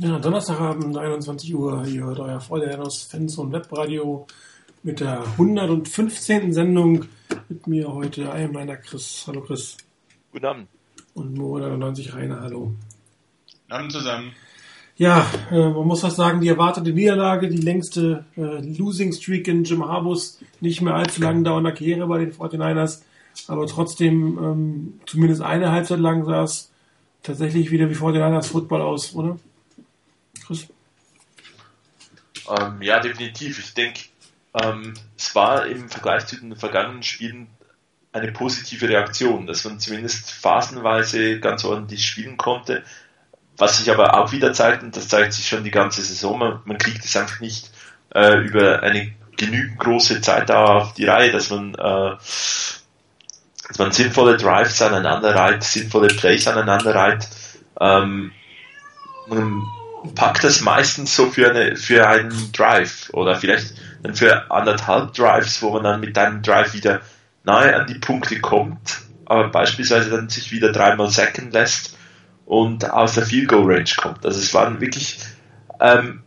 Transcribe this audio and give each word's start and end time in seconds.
Ja, 0.00 0.16
Donnerstagabend, 0.20 0.96
21 0.96 1.52
Uhr, 1.56 1.84
hier 1.84 2.04
hört 2.04 2.20
euer 2.20 2.40
Vorderhernos 2.40 3.02
Fans 3.02 3.36
und 3.36 3.50
Webradio 3.50 4.28
mit 4.84 5.00
der 5.00 5.24
115. 5.32 6.52
Sendung. 6.52 7.06
Mit 7.48 7.66
mir 7.66 7.92
heute 7.92 8.30
Eiermeiner 8.30 8.76
Chris. 8.76 9.24
Hallo 9.26 9.40
Chris. 9.40 9.76
Guten 10.30 10.46
Abend. 10.46 10.68
Und 11.14 11.36
Mo 11.36 11.58
90 11.58 12.14
Rainer, 12.14 12.40
hallo. 12.42 12.74
Guten 13.50 13.72
Abend 13.72 13.90
zusammen. 13.90 14.32
Ja, 14.98 15.26
äh, 15.50 15.68
man 15.68 15.88
muss 15.88 16.04
was 16.04 16.14
sagen, 16.14 16.40
die 16.42 16.48
erwartete 16.48 16.92
Niederlage, 16.92 17.48
die 17.48 17.56
längste 17.56 18.24
äh, 18.36 18.60
Losing 18.78 19.12
Streak 19.12 19.48
in 19.48 19.64
Jim 19.64 19.84
Harbus, 19.84 20.38
nicht 20.60 20.80
mehr 20.80 20.94
allzu 20.94 21.22
lang 21.22 21.42
dauernder 21.42 21.72
Karriere 21.72 22.06
bei 22.06 22.18
den 22.18 22.32
49ers, 22.32 23.02
aber 23.48 23.66
trotzdem 23.66 24.38
ähm, 24.38 25.00
zumindest 25.06 25.42
eine 25.42 25.72
Halbzeit 25.72 25.98
lang 25.98 26.24
sah 26.24 26.44
es 26.44 26.70
tatsächlich 27.24 27.72
wieder 27.72 27.90
wie 27.90 27.96
49ers 27.96 28.46
Football 28.46 28.82
aus, 28.82 29.12
oder? 29.16 29.38
Chris? 30.48 30.66
Ähm, 32.48 32.80
ja, 32.80 33.00
definitiv. 33.00 33.58
Ich 33.58 33.74
denke, 33.74 34.00
ähm, 34.54 34.94
es 35.16 35.34
war 35.34 35.66
im 35.66 35.90
Vergleich 35.90 36.26
zu 36.26 36.36
den 36.36 36.56
vergangenen 36.56 37.02
Spielen 37.02 37.48
eine 38.12 38.32
positive 38.32 38.88
Reaktion, 38.88 39.46
dass 39.46 39.64
man 39.64 39.78
zumindest 39.78 40.30
phasenweise 40.30 41.38
ganz 41.40 41.64
ordentlich 41.64 42.06
spielen 42.06 42.38
konnte. 42.38 42.82
Was 43.58 43.78
sich 43.78 43.90
aber 43.90 44.18
auch 44.18 44.32
wieder 44.32 44.54
zeigt, 44.54 44.82
und 44.82 44.96
das 44.96 45.08
zeigt 45.08 45.34
sich 45.34 45.46
schon 45.46 45.64
die 45.64 45.70
ganze 45.70 46.00
Saison, 46.00 46.38
man, 46.38 46.60
man 46.64 46.78
kriegt 46.78 47.04
es 47.04 47.14
einfach 47.16 47.40
nicht 47.40 47.70
äh, 48.14 48.38
über 48.38 48.82
eine 48.82 49.14
genügend 49.36 49.78
große 49.78 50.22
Zeit 50.22 50.50
auf 50.50 50.94
die 50.94 51.04
Reihe, 51.04 51.30
dass 51.30 51.50
man, 51.50 51.74
äh, 51.74 52.16
dass 53.68 53.78
man 53.78 53.92
sinnvolle 53.92 54.38
Drives 54.38 54.80
aneinander 54.80 55.34
reiht, 55.34 55.62
sinnvolle 55.62 56.08
Plays 56.08 56.48
aneinander 56.48 56.94
reiht. 56.94 57.28
Ähm, 57.78 58.32
packt 60.14 60.44
das 60.44 60.60
meistens 60.60 61.14
so 61.14 61.30
für, 61.30 61.50
eine, 61.50 61.76
für 61.76 62.08
einen 62.08 62.52
Drive 62.52 63.10
oder 63.12 63.36
vielleicht 63.36 63.74
dann 64.02 64.14
für 64.14 64.50
anderthalb 64.50 65.14
Drives, 65.14 65.60
wo 65.62 65.72
man 65.72 65.84
dann 65.84 66.00
mit 66.00 66.16
einem 66.16 66.42
Drive 66.42 66.74
wieder 66.74 67.00
nahe 67.44 67.74
an 67.74 67.86
die 67.86 67.98
Punkte 67.98 68.40
kommt, 68.40 69.00
aber 69.26 69.48
beispielsweise 69.48 70.10
dann 70.10 70.28
sich 70.28 70.52
wieder 70.52 70.72
dreimal 70.72 71.10
sacken 71.10 71.50
lässt 71.50 71.96
und 72.46 72.88
aus 72.90 73.14
der 73.14 73.26
Field 73.26 73.48
Goal 73.48 73.72
Range 73.72 73.90
kommt. 73.96 74.24
Also 74.24 74.38
es 74.38 74.54
waren 74.54 74.80
wirklich 74.80 75.18
ähm, 75.80 76.22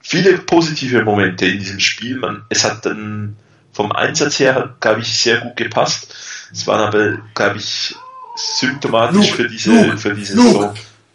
viele 0.00 0.38
positive 0.38 1.04
Momente 1.04 1.46
in 1.46 1.58
diesem 1.58 1.80
Spiel. 1.80 2.16
Man, 2.16 2.44
es 2.48 2.64
hat 2.64 2.84
dann 2.86 3.36
vom 3.72 3.92
Einsatz 3.92 4.38
her, 4.38 4.74
glaube 4.80 5.00
ich, 5.00 5.16
sehr 5.16 5.38
gut 5.40 5.56
gepasst. 5.56 6.14
Es 6.52 6.66
waren 6.66 6.80
aber, 6.80 7.18
glaube 7.34 7.58
ich, 7.58 7.94
symptomatisch 8.36 9.30
Luke, 9.30 9.42
für 9.42 9.48
diese, 9.48 9.70
Luke, 9.70 9.98
für 9.98 10.14
diese 10.14 10.34
Luke. 10.34 10.52
Saison 10.52 10.74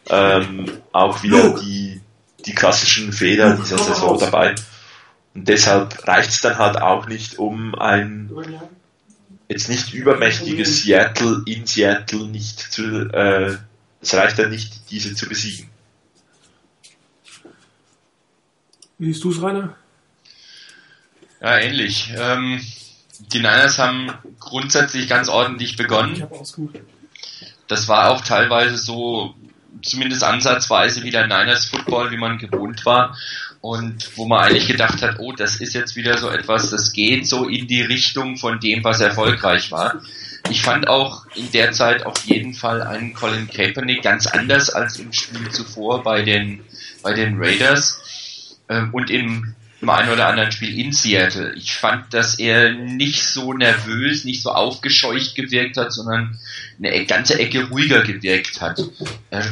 ähm, 0.09 0.72
auch 0.91 1.23
wieder 1.23 1.59
die, 1.59 2.02
die 2.45 2.55
klassischen 2.55 3.11
Fehler 3.11 3.58
dieser 3.58 3.77
Saison 3.77 4.19
dabei. 4.19 4.55
Und 5.33 5.47
deshalb 5.47 6.08
reicht 6.08 6.30
es 6.30 6.41
dann 6.41 6.58
halt 6.58 6.77
auch 6.81 7.08
nicht, 7.08 7.38
um 7.38 7.75
ein 7.75 8.31
jetzt 9.50 9.69
nicht 9.69 9.94
übermächtiges 9.94 10.83
Seattle 10.83 11.44
in 11.45 11.66
Seattle 11.66 12.28
nicht 12.28 12.59
zu, 12.59 13.09
äh, 13.13 13.58
es 14.02 14.13
reicht 14.13 14.39
dann 14.39 14.50
nicht, 14.50 14.91
diese 14.91 15.16
zu 15.16 15.28
besiegen. 15.28 15.69
Wie 18.97 19.13
siehst 19.13 19.23
du 19.23 19.31
es, 19.31 19.41
Rainer? 19.41 19.75
Ja, 21.39 21.59
ähnlich. 21.59 22.11
Ähm, 22.17 22.59
die 23.19 23.39
Niners 23.39 23.78
haben 23.78 24.11
grundsätzlich 24.39 25.08
ganz 25.08 25.30
ordentlich 25.30 25.78
begonnen. 25.78 26.28
Das 27.67 27.88
war 27.88 28.11
auch 28.11 28.22
teilweise 28.22 28.78
so 28.78 29.35
zumindest 29.82 30.23
ansatzweise 30.23 31.04
wieder 31.04 31.28
Niners 31.28 31.66
Football, 31.66 32.12
wie 32.12 32.18
man 32.18 32.38
gewohnt 32.38 32.86
war. 32.86 33.18
Und 33.60 34.16
wo 34.16 34.28
man 34.28 34.46
eigentlich 34.46 34.68
gedacht 34.68 35.02
hat, 35.02 35.18
oh, 35.20 35.32
das 35.32 35.58
ist 35.58 35.74
jetzt 35.74 35.96
wieder 35.96 36.18
so 36.18 36.30
etwas, 36.30 36.70
das 36.70 36.94
geht 36.94 37.28
so 37.28 37.50
in 37.50 37.68
die 37.68 37.82
Richtung 37.82 38.38
von 38.38 38.59
dem, 38.59 38.84
was 38.84 39.02
erfolgreich 39.02 39.72
war. 39.72 40.02
Ich 40.50 40.62
fand 40.62 40.88
auch 40.88 41.25
in 41.36 41.52
der 41.52 41.72
Zeit 41.72 42.06
auf 42.06 42.24
jeden 42.25 42.53
Fall 42.53 42.81
einen 42.84 43.14
Colin 43.14 43.50
Kaepernick 43.50 44.03
ganz 44.03 44.28
anders 44.28 44.69
als 44.69 45.00
im 45.00 45.12
Spiel 45.12 45.50
zuvor 45.50 46.03
bei 46.03 46.22
den, 46.22 46.62
bei 47.02 47.14
den 47.14 47.38
Raiders. 47.38 48.58
Ähm, 48.70 48.94
und 48.94 49.09
im 49.09 49.56
im 49.80 49.90
einen 49.90 50.10
oder 50.10 50.28
anderen 50.28 50.52
Spiel 50.52 50.78
in 50.80 50.92
Seattle. 50.92 51.54
Ich 51.54 51.74
fand, 51.76 52.12
dass 52.14 52.40
er 52.40 52.72
nicht 52.72 53.24
so 53.24 53.54
nervös, 53.54 54.26
nicht 54.26 54.42
so 54.42 54.52
aufgescheucht 54.52 55.36
gewirkt 55.36 55.78
hat, 55.78 55.94
sondern 55.94 56.40
eine 56.80 57.06
ganze 57.06 57.38
Ecke 57.38 57.66
ruhiger 57.66 58.02
gewirkt 58.02 58.60
hat. 58.60 58.82
Er, 59.30 59.46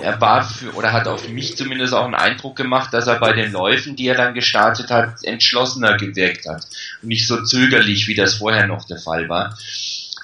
er 0.00 0.20
war 0.20 0.42
für, 0.42 0.72
oder 0.74 0.92
hat 0.92 1.06
auf 1.06 1.28
mich 1.28 1.56
zumindest 1.56 1.92
auch 1.92 2.06
einen 2.06 2.14
Eindruck 2.14 2.56
gemacht, 2.56 2.94
dass 2.94 3.06
er 3.06 3.18
bei 3.18 3.32
den 3.32 3.52
Läufen, 3.52 3.94
die 3.94 4.06
er 4.06 4.16
dann 4.16 4.34
gestartet 4.34 4.90
hat, 4.90 5.22
entschlossener 5.24 5.98
gewirkt 5.98 6.46
hat. 6.46 6.66
Und 7.02 7.08
nicht 7.08 7.26
so 7.26 7.42
zögerlich, 7.42 8.08
wie 8.08 8.14
das 8.14 8.36
vorher 8.36 8.66
noch 8.66 8.84
der 8.84 8.98
Fall 8.98 9.28
war. 9.28 9.56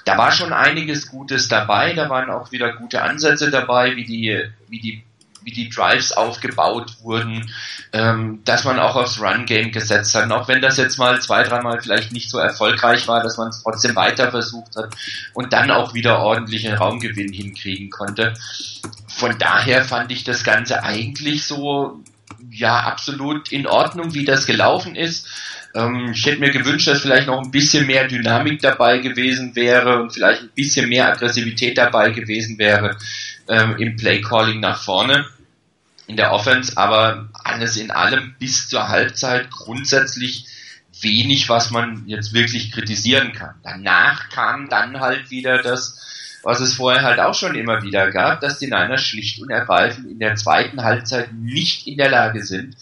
Da 0.05 0.17
war 0.17 0.31
schon 0.31 0.53
einiges 0.53 1.07
Gutes 1.07 1.47
dabei, 1.47 1.93
da 1.93 2.09
waren 2.09 2.29
auch 2.29 2.51
wieder 2.51 2.73
gute 2.73 3.01
Ansätze 3.01 3.49
dabei, 3.51 3.95
wie 3.95 4.05
die, 4.05 4.43
wie 4.69 4.79
die 4.79 5.03
wie 5.45 5.51
die 5.51 5.69
Drives 5.69 6.11
aufgebaut 6.11 6.97
wurden, 7.01 7.51
ähm, 7.93 8.41
dass 8.45 8.63
man 8.65 8.79
auch 8.79 8.95
aufs 8.95 9.21
Run-Game 9.21 9.71
gesetzt 9.71 10.13
hat. 10.15 10.25
Und 10.25 10.31
auch 10.31 10.47
wenn 10.47 10.61
das 10.61 10.77
jetzt 10.77 10.97
mal 10.97 11.21
zwei, 11.21 11.43
dreimal 11.43 11.79
vielleicht 11.81 12.11
nicht 12.11 12.29
so 12.29 12.39
erfolgreich 12.39 13.07
war, 13.07 13.21
dass 13.21 13.37
man 13.37 13.49
es 13.49 13.61
trotzdem 13.61 13.95
weiter 13.95 14.31
versucht 14.31 14.75
hat 14.75 14.95
und 15.33 15.53
dann 15.53 15.69
auch 15.69 15.93
wieder 15.93 16.19
ordentlichen 16.19 16.73
Raumgewinn 16.73 17.31
hinkriegen 17.31 17.91
konnte. 17.91 18.33
Von 19.07 19.37
daher 19.37 19.85
fand 19.85 20.11
ich 20.11 20.23
das 20.23 20.43
Ganze 20.43 20.83
eigentlich 20.83 21.45
so, 21.45 22.01
ja, 22.51 22.79
absolut 22.79 23.51
in 23.51 23.67
Ordnung, 23.67 24.15
wie 24.15 24.25
das 24.25 24.47
gelaufen 24.47 24.95
ist. 24.95 25.27
Ähm, 25.75 26.11
ich 26.13 26.25
hätte 26.25 26.39
mir 26.39 26.51
gewünscht, 26.51 26.87
dass 26.87 27.01
vielleicht 27.01 27.27
noch 27.27 27.43
ein 27.43 27.51
bisschen 27.51 27.85
mehr 27.85 28.07
Dynamik 28.07 28.61
dabei 28.61 28.97
gewesen 28.97 29.55
wäre 29.55 30.01
und 30.01 30.11
vielleicht 30.11 30.41
ein 30.41 30.49
bisschen 30.55 30.89
mehr 30.89 31.11
Aggressivität 31.11 31.77
dabei 31.77 32.09
gewesen 32.09 32.57
wäre 32.57 32.97
ähm, 33.47 33.75
im 33.77 33.95
Play-Calling 33.95 34.59
nach 34.59 34.81
vorne 34.81 35.25
in 36.07 36.17
der 36.17 36.31
Offense, 36.31 36.77
aber 36.77 37.29
alles 37.43 37.77
in 37.77 37.91
allem 37.91 38.35
bis 38.39 38.69
zur 38.69 38.87
Halbzeit 38.87 39.49
grundsätzlich 39.49 40.45
wenig, 41.01 41.49
was 41.49 41.71
man 41.71 42.07
jetzt 42.07 42.33
wirklich 42.33 42.71
kritisieren 42.71 43.33
kann. 43.33 43.55
Danach 43.63 44.29
kam 44.29 44.69
dann 44.69 44.99
halt 44.99 45.29
wieder 45.29 45.61
das, 45.61 46.39
was 46.43 46.59
es 46.59 46.75
vorher 46.75 47.01
halt 47.01 47.19
auch 47.19 47.33
schon 47.33 47.55
immer 47.55 47.81
wieder 47.81 48.11
gab, 48.11 48.39
dass 48.41 48.59
die 48.59 48.67
Niners 48.67 49.03
schlicht 49.03 49.41
und 49.41 49.49
ergreifend 49.49 50.07
in 50.09 50.19
der 50.19 50.35
zweiten 50.35 50.83
Halbzeit 50.83 51.33
nicht 51.33 51.87
in 51.87 51.97
der 51.97 52.09
Lage 52.09 52.43
sind, 52.43 52.77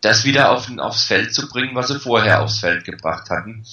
das 0.00 0.24
wieder 0.24 0.50
auf, 0.50 0.70
aufs 0.78 1.04
Feld 1.04 1.34
zu 1.34 1.48
bringen, 1.48 1.74
was 1.74 1.88
sie 1.88 1.98
vorher 1.98 2.40
aufs 2.40 2.60
Feld 2.60 2.84
gebracht 2.84 3.28
hatten. 3.30 3.64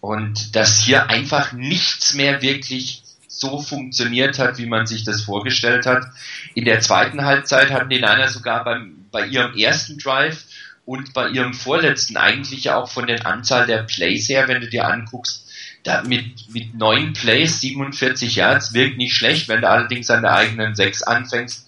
Und 0.00 0.56
dass 0.56 0.80
hier 0.80 1.10
einfach 1.10 1.52
nichts 1.52 2.14
mehr 2.14 2.42
wirklich 2.42 3.02
so 3.38 3.60
funktioniert 3.60 4.38
hat, 4.38 4.58
wie 4.58 4.66
man 4.66 4.86
sich 4.86 5.04
das 5.04 5.22
vorgestellt 5.22 5.86
hat. 5.86 6.06
In 6.54 6.64
der 6.64 6.80
zweiten 6.80 7.24
Halbzeit 7.24 7.70
hatten 7.70 7.90
die 7.90 7.96
Niners 7.96 8.32
sogar 8.34 8.64
beim, 8.64 9.06
bei 9.10 9.26
ihrem 9.26 9.56
ersten 9.56 9.98
Drive 9.98 10.44
und 10.84 11.12
bei 11.12 11.28
ihrem 11.28 11.52
vorletzten 11.52 12.16
eigentlich 12.16 12.70
auch 12.70 12.90
von 12.90 13.06
der 13.06 13.26
Anzahl 13.26 13.66
der 13.66 13.82
Plays 13.82 14.28
her, 14.28 14.48
wenn 14.48 14.60
du 14.60 14.68
dir 14.68 14.86
anguckst, 14.86 15.46
da 15.82 16.02
mit, 16.02 16.52
mit 16.52 16.74
neun 16.74 17.12
Plays, 17.12 17.60
47 17.60 18.36
Yards, 18.36 18.72
wirkt 18.72 18.96
nicht 18.96 19.14
schlecht. 19.14 19.48
Wenn 19.48 19.60
du 19.60 19.68
allerdings 19.68 20.10
an 20.10 20.22
der 20.22 20.34
eigenen 20.34 20.74
sechs 20.74 21.02
anfängst, 21.02 21.66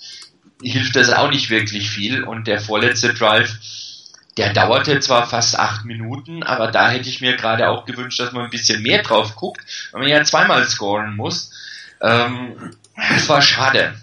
hilft 0.63 0.97
das 0.97 1.11
auch 1.11 1.31
nicht 1.31 1.51
wirklich 1.51 1.91
viel. 1.91 2.25
Und 2.25 2.47
der 2.47 2.61
vorletzte 2.61 3.15
Drive, 3.15 3.59
der 4.37 4.53
dauerte 4.53 4.99
zwar 5.01 5.29
fast 5.29 5.59
acht 5.59 5.85
Minuten, 5.85 6.43
aber 6.43 6.71
da 6.71 6.91
hätte 6.91 7.09
ich 7.09 7.21
mir 7.21 7.37
gerade 7.37 7.69
auch 7.69 7.85
gewünscht, 7.85 8.21
dass 8.21 8.33
man 8.33 8.45
ein 8.45 8.51
bisschen 8.51 8.83
mehr 8.83 9.03
drauf 9.03 9.37
guckt, 9.37 9.61
weil 9.93 10.03
man 10.03 10.11
ja 10.11 10.23
zweimal 10.25 10.67
scoren 10.67 11.17
muss. 11.17 11.51
Ähm, 12.01 12.55
es 13.17 13.29
war 13.29 13.43
schade, 13.43 13.95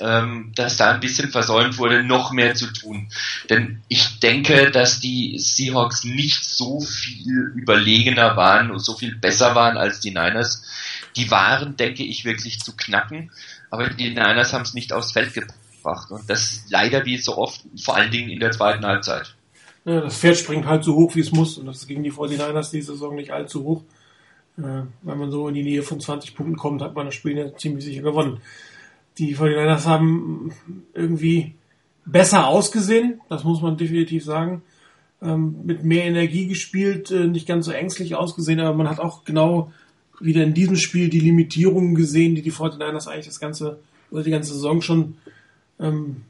ähm, 0.00 0.52
dass 0.54 0.76
da 0.76 0.92
ein 0.92 1.00
bisschen 1.00 1.30
versäumt 1.30 1.78
wurde, 1.78 2.02
noch 2.02 2.32
mehr 2.32 2.54
zu 2.54 2.72
tun. 2.72 3.08
Denn 3.50 3.82
ich 3.88 4.20
denke, 4.20 4.70
dass 4.70 5.00
die 5.00 5.38
Seahawks 5.38 6.04
nicht 6.04 6.44
so 6.44 6.80
viel 6.80 7.52
überlegener 7.54 8.36
waren 8.36 8.70
und 8.70 8.78
so 8.78 8.96
viel 8.96 9.14
besser 9.16 9.54
waren 9.54 9.76
als 9.76 10.00
die 10.00 10.10
Niners. 10.10 10.62
Die 11.16 11.30
waren, 11.30 11.76
denke 11.76 12.04
ich, 12.04 12.24
wirklich 12.24 12.60
zu 12.60 12.76
knacken, 12.76 13.30
aber 13.70 13.88
die 13.90 14.10
Niners 14.10 14.52
haben 14.52 14.62
es 14.62 14.74
nicht 14.74 14.92
aufs 14.92 15.12
Feld 15.12 15.34
gebracht. 15.34 16.10
Und 16.10 16.30
das 16.30 16.64
leider 16.68 17.04
wie 17.04 17.18
so 17.18 17.36
oft, 17.36 17.60
vor 17.82 17.96
allen 17.96 18.10
Dingen 18.10 18.30
in 18.30 18.40
der 18.40 18.52
zweiten 18.52 18.84
Halbzeit. 18.84 19.34
Ja, 19.84 20.00
das 20.00 20.18
Pferd 20.18 20.36
springt 20.36 20.66
halt 20.66 20.84
so 20.84 20.94
hoch, 20.94 21.14
wie 21.14 21.20
es 21.20 21.32
muss. 21.32 21.58
Und 21.58 21.66
das 21.66 21.78
ist 21.78 21.88
gegen 21.88 22.02
die 22.02 22.12
49ers 22.12 22.70
die 22.70 22.82
Saison 22.82 23.14
nicht 23.14 23.30
allzu 23.30 23.64
hoch. 23.64 23.82
Äh, 24.58 24.82
wenn 25.02 25.18
man 25.18 25.30
so 25.30 25.48
in 25.48 25.54
die 25.54 25.62
Nähe 25.62 25.82
von 25.82 26.00
20 26.00 26.34
Punkten 26.34 26.56
kommt, 26.56 26.82
hat 26.82 26.94
man 26.94 27.06
das 27.06 27.14
Spiel 27.14 27.36
ja 27.36 27.54
ziemlich 27.56 27.84
sicher 27.84 28.02
gewonnen. 28.02 28.40
Die 29.18 29.36
49ers 29.36 29.84
haben 29.86 30.52
irgendwie 30.94 31.54
besser 32.04 32.48
ausgesehen, 32.48 33.20
das 33.28 33.44
muss 33.44 33.62
man 33.62 33.76
definitiv 33.76 34.24
sagen. 34.24 34.62
Ähm, 35.20 35.56
mit 35.64 35.84
mehr 35.84 36.04
Energie 36.04 36.46
gespielt, 36.46 37.10
äh, 37.10 37.26
nicht 37.26 37.46
ganz 37.46 37.66
so 37.66 37.72
ängstlich 37.72 38.14
ausgesehen, 38.14 38.60
aber 38.60 38.76
man 38.76 38.88
hat 38.88 39.00
auch 39.00 39.24
genau 39.24 39.72
wieder 40.20 40.42
in 40.42 40.54
diesem 40.54 40.76
Spiel 40.76 41.08
die 41.08 41.20
Limitierungen 41.20 41.94
gesehen, 41.94 42.34
die 42.34 42.42
die 42.42 42.52
49ers 42.52 43.08
eigentlich 43.08 43.26
das 43.26 43.40
ganze, 43.40 43.78
oder 44.10 44.22
die 44.22 44.30
ganze 44.30 44.52
Saison 44.52 44.80
schon 44.80 45.16
ähm, 45.80 46.22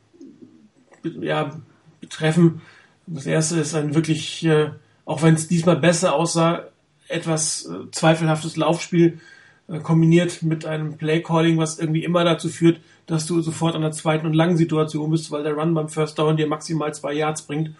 ja, 1.21 1.59
betreffen. 2.01 2.61
Das 3.07 3.27
erste 3.27 3.61
ist 3.61 3.75
ein 3.75 3.95
wirklich, 3.95 4.45
äh, 4.45 4.71
auch 5.05 5.23
wenn 5.23 5.35
es 5.35 5.49
diesmal 5.49 5.77
besser 5.77 6.15
aussah, 6.15 6.65
etwas 7.09 7.67
äh, 7.67 7.91
zweifelhaftes 7.91 8.57
Laufspiel 8.57 9.21
äh, 9.69 9.81
kombiniert 9.81 10.43
mit 10.43 10.65
einem 10.67 10.97
Playcalling, 10.97 11.59
was 11.59 11.79
irgendwie 11.79 12.05
immer 12.05 12.25
dazu 12.25 12.49
führt, 12.49 12.81
dass 13.07 13.27
du 13.27 13.41
sofort 13.41 13.75
an 13.75 13.83
der 13.83 13.93
zweiten 13.93 14.27
und 14.27 14.35
langen 14.35 14.57
Situation 14.57 15.11
bist, 15.11 15.31
weil 15.31 15.43
der 15.43 15.55
Run 15.55 15.75
beim 15.75 15.89
First 15.89 16.19
Down 16.19 16.37
dir 16.37 16.47
maximal 16.47 16.95
zwei 16.95 17.15
Yards 17.15 17.43
bringt. 17.43 17.71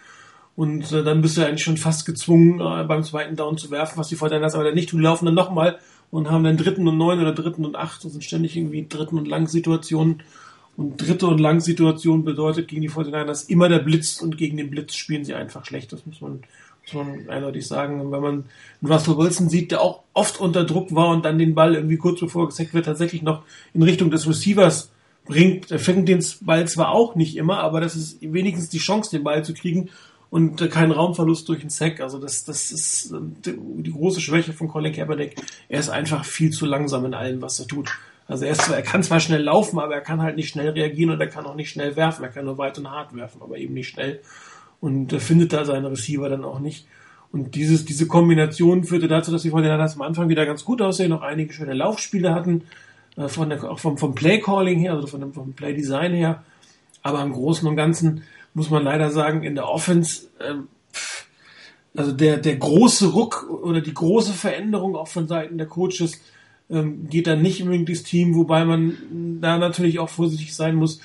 Und 0.55 0.91
äh, 0.91 1.03
dann 1.03 1.21
bist 1.21 1.37
du 1.37 1.45
eigentlich 1.45 1.63
schon 1.63 1.77
fast 1.77 2.05
gezwungen, 2.05 2.59
äh, 2.59 2.83
beim 2.83 3.03
zweiten 3.03 3.35
Down 3.35 3.57
zu 3.57 3.71
werfen, 3.71 3.97
was 3.97 4.09
die 4.09 4.15
Fortinanders 4.15 4.55
aber 4.55 4.65
dann 4.65 4.75
nicht 4.75 4.89
tun. 4.89 5.01
Laufen 5.01 5.25
dann 5.25 5.35
nochmal 5.35 5.79
und 6.11 6.29
haben 6.29 6.43
dann 6.43 6.57
dritten 6.57 6.87
und 6.87 6.97
neun 6.97 7.19
oder 7.21 7.33
dritten 7.33 7.63
und 7.65 7.75
acht. 7.75 8.03
Das 8.03 8.11
sind 8.11 8.23
ständig 8.23 8.57
irgendwie 8.57 8.85
dritten 8.87 9.17
und 9.17 9.27
lang 9.27 9.47
Situationen. 9.47 10.23
Und 10.75 10.97
dritte 10.97 11.27
und 11.27 11.39
lang 11.39 11.59
Situation 11.59 12.23
bedeutet 12.23 12.69
gegen 12.69 12.81
die 12.81 12.89
49ers 12.89 13.49
immer 13.49 13.67
der 13.67 13.79
Blitz 13.79 14.21
und 14.21 14.37
gegen 14.37 14.57
den 14.57 14.69
Blitz 14.69 14.95
spielen 14.95 15.25
sie 15.25 15.33
einfach 15.33 15.65
schlecht. 15.65 15.91
Das 15.91 16.05
muss 16.05 16.21
man, 16.21 16.41
man 16.93 17.29
eindeutig 17.29 17.67
sagen. 17.67 18.11
wenn 18.11 18.21
man 18.21 18.45
Russell 18.83 19.17
Wilson 19.17 19.49
sieht, 19.49 19.71
der 19.71 19.81
auch 19.81 20.03
oft 20.13 20.39
unter 20.39 20.63
Druck 20.63 20.93
war 20.93 21.09
und 21.09 21.25
dann 21.25 21.37
den 21.37 21.55
Ball 21.55 21.75
irgendwie 21.75 21.97
kurz 21.97 22.19
bevor 22.19 22.47
gesackt 22.47 22.73
wird, 22.73 22.85
tatsächlich 22.85 23.21
noch 23.21 23.43
in 23.73 23.83
Richtung 23.83 24.11
des 24.11 24.27
Receivers 24.27 24.91
bringt. 25.25 25.71
Er 25.71 25.79
fängt 25.79 26.07
den 26.07 26.23
Ball 26.41 26.67
zwar 26.67 26.91
auch 26.91 27.15
nicht 27.15 27.37
immer, 27.37 27.59
aber 27.59 27.81
das 27.81 27.95
ist 27.95 28.17
wenigstens 28.21 28.69
die 28.69 28.79
Chance, 28.79 29.11
den 29.11 29.23
Ball 29.23 29.43
zu 29.45 29.53
kriegen 29.53 29.89
und 30.29 30.61
äh, 30.61 30.67
kein 30.67 30.91
Raumverlust 30.91 31.47
durch 31.49 31.61
den 31.61 31.69
Sack. 31.69 32.01
Also 32.01 32.19
das, 32.19 32.43
das 32.43 32.71
ist 32.71 33.11
äh, 33.11 33.17
die 33.45 33.91
große 33.91 34.21
Schwäche 34.21 34.53
von 34.53 34.67
Colin 34.67 34.93
Kaepernick. 34.93 35.35
Er 35.69 35.79
ist 35.79 35.89
einfach 35.89 36.25
viel 36.25 36.51
zu 36.51 36.65
langsam 36.65 37.05
in 37.05 37.13
allem, 37.13 37.41
was 37.41 37.59
er 37.59 37.67
tut. 37.67 37.97
Also 38.27 38.45
er, 38.45 38.53
zwar, 38.53 38.75
er 38.75 38.83
kann 38.83 39.01
zwar 39.01 39.19
schnell 39.19 39.41
laufen, 39.41 39.79
aber 39.79 39.95
er 39.95 40.01
kann 40.01 40.21
halt 40.21 40.35
nicht 40.35 40.49
schnell 40.49 40.69
reagieren 40.69 41.09
und 41.09 41.19
er 41.19 41.27
kann 41.27 41.45
auch 41.45 41.55
nicht 41.55 41.71
schnell 41.71 41.95
werfen. 41.95 42.23
Er 42.23 42.29
kann 42.29 42.45
nur 42.45 42.59
weit 42.59 42.77
und 42.77 42.89
hart 42.89 43.15
werfen, 43.15 43.41
aber 43.41 43.57
eben 43.57 43.73
nicht 43.73 43.89
schnell. 43.89 44.21
Und 44.81 45.11
findet 45.13 45.53
da 45.53 45.65
seine 45.65 45.91
Receiver 45.91 46.29
dann 46.29 46.45
auch 46.45 46.59
nicht. 46.59 46.87
Und 47.31 47.55
dieses, 47.55 47.85
diese 47.85 48.07
Kombination 48.07 48.83
führte 48.83 49.07
dazu, 49.07 49.31
dass 49.31 49.43
die 49.43 49.51
Fortinanders 49.51 49.95
am 49.95 50.01
Anfang 50.01 50.29
wieder 50.29 50.45
ganz 50.45 50.65
gut 50.65 50.81
aussehen, 50.81 51.09
noch 51.09 51.21
einige 51.21 51.53
schöne 51.53 51.73
Laufspiele 51.73 52.33
hatten, 52.33 52.63
äh, 53.17 53.27
von 53.27 53.49
der, 53.49 53.63
auch 53.63 53.79
vom, 53.79 53.97
vom 53.97 54.15
Play-Calling 54.15 54.79
her, 54.79 54.93
also 54.93 55.07
von 55.07 55.21
dem, 55.21 55.33
vom 55.33 55.53
Play-Design 55.53 56.13
her. 56.13 56.43
Aber 57.03 57.21
im 57.21 57.33
Großen 57.33 57.67
und 57.67 57.75
Ganzen 57.75 58.23
muss 58.53 58.69
man 58.69 58.83
leider 58.83 59.11
sagen, 59.11 59.43
in 59.43 59.55
der 59.55 59.69
Offense, 59.69 60.27
ähm, 60.39 60.67
also 61.95 62.11
der, 62.11 62.37
der 62.37 62.55
große 62.55 63.09
Ruck 63.09 63.47
oder 63.49 63.81
die 63.81 63.93
große 63.93 64.33
Veränderung 64.33 64.95
auch 64.95 65.07
von 65.07 65.27
Seiten 65.27 65.57
der 65.57 65.67
Coaches 65.67 66.21
ähm, 66.69 67.09
geht 67.09 67.27
dann 67.27 67.41
nicht 67.41 67.61
unbedingt 67.61 67.89
das 67.89 68.03
Team, 68.03 68.35
wobei 68.35 68.65
man 68.65 69.39
da 69.41 69.57
natürlich 69.57 69.99
auch 69.99 70.09
vorsichtig 70.09 70.55
sein 70.55 70.75
muss, 70.75 70.99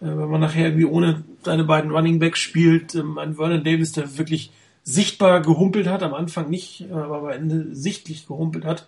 äh, 0.00 0.06
wenn 0.06 0.30
man 0.30 0.40
nachher 0.40 0.66
irgendwie 0.66 0.86
ohne 0.86 1.24
seine 1.42 1.64
beiden 1.64 1.90
Running 1.90 2.18
Backs 2.18 2.40
spielt, 2.40 2.94
ähm, 2.94 3.18
ein 3.18 3.36
Vernon 3.36 3.64
Davis, 3.64 3.92
der 3.92 4.18
wirklich 4.18 4.50
sichtbar 4.82 5.40
gehumpelt 5.40 5.86
hat, 5.86 6.02
am 6.02 6.14
Anfang 6.14 6.50
nicht, 6.50 6.82
äh, 6.82 6.92
aber 6.92 7.18
am 7.18 7.28
Ende 7.28 7.74
sichtlich 7.74 8.26
gehumpelt 8.26 8.64
hat. 8.64 8.86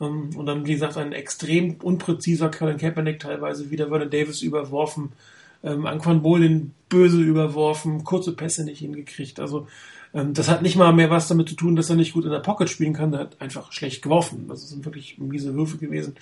Ähm, 0.00 0.30
und 0.36 0.46
dann, 0.46 0.66
wie 0.66 0.72
gesagt, 0.72 0.96
ein 0.96 1.12
extrem 1.12 1.76
unpräziser 1.82 2.50
Colin 2.50 2.78
Kaepernick 2.78 3.20
teilweise 3.20 3.70
wieder 3.70 3.88
Vernon 3.88 4.10
Davis 4.10 4.42
überworfen 4.42 5.12
ähm, 5.62 5.86
Anquan 5.86 6.22
Bolin 6.22 6.72
böse 6.88 7.20
überworfen, 7.20 8.04
kurze 8.04 8.32
Pässe 8.32 8.64
nicht 8.64 8.78
hingekriegt. 8.78 9.40
Also 9.40 9.66
ähm, 10.14 10.34
das 10.34 10.48
hat 10.48 10.62
nicht 10.62 10.76
mal 10.76 10.92
mehr 10.92 11.10
was 11.10 11.28
damit 11.28 11.48
zu 11.48 11.54
tun, 11.54 11.76
dass 11.76 11.90
er 11.90 11.96
nicht 11.96 12.12
gut 12.12 12.24
in 12.24 12.30
der 12.30 12.40
Pocket 12.40 12.68
spielen 12.68 12.94
kann. 12.94 13.10
Der 13.10 13.20
hat 13.20 13.40
einfach 13.40 13.72
schlecht 13.72 14.02
geworfen. 14.02 14.46
Das 14.48 14.68
sind 14.68 14.84
wirklich 14.84 15.18
miese 15.18 15.54
Würfe 15.54 15.78
gewesen. 15.78 16.14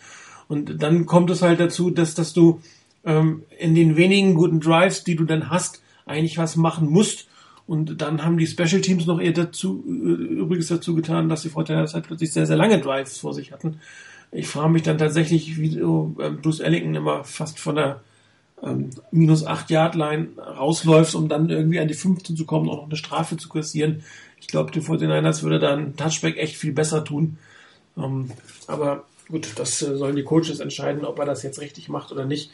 Und 0.48 0.82
dann 0.82 1.06
kommt 1.06 1.30
es 1.30 1.42
halt 1.42 1.60
dazu, 1.60 1.90
dass, 1.90 2.14
dass 2.14 2.32
du 2.32 2.60
ähm, 3.06 3.44
in 3.58 3.74
den 3.74 3.96
wenigen 3.96 4.34
guten 4.34 4.60
Drives, 4.60 5.04
die 5.04 5.16
du 5.16 5.24
dann 5.24 5.48
hast, 5.48 5.80
eigentlich 6.04 6.36
was 6.36 6.56
machen 6.56 6.90
musst. 6.90 7.28
Und 7.66 8.00
dann 8.00 8.24
haben 8.24 8.38
die 8.38 8.46
Special 8.46 8.80
Teams 8.80 9.06
noch 9.06 9.20
eher 9.20 9.32
dazu, 9.32 9.82
äh, 9.86 9.90
übrigens 9.90 10.68
dazu 10.68 10.94
getan, 10.94 11.28
dass 11.28 11.42
sie 11.42 11.48
vor 11.48 11.64
der 11.64 11.86
Zeit 11.86 12.06
plötzlich 12.06 12.32
sehr, 12.32 12.46
sehr 12.46 12.56
lange 12.56 12.80
Drives 12.80 13.18
vor 13.18 13.32
sich 13.32 13.52
hatten. 13.52 13.80
Ich 14.32 14.48
frage 14.48 14.68
mich 14.68 14.82
dann 14.82 14.98
tatsächlich, 14.98 15.58
wie 15.58 15.70
so, 15.70 16.14
äh, 16.18 16.30
Bruce 16.30 16.60
Ellington 16.60 16.94
immer 16.94 17.24
fast 17.24 17.58
von 17.58 17.76
der 17.76 18.00
ähm, 18.62 18.90
minus 19.10 19.44
8 19.46 19.70
Yard 19.70 19.94
Line 19.94 20.28
rausläufst, 20.38 21.14
um 21.14 21.28
dann 21.28 21.50
irgendwie 21.50 21.80
an 21.80 21.88
die 21.88 21.94
15 21.94 22.36
zu 22.36 22.44
kommen, 22.44 22.68
auch 22.68 22.76
noch 22.76 22.86
eine 22.86 22.96
Strafe 22.96 23.36
zu 23.36 23.48
kassieren. 23.48 24.02
Ich 24.40 24.48
glaube, 24.48 24.70
die 24.70 24.80
49ers 24.80 25.42
würde 25.42 25.58
dann 25.58 25.96
Touchback 25.96 26.36
echt 26.36 26.56
viel 26.56 26.72
besser 26.72 27.04
tun. 27.04 27.38
Ähm, 27.96 28.30
aber 28.66 29.04
gut, 29.28 29.48
das 29.56 29.82
äh, 29.82 29.96
sollen 29.96 30.16
die 30.16 30.24
Coaches 30.24 30.60
entscheiden, 30.60 31.04
ob 31.04 31.18
er 31.18 31.24
das 31.26 31.42
jetzt 31.42 31.60
richtig 31.60 31.88
macht 31.88 32.12
oder 32.12 32.24
nicht. 32.24 32.50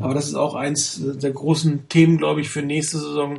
Aber 0.00 0.14
das 0.14 0.28
ist 0.28 0.34
auch 0.34 0.54
eins 0.54 1.00
der 1.02 1.30
großen 1.30 1.88
Themen, 1.88 2.18
glaube 2.18 2.40
ich, 2.40 2.48
für 2.48 2.62
nächste 2.62 2.98
Saison. 2.98 3.38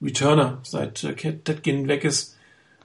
Returner, 0.00 0.58
seit 0.62 1.02
äh, 1.02 1.88
weg 1.88 2.04
ist, 2.04 2.36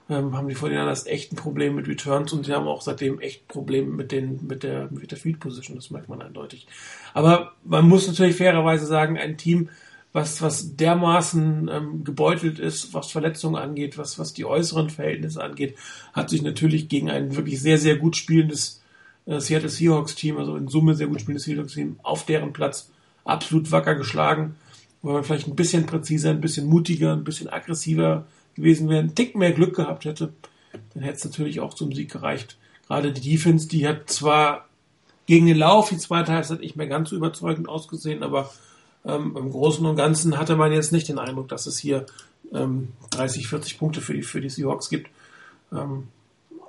ähm, 0.08 0.36
haben 0.36 0.48
die 0.48 0.56
49ers 0.56 1.06
echt 1.06 1.32
ein 1.32 1.36
Problem 1.36 1.76
mit 1.76 1.88
Returns 1.88 2.32
und 2.32 2.44
sie 2.44 2.52
haben 2.52 2.66
auch 2.66 2.82
seitdem 2.82 3.20
echt 3.20 3.48
Probleme 3.48 3.88
mit, 3.88 4.12
den, 4.12 4.46
mit, 4.46 4.62
der, 4.62 4.90
mit 4.90 5.10
der 5.10 5.18
Field 5.18 5.40
Position, 5.40 5.76
das 5.76 5.90
merkt 5.90 6.08
man 6.08 6.20
eindeutig. 6.20 6.66
Aber 7.14 7.52
man 7.64 7.88
muss 7.88 8.06
natürlich 8.06 8.36
fairerweise 8.36 8.86
sagen, 8.86 9.16
ein 9.16 9.38
Team, 9.38 9.70
was, 10.12 10.42
was 10.42 10.76
dermaßen 10.76 11.70
ähm, 11.72 12.04
gebeutelt 12.04 12.58
ist, 12.58 12.94
was 12.94 13.10
Verletzungen 13.10 13.56
angeht, 13.56 13.96
was, 13.98 14.18
was 14.18 14.32
die 14.32 14.44
äußeren 14.44 14.90
Verhältnisse 14.90 15.42
angeht, 15.42 15.76
hat 16.12 16.30
sich 16.30 16.42
natürlich 16.42 16.88
gegen 16.88 17.10
ein 17.10 17.34
wirklich 17.34 17.60
sehr, 17.60 17.78
sehr 17.78 17.96
gut 17.96 18.16
spielendes 18.16 18.83
äh, 19.26 19.40
Seattle 19.40 19.68
Seahawks 19.68 20.14
Team, 20.14 20.38
also 20.38 20.56
in 20.56 20.68
Summe 20.68 20.94
sehr 20.94 21.06
gut 21.06 21.20
spielendes 21.20 21.44
Seahawks 21.44 21.74
Team, 21.74 21.98
auf 22.02 22.26
deren 22.26 22.52
Platz 22.52 22.90
absolut 23.24 23.70
wacker 23.72 23.94
geschlagen, 23.94 24.56
wo 25.02 25.12
man 25.12 25.24
vielleicht 25.24 25.48
ein 25.48 25.56
bisschen 25.56 25.86
präziser, 25.86 26.30
ein 26.30 26.40
bisschen 26.40 26.66
mutiger, 26.66 27.12
ein 27.12 27.24
bisschen 27.24 27.48
aggressiver 27.48 28.26
gewesen 28.54 28.88
wäre, 28.88 29.00
einen 29.00 29.14
Tick 29.14 29.34
mehr 29.34 29.52
Glück 29.52 29.76
gehabt 29.76 30.04
hätte, 30.04 30.32
dann 30.92 31.02
hätte 31.02 31.16
es 31.16 31.24
natürlich 31.24 31.60
auch 31.60 31.74
zum 31.74 31.92
Sieg 31.92 32.10
gereicht. 32.10 32.56
Gerade 32.86 33.12
die 33.12 33.30
Defense, 33.32 33.68
die 33.68 33.86
hat 33.86 34.10
zwar 34.10 34.68
gegen 35.26 35.46
den 35.46 35.56
Lauf 35.56 35.88
die 35.88 35.98
zweite 35.98 36.32
Halbzeit 36.32 36.60
nicht 36.60 36.76
mehr 36.76 36.86
ganz 36.86 37.10
so 37.10 37.16
überzeugend 37.16 37.68
ausgesehen, 37.68 38.22
aber 38.22 38.50
ähm, 39.04 39.36
im 39.36 39.50
Großen 39.50 39.84
und 39.84 39.96
Ganzen 39.96 40.38
hatte 40.38 40.56
man 40.56 40.72
jetzt 40.72 40.92
nicht 40.92 41.08
den 41.08 41.18
Eindruck, 41.18 41.48
dass 41.48 41.66
es 41.66 41.78
hier 41.78 42.06
ähm, 42.52 42.88
30, 43.10 43.48
40 43.48 43.78
Punkte 43.78 44.00
für 44.00 44.14
die, 44.14 44.22
für 44.22 44.40
die 44.40 44.50
Seahawks 44.50 44.88
gibt. 44.88 45.10
Ähm, 45.72 46.08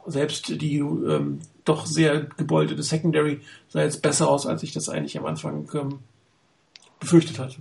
selbst 0.08 0.50
die 0.62 0.78
ähm, 0.78 1.40
doch 1.66 1.86
sehr 1.86 2.22
gebeutete 2.38 2.84
Secondary 2.84 3.42
sah 3.68 3.82
jetzt 3.82 4.02
besser 4.02 4.30
aus, 4.30 4.46
als 4.46 4.64
ich 4.64 4.72
das 4.72 4.88
eigentlich 4.88 5.18
am 5.18 5.26
Anfang 5.26 5.68
ähm, 5.74 6.00
befürchtet 7.00 7.40
hatte. 7.40 7.58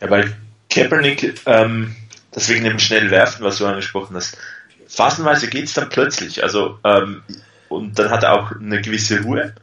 Ja, 0.00 0.10
weil 0.10 0.36
Kaepernick, 0.70 1.40
ähm, 1.46 1.96
deswegen 2.34 2.64
dem 2.64 2.78
schnell 2.78 3.10
werfen, 3.10 3.44
was 3.44 3.58
du 3.58 3.66
angesprochen 3.66 4.14
hast. 4.14 4.36
Phasenweise 4.86 5.48
geht 5.48 5.64
es 5.64 5.74
dann 5.74 5.88
plötzlich, 5.88 6.42
also 6.42 6.78
ähm, 6.84 7.22
und 7.68 7.98
dann 7.98 8.10
hat 8.10 8.22
er 8.22 8.34
auch 8.34 8.52
eine 8.52 8.80
gewisse 8.80 9.22
Ruhe. 9.22 9.54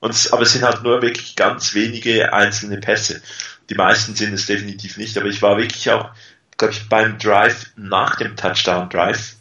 Und, 0.00 0.28
aber 0.32 0.42
es 0.42 0.52
sind 0.52 0.62
halt 0.62 0.82
nur 0.82 1.02
wirklich 1.02 1.36
ganz 1.36 1.74
wenige 1.74 2.32
einzelne 2.32 2.78
Pässe. 2.78 3.22
Die 3.70 3.74
meisten 3.74 4.14
sind 4.14 4.34
es 4.34 4.46
definitiv 4.46 4.96
nicht, 4.98 5.16
aber 5.16 5.26
ich 5.26 5.42
war 5.42 5.56
wirklich 5.56 5.90
auch, 5.90 6.10
glaube 6.56 6.74
ich, 6.74 6.88
beim 6.88 7.18
Drive 7.18 7.72
nach 7.76 8.16
dem 8.16 8.36
Touchdown 8.36 8.88
Drive 8.88 9.35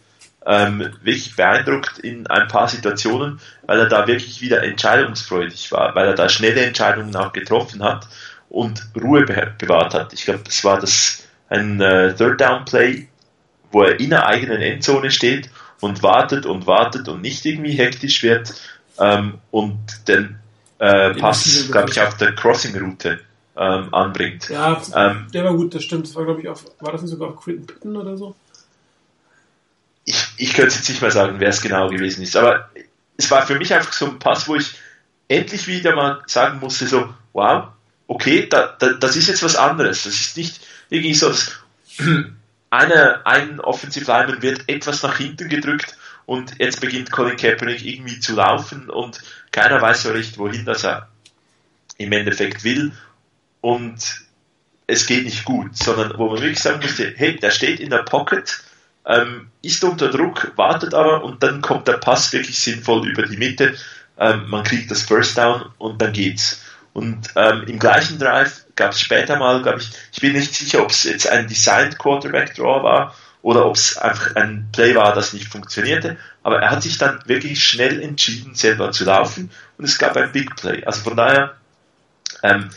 ähm, 0.45 0.91
wirklich 1.01 1.35
beeindruckt 1.35 1.99
in 1.99 2.27
ein 2.27 2.47
paar 2.47 2.67
Situationen, 2.67 3.39
weil 3.65 3.79
er 3.79 3.89
da 3.89 4.07
wirklich 4.07 4.41
wieder 4.41 4.63
entscheidungsfreudig 4.63 5.71
war, 5.71 5.95
weil 5.95 6.07
er 6.07 6.15
da 6.15 6.29
schnelle 6.29 6.65
Entscheidungen 6.65 7.15
auch 7.15 7.33
getroffen 7.33 7.83
hat 7.83 8.07
und 8.49 8.87
Ruhe 9.01 9.25
bewahrt 9.25 9.93
hat. 9.93 10.13
Ich 10.13 10.25
glaube, 10.25 10.41
das 10.45 10.63
war 10.63 10.79
das 10.79 11.23
ein 11.49 11.81
äh, 11.81 12.13
Third 12.15 12.39
Down 12.39 12.65
Play, 12.65 13.07
wo 13.71 13.83
er 13.83 13.99
in 13.99 14.11
der 14.11 14.27
eigenen 14.27 14.61
Endzone 14.61 15.11
steht 15.11 15.49
und 15.81 16.03
wartet 16.03 16.45
und 16.45 16.67
wartet 16.67 17.07
und 17.07 17.21
nicht 17.21 17.45
irgendwie 17.45 17.73
hektisch 17.73 18.23
wird 18.23 18.53
ähm, 18.99 19.39
und 19.51 19.77
den 20.07 20.37
äh, 20.79 21.13
Pass, 21.15 21.67
glaube 21.71 21.89
ich, 21.89 21.99
auf 21.99 22.17
der 22.17 22.35
Crossing-Route 22.35 23.19
ähm, 23.57 23.93
anbringt. 23.93 24.49
Ja, 24.49 24.81
ähm, 24.95 25.27
der 25.33 25.43
war 25.45 25.53
gut, 25.53 25.73
das 25.73 25.83
stimmt. 25.83 26.07
Das 26.07 26.15
war, 26.15 26.25
glaube 26.25 26.41
ich, 26.41 26.47
auf, 26.47 26.65
war 26.79 26.91
das 26.91 27.01
nicht 27.01 27.11
sogar 27.11 27.29
auf 27.29 27.37
Quinton 27.37 27.67
Pitten 27.67 27.95
oder 27.95 28.17
so? 28.17 28.35
Ich, 30.05 30.23
ich 30.37 30.53
könnte 30.53 30.75
jetzt 30.75 30.87
nicht 30.87 31.01
mehr 31.01 31.11
sagen, 31.11 31.39
wer 31.39 31.49
es 31.49 31.61
genau 31.61 31.89
gewesen 31.89 32.21
ist, 32.21 32.37
aber 32.37 32.69
es 33.17 33.29
war 33.31 33.45
für 33.45 33.55
mich 33.55 33.73
einfach 33.73 33.93
so 33.93 34.05
ein 34.05 34.19
Pass, 34.19 34.47
wo 34.47 34.55
ich 34.55 34.75
endlich 35.27 35.67
wieder 35.67 35.95
mal 35.95 36.21
sagen 36.27 36.59
musste, 36.59 36.87
so, 36.87 37.13
wow, 37.33 37.69
okay, 38.07 38.47
da, 38.47 38.75
da, 38.79 38.93
das 38.93 39.15
ist 39.15 39.27
jetzt 39.27 39.43
was 39.43 39.55
anderes. 39.55 40.03
Das 40.03 40.13
ist 40.13 40.37
nicht 40.37 40.61
irgendwie 40.89 41.15
so, 41.15 41.29
dass 41.29 41.59
eine, 42.69 43.25
ein 43.25 43.59
Offensive 43.59 44.05
Lineman 44.11 44.41
wird 44.41 44.67
etwas 44.67 45.01
nach 45.03 45.17
hinten 45.17 45.49
gedrückt 45.49 45.97
und 46.25 46.53
jetzt 46.59 46.81
beginnt 46.81 47.11
Colin 47.11 47.37
Kaepernick 47.37 47.85
irgendwie 47.85 48.19
zu 48.19 48.35
laufen 48.35 48.89
und 48.89 49.21
keiner 49.51 49.81
weiß 49.81 50.03
so 50.03 50.11
recht, 50.11 50.37
wohin 50.37 50.65
das 50.65 50.83
er 50.83 51.09
im 51.97 52.11
Endeffekt 52.11 52.63
will 52.63 52.91
und 53.61 54.25
es 54.87 55.05
geht 55.05 55.25
nicht 55.25 55.45
gut, 55.45 55.77
sondern 55.77 56.17
wo 56.17 56.29
man 56.29 56.41
wirklich 56.41 56.59
sagen 56.59 56.81
musste, 56.81 57.13
hey, 57.15 57.37
der 57.37 57.51
steht 57.51 57.79
in 57.79 57.89
der 57.89 58.03
Pocket, 58.03 58.63
ähm, 59.05 59.47
ist 59.61 59.83
unter 59.83 60.09
Druck, 60.09 60.51
wartet 60.55 60.93
aber 60.93 61.23
und 61.23 61.43
dann 61.43 61.61
kommt 61.61 61.87
der 61.87 61.97
Pass 61.97 62.33
wirklich 62.33 62.59
sinnvoll 62.59 63.07
über 63.07 63.23
die 63.23 63.37
Mitte, 63.37 63.75
ähm, 64.17 64.49
man 64.49 64.63
kriegt 64.63 64.89
das 64.91 65.03
First 65.03 65.37
Down 65.37 65.65
und 65.77 66.01
dann 66.01 66.13
geht's. 66.13 66.61
Und 66.93 67.29
ähm, 67.35 67.63
im 67.67 67.77
gleichen 67.77 68.19
Drive 68.19 68.65
gab 68.75 68.91
es 68.91 69.01
später 69.01 69.37
mal, 69.37 69.61
glaube 69.61 69.81
ich, 69.81 69.91
ich 70.13 70.21
bin 70.21 70.31
nicht 70.33 70.55
sicher, 70.55 70.81
ob 70.81 70.91
es 70.91 71.03
jetzt 71.03 71.27
ein 71.27 71.47
Designed 71.47 71.97
Quarterback 71.99 72.55
Draw 72.55 72.83
war 72.83 73.15
oder 73.41 73.65
ob 73.65 73.75
es 73.75 73.97
einfach 73.97 74.35
ein 74.37 74.69
Play 74.71 74.95
war, 74.95 75.13
das 75.13 75.33
nicht 75.33 75.47
funktionierte. 75.47 76.17
Aber 76.41 76.61
er 76.61 76.71
hat 76.71 76.83
sich 76.83 76.97
dann 76.97 77.19
wirklich 77.25 77.63
schnell 77.63 78.01
entschieden, 78.01 78.55
selber 78.55 78.91
zu 78.91 79.03
laufen 79.03 79.51
und 79.77 79.85
es 79.85 79.97
gab 79.97 80.15
ein 80.15 80.31
Big 80.31 80.55
Play. 80.55 80.85
Also 80.85 81.01
von 81.01 81.17
daher, 81.17 81.55
ähm, 82.43 82.69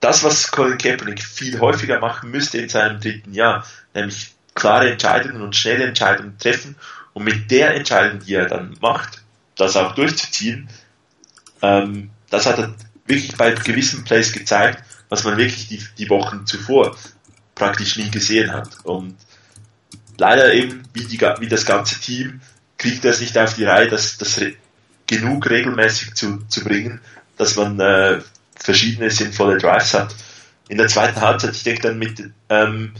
das, 0.00 0.24
was 0.24 0.50
Colin 0.50 0.78
Kaepernick 0.78 1.22
viel 1.22 1.60
häufiger 1.60 2.00
machen 2.00 2.30
müsste 2.30 2.58
in 2.58 2.68
seinem 2.68 2.98
dritten 2.98 3.34
Jahr, 3.34 3.64
nämlich 3.94 4.31
klare 4.54 4.90
Entscheidungen 4.90 5.42
und 5.42 5.56
schnelle 5.56 5.84
Entscheidungen 5.84 6.38
treffen 6.38 6.76
und 7.12 7.24
mit 7.24 7.50
der 7.50 7.74
Entscheidung, 7.74 8.20
die 8.20 8.34
er 8.34 8.46
dann 8.46 8.76
macht, 8.80 9.22
das 9.56 9.76
auch 9.76 9.94
durchzuziehen, 9.94 10.68
ähm, 11.60 12.10
das 12.30 12.46
hat 12.46 12.58
er 12.58 12.74
wirklich 13.06 13.36
bei 13.36 13.52
gewissen 13.52 14.04
Plays 14.04 14.32
gezeigt, 14.32 14.82
was 15.08 15.24
man 15.24 15.36
wirklich 15.36 15.68
die, 15.68 15.82
die 15.98 16.08
Wochen 16.08 16.46
zuvor 16.46 16.96
praktisch 17.54 17.96
nie 17.96 18.10
gesehen 18.10 18.52
hat. 18.52 18.70
Und 18.84 19.16
leider 20.16 20.52
eben, 20.54 20.84
wie, 20.94 21.04
die, 21.04 21.20
wie 21.20 21.48
das 21.48 21.66
ganze 21.66 22.00
Team, 22.00 22.40
kriegt 22.78 23.04
er 23.04 23.12
es 23.12 23.20
nicht 23.20 23.36
auf 23.38 23.54
die 23.54 23.64
Reihe, 23.64 23.88
das, 23.88 24.18
das 24.18 24.40
re 24.40 24.54
genug 25.06 25.50
regelmäßig 25.50 26.14
zu, 26.14 26.38
zu 26.48 26.64
bringen, 26.64 27.00
dass 27.36 27.56
man 27.56 27.78
äh, 27.78 28.20
verschiedene 28.54 29.10
sinnvolle 29.10 29.58
Drives 29.58 29.92
hat. 29.92 30.14
In 30.68 30.78
der 30.78 30.88
zweiten 30.88 31.20
Halbzeit, 31.20 31.54
ich 31.54 31.64
denke 31.64 31.82
dann 31.82 31.98
mit, 31.98 32.30
ähm, 32.48 32.94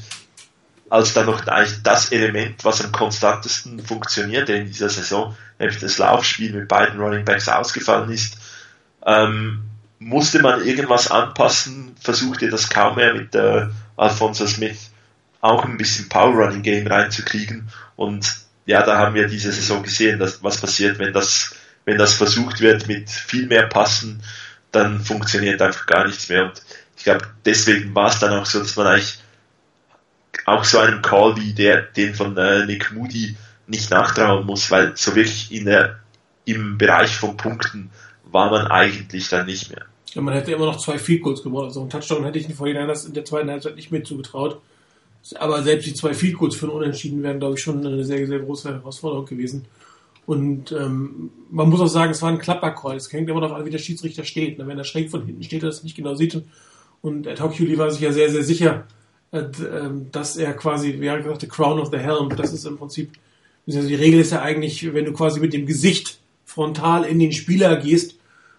als 0.93 1.15
dann 1.15 1.25
noch 1.25 1.47
eigentlich 1.47 1.83
das 1.83 2.13
Element, 2.13 2.67
was 2.67 2.85
am 2.85 2.93
konstantesten 2.93 3.83
funktionierte 3.83 4.53
in 4.53 4.67
dieser 4.67 4.91
Saison, 4.91 5.35
nämlich 5.59 5.79
das 5.79 5.97
Laufspiel 5.97 6.53
mit 6.53 6.69
beiden 6.69 7.01
Running 7.01 7.25
Backs 7.25 7.49
ausgefallen 7.49 8.11
ist, 8.11 8.37
ähm, 9.07 9.63
musste 9.99 10.43
man 10.43 10.63
irgendwas 10.63 11.11
anpassen, 11.11 11.97
versuchte 11.99 12.51
das 12.51 12.69
kaum 12.69 12.97
mehr 12.97 13.15
mit 13.15 13.35
äh, 13.35 13.69
Alfonso 13.97 14.47
Smith 14.47 14.91
auch 15.41 15.65
ein 15.65 15.79
bisschen 15.79 16.11
Power 16.11 16.35
Running 16.35 16.61
Game 16.61 16.87
reinzukriegen. 16.87 17.71
Und 17.97 18.31
ja, 18.67 18.83
da 18.83 18.99
haben 18.99 19.15
wir 19.15 19.29
diese 19.29 19.51
Saison 19.51 19.83
gesehen, 19.83 20.19
dass, 20.19 20.43
was 20.43 20.61
passiert, 20.61 20.99
wenn 20.99 21.15
das, 21.15 21.55
wenn 21.87 21.97
das 21.97 22.13
versucht 22.13 22.61
wird 22.61 22.87
mit 22.87 23.09
viel 23.09 23.47
mehr 23.47 23.67
Passen, 23.67 24.23
dann 24.73 25.01
funktioniert 25.01 25.63
einfach 25.63 25.87
gar 25.87 26.07
nichts 26.07 26.29
mehr. 26.29 26.45
Und 26.45 26.63
ich 26.99 27.05
glaube, 27.05 27.29
deswegen 27.47 27.95
war 27.95 28.11
es 28.11 28.19
dann 28.19 28.35
auch 28.35 28.45
so, 28.45 28.59
dass 28.59 28.77
man 28.77 28.89
eigentlich 28.89 29.22
auch 30.47 30.65
so 30.65 30.79
einem 30.79 31.03
Call 31.03 31.37
wie 31.37 31.53
der, 31.53 31.83
den 31.83 32.15
von 32.15 32.37
äh, 32.37 32.67
Nick 32.67 32.93
Moody 32.93 33.37
nicht 33.67 33.91
nachtrauen 33.91 34.47
muss, 34.47 34.71
weil 34.71 34.93
so 34.97 35.15
wirklich 35.15 35.53
in 35.53 35.67
der, 35.67 35.99
im 36.45 36.79
Bereich 36.79 37.15
von 37.17 37.37
Punkten 37.37 37.91
war 38.25 38.51
man 38.51 38.67
eigentlich 38.67 39.29
dann 39.29 39.47
nicht 39.47 39.71
mehr. 39.71 39.85
Ja, 40.15 40.21
man 40.21 40.35
hätte 40.35 40.53
immer 40.53 40.67
noch 40.67 40.79
zwei 40.79 40.99
Field 40.99 41.23
Goals 41.23 41.43
gewonnen. 41.43 41.69
Also 41.69 41.81
einen 41.81 41.91
Touchdown 41.91 42.25
hätte 42.25 42.39
ich 42.39 42.47
den 42.47 42.55
Vorhinein 42.55 42.91
in 42.91 43.15
der 43.15 43.25
zweiten 43.25 43.51
Halbzeit 43.51 43.77
nicht 43.77 43.91
mehr 43.91 44.05
zugetraut. 44.05 44.61
Aber 45.37 45.63
selbst 45.63 45.87
die 45.87 45.95
zwei 45.95 46.15
Field 46.15 46.37
Goals 46.37 46.57
für 46.57 46.67
einen 46.67 46.75
Unentschieden 46.75 47.23
wären, 47.23 47.39
glaube 47.39 47.55
ich, 47.55 47.63
schon 47.63 47.87
eine 47.87 48.05
sehr, 48.05 48.27
sehr 48.27 48.41
große 48.41 48.71
Herausforderung 48.71 49.25
gewesen. 49.25 49.67
Und 50.27 50.73
ähm, 50.73 51.31
man 51.51 51.69
muss 51.69 51.81
auch 51.81 51.87
sagen, 51.87 52.13
es 52.13 52.23
war 52.23 52.31
ein 52.31 52.39
Klappercall. 52.39 52.97
Es 52.97 53.13
hängt 53.13 53.29
immer 53.29 53.41
noch 53.41 53.53
an, 53.53 53.65
wie 53.65 53.71
der 53.71 53.79
Schiedsrichter 53.79 54.25
steht. 54.25 54.59
Wenn 54.59 54.79
er 54.79 54.85
schräg 54.85 55.11
von 55.11 55.25
hinten 55.25 55.43
steht, 55.43 55.63
er 55.63 55.69
das 55.69 55.83
nicht 55.83 55.97
genau 55.97 56.15
sieht. 56.15 56.43
Und 57.01 57.27
Ed 57.27 57.41
Hockey 57.41 57.79
war 57.79 57.91
sich 57.91 58.01
ja 58.01 58.13
sehr, 58.13 58.31
sehr 58.31 58.45
sicher, 58.45 58.85
dass 59.33 60.37
er 60.37 60.53
quasi, 60.53 61.01
wie 61.01 61.07
er 61.07 61.19
gesagt, 61.19 61.41
the 61.41 61.49
crown 61.49 61.81
of 61.81 61.91
the 61.91 61.99
helm, 61.99 62.29
das 62.37 62.53
ist 62.53 62.67
im 62.67 62.77
Prinzip, 62.77 63.13
die 63.67 63.95
Regel 63.95 64.21
ist 64.21 64.33
ja 64.33 64.43
eigentlich, 64.43 64.93
wenn 64.93 65.07
du 65.07 65.13
quasi 65.13 65.41
mit 65.41 65.55
dem 65.55 65.67
Gesicht 65.67 66.19
frontal 66.45 67.05
in 67.05 67.19
den 67.19 67.33
Spieler 67.33 67.77
gehst 67.77 68.17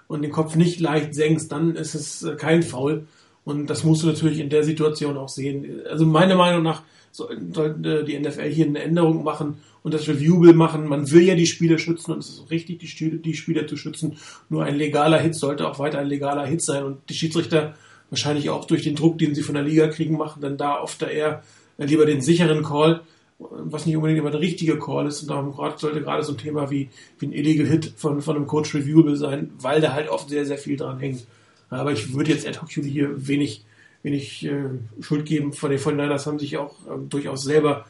und 0.07 0.23
den 0.23 0.31
Kopf 0.31 0.55
nicht 0.55 0.79
leicht 0.79 1.13
senkst, 1.13 1.51
dann 1.51 1.75
ist 1.75 1.93
es 1.93 2.23
äh, 2.23 2.35
kein 2.35 2.63
Foul. 2.63 3.05
Und 3.45 3.69
das 3.69 3.83
musst 3.83 4.03
du 4.03 4.07
natürlich 4.07 4.39
in 4.39 4.49
der 4.49 4.63
Situation 4.63 5.17
auch 5.17 5.29
sehen. 5.29 5.81
Also 5.89 6.05
meiner 6.05 6.35
Meinung 6.35 6.63
nach 6.63 6.81
sollte 7.11 8.03
die 8.03 8.17
NFL 8.17 8.49
hier 8.49 8.65
eine 8.65 8.81
Änderung 8.81 9.23
machen 9.23 9.57
und 9.83 9.93
das 9.93 10.07
Reviewable 10.07 10.53
machen. 10.53 10.87
Man 10.87 11.11
will 11.11 11.23
ja 11.23 11.35
die 11.35 11.45
Spieler 11.45 11.77
schützen 11.77 12.13
und 12.13 12.19
es 12.19 12.29
ist 12.29 12.49
richtig, 12.49 12.79
die 12.79 13.33
Spieler 13.35 13.67
zu 13.67 13.77
schützen. 13.77 14.17
Nur 14.49 14.63
ein 14.63 14.75
legaler 14.75 15.19
Hit 15.19 15.35
sollte 15.35 15.67
auch 15.67 15.77
weiter 15.77 15.99
ein 15.99 16.07
legaler 16.07 16.45
Hit 16.45 16.61
sein 16.61 16.83
und 16.85 17.09
die 17.09 17.13
Schiedsrichter 17.13 17.75
wahrscheinlich 18.13 18.51
auch 18.51 18.65
durch 18.65 18.83
den 18.83 18.95
Druck, 18.95 19.17
den 19.17 19.33
sie 19.33 19.41
von 19.41 19.55
der 19.55 19.63
Liga 19.63 19.87
kriegen, 19.87 20.17
machen 20.17 20.41
dann 20.41 20.55
da 20.55 20.79
oft 20.79 21.01
eher 21.01 21.41
äh, 21.79 21.85
lieber 21.85 22.05
den 22.05 22.21
sicheren 22.21 22.63
Call, 22.63 23.01
was 23.39 23.87
nicht 23.87 23.95
unbedingt 23.95 24.19
immer 24.19 24.29
der 24.29 24.39
richtige 24.39 24.77
Call 24.77 25.07
ist. 25.07 25.23
Und 25.23 25.29
darum 25.29 25.55
sollte 25.77 26.01
gerade 26.01 26.23
so 26.23 26.33
ein 26.33 26.37
Thema 26.37 26.69
wie, 26.69 26.89
wie 27.17 27.25
ein 27.25 27.33
Illegal 27.33 27.65
Hit 27.65 27.93
von, 27.97 28.21
von 28.21 28.35
einem 28.35 28.45
Coach 28.45 28.75
reviewable 28.75 29.17
sein, 29.17 29.51
weil 29.59 29.81
da 29.81 29.93
halt 29.93 30.09
oft 30.09 30.29
sehr, 30.29 30.45
sehr 30.45 30.59
viel 30.59 30.77
dran 30.77 30.99
hängt. 30.99 31.25
Aber 31.69 31.91
ich 31.91 32.13
würde 32.13 32.31
jetzt 32.31 32.47
Ad 32.47 32.59
Hoc 32.61 32.69
hier 32.69 33.27
wenig, 33.27 33.65
wenig 34.03 34.45
äh, 34.45 34.69
Schuld 35.01 35.25
geben. 35.25 35.51
Von 35.51 35.71
den 35.71 35.79
49ers 35.79 36.27
haben 36.27 36.37
sich 36.37 36.57
auch 36.57 36.75
äh, 36.85 36.99
durchaus 37.09 37.43
selber 37.43 37.85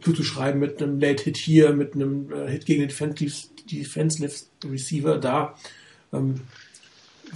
zuzuschreiben 0.00 0.60
mit 0.60 0.80
einem 0.80 1.00
Late 1.00 1.24
Hit 1.24 1.36
hier, 1.36 1.72
mit 1.72 1.94
einem 1.94 2.32
äh, 2.32 2.48
Hit 2.48 2.64
gegen 2.64 2.86
den 2.86 3.16
Defensive 3.68 4.32
Receiver 4.70 5.18
da. 5.18 5.56
Ähm, 6.12 6.42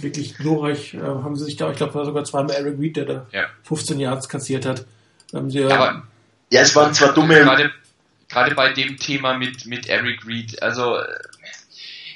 wirklich 0.01 0.35
glorreich 0.35 0.93
äh, 0.93 0.99
haben 0.99 1.35
sie 1.35 1.45
sich 1.45 1.57
da, 1.57 1.71
ich 1.71 1.77
glaube, 1.77 1.93
war 1.95 2.05
sogar 2.05 2.23
zweimal 2.23 2.55
Eric 2.55 2.79
Reed, 2.79 2.97
der 2.97 3.05
da 3.05 3.27
ja. 3.31 3.47
15 3.63 3.99
Yards 3.99 4.29
kassiert 4.29 4.65
hat. 4.65 4.85
Ähm, 5.33 5.49
sie, 5.49 5.63
Aber, 5.63 6.03
ja, 6.51 6.61
es 6.61 6.75
waren 6.75 6.93
zwar 6.93 7.13
dumme. 7.13 7.35
Gerade, 7.35 7.71
gerade 8.27 8.55
bei 8.55 8.73
dem 8.73 8.97
Thema 8.97 9.37
mit, 9.37 9.65
mit 9.65 9.87
Eric 9.87 10.25
Reed, 10.25 10.61
also 10.61 10.97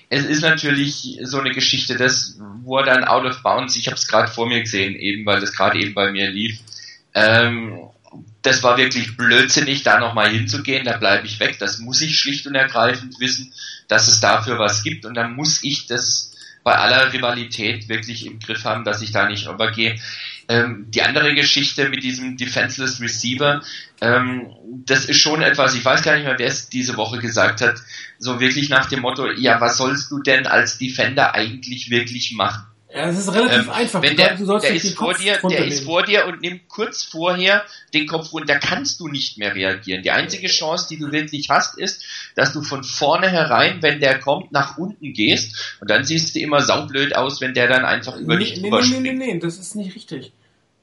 es 0.09 0.25
ist 0.25 0.41
natürlich 0.41 1.19
so 1.23 1.39
eine 1.39 1.51
Geschichte, 1.51 1.97
dass, 1.97 2.37
wo 2.61 2.77
er 2.77 2.85
dann 2.85 3.03
out 3.03 3.25
of 3.25 3.41
bounds, 3.41 3.75
ich 3.75 3.87
habe 3.87 3.95
es 3.95 4.07
gerade 4.07 4.31
vor 4.31 4.47
mir 4.47 4.61
gesehen, 4.61 4.95
eben 4.95 5.25
weil 5.25 5.41
das 5.41 5.53
gerade 5.53 5.79
eben 5.79 5.95
bei 5.95 6.11
mir 6.11 6.29
lief, 6.29 6.59
ähm, 7.15 7.79
das 8.43 8.61
war 8.61 8.77
wirklich 8.77 9.17
blödsinnig, 9.17 9.83
da 9.83 9.99
nochmal 9.99 10.29
hinzugehen, 10.29 10.85
da 10.85 10.97
bleibe 10.97 11.25
ich 11.25 11.39
weg. 11.39 11.57
Das 11.59 11.79
muss 11.79 12.01
ich 12.01 12.19
schlicht 12.19 12.45
und 12.45 12.53
ergreifend 12.53 13.19
wissen, 13.19 13.53
dass 13.87 14.07
es 14.07 14.19
dafür 14.19 14.59
was 14.59 14.83
gibt 14.83 15.05
und 15.05 15.15
dann 15.15 15.33
muss 15.33 15.63
ich 15.63 15.87
das 15.87 16.32
bei 16.63 16.75
aller 16.75 17.11
Rivalität 17.11 17.89
wirklich 17.89 18.25
im 18.25 18.39
Griff 18.39 18.63
haben, 18.63 18.83
dass 18.83 19.01
ich 19.01 19.11
da 19.11 19.27
nicht 19.27 19.47
rübergehe. 19.47 19.99
Ähm, 20.47 20.87
die 20.89 21.01
andere 21.01 21.33
Geschichte 21.35 21.89
mit 21.89 22.03
diesem 22.03 22.37
Defenseless 22.37 22.99
Receiver, 22.99 23.61
ähm, 24.01 24.47
das 24.85 25.05
ist 25.05 25.19
schon 25.19 25.41
etwas, 25.41 25.75
ich 25.75 25.85
weiß 25.85 26.03
gar 26.03 26.15
nicht 26.15 26.25
mehr, 26.25 26.37
wer 26.37 26.47
es 26.47 26.69
diese 26.69 26.97
Woche 26.97 27.19
gesagt 27.19 27.61
hat, 27.61 27.75
so 28.17 28.39
wirklich 28.39 28.69
nach 28.69 28.87
dem 28.87 29.01
Motto, 29.01 29.29
ja, 29.31 29.61
was 29.61 29.77
sollst 29.77 30.11
du 30.11 30.21
denn 30.21 30.47
als 30.47 30.77
Defender 30.77 31.33
eigentlich 31.33 31.89
wirklich 31.89 32.33
machen? 32.33 32.65
Ja, 32.93 33.09
es 33.09 33.17
ist 33.17 33.33
relativ 33.33 33.65
ähm, 33.65 33.69
einfach. 33.71 34.03
Wenn 34.03 34.15
der, 34.15 34.35
der 34.35 34.75
ist 34.75 34.95
vor 34.95 35.15
dir, 35.15 35.39
der 35.49 35.65
ist 35.65 35.83
vor 35.83 36.03
dir 36.03 36.27
und 36.27 36.41
nimmt 36.41 36.67
kurz 36.67 37.01
vorher 37.03 37.63
den 37.91 38.05
Kopf 38.05 38.31
runter, 38.33 38.55
kannst 38.59 38.99
du 38.99 39.07
nicht 39.07 39.39
mehr 39.39 39.55
reagieren. 39.55 40.03
Die 40.03 40.11
einzige 40.11 40.47
Chance, 40.47 40.87
die 40.91 40.99
du 40.99 41.11
wirklich 41.11 41.49
hast, 41.49 41.79
ist, 41.79 42.03
dass 42.35 42.53
du 42.53 42.61
von 42.61 42.83
vorne 42.83 43.29
herein, 43.29 43.81
wenn 43.81 43.99
der 43.99 44.19
kommt, 44.19 44.51
nach 44.51 44.77
unten 44.77 45.11
gehst 45.13 45.77
und 45.81 45.89
dann 45.89 46.03
siehst 46.03 46.35
du 46.35 46.39
immer 46.39 46.61
saublöd 46.61 47.15
aus, 47.15 47.41
wenn 47.41 47.55
der 47.55 47.67
dann 47.67 47.83
einfach 47.83 48.15
über 48.15 48.35
nee, 48.35 48.45
dich 48.45 48.61
nee, 48.61 48.69
nee, 48.69 48.99
nee, 48.99 48.99
nee, 48.99 49.33
nee, 49.33 49.39
das 49.39 49.57
ist 49.57 49.75
nicht 49.75 49.95
richtig. 49.95 50.31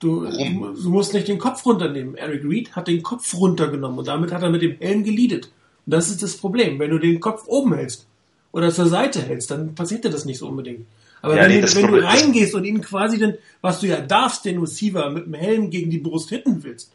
Du, 0.00 0.24
du, 0.24 0.74
du 0.74 0.88
musst 0.88 1.14
nicht 1.14 1.28
den 1.28 1.38
Kopf 1.38 1.64
runternehmen. 1.64 2.16
Eric 2.16 2.42
Reed 2.42 2.74
hat 2.74 2.88
den 2.88 3.04
Kopf 3.04 3.34
runtergenommen 3.34 3.98
und 4.00 4.08
damit 4.08 4.32
hat 4.32 4.42
er 4.42 4.50
mit 4.50 4.62
dem 4.62 4.78
Helm 4.78 5.04
geleadet. 5.04 5.50
Und 5.86 5.94
das 5.94 6.08
ist 6.08 6.24
das 6.24 6.36
Problem. 6.36 6.80
Wenn 6.80 6.90
du 6.90 6.98
den 6.98 7.20
Kopf 7.20 7.44
oben 7.46 7.74
hältst 7.74 8.06
oder 8.50 8.72
zur 8.72 8.86
Seite 8.86 9.22
hältst, 9.22 9.52
dann 9.52 9.76
passiert 9.76 10.04
dir 10.04 10.10
das 10.10 10.24
nicht 10.24 10.38
so 10.38 10.48
unbedingt. 10.48 10.86
Aber 11.22 11.36
ja, 11.36 11.42
wenn, 11.42 11.52
nee, 11.52 11.60
du, 11.60 11.74
wenn 11.74 11.86
du 11.86 12.02
reingehst 12.02 12.54
und 12.54 12.64
ihn 12.64 12.80
quasi 12.80 13.18
den, 13.18 13.36
was 13.60 13.80
du 13.80 13.86
ja 13.86 14.00
darfst, 14.00 14.44
den 14.44 14.58
Receiver 14.58 15.10
mit 15.10 15.26
dem 15.26 15.34
Helm 15.34 15.70
gegen 15.70 15.90
die 15.90 15.98
Brust 15.98 16.30
hitten 16.30 16.62
willst, 16.62 16.92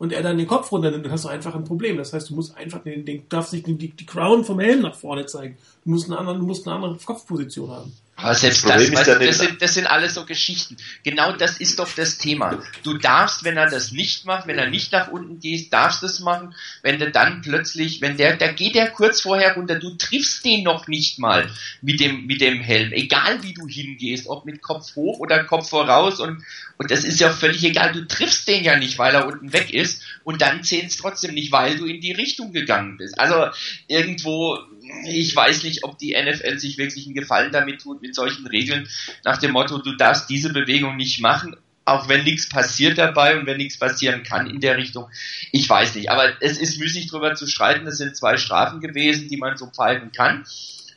und 0.00 0.14
er 0.14 0.22
dann 0.22 0.38
den 0.38 0.46
Kopf 0.46 0.72
runter 0.72 0.90
nimmt, 0.90 1.04
dann 1.04 1.12
hast 1.12 1.26
du 1.26 1.28
einfach 1.28 1.54
ein 1.54 1.64
Problem. 1.64 1.98
Das 1.98 2.14
heißt, 2.14 2.30
du 2.30 2.34
musst 2.34 2.56
einfach 2.56 2.82
den, 2.82 3.04
den 3.04 3.28
darfst 3.28 3.52
nicht 3.52 3.66
die, 3.66 3.90
die 3.90 4.06
Crown 4.06 4.46
vom 4.46 4.58
Helm 4.58 4.80
nach 4.80 4.94
vorne 4.94 5.26
zeigen. 5.26 5.58
Du 5.84 5.90
musst 5.90 6.06
eine 6.06 6.18
andere, 6.18 6.38
du 6.38 6.46
musst 6.46 6.66
eine 6.66 6.74
andere 6.74 6.96
Kopfposition 7.04 7.70
haben. 7.70 7.92
Aber 8.22 8.34
selbst 8.34 8.68
das, 8.68 8.92
weißt, 8.92 9.08
das, 9.08 9.38
sind, 9.38 9.62
das 9.62 9.74
sind 9.74 9.86
alles 9.86 10.14
so 10.14 10.24
Geschichten. 10.24 10.76
Genau 11.02 11.32
das 11.32 11.58
ist 11.58 11.78
doch 11.78 11.88
das 11.94 12.18
Thema. 12.18 12.58
Du 12.82 12.98
darfst, 12.98 13.44
wenn 13.44 13.56
er 13.56 13.68
das 13.68 13.92
nicht 13.92 14.26
macht, 14.26 14.46
wenn 14.46 14.58
er 14.58 14.68
nicht 14.68 14.92
nach 14.92 15.08
unten 15.08 15.40
geht, 15.40 15.72
darfst 15.72 16.02
du 16.02 16.06
es 16.06 16.20
machen. 16.20 16.54
Wenn 16.82 16.98
du 16.98 17.10
dann 17.10 17.40
plötzlich, 17.40 18.00
wenn 18.00 18.16
der, 18.16 18.36
da 18.36 18.52
geht 18.52 18.74
der 18.74 18.90
kurz 18.90 19.22
vorher 19.22 19.54
runter, 19.54 19.78
du 19.78 19.96
triffst 19.96 20.44
den 20.44 20.64
noch 20.64 20.86
nicht 20.86 21.18
mal 21.18 21.50
mit 21.80 22.00
dem, 22.00 22.26
mit 22.26 22.40
dem 22.40 22.60
Helm. 22.60 22.92
Egal 22.92 23.42
wie 23.42 23.54
du 23.54 23.66
hingehst, 23.66 24.26
ob 24.26 24.44
mit 24.44 24.60
Kopf 24.60 24.94
hoch 24.96 25.18
oder 25.18 25.44
Kopf 25.44 25.70
voraus 25.70 26.20
und, 26.20 26.44
und 26.76 26.90
das 26.90 27.04
ist 27.04 27.20
ja 27.20 27.30
völlig 27.30 27.64
egal. 27.64 27.92
Du 27.92 28.06
triffst 28.06 28.46
den 28.48 28.64
ja 28.64 28.76
nicht, 28.76 28.98
weil 28.98 29.14
er 29.14 29.26
unten 29.26 29.52
weg 29.52 29.72
ist 29.72 30.02
und 30.24 30.42
dann 30.42 30.62
zählt 30.62 30.86
es 30.86 30.96
trotzdem 30.96 31.34
nicht, 31.34 31.52
weil 31.52 31.76
du 31.76 31.86
in 31.86 32.00
die 32.00 32.12
Richtung 32.12 32.52
gegangen 32.52 32.96
bist. 32.98 33.18
Also 33.18 33.46
irgendwo, 33.88 34.58
ich 35.04 35.34
weiß 35.34 35.64
nicht, 35.64 35.84
ob 35.84 35.98
die 35.98 36.16
NFL 36.20 36.58
sich 36.58 36.78
wirklich 36.78 37.06
einen 37.06 37.14
Gefallen 37.14 37.52
damit 37.52 37.80
tut, 37.80 38.02
mit 38.02 38.14
solchen 38.14 38.46
Regeln 38.46 38.88
nach 39.24 39.38
dem 39.38 39.52
Motto, 39.52 39.78
du 39.78 39.96
darfst 39.96 40.28
diese 40.28 40.52
Bewegung 40.52 40.96
nicht 40.96 41.20
machen, 41.20 41.56
auch 41.84 42.08
wenn 42.08 42.24
nichts 42.24 42.48
passiert 42.48 42.98
dabei 42.98 43.38
und 43.38 43.46
wenn 43.46 43.56
nichts 43.56 43.78
passieren 43.78 44.22
kann 44.22 44.48
in 44.48 44.60
der 44.60 44.76
Richtung. 44.76 45.08
Ich 45.50 45.68
weiß 45.68 45.96
nicht, 45.96 46.10
aber 46.10 46.40
es 46.40 46.58
ist 46.58 46.78
müßig 46.78 47.08
drüber 47.08 47.34
zu 47.34 47.46
streiten. 47.46 47.86
Es 47.86 47.98
sind 47.98 48.16
zwei 48.16 48.36
Strafen 48.36 48.80
gewesen, 48.80 49.28
die 49.28 49.36
man 49.36 49.56
so 49.56 49.66
pfeifen 49.66 50.12
kann. 50.12 50.44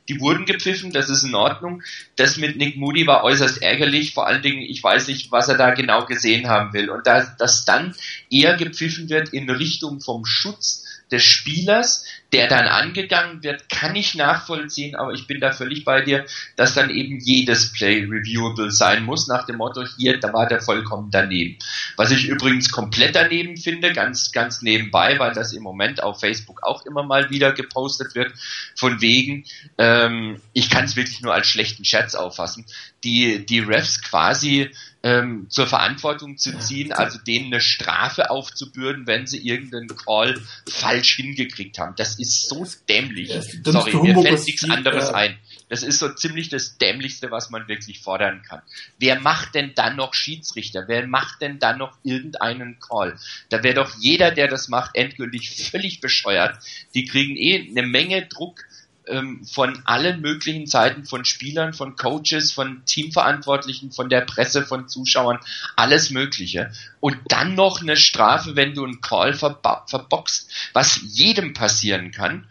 die 0.09 0.19
wurden 0.19 0.45
gepfiffen, 0.45 0.91
das 0.91 1.09
ist 1.09 1.23
in 1.23 1.33
Ordnung. 1.33 1.81
Das 2.17 2.37
mit 2.37 2.57
Nick 2.57 2.75
Moody 2.75 3.07
war 3.07 3.23
äußerst 3.23 3.61
ärgerlich, 3.61 4.13
vor 4.13 4.27
allen 4.27 4.41
Dingen, 4.41 4.61
ich 4.61 4.83
weiß 4.83 5.07
nicht, 5.07 5.31
was 5.31 5.47
er 5.47 5.55
da 5.55 5.71
genau 5.71 6.05
gesehen 6.05 6.49
haben 6.49 6.73
will. 6.73 6.89
Und 6.89 7.07
da, 7.07 7.23
dass 7.39 7.63
dann 7.63 7.95
eher 8.29 8.57
gepfiffen 8.57 9.09
wird 9.09 9.29
in 9.29 9.49
Richtung 9.49 10.01
vom 10.01 10.25
Schutz 10.25 10.83
des 11.09 11.23
Spielers, 11.23 12.05
der 12.33 12.47
dann 12.47 12.67
angegangen 12.67 13.43
wird, 13.43 13.69
kann 13.69 13.95
ich 13.95 14.15
nachvollziehen, 14.15 14.95
aber 14.95 15.13
ich 15.13 15.27
bin 15.27 15.39
da 15.39 15.51
völlig 15.51 15.85
bei 15.85 16.01
dir, 16.01 16.25
dass 16.55 16.73
dann 16.73 16.89
eben 16.89 17.19
jedes 17.19 17.71
Play 17.71 17.99
reviewable 17.99 18.71
sein 18.71 19.05
muss, 19.05 19.27
nach 19.27 19.45
dem 19.45 19.57
Motto, 19.57 19.85
hier, 19.97 20.19
da 20.19 20.33
war 20.33 20.47
der 20.47 20.59
vollkommen 20.59 21.11
daneben. 21.11 21.57
Was 21.95 22.09
ich 22.09 22.25
übrigens 22.25 22.71
komplett 22.71 23.15
daneben 23.15 23.55
finde, 23.57 23.93
ganz, 23.93 24.31
ganz 24.31 24.63
nebenbei, 24.63 25.19
weil 25.19 25.33
das 25.33 25.53
im 25.53 25.61
Moment 25.61 26.01
auf 26.01 26.19
Facebook 26.19 26.63
auch 26.63 26.85
immer 26.87 27.03
mal 27.03 27.29
wieder 27.29 27.53
gepostet 27.53 28.15
wird, 28.15 28.33
von 28.75 28.99
wegen, 28.99 29.45
ähm, 29.77 30.41
ich 30.53 30.71
kann 30.71 30.85
es 30.85 30.95
wirklich 30.95 31.21
nur 31.21 31.35
als 31.35 31.47
schlechten 31.47 31.85
Scherz 31.85 32.15
auffassen, 32.15 32.65
die, 33.03 33.45
die 33.45 33.59
Refs 33.59 34.01
quasi 34.01 34.71
ähm, 35.03 35.47
zur 35.49 35.67
Verantwortung 35.67 36.37
zu 36.37 36.57
ziehen, 36.59 36.93
also 36.93 37.19
denen 37.19 37.47
eine 37.47 37.59
Strafe 37.59 38.29
aufzubürden, 38.29 39.05
wenn 39.05 39.27
sie 39.27 39.45
irgendeinen 39.45 39.89
Call 39.89 40.41
falsch 40.67 41.17
hingekriegt 41.17 41.77
haben. 41.77 41.93
Das 41.97 42.17
ist 42.27 42.49
so 42.49 42.65
dämlich. 42.87 43.29
Ja, 43.29 43.41
Sorry, 43.71 43.95
mir 43.95 44.21
fällt 44.21 44.45
nichts 44.45 44.63
anderes 44.69 45.09
ja. 45.09 45.13
ein. 45.13 45.37
Das 45.69 45.83
ist 45.83 45.99
so 45.99 46.09
ziemlich 46.13 46.49
das 46.49 46.77
Dämlichste, 46.77 47.31
was 47.31 47.49
man 47.49 47.67
wirklich 47.67 47.99
fordern 47.99 48.43
kann. 48.43 48.61
Wer 48.99 49.19
macht 49.19 49.55
denn 49.55 49.73
dann 49.75 49.95
noch 49.95 50.13
Schiedsrichter? 50.13 50.85
Wer 50.87 51.07
macht 51.07 51.41
denn 51.41 51.59
dann 51.59 51.79
noch 51.79 51.97
irgendeinen 52.03 52.79
Call? 52.79 53.17
Da 53.49 53.63
wäre 53.63 53.75
doch 53.75 53.95
jeder, 53.99 54.31
der 54.31 54.47
das 54.47 54.67
macht, 54.67 54.95
endgültig 54.95 55.69
völlig 55.71 55.99
bescheuert. 55.99 56.57
Die 56.93 57.05
kriegen 57.05 57.35
eh 57.35 57.69
eine 57.69 57.87
Menge 57.87 58.27
Druck 58.27 58.63
ähm, 59.07 59.43
von 59.45 59.81
allen 59.85 60.21
möglichen 60.21 60.67
Seiten, 60.67 61.05
von 61.05 61.25
Spielern, 61.25 61.73
von 61.73 61.95
Coaches, 61.95 62.51
von 62.51 62.83
Teamverantwortlichen, 62.85 63.91
von 63.91 64.09
der 64.09 64.21
Presse, 64.21 64.63
von 64.63 64.87
Zuschauern, 64.87 65.39
alles 65.75 66.09
Mögliche. 66.09 66.71
Und 66.99 67.17
dann 67.27 67.55
noch 67.55 67.81
eine 67.81 67.97
Strafe, 67.97 68.55
wenn 68.55 68.73
du 68.73 68.83
einen 68.83 69.01
Call 69.01 69.33
verboxt, 69.33 70.49
was 70.73 70.99
jedem 71.03 71.53
passieren 71.53 72.11
kann. 72.11 72.47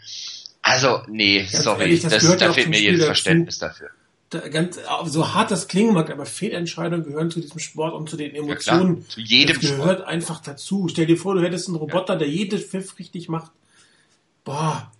Also, 0.62 1.02
nee, 1.08 1.40
Ganz 1.40 1.64
sorry, 1.64 1.82
ehrlich, 1.82 2.02
das 2.02 2.22
das, 2.22 2.36
da 2.36 2.52
fehlt 2.52 2.68
mir 2.68 2.80
jedes 2.80 3.04
Verständnis 3.04 3.58
dafür. 3.58 3.90
Da, 4.30 4.48
ganz, 4.48 4.78
so 5.04 5.34
hart 5.34 5.50
das 5.50 5.68
klingen 5.68 5.92
mag, 5.92 6.10
aber 6.10 6.24
Fehlentscheidungen 6.24 7.04
gehören 7.04 7.30
zu 7.30 7.40
diesem 7.40 7.58
Sport 7.58 7.92
und 7.92 8.08
zu 8.08 8.16
den 8.16 8.34
Emotionen. 8.34 9.00
Ja, 9.02 9.08
zu 9.08 9.20
jedem 9.20 9.60
das 9.60 9.70
gehört 9.70 9.98
Sport. 9.98 10.08
einfach 10.08 10.40
dazu. 10.40 10.88
Stell 10.88 11.06
dir 11.06 11.18
vor, 11.18 11.34
du 11.34 11.42
hättest 11.42 11.68
einen 11.68 11.76
Roboter, 11.76 12.14
ja. 12.14 12.20
der 12.20 12.28
jedes 12.28 12.64
Pfiff 12.64 12.98
richtig 12.98 13.28
macht. 13.28 13.50
Boah, 14.44 14.90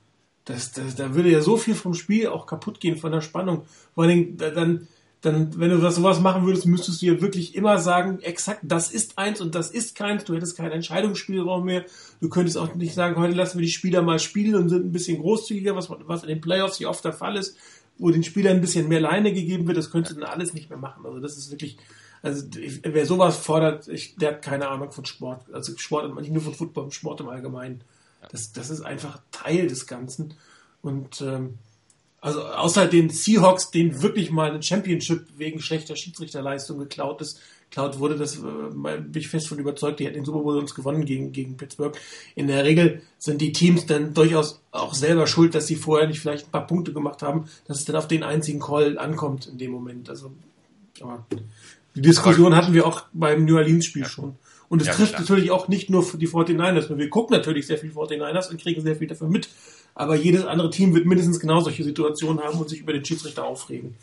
das, 0.45 0.73
das, 0.73 0.97
da 0.97 1.15
würde 1.15 1.31
ja 1.31 1.41
so 1.41 1.57
viel 1.57 1.75
vom 1.75 1.95
Spiel 1.95 2.29
auch 2.29 2.47
kaputt 2.47 2.81
gehen, 2.81 2.97
von 2.97 3.13
der 3.13 3.21
Spannung. 3.21 3.63
Vor 3.95 4.05
allem, 4.05 4.37
dann, 4.37 4.89
dann, 5.21 5.59
wenn 5.59 5.71
du 5.71 5.79
das 5.79 5.97
sowas 5.97 6.21
machen 6.21 6.45
würdest, 6.45 6.67
müsstest 6.67 7.01
du 7.01 7.07
ja 7.07 7.21
wirklich 7.21 7.55
immer 7.55 7.79
sagen, 7.79 8.19
exakt, 8.23 8.61
das 8.65 8.91
ist 8.91 9.19
eins 9.19 9.41
und 9.41 9.55
das 9.55 9.71
ist 9.71 9.95
keins. 9.95 10.25
Du 10.25 10.35
hättest 10.35 10.57
keinen 10.57 10.73
Entscheidungsspielraum 10.73 11.65
mehr. 11.65 11.85
Du 12.21 12.29
könntest 12.29 12.59
auch 12.59 12.75
nicht 12.75 12.95
sagen, 12.95 13.17
heute 13.17 13.35
lassen 13.35 13.59
wir 13.59 13.65
die 13.65 13.71
Spieler 13.71 14.03
mal 14.03 14.19
spielen 14.19 14.57
und 14.57 14.69
sind 14.69 14.85
ein 14.85 14.93
bisschen 14.93 15.21
großzügiger, 15.21 15.77
was, 15.77 15.89
was 15.91 16.23
in 16.23 16.29
den 16.29 16.41
Playoffs 16.41 16.79
hier 16.79 16.91
oft 16.91 17.05
der 17.05 17.13
Fall 17.13 17.37
ist, 17.37 17.57
wo 17.99 18.11
den 18.11 18.25
Spielern 18.25 18.57
ein 18.57 18.61
bisschen 18.61 18.89
mehr 18.89 19.01
Leine 19.01 19.33
gegeben 19.33 19.69
wird. 19.69 19.77
Das 19.77 19.93
könntest 19.93 20.17
du 20.17 20.21
dann 20.21 20.31
alles 20.31 20.55
nicht 20.55 20.71
mehr 20.71 20.79
machen. 20.79 21.07
Also 21.07 21.21
das 21.21 21.37
ist 21.37 21.53
wirklich, 21.53 21.79
also 22.21 22.45
wer 22.83 23.07
sowas 23.07 23.37
fordert, 23.37 23.87
ich, 23.87 24.17
der 24.17 24.33
hat 24.33 24.43
keine 24.43 24.69
Ahnung 24.69 24.91
von 24.91 25.05
Sport. 25.05 25.53
Also 25.53 25.77
Sport, 25.77 26.13
nicht 26.21 26.33
nur 26.33 26.43
von 26.43 26.55
Football, 26.55 26.91
Sport 26.91 27.21
im 27.21 27.29
Allgemeinen. 27.29 27.85
Das, 28.31 28.53
das 28.53 28.71
ist 28.71 28.83
einfach 28.83 29.21
Teil 29.31 29.69
des 29.69 29.87
Ganzen. 29.87 30.35
Und 30.81 31.21
ähm, 31.21 31.59
also 32.21 32.45
außer 32.45 32.87
den 32.87 33.11
Seahawks, 33.11 33.71
denen 33.71 34.01
wirklich 34.03 34.31
mal 34.31 34.51
eine 34.51 34.63
Championship 34.63 35.27
wegen 35.37 35.61
schlechter 35.61 35.97
Schiedsrichterleistung 35.97 36.79
geklaut 36.79 37.21
ist, 37.21 37.41
geklaut 37.69 37.99
wurde, 37.99 38.17
das 38.17 38.37
äh, 38.37 38.41
bin 38.41 39.11
ich 39.15 39.29
fest 39.29 39.49
von 39.49 39.59
überzeugt, 39.59 39.99
die 39.99 40.05
hätten 40.05 40.17
den 40.17 40.25
Super 40.25 40.41
Bowl 40.41 40.55
sonst 40.55 40.75
gewonnen 40.75 41.05
gegen, 41.05 41.33
gegen 41.33 41.57
Pittsburgh. 41.57 41.97
In 42.35 42.47
der 42.47 42.65
Regel 42.65 43.03
sind 43.19 43.41
die 43.41 43.53
Teams 43.53 43.87
dann 43.87 44.15
durchaus 44.15 44.61
auch 44.71 44.95
selber 44.95 45.27
schuld, 45.27 45.55
dass 45.55 45.67
sie 45.67 45.77
vorher 45.77 46.07
nicht 46.07 46.21
vielleicht 46.21 46.49
ein 46.49 46.53
paar 46.53 46.67
Punkte 46.67 46.93
gemacht 46.93 47.23
haben, 47.23 47.49
dass 47.67 47.79
es 47.79 47.85
dann 47.87 47.97
auf 47.97 48.09
den 48.09 48.23
einzigen 48.23 48.61
Call 48.61 48.99
ankommt 48.99 49.47
in 49.47 49.59
dem 49.59 49.73
Moment. 49.73 50.09
Also 50.11 50.33
aber 51.01 51.27
die 51.95 52.03
Diskussion 52.03 52.55
hatten 52.55 52.73
wir 52.73 52.87
auch 52.87 53.05
beim 53.13 53.45
New 53.45 53.57
Orleans 53.57 53.87
Spiel 53.87 54.03
ja. 54.03 54.09
schon. 54.09 54.37
Und 54.73 54.81
es 54.81 54.89
ja, 54.89 54.95
trifft 54.95 55.11
klar. 55.11 55.21
natürlich 55.21 55.51
auch 55.51 55.69
nicht 55.69 55.91
nur 55.91 56.03
für 56.03 56.17
die 56.17 56.27
49ers. 56.27 56.97
Wir 56.97 57.11
gucken 57.11 57.37
natürlich 57.37 57.67
sehr 57.67 57.77
viel 57.77 57.91
49ers 57.91 58.49
und 58.49 58.59
kriegen 58.59 58.81
sehr 58.81 58.97
viel 58.97 59.07
dafür 59.07 59.29
mit. 59.29 59.51
Aber 59.95 60.15
jedes 60.15 60.47
andere 60.47 60.71
Team 60.71 60.95
wird 60.95 61.05
mindestens 61.05 61.41
genau 61.41 61.61
solche 61.61 61.85
Situationen 61.85 62.43
haben 62.43 62.59
und 62.59 62.71
sich 62.71 62.81
über 62.81 62.95
den 62.95 63.05
Schiedsrichter 63.05 63.45
aufregen. 63.45 63.95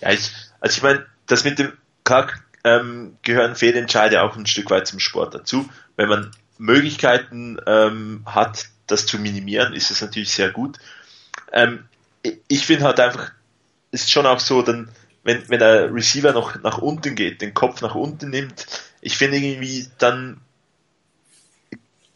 Ja, 0.00 0.12
ich, 0.12 0.30
also 0.60 0.76
ich 0.78 0.82
meine, 0.82 1.04
das 1.26 1.44
mit 1.44 1.58
dem 1.58 1.72
Kack 2.04 2.42
ähm, 2.64 3.18
gehören 3.20 3.54
Fehlentscheide 3.54 4.22
auch 4.22 4.34
ein 4.34 4.46
Stück 4.46 4.70
weit 4.70 4.86
zum 4.86 4.98
Sport 4.98 5.34
dazu. 5.34 5.68
Wenn 5.96 6.08
man 6.08 6.30
Möglichkeiten 6.56 7.58
ähm, 7.66 8.22
hat, 8.24 8.64
das 8.86 9.04
zu 9.04 9.18
minimieren, 9.18 9.74
ist 9.74 9.90
es 9.90 10.00
natürlich 10.00 10.30
sehr 10.32 10.52
gut. 10.52 10.78
Ähm, 11.52 11.84
ich 12.22 12.64
finde 12.64 12.86
halt 12.86 12.98
einfach, 12.98 13.30
ist 13.90 14.10
schon 14.10 14.24
auch 14.24 14.40
so, 14.40 14.62
dann 14.62 14.88
wenn, 15.24 15.48
wenn 15.48 15.58
der 15.58 15.92
Receiver 15.92 16.32
noch 16.32 16.60
nach 16.62 16.78
unten 16.78 17.14
geht, 17.14 17.42
den 17.42 17.54
Kopf 17.54 17.80
nach 17.82 17.94
unten 17.94 18.30
nimmt, 18.30 18.66
ich 19.00 19.16
finde 19.16 19.38
irgendwie, 19.38 19.86
dann, 19.98 20.40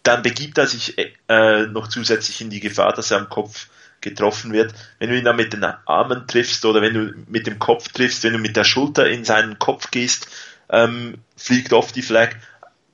dann 0.03 0.23
begibt 0.23 0.59
er 0.59 0.67
sich 0.67 0.97
äh, 1.29 1.67
noch 1.67 1.89
zusätzlich 1.89 2.41
in 2.41 2.51
die 2.51 2.61
Gefahr, 2.61 2.93
dass 2.93 3.11
er 3.11 3.19
am 3.19 3.29
Kopf 3.29 3.69
getroffen 4.01 4.53
wird. 4.53 4.75
Wenn 4.99 5.11
du 5.11 5.19
ihn 5.19 5.25
dann 5.25 5.37
mit 5.37 5.53
den 5.53 5.65
Armen 5.65 6.27
triffst 6.27 6.65
oder 6.65 6.83
wenn 6.83 6.95
du 6.95 7.15
mit 7.29 7.47
dem 7.47 7.59
Kopf 7.59 7.89
triffst, 7.89 8.25
wenn 8.25 8.33
du 8.33 8.39
mit 8.39 8.57
der 8.57 8.65
Schulter 8.65 9.09
in 9.09 9.25
seinen 9.25 9.59
Kopf 9.59 9.91
gehst, 9.91 10.29
ähm, 10.69 11.19
fliegt 11.37 11.73
oft 11.73 11.95
die 11.95 12.03
Flag. 12.03 12.35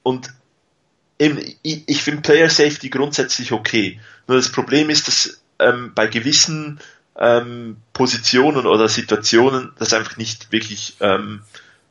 Und 0.02 0.28
eben, 1.18 1.38
ich, 1.62 1.84
ich 1.86 2.02
finde 2.02 2.22
Player 2.22 2.50
Safety 2.50 2.90
grundsätzlich 2.90 3.52
okay. 3.52 4.00
Nur 4.26 4.36
das 4.36 4.52
Problem 4.52 4.90
ist, 4.90 5.08
dass 5.08 5.40
ähm, 5.58 5.92
bei 5.94 6.06
gewissen 6.06 6.78
ähm, 7.18 7.76
Positionen 7.92 8.66
oder 8.66 8.88
Situationen 8.88 9.72
das 9.78 9.92
einfach 9.92 10.16
nicht 10.16 10.52
wirklich 10.52 10.96
ähm, 11.00 11.42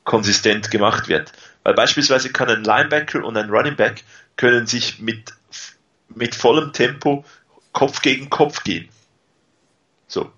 konsistent 0.03 0.71
gemacht 0.71 1.09
wird. 1.09 1.33
Weil 1.63 1.73
beispielsweise 1.73 2.31
kann 2.31 2.49
ein 2.49 2.63
Linebacker 2.63 3.23
und 3.23 3.35
ein 3.35 3.49
Running 3.49 3.75
Back 3.75 4.03
können 4.37 4.67
sich 4.67 4.99
mit, 4.99 5.33
mit 6.15 6.33
vollem 6.33 6.71
Tempo 6.71 7.25
Kopf 7.73 8.01
gegen 8.01 8.29
Kopf 8.29 8.63
gehen. 8.63 8.87
So. 10.07 10.31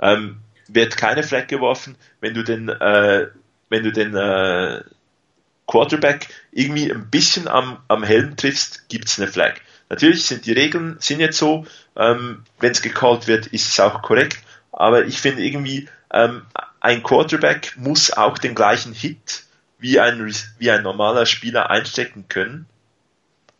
Ähm, 0.00 0.38
wird 0.68 0.96
keine 0.96 1.22
Flag 1.22 1.46
geworfen, 1.46 1.96
wenn 2.20 2.34
du 2.34 2.42
den, 2.42 2.68
äh, 2.68 3.28
wenn 3.68 3.84
du 3.84 3.92
den 3.92 4.14
äh, 4.16 4.82
Quarterback 5.66 6.28
irgendwie 6.52 6.92
ein 6.92 7.08
bisschen 7.10 7.48
am, 7.48 7.78
am 7.88 8.02
Helm 8.02 8.36
triffst, 8.36 8.88
gibt's 8.88 9.18
eine 9.20 9.30
Flag. 9.30 9.54
Natürlich 9.88 10.26
sind 10.26 10.46
die 10.46 10.52
Regeln 10.52 10.96
sind 10.98 11.20
jetzt 11.20 11.38
so, 11.38 11.64
ähm, 11.96 12.44
wenn 12.60 12.72
es 12.72 12.82
gecallt 12.82 13.26
wird, 13.26 13.46
ist 13.48 13.68
es 13.68 13.80
auch 13.80 14.02
korrekt. 14.02 14.38
Aber 14.72 15.04
ich 15.04 15.20
finde 15.20 15.42
irgendwie, 15.42 15.88
ähm, 16.12 16.42
ein 16.80 17.02
Quarterback 17.02 17.74
muss 17.76 18.12
auch 18.12 18.38
den 18.38 18.54
gleichen 18.54 18.92
Hit 18.92 19.44
wie 19.78 19.98
ein, 20.00 20.32
wie 20.58 20.70
ein 20.70 20.82
normaler 20.82 21.26
Spieler 21.26 21.70
einstecken 21.70 22.26
können, 22.28 22.66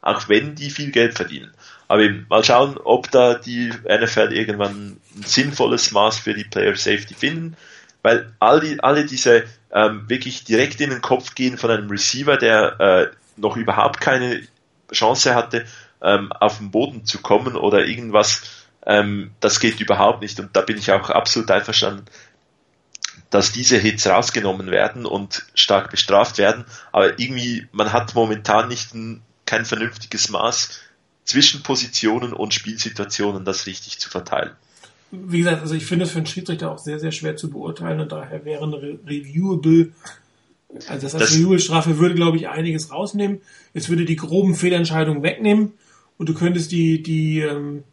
auch 0.01 0.29
wenn 0.29 0.55
die 0.55 0.70
viel 0.70 0.90
Geld 0.90 1.14
verdienen. 1.14 1.53
Aber 1.88 2.03
eben, 2.03 2.27
mal 2.29 2.44
schauen, 2.44 2.79
ob 2.79 3.11
da 3.11 3.35
die 3.35 3.70
NFL 3.85 4.33
irgendwann 4.33 5.01
ein 5.16 5.22
sinnvolles 5.25 5.92
Maß 5.92 6.18
für 6.18 6.35
die 6.35 6.44
Player 6.44 6.75
Safety 6.77 7.14
finden, 7.14 7.57
weil 8.03 8.33
all 8.38 8.61
die, 8.61 8.81
alle 8.83 9.05
diese 9.05 9.44
ähm, 9.72 10.09
wirklich 10.09 10.44
direkt 10.44 10.81
in 10.81 10.90
den 10.90 11.03
Kopf 11.03 11.35
gehen 11.35 11.59
von 11.59 11.70
einem 11.70 11.90
Receiver, 11.90 12.37
der 12.37 12.81
äh, 12.81 13.07
noch 13.37 13.57
überhaupt 13.57 14.01
keine 14.01 14.42
Chance 14.92 15.35
hatte, 15.35 15.66
ähm, 16.02 16.32
auf 16.32 16.59
den 16.59 16.70
Boden 16.70 17.04
zu 17.04 17.18
kommen 17.18 17.56
oder 17.56 17.87
irgendwas, 17.87 18.42
ähm, 18.85 19.32
das 19.40 19.61
geht 19.61 19.80
überhaupt 19.80 20.22
nicht. 20.22 20.38
Und 20.40 20.54
da 20.54 20.61
bin 20.62 20.78
ich 20.78 20.92
auch 20.92 21.11
absolut 21.11 21.50
einverstanden, 21.50 22.04
dass 23.30 23.52
diese 23.52 23.76
Hits 23.76 24.06
rausgenommen 24.06 24.70
werden 24.70 25.04
und 25.04 25.44
stark 25.54 25.90
bestraft 25.90 26.38
werden. 26.38 26.64
Aber 26.92 27.18
irgendwie, 27.18 27.66
man 27.72 27.92
hat 27.92 28.14
momentan 28.14 28.68
nicht 28.68 28.94
ein, 28.94 29.22
kein 29.44 29.64
vernünftiges 29.64 30.28
Maß 30.28 30.80
zwischen 31.24 31.62
Positionen 31.62 32.32
und 32.32 32.54
Spielsituationen, 32.54 33.44
das 33.44 33.66
richtig 33.66 33.98
zu 33.98 34.09
verteilen. 34.09 34.52
Wie 35.11 35.38
gesagt, 35.38 35.62
also 35.62 35.74
ich 35.74 35.87
finde 35.87 36.04
es 36.04 36.12
für 36.12 36.18
einen 36.18 36.26
Schiedsrichter 36.26 36.70
auch 36.70 36.78
sehr, 36.78 37.00
sehr 37.00 37.12
schwer 37.12 37.37
zu 37.37 37.50
beurteilen 37.50 38.00
und 38.00 38.12
daher 38.12 38.44
wäre 38.44 38.64
eine 38.64 38.76
Reviewable 38.76 39.92
also 40.88 41.06
das 41.06 41.14
heißt, 41.14 41.14
das 41.14 41.32
Reviewable-Strafe 41.32 41.98
würde, 41.98 42.14
glaube 42.14 42.37
ich, 42.37 42.48
einiges 42.48 42.90
rausnehmen. 42.90 43.40
Es 43.72 43.88
würde 43.88 44.04
die 44.04 44.16
groben 44.16 44.54
Fehlentscheidungen 44.54 45.22
wegnehmen 45.22 45.74
und 46.18 46.29
du 46.29 46.35
könntest 46.35 46.72
die, 46.72 47.02
die, 47.02 47.40
ähm, 47.40 47.85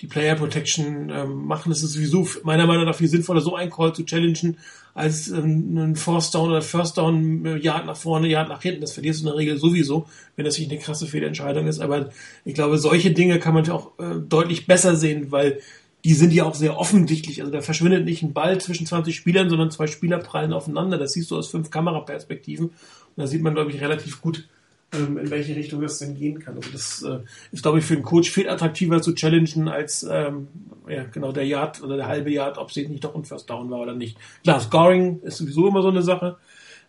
die 0.00 0.06
Player 0.06 0.34
Protection 0.34 1.10
ähm, 1.10 1.46
machen. 1.46 1.72
Es 1.72 1.82
ist 1.82 1.92
sowieso 1.92 2.26
meiner 2.44 2.66
Meinung 2.66 2.84
nach 2.84 2.94
viel 2.94 3.08
sinnvoller, 3.08 3.40
so 3.40 3.54
einen 3.54 3.70
Call 3.70 3.92
zu 3.94 4.04
challengen, 4.04 4.56
als 4.94 5.28
ähm, 5.28 5.76
einen 5.76 5.96
Force 5.96 6.30
Down 6.30 6.50
oder 6.50 6.62
First 6.62 6.98
Down, 6.98 7.44
äh, 7.44 7.56
Yard 7.56 7.86
nach 7.86 7.96
vorne, 7.96 8.28
Yard 8.28 8.48
nach 8.48 8.62
hinten. 8.62 8.80
Das 8.80 8.92
verlierst 8.92 9.20
du 9.20 9.24
in 9.24 9.30
der 9.30 9.38
Regel 9.38 9.58
sowieso, 9.58 10.06
wenn 10.36 10.44
das 10.44 10.58
nicht 10.58 10.70
eine 10.70 10.80
krasse 10.80 11.06
Fehlentscheidung 11.06 11.66
ist. 11.66 11.80
Aber 11.80 12.10
ich 12.44 12.54
glaube, 12.54 12.78
solche 12.78 13.10
Dinge 13.10 13.38
kann 13.38 13.54
man 13.54 13.68
auch 13.70 13.98
äh, 13.98 14.16
deutlich 14.18 14.66
besser 14.66 14.96
sehen, 14.96 15.30
weil 15.30 15.60
die 16.04 16.14
sind 16.14 16.32
ja 16.32 16.44
auch 16.44 16.54
sehr 16.54 16.78
offensichtlich. 16.78 17.40
Also 17.40 17.52
da 17.52 17.60
verschwindet 17.60 18.04
nicht 18.04 18.22
ein 18.22 18.32
Ball 18.32 18.58
zwischen 18.58 18.86
20 18.86 19.14
Spielern, 19.14 19.50
sondern 19.50 19.70
zwei 19.70 19.86
Spieler 19.86 20.18
prallen 20.18 20.52
aufeinander. 20.52 20.96
Das 20.96 21.12
siehst 21.12 21.30
du 21.30 21.36
aus 21.36 21.48
fünf 21.48 21.70
Kameraperspektiven. 21.70 22.66
Und 22.66 22.74
da 23.16 23.26
sieht 23.26 23.42
man, 23.42 23.54
glaube 23.54 23.70
ich, 23.70 23.80
relativ 23.80 24.22
gut, 24.22 24.48
ähm, 24.92 25.18
in 25.18 25.30
welche 25.30 25.54
Richtung 25.54 25.80
das 25.80 25.98
denn 25.98 26.16
gehen 26.16 26.40
kann. 26.40 26.56
Also 26.56 26.70
das 26.70 27.02
äh, 27.02 27.20
ist, 27.52 27.62
glaube 27.62 27.78
ich, 27.78 27.84
für 27.84 27.94
einen 27.94 28.02
Coach 28.02 28.30
viel 28.30 28.48
attraktiver 28.48 29.00
zu 29.00 29.14
challengen 29.14 29.68
als 29.68 30.02
ähm, 30.02 30.48
ja, 30.88 31.04
genau 31.04 31.32
der 31.32 31.46
Yard 31.46 31.82
oder 31.82 31.96
der 31.96 32.08
halbe 32.08 32.30
Yard, 32.30 32.58
ob 32.58 32.70
es 32.70 32.76
nicht 32.76 33.04
doch 33.04 33.14
ein 33.14 33.24
First 33.24 33.48
Down 33.48 33.70
war 33.70 33.80
oder 33.80 33.94
nicht. 33.94 34.16
Klar, 34.42 34.60
Scoring 34.60 35.20
ist 35.22 35.38
sowieso 35.38 35.68
immer 35.68 35.82
so 35.82 35.88
eine 35.88 36.02
Sache. 36.02 36.36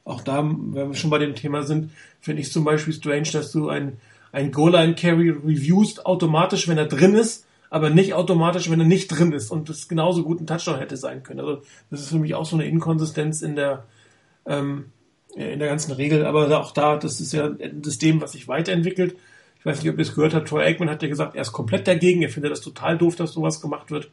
Auch 0.04 0.22
da, 0.22 0.44
wenn 0.44 0.74
wir 0.90 0.96
schon 0.96 1.12
bei 1.12 1.20
dem 1.20 1.36
Thema 1.36 1.64
sind, 1.64 1.92
finde 2.20 2.42
ich 2.42 2.52
zum 2.52 2.64
Beispiel 2.64 2.94
strange, 2.94 3.30
dass 3.34 3.52
du 3.52 3.70
ein, 3.70 3.98
ein 4.32 4.52
Goal-Line-Carry 4.52 5.30
reviewst 5.30 6.06
automatisch, 6.06 6.68
wenn 6.68 6.80
er 6.80 6.88
drin 6.88 7.14
ist, 7.14 7.46
aber 7.70 7.92
nicht 7.92 8.16
automatisch, 8.16 8.70
wenn 8.72 8.80
er 8.80 8.88
nicht 8.88 9.10
drin 9.10 9.32
ist 9.32 9.52
und 9.52 9.70
das 9.70 9.88
genauso 9.88 10.24
gut 10.24 10.42
ein 10.42 10.48
Touchdown 10.48 10.80
hätte 10.80 10.98
sein 10.98 11.22
können. 11.22 11.40
Also 11.40 11.62
das 11.92 12.02
ist 12.02 12.10
für 12.10 12.18
mich 12.18 12.34
auch 12.34 12.46
so 12.46 12.56
eine 12.56 12.66
Inkonsistenz 12.66 13.44
in 13.44 13.56
der 13.56 13.86
ähm, 14.48 14.86
in 15.36 15.60
der 15.60 15.70
ganzen 15.70 15.92
Regel, 15.94 16.26
aber 16.26 16.60
auch 16.60 16.72
da, 16.72 16.98
das 16.98 17.22
ist 17.22 17.34
ja 17.34 17.46
ein 17.46 17.84
System, 17.84 18.22
was 18.22 18.34
sich 18.34 18.48
weiterentwickelt. 18.48 19.16
Ich 19.60 19.66
weiß 19.66 19.82
nicht, 19.82 19.92
ob 19.92 19.98
ihr 19.98 20.02
es 20.02 20.16
gehört 20.16 20.34
habt, 20.34 20.48
Troy 20.48 20.64
Aikman 20.64 20.90
hat 20.90 21.04
ja 21.04 21.08
gesagt, 21.08 21.36
er 21.36 21.44
ist 21.44 21.52
komplett 21.52 21.88
dagegen, 21.88 22.22
er 22.22 22.30
findet 22.30 22.52
das 22.52 22.62
total 22.62 22.98
doof, 22.98 23.16
dass 23.16 23.34
sowas 23.34 23.62
gemacht 23.62 23.92
wird. 23.92 24.10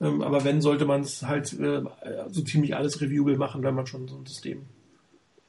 Ähm, 0.00 0.22
aber 0.22 0.44
wenn, 0.44 0.62
sollte 0.62 0.84
man 0.84 1.00
es 1.00 1.22
halt 1.22 1.52
äh, 1.58 1.82
so 2.30 2.42
ziemlich 2.42 2.76
alles 2.76 3.00
reviewable 3.00 3.36
machen, 3.36 3.62
wenn 3.62 3.74
man 3.74 3.86
schon 3.86 4.06
so 4.08 4.16
ein 4.16 4.26
System. 4.26 4.66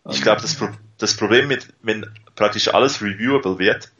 Ähm, 0.06 0.12
ich 0.12 0.22
glaube, 0.22 0.42
das, 0.42 0.56
Pro 0.56 0.70
das 0.98 1.16
Problem 1.16 1.48
mit, 1.48 1.68
wenn 1.82 2.06
praktisch 2.36 2.74
alles 2.74 3.02
reviewable 3.02 3.60
wird, 3.60 3.92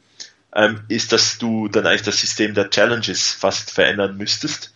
ähm, 0.54 0.80
ist, 0.88 1.12
dass 1.12 1.38
du 1.38 1.68
dann 1.68 1.86
eigentlich 1.86 2.02
das 2.02 2.20
System 2.20 2.54
der 2.54 2.70
Challenges 2.70 3.32
fast 3.32 3.70
verändern 3.70 4.16
müsstest. 4.16 4.74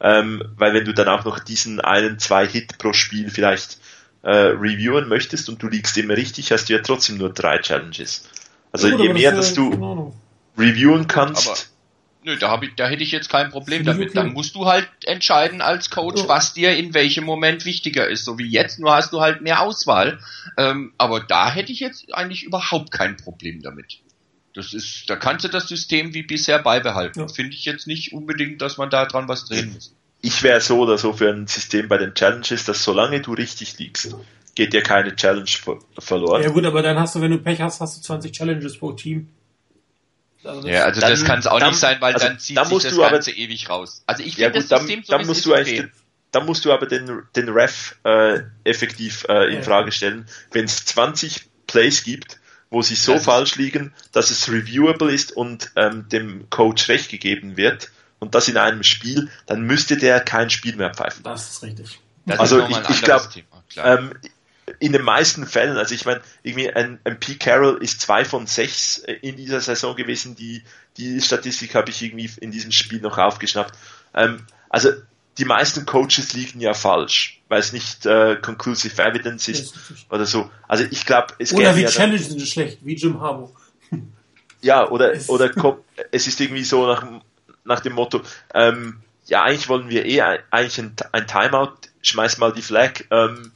Ähm, 0.00 0.44
weil 0.56 0.74
wenn 0.74 0.84
du 0.84 0.94
dann 0.94 1.08
auch 1.08 1.24
noch 1.24 1.40
diesen 1.40 1.80
einen, 1.80 2.20
zwei 2.20 2.46
Hit 2.46 2.78
pro 2.78 2.92
Spiel 2.92 3.30
vielleicht 3.30 3.78
äh, 4.22 4.30
reviewen 4.30 5.08
möchtest 5.08 5.48
und 5.48 5.62
du 5.62 5.68
liegst 5.68 5.96
immer 5.96 6.16
richtig, 6.16 6.52
hast 6.52 6.68
du 6.68 6.74
ja 6.74 6.80
trotzdem 6.80 7.18
nur 7.18 7.32
drei 7.32 7.58
Challenges. 7.58 8.28
Also 8.72 8.88
ja, 8.88 8.98
je 8.98 9.12
mehr, 9.12 9.32
dass 9.32 9.54
du 9.54 10.12
reviewen 10.56 11.06
kannst. 11.06 11.48
Aber, 11.48 11.58
nö, 12.24 12.36
da, 12.36 12.50
hab 12.50 12.62
ich, 12.62 12.74
da 12.76 12.88
hätte 12.88 13.02
ich 13.02 13.12
jetzt 13.12 13.30
kein 13.30 13.50
Problem 13.50 13.84
damit. 13.84 14.10
Okay. 14.10 14.14
Dann 14.14 14.32
musst 14.32 14.54
du 14.54 14.66
halt 14.66 14.88
entscheiden 15.04 15.60
als 15.60 15.90
Coach, 15.90 16.22
ja. 16.22 16.28
was 16.28 16.52
dir 16.52 16.76
in 16.76 16.94
welchem 16.94 17.24
Moment 17.24 17.64
wichtiger 17.64 18.08
ist. 18.08 18.24
So 18.24 18.38
wie 18.38 18.48
jetzt, 18.48 18.78
nur 18.78 18.94
hast 18.94 19.12
du 19.12 19.20
halt 19.20 19.40
mehr 19.40 19.62
Auswahl. 19.62 20.18
Ähm, 20.56 20.92
aber 20.98 21.20
da 21.20 21.50
hätte 21.50 21.72
ich 21.72 21.80
jetzt 21.80 22.12
eigentlich 22.12 22.42
überhaupt 22.44 22.90
kein 22.90 23.16
Problem 23.16 23.62
damit. 23.62 24.00
Das 24.54 24.74
ist, 24.74 25.08
da 25.08 25.16
kannst 25.16 25.44
du 25.44 25.48
das 25.48 25.68
System 25.68 26.14
wie 26.14 26.24
bisher 26.24 26.58
beibehalten. 26.58 27.20
Ja. 27.20 27.28
Finde 27.28 27.54
ich 27.54 27.64
jetzt 27.64 27.86
nicht 27.86 28.12
unbedingt, 28.12 28.60
dass 28.60 28.76
man 28.76 28.90
da 28.90 29.06
dran 29.06 29.28
was 29.28 29.44
drehen 29.44 29.72
muss. 29.72 29.94
Ich 30.20 30.42
wäre 30.42 30.60
so 30.60 30.80
oder 30.80 30.98
so 30.98 31.12
für 31.12 31.30
ein 31.30 31.46
System 31.46 31.88
bei 31.88 31.98
den 31.98 32.14
Challenges, 32.14 32.64
dass 32.64 32.82
solange 32.82 33.20
du 33.20 33.34
richtig 33.34 33.78
liegst, 33.78 34.16
geht 34.54 34.72
dir 34.72 34.82
keine 34.82 35.14
Challenge 35.14 35.48
verloren. 35.98 36.42
Ja 36.42 36.50
gut, 36.50 36.64
aber 36.64 36.82
dann 36.82 36.98
hast 36.98 37.14
du, 37.14 37.20
wenn 37.20 37.30
du 37.30 37.38
Pech 37.38 37.60
hast, 37.60 37.80
hast 37.80 37.98
du 37.98 38.02
20 38.02 38.32
Challenges 38.32 38.78
pro 38.78 38.92
Team. 38.92 39.28
Also 40.44 40.68
ja, 40.68 40.84
also 40.84 41.00
dann, 41.00 41.10
das 41.10 41.24
kann 41.24 41.38
es 41.38 41.46
auch 41.46 41.58
dann, 41.58 41.70
nicht 41.70 41.78
sein, 41.78 41.98
weil 42.00 42.14
also 42.14 42.26
dann 42.26 42.38
zieht 42.38 42.56
dann 42.56 42.66
sich 42.66 42.82
das 42.82 42.96
Ganze 42.96 43.30
aber, 43.30 43.38
ewig 43.38 43.68
raus. 43.68 44.02
Also 44.06 44.22
ich 44.22 44.36
finde 44.36 44.42
ja, 44.42 44.50
das 44.50 44.68
System 44.68 44.96
dann, 44.96 45.04
so 45.04 45.12
dann 45.12 45.26
musst 45.26 45.46
du 45.46 45.52
okay. 45.52 45.60
eigentlich 45.60 45.86
dann 46.30 46.46
musst 46.46 46.64
du 46.64 46.72
aber 46.72 46.86
den, 46.86 47.22
den 47.36 47.48
Ref 47.48 47.96
äh, 48.04 48.40
effektiv 48.64 49.24
äh, 49.28 49.48
in 49.48 49.56
ja. 49.56 49.62
Frage 49.62 49.92
stellen. 49.92 50.26
Wenn 50.52 50.66
es 50.66 50.84
20 50.84 51.48
Plays 51.66 52.04
gibt, 52.04 52.38
wo 52.70 52.82
sie 52.82 52.96
so 52.96 53.18
falsch 53.18 53.56
liegen, 53.56 53.94
dass 54.12 54.30
es 54.30 54.50
reviewable 54.50 55.10
ist 55.10 55.32
und 55.32 55.70
ähm, 55.76 56.06
dem 56.10 56.50
Coach 56.50 56.88
recht 56.88 57.10
gegeben 57.10 57.56
wird 57.56 57.90
und 58.20 58.34
das 58.34 58.48
in 58.48 58.56
einem 58.56 58.82
Spiel, 58.82 59.30
dann 59.46 59.62
müsste 59.62 59.96
der 59.96 60.20
kein 60.20 60.50
Spiel 60.50 60.76
mehr 60.76 60.92
pfeifen. 60.94 61.22
Das 61.22 61.50
ist 61.50 61.62
richtig. 61.62 62.00
Das 62.26 62.40
also 62.40 62.60
ist 62.60 62.70
ich, 62.70 62.90
ich 62.90 63.02
glaube, 63.02 63.26
ähm, 63.76 64.12
in 64.80 64.92
den 64.92 65.02
meisten 65.02 65.46
Fällen, 65.46 65.76
also 65.76 65.94
ich 65.94 66.04
meine, 66.04 66.20
irgendwie 66.42 66.70
ein, 66.70 66.98
ein 67.04 67.18
P. 67.18 67.36
Carroll 67.36 67.78
ist 67.82 68.00
zwei 68.00 68.24
von 68.24 68.46
sechs 68.46 68.98
in 68.98 69.36
dieser 69.36 69.60
Saison 69.60 69.96
gewesen, 69.96 70.36
die, 70.36 70.62
die 70.96 71.20
Statistik 71.20 71.74
habe 71.74 71.90
ich 71.90 72.02
irgendwie 72.02 72.30
in 72.40 72.50
diesem 72.50 72.72
Spiel 72.72 73.00
noch 73.00 73.18
aufgeschnappt. 73.18 73.74
Ähm, 74.14 74.42
also 74.68 74.90
die 75.38 75.44
meisten 75.44 75.86
Coaches 75.86 76.32
liegen 76.34 76.60
ja 76.60 76.74
falsch, 76.74 77.40
weil 77.48 77.60
es 77.60 77.72
nicht 77.72 78.04
äh, 78.04 78.36
conclusive 78.42 79.00
evidence 79.00 79.48
ist 79.48 79.74
oder 80.10 80.26
so. 80.26 80.50
Also 80.66 80.84
ich 80.90 81.06
glaube, 81.06 81.34
es 81.38 81.52
Oder 81.52 81.76
wie 81.76 81.82
ja 81.82 81.88
Challenge 81.88 82.18
sind 82.18 82.46
schlecht, 82.46 82.78
wie 82.82 82.94
Jim 82.94 83.20
Harbaugh. 83.20 83.54
Ja, 84.60 84.90
oder, 84.90 85.14
oder 85.28 85.78
es 86.10 86.26
ist 86.26 86.40
irgendwie 86.40 86.64
so 86.64 86.84
nach, 86.84 87.06
nach 87.68 87.80
dem 87.80 87.92
Motto, 87.92 88.22
ähm, 88.54 89.00
ja, 89.26 89.44
eigentlich 89.44 89.68
wollen 89.68 89.88
wir 89.88 90.06
eh 90.06 90.20
eigentlich 90.22 90.78
ein, 90.78 90.96
ein 91.12 91.26
Timeout, 91.26 91.74
schmeiß 92.02 92.38
mal 92.38 92.52
die 92.52 92.62
Flag, 92.62 93.04
ähm, 93.10 93.52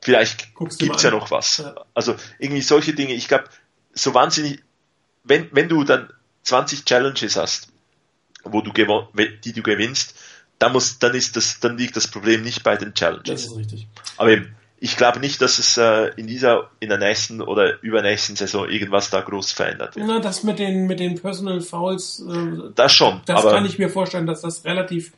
vielleicht 0.00 0.54
Guckst 0.54 0.78
gibt's 0.78 1.02
ja 1.02 1.10
noch 1.10 1.30
was. 1.30 1.58
Ja. 1.58 1.74
Also 1.94 2.16
irgendwie 2.38 2.62
solche 2.62 2.94
Dinge, 2.94 3.14
ich 3.14 3.28
glaube, 3.28 3.44
so 3.92 4.14
wahnsinnig, 4.14 4.62
wenn, 5.22 5.48
wenn 5.52 5.68
du 5.68 5.84
dann 5.84 6.10
20 6.44 6.84
Challenges 6.84 7.36
hast, 7.36 7.68
wo 8.42 8.60
du 8.60 8.72
die 8.72 9.52
du 9.52 9.62
gewinnst, 9.62 10.16
dann 10.58 10.72
muss, 10.72 10.98
dann 10.98 11.14
ist 11.14 11.36
das, 11.36 11.60
dann 11.60 11.76
liegt 11.76 11.96
das 11.96 12.08
Problem 12.08 12.42
nicht 12.42 12.62
bei 12.62 12.76
den 12.76 12.94
Challenges. 12.94 13.42
Das 13.42 13.44
ist 13.44 13.56
richtig. 13.56 13.86
Aber 14.16 14.30
eben, 14.30 14.56
ich 14.78 14.96
glaube 14.96 15.20
nicht, 15.20 15.40
dass 15.40 15.58
es 15.58 15.76
äh, 15.76 16.10
in 16.16 16.26
dieser, 16.26 16.70
in 16.80 16.88
der 16.88 16.98
nächsten 16.98 17.40
oder 17.40 17.82
übernächsten 17.82 18.36
Saison 18.36 18.68
irgendwas 18.68 19.10
da 19.10 19.20
groß 19.20 19.52
verändert 19.52 19.96
wird. 19.96 20.06
Na, 20.06 20.20
das 20.20 20.42
mit 20.42 20.58
den, 20.58 20.86
mit 20.86 21.00
den 21.00 21.20
Personal 21.20 21.60
Fouls, 21.60 22.24
äh, 22.28 22.70
das 22.74 22.92
schon. 22.92 23.20
Das 23.26 23.42
kann 23.42 23.64
ich 23.64 23.78
mir 23.78 23.88
vorstellen, 23.88 24.26
dass 24.26 24.42
das 24.42 24.64
relativ 24.64 25.12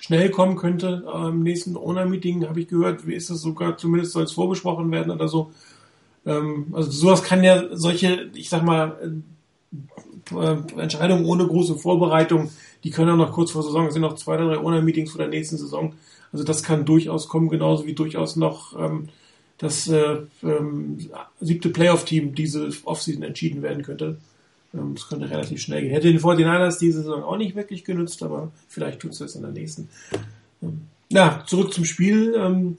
schnell 0.00 0.30
kommen 0.30 0.56
könnte. 0.56 1.04
Äh, 1.06 1.28
Im 1.28 1.42
nächsten 1.42 1.76
Owner-Meeting 1.76 2.48
habe 2.48 2.60
ich 2.60 2.68
gehört, 2.68 3.06
wie 3.06 3.14
ist 3.14 3.30
das 3.30 3.40
sogar, 3.40 3.76
zumindest 3.76 4.12
soll 4.12 4.24
es 4.24 4.32
vorbesprochen 4.32 4.90
werden 4.90 5.10
oder 5.10 5.28
so. 5.28 5.52
Ähm, 6.24 6.68
also 6.72 6.90
sowas 6.90 7.22
kann 7.22 7.44
ja 7.44 7.64
solche, 7.72 8.30
ich 8.34 8.48
sag 8.48 8.62
mal, 8.62 8.96
äh, 10.30 10.80
Entscheidungen 10.80 11.24
ohne 11.24 11.46
große 11.46 11.76
Vorbereitung 11.76 12.50
die 12.84 12.90
können 12.90 13.10
auch 13.10 13.26
noch 13.26 13.32
kurz 13.32 13.50
vor 13.52 13.62
Saison, 13.62 13.86
es 13.86 13.92
sind 13.92 14.02
noch 14.02 14.16
zwei 14.16 14.34
oder 14.34 14.54
drei 14.54 14.58
Owner-Meetings 14.58 15.10
vor 15.10 15.18
der 15.18 15.28
nächsten 15.28 15.56
Saison. 15.56 15.94
Also 16.32 16.44
das 16.44 16.62
kann 16.62 16.84
durchaus 16.84 17.28
kommen, 17.28 17.48
genauso 17.48 17.86
wie 17.86 17.94
durchaus 17.94 18.36
noch 18.36 18.78
ähm, 18.78 19.08
das 19.58 19.86
äh, 19.86 20.22
ähm, 20.42 20.98
siebte 21.40 21.68
Playoff-Team 21.68 22.34
diese 22.34 22.70
Offseason 22.84 23.22
entschieden 23.22 23.62
werden 23.62 23.82
könnte. 23.82 24.16
Ähm, 24.74 24.94
das 24.94 25.08
könnte 25.08 25.30
relativ 25.30 25.60
schnell 25.60 25.82
gehen. 25.82 25.90
Hätte 25.90 26.10
den 26.10 26.20
49ers 26.20 26.78
diese 26.78 27.02
Saison 27.02 27.22
auch 27.22 27.36
nicht 27.36 27.54
wirklich 27.54 27.84
genützt, 27.84 28.22
aber 28.22 28.50
vielleicht 28.68 29.00
tut 29.00 29.12
es 29.12 29.18
das 29.18 29.36
in 29.36 29.42
der 29.42 29.52
nächsten. 29.52 29.88
Ähm, 30.62 30.82
ja, 31.10 31.44
zurück 31.46 31.72
zum 31.74 31.84
Spiel. 31.84 32.34
Ähm, 32.36 32.78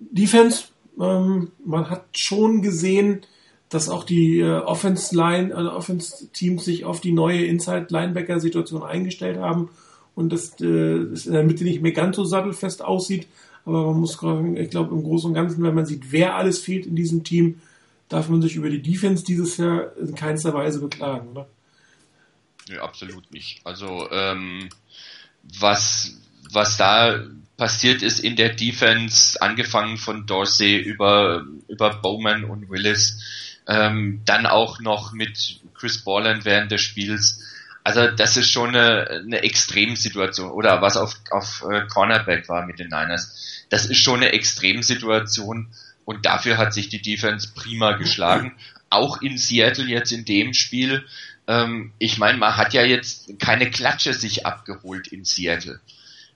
Defense, 0.00 0.64
ähm, 1.00 1.52
man 1.64 1.88
hat 1.88 2.04
schon 2.12 2.60
gesehen, 2.60 3.20
dass 3.68 3.88
auch 3.88 4.04
die 4.04 4.40
äh, 4.40 4.58
Offense 4.58 5.16
Line, 5.16 5.54
also 5.54 5.72
Offense 5.72 6.26
Teams 6.32 6.64
sich 6.64 6.84
auf 6.84 7.00
die 7.00 7.12
neue 7.12 7.46
Inside 7.46 7.86
Linebacker 7.88 8.40
Situation 8.40 8.82
eingestellt 8.82 9.38
haben 9.38 9.70
und 10.14 10.32
dass 10.32 10.60
äh, 10.60 10.66
es 10.66 11.26
in 11.26 11.32
der 11.32 11.44
Mitte 11.44 11.64
nicht 11.64 11.82
mehr 11.82 11.92
ganz 11.92 12.16
so 12.16 12.24
sattelfest 12.24 12.82
aussieht. 12.82 13.26
Aber 13.64 13.86
man 13.86 14.00
muss, 14.00 14.14
ich 14.14 14.70
glaube, 14.70 14.94
im 14.94 15.02
Großen 15.04 15.28
und 15.28 15.34
Ganzen, 15.34 15.62
wenn 15.62 15.74
man 15.74 15.86
sieht, 15.86 16.10
wer 16.10 16.34
alles 16.34 16.58
fehlt 16.58 16.86
in 16.86 16.96
diesem 16.96 17.22
Team, 17.22 17.60
darf 18.08 18.28
man 18.28 18.42
sich 18.42 18.56
über 18.56 18.68
die 18.68 18.82
Defense 18.82 19.24
dieses 19.24 19.56
Jahr 19.56 19.96
in 19.96 20.14
keinster 20.14 20.52
Weise 20.52 20.80
beklagen, 20.80 21.28
oder? 21.28 21.48
Nee, 22.68 22.78
absolut 22.78 23.30
nicht. 23.32 23.60
Also 23.64 24.10
ähm, 24.10 24.68
was 25.58 26.18
was 26.52 26.76
da 26.76 27.24
passiert 27.56 28.02
ist 28.02 28.20
in 28.20 28.36
der 28.36 28.50
Defense, 28.50 29.40
angefangen 29.40 29.96
von 29.96 30.26
Dorsey 30.26 30.76
über 30.76 31.46
über 31.68 31.94
Bowman 31.94 32.44
und 32.44 32.68
Willis, 32.68 33.18
ähm, 33.66 34.22
dann 34.24 34.46
auch 34.46 34.80
noch 34.80 35.12
mit 35.12 35.60
Chris 35.74 36.02
Borland 36.04 36.44
während 36.44 36.70
des 36.70 36.80
Spiels. 36.82 37.42
Also 37.84 38.08
das 38.08 38.36
ist 38.36 38.50
schon 38.50 38.70
eine, 38.70 39.08
eine 39.08 39.42
Extremsituation. 39.42 40.50
Oder 40.50 40.82
was 40.82 40.96
auf, 40.96 41.14
auf 41.30 41.64
äh, 41.70 41.86
Cornerback 41.88 42.48
war 42.48 42.66
mit 42.66 42.78
den 42.78 42.88
Niners. 42.88 43.66
Das 43.70 43.86
ist 43.86 43.98
schon 43.98 44.16
eine 44.16 44.32
Extremsituation 44.32 45.68
und 46.04 46.26
dafür 46.26 46.58
hat 46.58 46.72
sich 46.72 46.88
die 46.88 47.02
Defense 47.02 47.52
prima 47.54 47.92
geschlagen. 47.92 48.56
Auch 48.90 49.22
in 49.22 49.38
Seattle 49.38 49.86
jetzt 49.86 50.12
in 50.12 50.24
dem 50.24 50.54
Spiel. 50.54 51.04
Ähm, 51.46 51.92
ich 51.98 52.18
meine, 52.18 52.38
man 52.38 52.56
hat 52.56 52.72
ja 52.72 52.82
jetzt 52.82 53.38
keine 53.40 53.70
Klatsche 53.70 54.14
sich 54.14 54.46
abgeholt 54.46 55.08
in 55.08 55.24
Seattle. 55.24 55.80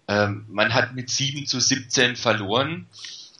Ähm, 0.09 0.47
man 0.49 0.75
hat 0.75 0.95
mit 0.95 1.11
7 1.11 1.47
zu 1.47 1.61
17 1.61 2.17
verloren 2.17 2.87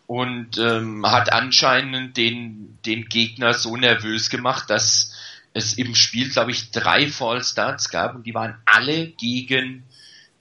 und 0.07 0.59
ähm, 0.59 1.05
hat 1.07 1.33
anscheinend 1.33 2.17
den, 2.17 2.79
den 2.85 3.09
Gegner 3.09 3.55
so 3.55 3.77
nervös 3.77 4.31
gemacht, 4.31 4.71
dass 4.71 5.13
es 5.57 5.73
im 5.75 5.95
Spiel, 5.95 6.29
glaube 6.29 6.51
ich, 6.51 6.71
drei 6.71 7.09
False 7.09 7.53
Starts 7.53 7.89
gab 7.89 8.15
und 8.15 8.27
die 8.27 8.35
waren 8.35 8.59
alle 8.67 9.09
gegen 9.09 9.85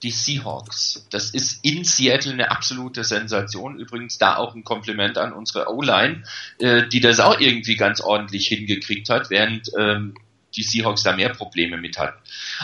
die 0.04 0.12
Seahawks. 0.12 1.08
Das 1.10 1.30
ist 1.30 1.64
in 1.64 1.86
Seattle 1.86 2.34
eine 2.34 2.52
absolute 2.52 3.06
Sensation. 3.06 3.80
Übrigens 3.80 4.18
da 4.18 4.36
auch 4.36 4.54
ein 4.54 4.66
Kompliment 4.66 5.18
an 5.18 5.32
unsere 5.32 5.74
O-Line, 5.74 6.24
äh, 6.60 6.88
die 6.88 7.00
das 7.00 7.22
auch 7.22 7.40
irgendwie 7.40 7.78
ganz 7.78 8.02
ordentlich 8.02 8.48
hingekriegt 8.48 9.10
hat, 9.10 9.30
während 9.30 9.70
ähm, 9.80 10.16
die 10.56 10.64
Seahawks 10.64 11.04
da 11.04 11.16
mehr 11.16 11.30
Probleme 11.30 11.78
mit 11.78 11.98
hatten. 11.98 12.20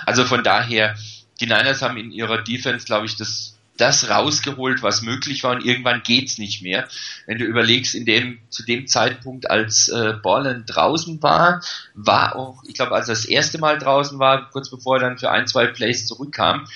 Also 0.05 0.25
von 0.25 0.43
daher, 0.43 0.95
die 1.39 1.45
Niners 1.45 1.81
haben 1.81 1.97
in 1.97 2.11
ihrer 2.11 2.43
Defense, 2.43 2.85
glaube 2.85 3.05
ich, 3.05 3.15
das 3.15 3.57
das 3.77 4.09
rausgeholt, 4.09 4.83
was 4.83 5.01
möglich 5.01 5.43
war 5.43 5.55
und 5.55 5.65
irgendwann 5.65 6.03
geht's 6.03 6.37
nicht 6.37 6.61
mehr. 6.61 6.87
Wenn 7.25 7.39
du 7.39 7.45
überlegst, 7.45 7.95
in 7.95 8.05
dem 8.05 8.39
zu 8.49 8.63
dem 8.63 8.87
Zeitpunkt, 8.87 9.49
als 9.49 9.87
äh, 9.87 10.13
Borland 10.21 10.65
draußen 10.67 11.21
war, 11.23 11.63
war 11.95 12.35
auch, 12.35 12.63
ich 12.67 12.75
glaube, 12.75 12.93
als 12.93 13.07
er 13.07 13.15
das 13.15 13.25
erste 13.25 13.57
Mal 13.57 13.77
draußen 13.79 14.19
war, 14.19 14.49
kurz 14.51 14.69
bevor 14.69 14.97
er 14.97 15.01
dann 15.01 15.17
für 15.17 15.31
ein, 15.31 15.47
zwei 15.47 15.67
Plays 15.67 16.05
zurückkam, 16.05 16.67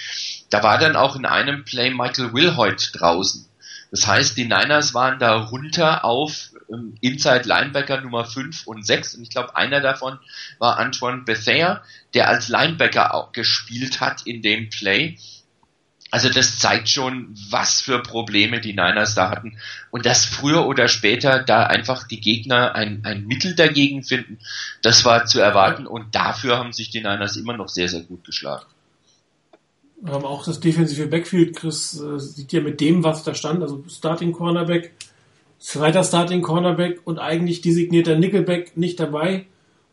da 0.50 0.64
war 0.64 0.78
dann 0.78 0.96
auch 0.96 1.16
in 1.16 1.26
einem 1.26 1.66
Play 1.66 1.92
Michael 1.92 2.34
Wilhoit 2.34 2.92
draußen. 2.94 3.48
Das 3.92 4.08
heißt, 4.08 4.36
die 4.38 4.46
Niners 4.46 4.94
waren 4.94 5.20
da 5.20 5.36
runter 5.36 6.04
auf 6.04 6.52
ähm, 6.72 6.96
Inside 7.02 7.44
Linebacker 7.46 8.02
Nummer 8.02 8.26
5 8.26 8.68
und 8.68 8.86
6 8.86 9.16
und 9.16 9.24
ich 9.24 9.30
glaube, 9.30 9.56
einer 9.56 9.80
davon 9.80 10.20
war 10.60 10.78
Antoine 10.78 11.22
Bethea, 11.22 11.84
der 12.14 12.28
als 12.30 12.50
Linebacker 12.50 13.14
auch 13.14 13.32
gespielt 13.32 14.02
hat 14.02 14.24
in 14.26 14.42
dem 14.42 14.70
Play 14.70 15.18
also 16.16 16.30
das 16.30 16.60
zeigt 16.60 16.88
schon, 16.88 17.36
was 17.50 17.82
für 17.82 18.02
Probleme 18.02 18.62
die 18.62 18.72
Niners 18.72 19.16
da 19.16 19.30
hatten. 19.30 19.58
Und 19.92 20.06
dass 20.06 20.24
früher 20.24 20.66
oder 20.66 20.88
später 20.88 21.44
da 21.44 21.64
einfach 21.64 22.08
die 22.08 22.22
Gegner 22.22 22.74
ein, 22.74 23.02
ein 23.04 23.28
Mittel 23.28 23.54
dagegen 23.54 24.02
finden, 24.02 24.40
das 24.82 25.04
war 25.04 25.26
zu 25.26 25.42
erwarten. 25.42 25.86
Und 25.86 26.16
dafür 26.16 26.58
haben 26.58 26.72
sich 26.72 26.90
die 26.90 27.00
Niners 27.00 27.36
immer 27.36 27.58
noch 27.58 27.68
sehr, 27.68 27.90
sehr 27.90 28.00
gut 28.00 28.24
geschlagen. 28.24 28.64
Ähm, 30.08 30.24
auch 30.24 30.46
das 30.46 30.62
defensive 30.62 31.08
Backfield, 31.08 31.54
Chris, 31.54 32.00
äh, 32.00 32.18
sieht 32.18 32.54
ja 32.54 32.62
mit 32.62 32.80
dem, 32.80 33.04
was 33.04 33.24
da 33.24 33.36
stand, 33.36 33.62
also 33.62 33.84
Starting 33.90 34.32
Cornerback, 34.32 34.94
zweiter 35.60 36.06
Starting 36.06 36.42
Cornerback 36.42 37.02
und 37.04 37.20
eigentlich 37.20 37.60
designierter 37.60 38.16
Nickelback 38.16 38.78
nicht 38.78 39.02
dabei. 39.02 39.48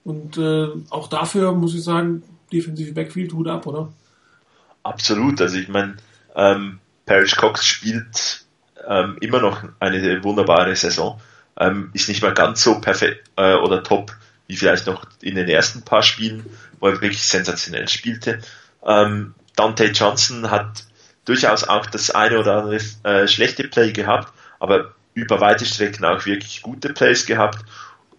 Und 0.04 0.38
äh, 0.38 0.68
auch 0.88 1.08
dafür 1.08 1.50
muss 1.50 1.74
ich 1.74 1.82
sagen, 1.82 2.22
defensive 2.52 2.92
Backfield, 2.92 3.32
Hut 3.32 3.48
ab, 3.48 3.66
oder? 3.66 3.92
Absolut. 4.84 5.40
Also 5.40 5.58
ich 5.58 5.68
meine, 5.68 5.96
ähm, 6.34 6.80
Parrish 7.06 7.36
Cox 7.36 7.66
spielt 7.66 8.44
ähm, 8.86 9.16
immer 9.20 9.40
noch 9.40 9.62
eine 9.80 10.22
wunderbare 10.24 10.74
Saison. 10.76 11.20
Ähm, 11.58 11.90
ist 11.92 12.08
nicht 12.08 12.22
mehr 12.22 12.32
ganz 12.32 12.62
so 12.62 12.80
perfekt 12.80 13.30
äh, 13.36 13.54
oder 13.54 13.82
top 13.82 14.12
wie 14.46 14.56
vielleicht 14.56 14.86
noch 14.86 15.04
in 15.20 15.34
den 15.34 15.48
ersten 15.48 15.82
paar 15.82 16.02
Spielen, 16.02 16.44
wo 16.80 16.88
er 16.88 17.00
wirklich 17.00 17.22
sensationell 17.22 17.88
spielte. 17.88 18.40
Ähm, 18.84 19.34
Dante 19.56 19.86
Johnson 19.86 20.50
hat 20.50 20.84
durchaus 21.24 21.64
auch 21.64 21.86
das 21.86 22.10
eine 22.10 22.38
oder 22.38 22.58
andere 22.62 22.80
äh, 23.04 23.28
schlechte 23.28 23.68
Play 23.68 23.92
gehabt, 23.92 24.32
aber 24.58 24.94
über 25.14 25.40
weite 25.40 25.66
Strecken 25.66 26.04
auch 26.04 26.24
wirklich 26.26 26.62
gute 26.62 26.92
Plays 26.92 27.26
gehabt 27.26 27.64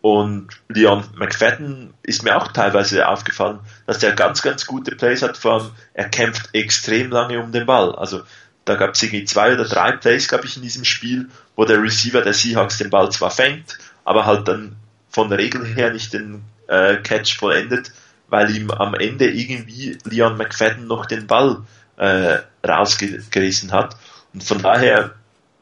und 0.04 0.50
Leon 0.68 1.02
McFadden 1.16 1.94
ist 2.04 2.24
mir 2.24 2.36
auch 2.36 2.52
teilweise 2.52 3.08
aufgefallen, 3.08 3.62
dass 3.88 4.00
der 4.00 4.12
ganz, 4.12 4.42
ganz 4.42 4.66
gute 4.66 4.98
Plays 4.98 5.22
hat. 5.22 5.38
Vor 5.38 5.54
allem, 5.54 5.72
er 5.94 6.10
kämpft 6.10 6.50
extrem 6.52 7.10
lange 7.10 7.40
um 7.40 7.54
den 7.54 7.66
Ball. 7.66 7.96
Also 7.96 8.22
da 8.66 8.76
gab 8.76 8.96
es 8.96 9.02
irgendwie 9.02 9.24
zwei 9.24 9.54
oder 9.54 9.64
drei 9.64 9.94
Plays, 9.94 10.28
glaube 10.28 10.46
ich, 10.46 10.58
in 10.58 10.62
diesem 10.62 10.84
Spiel, 10.84 11.30
wo 11.56 11.64
der 11.64 11.82
Receiver 11.82 12.22
der 12.22 12.34
Seahawks 12.34 12.80
den 12.80 12.90
Ball 12.90 13.14
zwar 13.14 13.32
fängt, 13.32 13.78
aber 14.04 14.26
halt 14.26 14.46
dann 14.50 14.76
von 15.10 15.30
der 15.30 15.38
Regel 15.38 15.66
her 15.66 15.94
nicht 15.94 16.12
den 16.12 16.44
äh, 16.68 16.98
Catch 16.98 17.38
vollendet, 17.38 17.94
weil 18.28 18.54
ihm 18.54 18.72
am 18.72 18.96
Ende 18.96 19.32
irgendwie 19.32 19.98
Leon 20.04 20.36
McFadden 20.36 20.86
noch 20.86 21.06
den 21.06 21.28
Ball 21.28 21.62
äh, 21.96 22.40
rausgerissen 22.68 23.72
hat. 23.72 23.96
Und 24.34 24.44
von 24.44 24.62
daher 24.62 25.12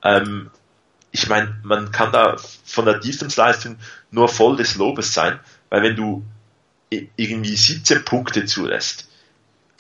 ähm, 0.04 0.50
ich 1.12 1.28
meine, 1.28 1.56
man 1.64 1.92
kann 1.92 2.12
da 2.12 2.38
von 2.66 2.86
der 2.86 3.00
Defense-Leistung 3.00 3.78
nur 4.12 4.30
voll 4.30 4.56
des 4.56 4.76
Lobes 4.76 5.14
sein, 5.14 5.40
weil 5.70 5.84
wenn 5.84 5.96
du 5.96 6.26
irgendwie 6.90 7.56
17 7.56 8.04
Punkte 8.04 8.46
zulässt, 8.46 9.08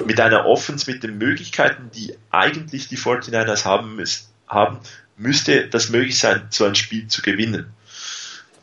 mit 0.05 0.19
einer 0.19 0.45
Offense 0.45 0.89
mit 0.89 1.03
den 1.03 1.17
Möglichkeiten, 1.17 1.91
die 1.93 2.15
eigentlich 2.31 2.87
die 2.87 2.97
49ers 2.97 3.65
haben, 3.65 4.03
haben 4.47 4.79
müsste 5.17 5.67
das 5.67 5.89
möglich 5.89 6.17
sein, 6.17 6.47
so 6.49 6.65
ein 6.65 6.75
Spiel 6.75 7.07
zu 7.07 7.21
gewinnen. 7.21 7.71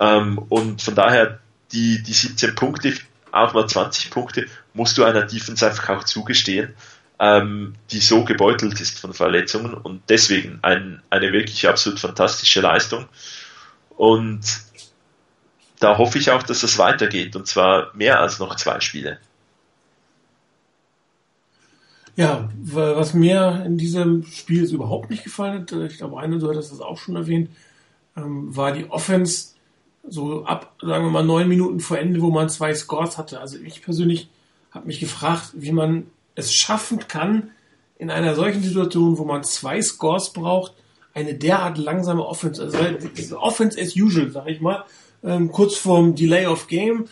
Ähm, 0.00 0.38
und 0.38 0.83
von 0.83 0.94
daher, 0.94 1.38
die, 1.72 2.02
die 2.02 2.12
17 2.12 2.54
Punkte, 2.54 2.94
auch 3.31 3.54
mal 3.54 3.68
20 3.68 4.11
Punkte, 4.11 4.46
musst 4.74 4.98
du 4.98 5.04
einer 5.04 5.22
Defense 5.22 5.66
einfach 5.66 5.88
auch 5.90 6.04
zugestehen 6.04 6.74
ähm, 7.20 7.74
die 7.90 8.00
so 8.00 8.24
gebeutelt 8.24 8.81
ist 8.81 8.98
von 8.98 9.12
Verletzungen 9.12 9.74
und 9.74 10.02
deswegen 10.09 10.59
ein, 10.62 11.02
eine 11.11 11.33
wirklich 11.33 11.68
absolut 11.68 11.98
fantastische 11.98 12.61
Leistung. 12.61 13.07
Und 13.96 14.40
da 15.81 15.98
hoffe 15.98 16.18
ich 16.18 16.31
auch, 16.31 16.42
dass 16.42 16.61
das 16.61 16.78
weitergeht 16.78 17.35
und 17.37 17.46
zwar 17.46 17.94
mehr 17.94 18.20
als 18.20 18.38
noch 18.38 18.54
zwei 18.57 18.81
Spiele. 18.81 19.18
Ja, 22.16 22.48
was 22.61 23.14
mir 23.14 23.62
in 23.64 23.78
diesem 23.78 24.24
Spiel 24.24 24.64
überhaupt 24.64 25.09
nicht 25.09 25.22
gefallen 25.22 25.62
hat, 25.62 25.72
ich 25.72 25.98
glaube, 25.98 26.18
eine, 26.18 26.38
du 26.38 26.48
hattest 26.48 26.72
das 26.72 26.81
auch 26.81 26.98
schon 26.98 27.14
erwähnt, 27.14 27.48
ähm, 28.16 28.57
war 28.57 28.72
die 28.72 28.90
Offense 28.90 29.54
so 30.09 30.44
ab, 30.44 30.74
sagen 30.81 31.04
wir 31.04 31.11
mal, 31.11 31.24
neun 31.24 31.48
Minuten 31.48 31.78
vor 31.78 31.98
Ende, 31.98 32.20
wo 32.20 32.31
man 32.31 32.48
zwei 32.48 32.74
Scores 32.74 33.18
hatte. 33.18 33.40
Also 33.40 33.59
ich 33.59 33.83
persönlich 33.83 34.28
habe 34.72 34.87
mich 34.87 34.98
gefragt, 34.98 35.50
wie 35.54 35.70
man 35.70 36.09
es 36.38 36.55
schaffen 36.55 37.07
kann, 37.09 37.51
in 37.98 38.11
einer 38.11 38.35
solchen 38.35 38.62
Situation, 38.62 39.18
wo 39.18 39.24
man 39.24 39.42
zwei 39.42 39.83
Scores 39.83 40.33
braucht, 40.33 40.72
eine 41.12 41.35
derart 41.35 41.79
langsame 41.79 42.24
Offense, 42.24 42.62
also 42.62 43.38
Offense 43.38 43.81
as 43.81 43.96
usual, 43.96 44.31
sag 44.31 44.48
ich 44.48 44.61
mal, 44.61 44.85
ähm, 45.24 45.51
kurz 45.51 45.77
vorm 45.77 46.14
Delay 46.14 46.46
of 46.46 46.68
Game, 46.68 47.07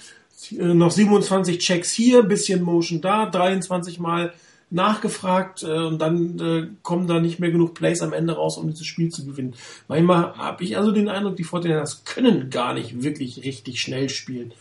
äh, 0.52 0.62
noch 0.62 0.92
27 0.92 1.58
Checks 1.58 1.92
hier, 1.92 2.22
bisschen 2.22 2.62
Motion 2.62 3.00
da, 3.00 3.26
23 3.26 3.98
Mal 3.98 4.32
nachgefragt 4.70 5.64
äh, 5.64 5.66
und 5.66 5.98
dann 5.98 6.38
äh, 6.38 6.68
kommen 6.82 7.08
da 7.08 7.20
nicht 7.20 7.40
mehr 7.40 7.50
genug 7.50 7.74
Plays 7.74 8.02
am 8.02 8.12
Ende 8.12 8.34
raus, 8.34 8.58
um 8.58 8.68
dieses 8.68 8.86
Spiel 8.86 9.10
zu 9.10 9.24
gewinnen. 9.24 9.54
Manchmal 9.88 10.36
habe 10.36 10.62
ich 10.62 10.76
also 10.76 10.92
den 10.92 11.08
Eindruck, 11.08 11.36
die 11.36 11.44
Fortinanders 11.44 12.04
können 12.04 12.50
gar 12.50 12.74
nicht 12.74 13.02
wirklich 13.02 13.44
richtig 13.44 13.80
schnell 13.80 14.08
spielen. 14.08 14.52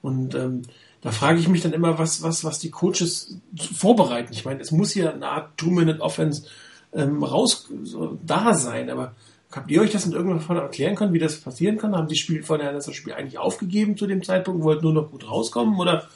Und 0.00 0.34
ähm, 0.34 0.62
da 1.04 1.10
frage 1.10 1.38
ich 1.38 1.48
mich 1.48 1.60
dann 1.60 1.74
immer, 1.74 1.98
was, 1.98 2.22
was, 2.22 2.44
was 2.44 2.58
die 2.58 2.70
Coaches 2.70 3.36
vorbereiten. 3.76 4.32
Ich 4.32 4.46
meine, 4.46 4.62
es 4.62 4.70
muss 4.70 4.92
hier 4.92 5.12
eine 5.12 5.28
Art 5.28 5.56
Two-Minute-Offense 5.58 6.46
ähm, 6.94 7.22
raus 7.22 7.68
so, 7.82 8.18
da 8.24 8.54
sein, 8.54 8.88
aber 8.88 9.14
habt 9.52 9.70
ihr 9.70 9.82
euch 9.82 9.92
das 9.92 10.06
in 10.06 10.12
irgendeiner 10.12 10.40
Form 10.40 10.56
erklären 10.56 10.94
können, 10.94 11.12
wie 11.12 11.18
das 11.18 11.36
passieren 11.36 11.76
kann? 11.76 11.94
Haben 11.94 12.08
die 12.08 12.16
Spiel 12.16 12.42
vorher 12.42 12.72
das 12.72 12.92
Spiel 12.94 13.12
eigentlich 13.12 13.36
aufgegeben 13.36 13.98
zu 13.98 14.06
dem 14.06 14.22
Zeitpunkt, 14.22 14.64
wollten 14.64 14.84
nur 14.84 14.94
noch 14.94 15.10
gut 15.10 15.28
rauskommen 15.28 15.78
oder 15.78 16.08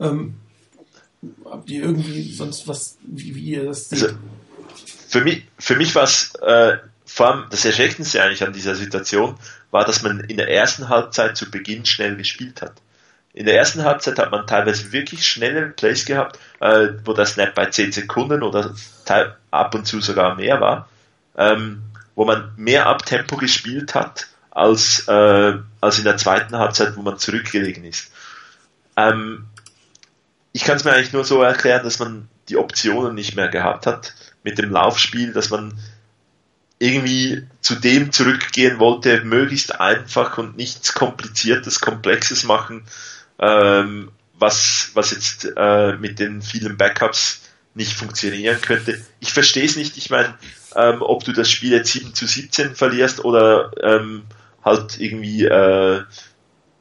ähm, 0.00 0.34
habt 1.44 1.70
ihr 1.70 1.84
irgendwie 1.84 2.32
sonst 2.32 2.66
was, 2.66 2.98
wie, 3.04 3.36
wie 3.36 3.44
ihr 3.44 3.66
das 3.66 3.90
seht? 3.90 4.02
Also, 4.02 4.16
für 5.06 5.20
mich, 5.20 5.44
für 5.56 5.76
mich 5.76 5.94
war 5.94 6.02
es 6.02 6.34
äh, 6.42 6.78
vor 7.04 7.30
allem 7.30 7.44
das 7.50 7.64
Erschreckendste 7.64 8.20
eigentlich 8.20 8.42
an 8.42 8.52
dieser 8.52 8.74
Situation, 8.74 9.36
war, 9.70 9.84
dass 9.84 10.02
man 10.02 10.18
in 10.18 10.36
der 10.36 10.50
ersten 10.50 10.88
Halbzeit 10.88 11.36
zu 11.36 11.48
Beginn 11.48 11.86
schnell 11.86 12.16
gespielt 12.16 12.60
hat. 12.60 12.72
In 13.34 13.46
der 13.46 13.56
ersten 13.56 13.84
Halbzeit 13.84 14.18
hat 14.18 14.30
man 14.30 14.46
teilweise 14.46 14.92
wirklich 14.92 15.26
schnelle 15.26 15.68
Plays 15.70 16.04
gehabt, 16.04 16.38
äh, 16.60 16.88
wo 17.04 17.14
der 17.14 17.26
Snap 17.26 17.54
bei 17.54 17.66
10 17.66 17.92
Sekunden 17.92 18.42
oder 18.42 18.74
ab 19.50 19.74
und 19.74 19.86
zu 19.86 20.00
sogar 20.00 20.34
mehr 20.34 20.60
war, 20.60 20.88
ähm, 21.36 21.82
wo 22.14 22.24
man 22.26 22.52
mehr 22.56 22.86
Abtempo 22.86 23.36
gespielt 23.36 23.94
hat 23.94 24.28
als, 24.50 25.08
äh, 25.08 25.54
als 25.80 25.98
in 25.98 26.04
der 26.04 26.18
zweiten 26.18 26.56
Halbzeit, 26.56 26.96
wo 26.96 27.02
man 27.02 27.18
zurückgelegen 27.18 27.84
ist. 27.84 28.12
Ähm, 28.96 29.46
ich 30.52 30.64
kann 30.64 30.76
es 30.76 30.84
mir 30.84 30.92
eigentlich 30.92 31.14
nur 31.14 31.24
so 31.24 31.42
erklären, 31.42 31.84
dass 31.84 31.98
man 31.98 32.28
die 32.50 32.58
Optionen 32.58 33.14
nicht 33.14 33.34
mehr 33.34 33.48
gehabt 33.48 33.86
hat 33.86 34.14
mit 34.42 34.58
dem 34.58 34.70
Laufspiel, 34.70 35.32
dass 35.32 35.48
man 35.48 35.78
irgendwie 36.78 37.46
zu 37.60 37.76
dem 37.76 38.12
zurückgehen 38.12 38.78
wollte, 38.78 39.24
möglichst 39.24 39.80
einfach 39.80 40.36
und 40.36 40.56
nichts 40.56 40.92
Kompliziertes, 40.92 41.80
Komplexes 41.80 42.44
machen, 42.44 42.84
ähm, 43.42 44.12
was, 44.38 44.90
was 44.94 45.10
jetzt 45.10 45.52
äh, 45.56 45.96
mit 45.96 46.18
den 46.18 46.40
vielen 46.40 46.76
Backups 46.76 47.42
nicht 47.74 47.92
funktionieren 47.92 48.60
könnte. 48.60 49.00
Ich 49.20 49.32
verstehe 49.32 49.64
es 49.64 49.76
nicht. 49.76 49.96
Ich 49.96 50.10
meine, 50.10 50.34
ähm, 50.76 51.02
ob 51.02 51.24
du 51.24 51.32
das 51.32 51.50
Spiel 51.50 51.72
jetzt 51.72 51.92
7 51.92 52.14
zu 52.14 52.26
17 52.26 52.74
verlierst 52.74 53.24
oder 53.24 53.72
ähm, 53.82 54.24
halt 54.64 54.98
irgendwie 55.00 55.44
äh, 55.44 56.02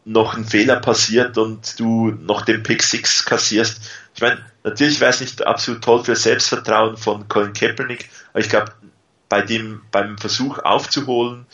noch 0.05 0.35
ein 0.35 0.45
Fehler 0.45 0.77
passiert 0.77 1.37
und 1.37 1.79
du 1.79 2.11
noch 2.11 2.43
den 2.43 2.63
Pick 2.63 2.83
6 2.83 3.25
kassierst. 3.25 3.81
Ich 4.15 4.21
meine, 4.21 4.43
natürlich 4.63 4.99
wäre 4.99 5.11
es 5.11 5.21
nicht 5.21 5.45
absolut 5.45 5.83
toll 5.83 6.03
für 6.03 6.15
Selbstvertrauen 6.15 6.97
von 6.97 7.27
Colin 7.27 7.53
Kaepernick, 7.53 8.09
aber 8.31 8.39
ich 8.39 8.49
glaube, 8.49 8.73
bei 9.29 9.41
dem, 9.41 9.81
beim 9.91 10.17
Versuch 10.17 10.59
aufzuholen, 10.59 11.45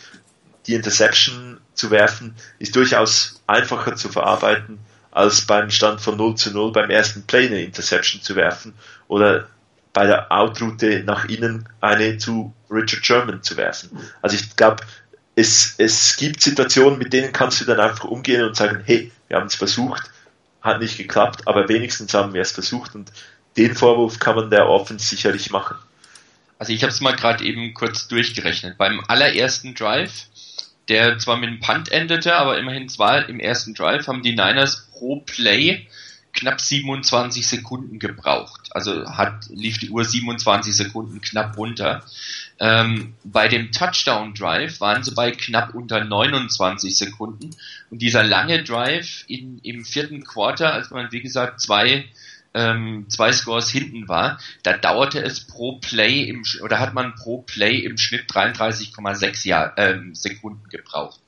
die 0.66 0.74
Interception 0.74 1.60
zu 1.74 1.92
werfen, 1.92 2.36
ist 2.60 2.76
durchaus 2.76 3.42
einfacher 3.46 3.96
zu 3.96 4.10
verarbeiten, 4.10 4.80
als 5.12 5.46
beim 5.46 5.70
Stand 5.70 6.02
von 6.02 6.18
0 6.18 6.36
zu 6.36 6.52
0 6.52 6.72
beim 6.72 6.90
ersten 6.90 7.24
Play 7.24 7.48
eine 7.48 7.64
Interception 7.64 8.22
zu 8.22 8.36
werfen 8.36 8.74
oder 9.08 9.48
bei 9.94 10.06
der 10.06 10.32
Outroute 10.32 11.04
nach 11.06 11.26
innen 11.26 11.68
eine 11.82 12.18
zu 12.18 12.54
Richard 12.70 13.06
Sherman 13.06 13.42
zu 13.42 13.58
werfen. 13.58 13.98
Also 14.22 14.36
ich 14.36 14.56
glaube, 14.56 14.84
es, 15.36 15.76
es 15.78 16.18
gibt 16.18 16.42
Situationen, 16.42 17.00
mit 17.00 17.14
denen 17.14 17.32
kannst 17.32 17.62
du 17.62 17.66
dann 17.66 17.80
einfach 17.80 18.06
umgehen 18.06 18.44
und 18.44 18.56
sagen, 18.56 18.82
hey, 18.86 19.12
wir 19.28 19.38
haben 19.38 19.48
es 19.48 19.56
versucht, 19.56 20.12
hat 20.62 20.80
nicht 20.80 20.98
geklappt, 20.98 21.48
aber 21.48 21.70
wenigstens 21.70 22.14
haben 22.14 22.34
wir 22.34 22.42
es 22.42 22.52
versucht 22.52 22.96
und 22.96 23.12
den 23.56 23.76
Vorwurf 23.76 24.20
kann 24.20 24.36
man 24.36 24.50
der 24.50 24.68
Offense 24.68 25.06
sicherlich 25.06 25.52
machen. 25.52 25.78
Also 26.60 26.74
ich 26.74 26.82
habe 26.84 26.92
es 26.92 27.02
mal 27.02 27.16
gerade 27.16 27.44
eben 27.44 27.74
kurz 27.74 28.08
durchgerechnet. 28.08 28.78
Beim 28.78 29.02
allerersten 29.08 29.76
Drive, 29.76 30.28
der 30.90 31.20
zwar 31.20 31.38
mit 31.38 31.50
einem 31.50 31.60
Punt 31.60 31.92
endete, 31.92 32.36
aber 32.36 32.58
immerhin 32.58 32.90
zwar 32.90 33.28
im 33.30 33.40
ersten 33.40 33.74
Drive, 33.74 34.08
haben 34.08 34.24
die 34.24 34.32
Niners 34.32 34.88
pro 34.92 35.18
Play 35.18 35.88
knapp 36.34 36.62
27 36.62 37.46
Sekunden 37.46 38.00
gebraucht. 38.00 38.70
Also 38.72 39.10
hat, 39.10 39.48
lief 39.50 39.80
die 39.80 39.90
Uhr 39.90 40.06
27 40.06 40.76
Sekunden 40.76 41.20
knapp 41.20 41.58
runter. 41.58 42.04
Ähm, 42.60 43.16
bei 43.24 43.48
dem 43.48 43.72
Touchdown 43.72 44.34
Drive 44.34 44.80
waren 44.80 45.04
sie 45.04 45.12
bei 45.12 45.32
knapp 45.32 45.74
unter 45.74 46.04
29 46.04 46.96
Sekunden. 46.96 47.50
Und 47.90 48.02
dieser 48.02 48.24
lange 48.24 48.64
Drive 48.64 49.26
in, 49.28 49.60
im 49.64 49.84
vierten 49.84 50.24
Quarter, 50.24 50.74
als 50.74 50.92
man 50.92 51.12
wie 51.12 51.22
gesagt 51.22 51.60
zwei 51.60 52.06
ähm, 52.58 53.06
zwei 53.08 53.32
Scores 53.32 53.70
hinten 53.70 54.08
war, 54.08 54.40
da 54.64 54.74
dauerte 54.74 55.22
es 55.22 55.46
pro 55.46 55.74
Play 55.74 56.24
im 56.24 56.44
oder 56.64 56.80
hat 56.80 56.96
man 56.96 57.14
pro 57.14 57.44
Play 57.44 57.78
im 57.78 57.98
Schnitt 57.98 58.30
33,6 58.32 59.74
ähm, 59.78 60.16
Sekunden 60.16 60.68
gebraucht. 60.70 61.20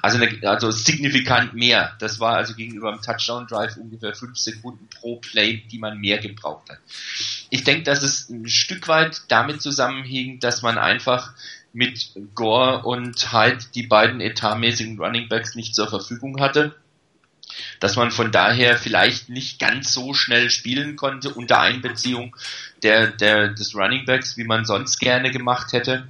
Also, 0.00 0.18
eine, 0.18 0.48
also 0.48 0.70
signifikant 0.70 1.54
mehr. 1.54 1.96
Das 1.98 2.20
war 2.20 2.36
also 2.36 2.54
gegenüber 2.54 2.92
dem 2.92 3.02
Touchdown 3.02 3.48
Drive 3.48 3.76
ungefähr 3.76 4.14
5 4.14 4.38
Sekunden 4.38 4.88
pro 4.88 5.16
Play, 5.16 5.64
die 5.70 5.78
man 5.78 5.98
mehr 5.98 6.18
gebraucht 6.18 6.70
hat. 6.70 6.78
Ich 7.50 7.64
denke, 7.64 7.82
dass 7.82 8.02
es 8.02 8.30
ein 8.30 8.48
Stück 8.48 8.86
weit 8.86 9.22
damit 9.28 9.60
zusammenhing, 9.60 10.38
dass 10.38 10.62
man 10.62 10.78
einfach 10.78 11.32
mit 11.72 12.12
Gore 12.34 12.84
und 12.84 13.32
Hyde 13.32 13.64
die 13.74 13.86
beiden 13.86 14.20
etatmäßigen 14.20 14.98
Running 14.98 15.28
Backs 15.28 15.56
nicht 15.56 15.74
zur 15.74 15.88
Verfügung 15.88 16.40
hatte 16.40 16.76
dass 17.80 17.96
man 17.96 18.10
von 18.10 18.32
daher 18.32 18.76
vielleicht 18.76 19.28
nicht 19.28 19.58
ganz 19.58 19.92
so 19.92 20.14
schnell 20.14 20.50
spielen 20.50 20.96
konnte 20.96 21.30
unter 21.30 21.60
Einbeziehung 21.60 22.36
der, 22.82 23.08
der, 23.08 23.48
des 23.48 23.74
Running 23.74 24.04
Backs, 24.04 24.36
wie 24.36 24.44
man 24.44 24.64
sonst 24.64 24.98
gerne 24.98 25.30
gemacht 25.30 25.72
hätte. 25.72 26.08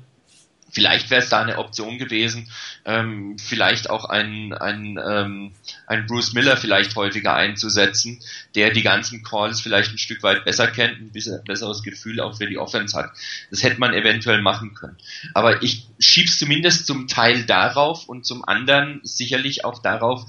Vielleicht 0.76 1.09
wäre 1.11 1.22
es 1.22 1.30
da 1.30 1.40
eine 1.40 1.56
Option 1.56 1.96
gewesen, 1.96 2.50
ähm, 2.85 3.38
vielleicht 3.38 3.88
auch 3.88 4.04
ein, 4.04 4.52
ein, 4.52 4.98
ähm, 5.02 5.52
ein 5.87 6.06
Bruce 6.06 6.35
Miller 6.35 6.59
vielleicht 6.59 6.96
häufiger 6.96 7.35
einzusetzen, 7.35 8.20
der 8.54 8.72
die 8.72 8.82
ganzen 8.82 9.22
Calls 9.22 9.62
vielleicht 9.62 9.92
ein 9.92 9.98
Stück 9.98 10.22
weit 10.22 10.44
besser 10.44 10.66
kennt, 10.66 11.00
ein 11.00 11.12
bisschen 11.12 11.42
besseres 11.44 11.82
Gefühl 11.82 12.20
auch 12.20 12.37
für 12.37 12.46
die 12.46 12.59
Offense 12.59 12.94
hat. 12.94 13.11
Das 13.50 13.62
hätte 13.62 13.80
man 13.80 13.94
eventuell 13.94 14.42
machen 14.42 14.74
können. 14.74 14.98
Aber 15.32 15.62
ich 15.62 15.87
schieb's 15.98 16.38
zumindest 16.38 16.87
zum 16.87 17.09
Teil 17.09 17.44
darauf 17.44 18.06
und 18.06 18.26
zum 18.26 18.44
anderen 18.44 19.00
sicherlich 19.02 19.64
auch 19.64 19.80
darauf, 19.80 20.26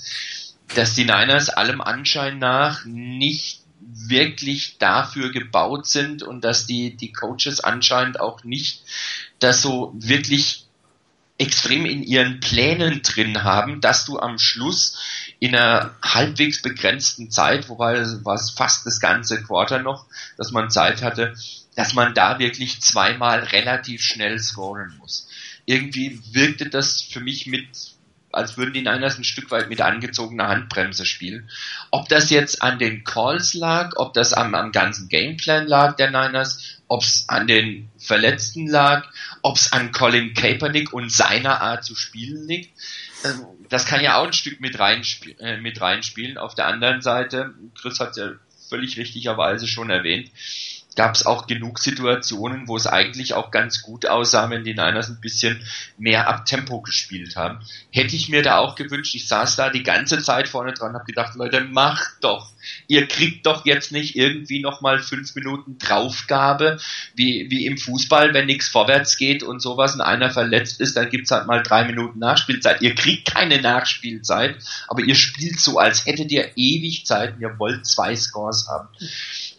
dass 0.76 0.94
die 0.94 1.06
Niners 1.06 1.50
allem 1.50 1.82
Anschein 1.82 2.40
nach 2.40 2.86
nicht 2.86 3.62
wirklich 3.80 4.78
dafür 4.80 5.32
gebaut 5.32 5.88
sind 5.88 6.24
und 6.24 6.42
dass 6.42 6.66
die, 6.66 6.96
die 6.96 7.14
Coaches 7.14 7.60
anscheinend 7.60 8.20
auch 8.20 8.44
nicht 8.44 8.84
das 9.40 9.62
so 9.62 9.94
wirklich 9.96 10.66
extrem 11.38 11.86
in 11.86 12.04
ihren 12.04 12.40
Plänen 12.40 13.02
drin 13.04 13.44
haben, 13.44 13.80
dass 13.80 14.06
du 14.06 14.20
am 14.20 14.40
Schluss 14.40 14.98
in 15.40 15.56
einer 15.56 15.96
halbwegs 16.02 16.62
begrenzten 16.62 17.30
Zeit, 17.30 17.70
wobei 17.70 17.94
es 17.94 18.52
fast 18.52 18.86
das 18.86 19.00
ganze 19.00 19.44
Quarter 19.44 19.80
noch, 19.80 20.08
dass 20.38 20.52
man 20.52 20.72
Zeit 20.72 21.04
hatte, 21.04 21.36
dass 21.76 21.94
man 21.94 22.16
da 22.16 22.40
wirklich 22.40 22.82
zweimal 22.82 23.44
relativ 23.44 24.02
schnell 24.02 24.40
scoren 24.40 24.96
muss. 24.98 25.28
Irgendwie 25.66 26.20
wirkte 26.32 26.70
das 26.70 27.02
für 27.02 27.20
mich 27.20 27.46
mit 27.46 27.68
als 28.32 28.58
würden 28.58 28.74
die 28.74 28.82
Niners 28.82 29.18
ein 29.18 29.24
Stück 29.24 29.52
weit 29.52 29.70
mit 29.70 29.82
angezogener 29.82 30.48
Handbremse 30.48 31.06
spielen. 31.06 31.50
Ob 31.92 32.10
das 32.10 32.30
jetzt 32.30 32.62
an 32.62 32.78
den 32.78 33.04
Calls 33.04 33.54
lag, 33.54 33.94
ob 33.96 34.14
das 34.14 34.34
am, 34.34 34.54
am 34.54 34.72
ganzen 34.72 35.10
Gameplan 35.10 35.68
lag 35.68 35.96
der 35.96 36.12
Niners, 36.12 36.80
ob 36.88 37.04
es 37.04 37.26
an 37.28 37.48
den 37.48 37.90
Verletzten 37.98 38.68
lag, 38.68 39.08
ob 39.42 39.58
es 39.58 39.72
an 39.72 39.92
Colin 39.92 40.34
Kaepernick 40.34 40.94
und 40.94 41.12
seiner 41.12 41.62
Art 41.62 41.84
zu 41.84 41.96
spielen 41.96 42.48
liegt, 42.48 42.72
ähm, 43.24 43.46
das 43.70 43.86
kann 43.86 44.02
ja 44.02 44.18
auch 44.18 44.26
ein 44.26 44.34
Stück 44.34 44.62
mit, 44.62 44.80
reinspiel 44.80 45.36
äh, 45.40 45.58
mit 45.58 45.82
reinspielen. 45.82 46.38
Auf 46.38 46.56
der 46.56 46.68
anderen 46.68 47.02
Seite, 47.02 47.54
Chris 47.80 48.00
hat 48.00 48.18
ja 48.18 48.32
völlig 48.70 48.98
richtigerweise 48.98 49.68
schon 49.68 49.90
erwähnt, 49.90 50.30
gab 50.98 51.14
es 51.14 51.26
auch 51.26 51.46
genug 51.46 51.78
Situationen, 51.78 52.68
wo 52.68 52.76
es 52.76 52.88
eigentlich 52.88 53.36
auch 53.36 53.52
ganz 53.52 53.84
gut 53.84 54.08
aussah, 54.08 54.50
wenn 54.50 54.64
die 54.64 54.74
Niners 54.74 55.10
ein 55.10 55.22
bisschen 55.22 55.64
mehr 55.98 56.28
ab 56.28 56.46
Tempo 56.46 56.82
gespielt 56.82 57.36
haben. 57.36 57.60
Hätte 57.92 58.16
ich 58.16 58.30
mir 58.30 58.42
da 58.42 58.58
auch 58.58 58.76
gewünscht, 58.76 59.14
ich 59.14 59.28
saß 59.28 59.56
da 59.56 59.70
die 59.70 59.84
ganze 59.84 60.22
Zeit 60.24 60.50
vorne 60.50 60.74
dran, 60.74 60.96
habe 60.96 61.06
gedacht, 61.06 61.36
Leute, 61.36 61.62
macht 61.62 62.16
doch. 62.22 62.52
Ihr 62.88 63.08
kriegt 63.08 63.46
doch 63.46 63.64
jetzt 63.66 63.92
nicht 63.92 64.16
irgendwie 64.16 64.60
nochmal 64.60 65.00
fünf 65.00 65.36
Minuten 65.36 65.78
Draufgabe, 65.78 66.80
wie, 67.14 67.46
wie 67.52 67.68
im 67.68 67.78
Fußball, 67.78 68.34
wenn 68.34 68.48
nichts 68.48 68.68
vorwärts 68.68 69.18
geht 69.18 69.44
und 69.44 69.62
sowas 69.62 69.94
und 69.94 70.02
einer 70.02 70.32
verletzt 70.32 70.82
ist, 70.82 70.98
dann 70.98 71.12
gibt's 71.12 71.30
halt 71.30 71.46
mal 71.46 71.62
drei 71.62 71.86
Minuten 71.86 72.18
Nachspielzeit. 72.18 72.82
Ihr 72.82 72.96
kriegt 72.96 73.32
keine 73.32 73.62
Nachspielzeit, 73.62 74.58
aber 74.88 75.04
ihr 75.04 75.16
spielt 75.16 75.60
so, 75.60 75.78
als 75.78 76.08
hättet 76.08 76.32
ihr 76.32 76.54
ewig 76.56 77.06
Zeit 77.06 77.36
und 77.36 77.42
ihr 77.42 77.60
wollt 77.60 77.86
zwei 77.86 78.16
Scores 78.16 78.68
haben. 78.68 78.90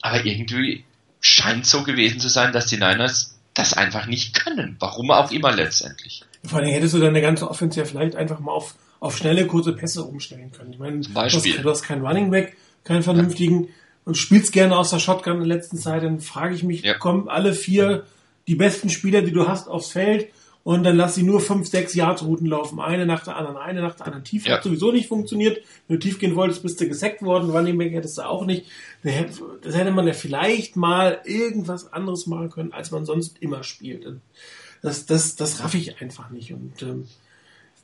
Aber 0.02 0.24
irgendwie 0.24 0.84
scheint 1.20 1.66
so 1.66 1.82
gewesen 1.82 2.20
zu 2.20 2.28
sein, 2.28 2.52
dass 2.52 2.66
die 2.66 2.76
Niners 2.76 3.38
das 3.54 3.72
einfach 3.72 4.06
nicht 4.06 4.34
können. 4.34 4.76
Warum 4.78 5.10
auch 5.10 5.30
immer 5.30 5.52
letztendlich. 5.52 6.22
Vor 6.44 6.60
allem 6.60 6.70
hättest 6.70 6.94
du 6.94 7.00
deine 7.00 7.20
ganze 7.20 7.50
Offense 7.50 7.78
ja 7.78 7.84
vielleicht 7.84 8.14
einfach 8.14 8.38
mal 8.38 8.52
auf, 8.52 8.74
auf 9.00 9.16
schnelle, 9.16 9.46
kurze 9.46 9.72
Pässe 9.72 10.04
umstellen 10.04 10.52
können. 10.52 10.72
Ich 10.72 10.78
meine, 10.78 11.00
Zum 11.00 11.14
Beispiel. 11.14 11.52
Du, 11.52 11.56
hast, 11.58 11.64
du 11.64 11.70
hast 11.70 11.82
keinen 11.82 12.06
Running 12.06 12.30
Back, 12.30 12.56
keinen 12.84 13.02
vernünftigen 13.02 13.64
ja. 13.64 13.70
und 14.04 14.16
spielst 14.16 14.52
gerne 14.52 14.76
aus 14.76 14.90
der 14.90 15.00
Shotgun 15.00 15.42
in 15.42 15.48
der 15.48 15.56
letzten 15.56 15.78
Zeit, 15.78 16.04
dann 16.04 16.20
frage 16.20 16.54
ich 16.54 16.62
mich, 16.62 16.82
ja. 16.82 16.94
kommen 16.94 17.28
alle 17.28 17.52
vier 17.52 18.06
die 18.46 18.54
besten 18.54 18.88
Spieler, 18.88 19.22
die 19.22 19.32
du 19.32 19.46
hast, 19.46 19.68
aufs 19.68 19.90
Feld 19.90 20.28
und 20.64 20.84
dann 20.84 20.96
lass 20.96 21.14
sie 21.14 21.22
nur 21.22 21.40
fünf, 21.40 21.68
sechs 21.68 21.94
Yards-Routen 21.94 22.46
laufen, 22.46 22.80
eine 22.80 23.06
nach 23.06 23.24
der 23.24 23.36
anderen, 23.36 23.56
eine 23.56 23.80
nach 23.80 23.94
der 23.94 24.06
anderen. 24.06 24.24
Tief 24.24 24.46
ja. 24.46 24.56
hat 24.56 24.64
sowieso 24.64 24.92
nicht 24.92 25.08
funktioniert. 25.08 25.62
Wenn 25.86 25.98
du 25.98 26.00
tief 26.00 26.18
gehen 26.18 26.36
wolltest, 26.36 26.62
bist 26.62 26.80
du 26.80 26.88
gesackt 26.88 27.22
worden. 27.22 27.50
Running 27.50 27.78
Back 27.78 27.92
hättest 27.92 28.18
du 28.18 28.22
auch 28.22 28.44
nicht. 28.44 28.66
Das 29.02 29.76
hätte 29.76 29.92
man 29.92 30.06
ja 30.06 30.12
vielleicht 30.12 30.76
mal 30.76 31.20
irgendwas 31.24 31.92
anderes 31.92 32.26
machen 32.26 32.50
können, 32.50 32.72
als 32.72 32.90
man 32.90 33.06
sonst 33.06 33.38
immer 33.40 33.62
spielt. 33.62 34.06
Das, 34.82 35.06
das, 35.06 35.36
das 35.36 35.62
raff 35.62 35.74
ich 35.74 36.00
einfach 36.02 36.30
nicht. 36.30 36.52
Und 36.52 36.82
ähm, 36.82 37.06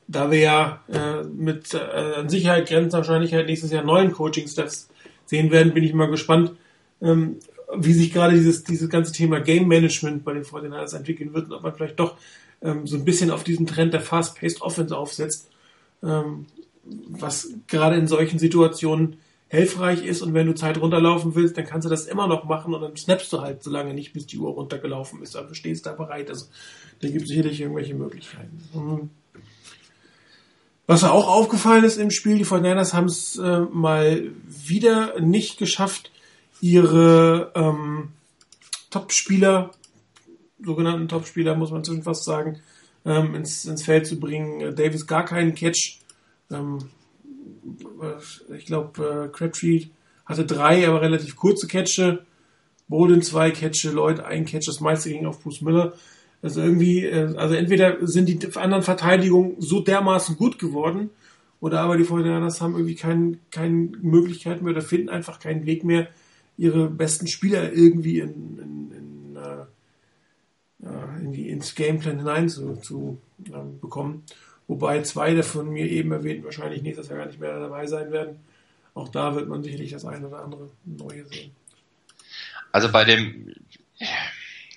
da 0.07 0.31
wir 0.31 0.41
ja 0.41 0.85
äh, 0.89 1.25
mit 1.25 1.73
äh, 1.75 1.79
an 1.79 2.29
Sicherheit 2.29 2.69
grenzender 2.69 2.99
Wahrscheinlichkeit 2.99 3.47
nächstes 3.47 3.71
Jahr 3.71 3.85
neuen 3.85 4.13
Coaching-Steps 4.13 4.89
sehen 5.27 5.51
werden, 5.51 5.73
bin 5.73 5.85
ich 5.85 5.95
mal 5.95 6.11
gespannt, 6.11 6.53
ähm, 7.01 7.39
wie 7.77 7.93
sich 7.93 8.13
gerade 8.13 8.35
dieses, 8.35 8.65
dieses 8.65 8.89
ganze 8.89 9.13
Thema 9.13 9.41
Game 9.41 9.69
Management 9.69 10.25
bei 10.25 10.35
den 10.35 10.43
49 10.43 10.99
entwickeln 10.99 11.35
wird 11.35 11.47
und 11.47 11.53
ob 11.53 11.63
man 11.63 11.75
vielleicht 11.75 11.99
doch 11.99 12.17
ähm, 12.65 12.87
so 12.87 12.97
ein 12.97 13.05
bisschen 13.05 13.31
auf 13.31 13.45
diesen 13.45 13.67
Trend 13.67 13.93
der 13.93 14.01
Fast-Paced 14.01 14.63
Offense 14.63 14.97
aufsetzt, 14.97 15.51
ähm, 16.03 16.47
was 16.85 17.51
gerade 17.69 17.97
in 17.97 18.09
solchen 18.09 18.39
Situationen 18.39 19.19
hilfreich 19.49 20.05
ist 20.05 20.23
und 20.23 20.35
wenn 20.35 20.47
du 20.47 20.55
Zeit 20.55 20.81
runterlaufen 20.81 21.35
willst, 21.35 21.57
dann 21.57 21.67
kannst 21.67 21.85
du 21.85 21.91
das 21.91 22.07
immer 22.07 22.27
noch 22.27 22.45
machen 22.45 22.75
und 22.75 22.81
dann 22.81 22.97
snappst 22.97 23.33
du 23.33 23.41
halt 23.41 23.63
so 23.63 23.71
lange 23.71 23.95
nicht, 23.95 24.13
bis 24.13 24.27
die 24.27 24.39
Uhr 24.39 24.51
runtergelaufen 24.51 25.23
ist, 25.23 25.37
aber 25.37 25.49
du 25.49 25.55
stehst 25.55 25.87
da 25.87 25.93
bereit. 25.93 26.29
Also 26.29 26.47
da 27.01 27.09
gibt 27.09 27.23
es 27.23 27.29
sicherlich 27.29 27.61
irgendwelche 27.61 27.95
Möglichkeiten. 27.95 28.63
Mhm. 28.75 29.11
Was 30.87 31.05
auch 31.05 31.29
aufgefallen 31.29 31.85
ist 31.85 31.97
im 31.97 32.11
Spiel, 32.11 32.37
die 32.37 32.45
49ers 32.45 32.93
haben 32.93 33.07
es 33.07 33.39
äh, 33.39 33.61
mal 33.61 34.31
wieder 34.47 35.21
nicht 35.21 35.57
geschafft, 35.57 36.11
ihre 36.61 37.53
ähm, 37.55 38.09
Top-Spieler 38.91 39.71
sogenannten 40.63 41.09
Topspieler, 41.09 41.55
muss 41.55 41.71
man 41.71 41.85
schon 41.85 42.03
fast 42.03 42.25
sagen, 42.25 42.61
ähm, 43.05 43.35
ins, 43.35 43.65
ins 43.65 43.85
Feld 43.85 44.07
zu 44.07 44.19
bringen. 44.19 44.75
Davis 44.75 45.07
gar 45.07 45.25
keinen 45.25 45.55
Catch. 45.55 46.01
Ähm, 46.51 46.79
ich 48.57 48.67
glaube, 48.67 49.29
äh, 49.29 49.37
Crabtree 49.37 49.87
hatte 50.27 50.45
drei, 50.45 50.87
aber 50.89 51.03
relativ 51.03 51.37
kurze 51.37 51.67
Catche. 51.67 52.25
Bolden 52.89 53.23
zwei 53.23 53.51
Catche, 53.51 53.91
Lloyd 53.91 54.21
ein 54.21 54.45
Catch, 54.45 54.69
das 54.69 54.81
meiste 54.81 55.11
ging 55.11 55.27
auf 55.27 55.43
Bruce 55.43 55.63
Miller. 55.63 55.95
Also 56.43 56.61
irgendwie, 56.61 57.05
äh, 57.05 57.35
also 57.37 57.55
entweder 57.55 58.07
sind 58.07 58.29
die 58.29 58.39
anderen 58.57 58.83
Verteidigungen 58.83 59.57
so 59.59 59.81
dermaßen 59.81 60.37
gut 60.37 60.59
geworden, 60.59 61.11
oder 61.61 61.81
aber 61.81 61.97
die 61.97 62.05
Fortinanders 62.05 62.61
haben 62.61 62.75
irgendwie 62.75 62.97
keine 62.97 63.39
kein 63.51 63.97
Möglichkeiten 64.03 64.65
mehr 64.65 64.75
oder 64.75 64.83
finden 64.83 65.09
einfach 65.09 65.39
keinen 65.39 65.65
Weg 65.65 65.85
mehr, 65.85 66.09
ihre 66.59 66.91
besten 66.91 67.27
Spieler 67.27 67.73
irgendwie 67.73 68.19
in, 68.21 68.59
in, 68.59 68.93
in 68.93 69.04
in 71.21 71.33
die, 71.33 71.49
ins 71.49 71.75
Gameplan 71.75 72.19
hinein 72.19 72.49
zu, 72.49 72.77
zu 72.77 73.19
ähm, 73.53 73.81
bekommen. 73.81 74.25
Wobei 74.67 75.03
zwei 75.03 75.35
der 75.35 75.45
von 75.45 75.71
mir 75.71 75.87
eben 75.91 76.13
erwähnten 76.13 76.45
wahrscheinlich 76.45 76.83
nächstes 76.83 77.09
Jahr 77.09 77.19
gar 77.19 77.27
nicht 77.27 77.41
mehr 77.41 77.59
dabei 77.59 77.87
sein 77.87 78.11
werden. 78.11 78.39
Auch 78.95 79.09
da 79.09 79.35
wird 79.35 79.49
man 79.49 79.63
sicherlich 79.63 79.91
das 79.91 80.05
eine 80.05 80.29
oder 80.29 80.43
andere 80.43 80.71
Neue 80.85 81.25
sehen. 81.27 81.51
Also 82.73 82.91
bei 82.91 83.05
dem, 83.05 83.55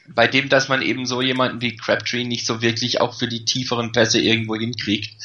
bei 0.07 0.27
dem, 0.27 0.49
dass 0.49 0.69
man 0.69 0.81
eben 0.81 1.05
so 1.05 1.21
jemanden 1.21 1.61
wie 1.61 1.75
Crabtree 1.75 2.23
nicht 2.23 2.45
so 2.45 2.61
wirklich 2.61 3.01
auch 3.01 3.17
für 3.17 3.27
die 3.27 3.45
tieferen 3.45 3.91
Pässe 3.91 4.19
irgendwo 4.19 4.55
hinkriegt. 4.55 5.15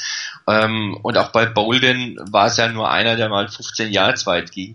Ähm, 0.47 0.97
und 1.03 1.17
auch 1.17 1.33
bei 1.33 1.47
Bolden 1.47 2.19
war 2.31 2.47
es 2.47 2.57
ja 2.57 2.69
nur 2.69 2.91
einer, 2.91 3.17
der 3.17 3.29
mal 3.29 3.49
15 3.49 3.93
Jahre 3.93 4.15
weit 4.27 4.53
ging. 4.53 4.75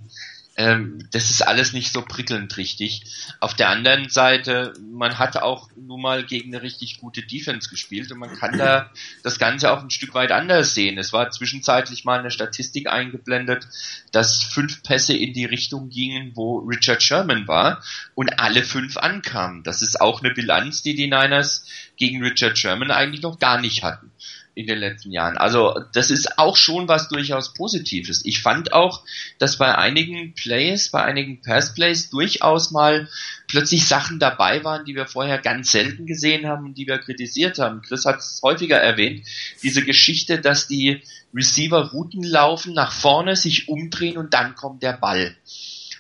Ähm, 0.60 0.98
das 1.12 1.30
ist 1.30 1.44
alles 1.44 1.72
nicht 1.74 1.94
so 1.94 2.02
prickelnd 2.02 2.58
richtig. 2.58 3.04
Auf 3.40 3.54
der 3.54 3.70
anderen 3.70 4.10
Seite, 4.10 4.74
man 4.92 5.20
hat 5.20 5.38
auch 5.38 5.70
nun 5.76 6.02
mal 6.02 6.26
gegen 6.26 6.54
eine 6.54 6.64
richtig 6.64 7.00
gute 7.00 7.22
Defense 7.22 7.70
gespielt 7.70 8.12
und 8.12 8.18
man 8.18 8.36
kann 8.36 8.58
da 8.58 8.90
das 9.24 9.38
Ganze 9.38 9.72
auch 9.72 9.84
ein 9.84 9.92
Stück 9.92 10.16
weit 10.16 10.32
anders 10.32 10.74
sehen. 10.74 10.98
Es 10.98 11.14
war 11.14 11.30
zwischenzeitlich 11.30 12.06
mal 12.06 12.20
eine 12.20 12.32
Statistik 12.32 12.88
eingeblendet, 12.88 13.68
dass 14.12 14.44
fünf 14.44 14.82
Pässe 14.82 15.16
in 15.16 15.34
die 15.34 15.46
Richtung 15.46 15.90
gingen, 15.90 16.32
wo 16.34 16.58
Richard 16.58 17.04
Sherman 17.04 17.48
war 17.48 17.84
und 18.16 18.40
alle 18.40 18.64
fünf 18.64 18.98
ankamen. 18.98 19.62
Das 19.62 19.84
ist 19.84 20.02
auch 20.02 20.24
eine 20.24 20.34
Bilanz, 20.34 20.82
die 20.82 20.96
die 20.96 21.08
Niners 21.08 21.68
gegen 21.98 22.24
Richard 22.24 22.58
Sherman 22.58 22.90
eigentlich 22.90 23.22
noch 23.22 23.38
gar 23.38 23.62
nicht 23.62 23.84
hatten 23.84 24.12
in 24.58 24.66
den 24.66 24.80
letzten 24.80 25.12
Jahren. 25.12 25.38
Also 25.38 25.80
das 25.94 26.10
ist 26.10 26.40
auch 26.40 26.58
schon 26.58 26.88
was 26.88 27.10
durchaus 27.10 27.54
Positives. 27.54 28.26
Ich 28.26 28.42
fand 28.42 28.74
auch, 28.74 29.04
dass 29.38 29.58
bei 29.58 29.76
einigen 29.76 30.34
Plays, 30.34 30.90
bei 30.90 31.04
einigen 31.04 31.44
Pass-Plays 31.44 32.10
durchaus 32.10 32.72
mal 32.72 33.08
plötzlich 33.48 33.88
Sachen 33.88 34.18
dabei 34.18 34.64
waren, 34.64 34.84
die 34.84 34.96
wir 34.96 35.06
vorher 35.06 35.38
ganz 35.38 35.72
selten 35.72 36.08
gesehen 36.08 36.48
haben 36.48 36.66
und 36.66 36.78
die 36.78 36.88
wir 36.88 36.98
kritisiert 36.98 37.60
haben. 37.60 37.84
Chris 37.84 38.06
hat 38.06 38.18
es 38.18 38.40
häufiger 38.42 38.78
erwähnt, 38.78 39.28
diese 39.62 39.86
Geschichte, 39.86 40.42
dass 40.42 40.68
die 40.68 41.04
Receiver 41.36 41.92
Routen 41.92 42.24
laufen, 42.24 42.74
nach 42.74 42.92
vorne 42.92 43.36
sich 43.36 43.70
umdrehen 43.70 44.18
und 44.18 44.34
dann 44.34 44.56
kommt 44.56 44.82
der 44.82 44.94
Ball. 44.94 45.36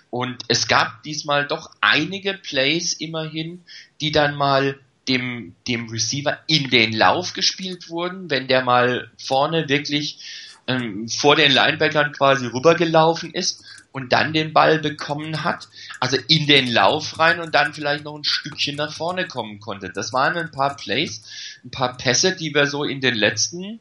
Und 0.09 0.37
es 0.47 0.67
gab 0.67 1.03
diesmal 1.03 1.45
doch 1.45 1.69
einige 1.79 2.33
Plays 2.33 2.93
immerhin, 2.93 3.63
die 4.01 4.11
dann 4.11 4.35
mal 4.35 4.79
dem, 5.07 5.55
dem 5.67 5.89
Receiver 5.89 6.39
in 6.47 6.69
den 6.69 6.93
Lauf 6.93 7.33
gespielt 7.33 7.89
wurden, 7.89 8.29
wenn 8.29 8.47
der 8.47 8.63
mal 8.63 9.11
vorne 9.17 9.69
wirklich 9.69 10.19
ähm, 10.67 11.07
vor 11.07 11.35
den 11.35 11.51
Linebackern 11.51 12.11
quasi 12.11 12.47
rübergelaufen 12.47 13.33
ist 13.33 13.63
und 13.91 14.13
dann 14.13 14.33
den 14.33 14.53
Ball 14.53 14.79
bekommen 14.79 15.43
hat, 15.43 15.69
also 15.99 16.17
in 16.27 16.45
den 16.45 16.71
Lauf 16.71 17.17
rein 17.19 17.39
und 17.39 17.55
dann 17.55 17.73
vielleicht 17.73 18.03
noch 18.03 18.15
ein 18.15 18.23
Stückchen 18.23 18.75
nach 18.75 18.93
vorne 18.93 19.27
kommen 19.27 19.59
konnte. 19.59 19.89
Das 19.89 20.13
waren 20.13 20.37
ein 20.37 20.51
paar 20.51 20.75
Plays, 20.75 21.23
ein 21.63 21.71
paar 21.71 21.97
Pässe, 21.97 22.35
die 22.35 22.53
wir 22.53 22.67
so 22.67 22.83
in 22.83 23.01
den 23.01 23.15
letzten 23.15 23.79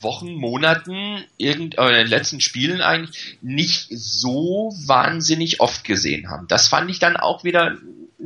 Wochen, 0.00 0.34
Monaten, 0.34 1.24
irgend, 1.36 1.76
äh, 1.76 1.88
in 1.88 1.94
den 1.94 2.06
letzten 2.06 2.40
Spielen 2.40 2.80
eigentlich 2.80 3.38
nicht 3.42 3.88
so 3.90 4.72
wahnsinnig 4.86 5.60
oft 5.60 5.84
gesehen 5.84 6.30
haben. 6.30 6.46
Das 6.48 6.68
fand 6.68 6.90
ich 6.90 6.98
dann 6.98 7.16
auch 7.16 7.44
wieder 7.44 7.76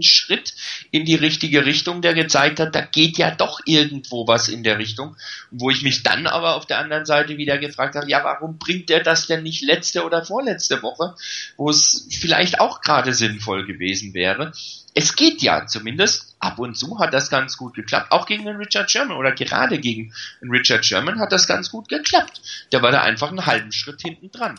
Schritt 0.01 0.55
in 0.91 1.05
die 1.05 1.15
richtige 1.15 1.67
Richtung, 1.67 2.01
der 2.01 2.15
gezeigt 2.15 2.61
hat, 2.61 2.75
da 2.75 2.81
geht 2.81 3.19
ja 3.19 3.31
doch 3.31 3.61
irgendwo 3.67 4.27
was 4.27 4.49
in 4.49 4.63
der 4.63 4.79
Richtung. 4.79 5.17
Wo 5.51 5.69
ich 5.69 5.83
mich 5.83 6.03
dann 6.03 6.27
aber 6.27 6.57
auf 6.57 6.67
der 6.67 6.79
anderen 6.79 7.05
Seite 7.05 7.37
wieder 7.37 7.59
gefragt 7.59 7.95
habe, 7.95 8.09
ja, 8.09 8.25
warum 8.25 8.59
bringt 8.59 8.91
er 8.91 9.03
das 9.03 9.27
denn 9.27 9.43
nicht 9.43 9.63
letzte 9.63 10.05
oder 10.05 10.25
vorletzte 10.25 10.83
Woche, 10.83 11.15
wo 11.57 11.69
es 11.69 12.09
vielleicht 12.21 12.61
auch 12.61 12.81
gerade 12.81 13.13
sinnvoll 13.13 13.67
gewesen 13.67 14.15
wäre? 14.15 14.53
Es 14.95 15.17
geht 15.17 15.43
ja 15.43 15.67
zumindest, 15.67 16.37
ab 16.39 16.59
und 16.59 16.77
zu 16.77 16.99
hat 16.99 17.15
das 17.15 17.31
ganz 17.31 17.57
gut 17.57 17.75
geklappt, 17.75 18.13
auch 18.13 18.27
gegen 18.27 18.45
den 18.45 18.57
Richard 18.57 18.91
Sherman 18.91 19.17
oder 19.17 19.33
gerade 19.33 19.79
gegen 19.79 20.13
den 20.41 20.51
Richard 20.51 20.85
Sherman 20.85 21.19
hat 21.19 21.33
das 21.33 21.47
ganz 21.47 21.71
gut 21.71 21.89
geklappt. 21.89 22.41
Der 22.73 22.83
war 22.83 22.93
da 22.93 23.03
einfach 23.03 23.29
einen 23.29 23.47
halben 23.47 23.73
Schritt 23.73 24.03
hinten 24.03 24.31
dran. 24.31 24.59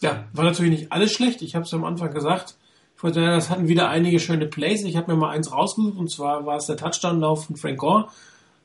Ja, 0.00 0.24
war 0.32 0.44
natürlich 0.44 0.80
nicht 0.80 0.92
alles 0.92 1.12
schlecht. 1.12 1.42
Ich 1.42 1.54
habe 1.54 1.64
es 1.64 1.74
am 1.74 1.84
Anfang 1.84 2.12
gesagt. 2.12 2.56
Ich 2.96 3.02
wollte, 3.02 3.20
das 3.20 3.50
hatten 3.50 3.68
wieder 3.68 3.88
einige 3.88 4.20
schöne 4.20 4.46
Plays. 4.46 4.82
Ich 4.84 4.96
habe 4.96 5.12
mir 5.12 5.18
mal 5.18 5.30
eins 5.30 5.52
rausgesucht 5.52 5.98
und 5.98 6.10
zwar 6.10 6.46
war 6.46 6.56
es 6.56 6.66
der 6.66 6.76
Touchdown-Lauf 6.76 7.46
von 7.46 7.56
Frank 7.56 7.78
Gore. 7.78 8.08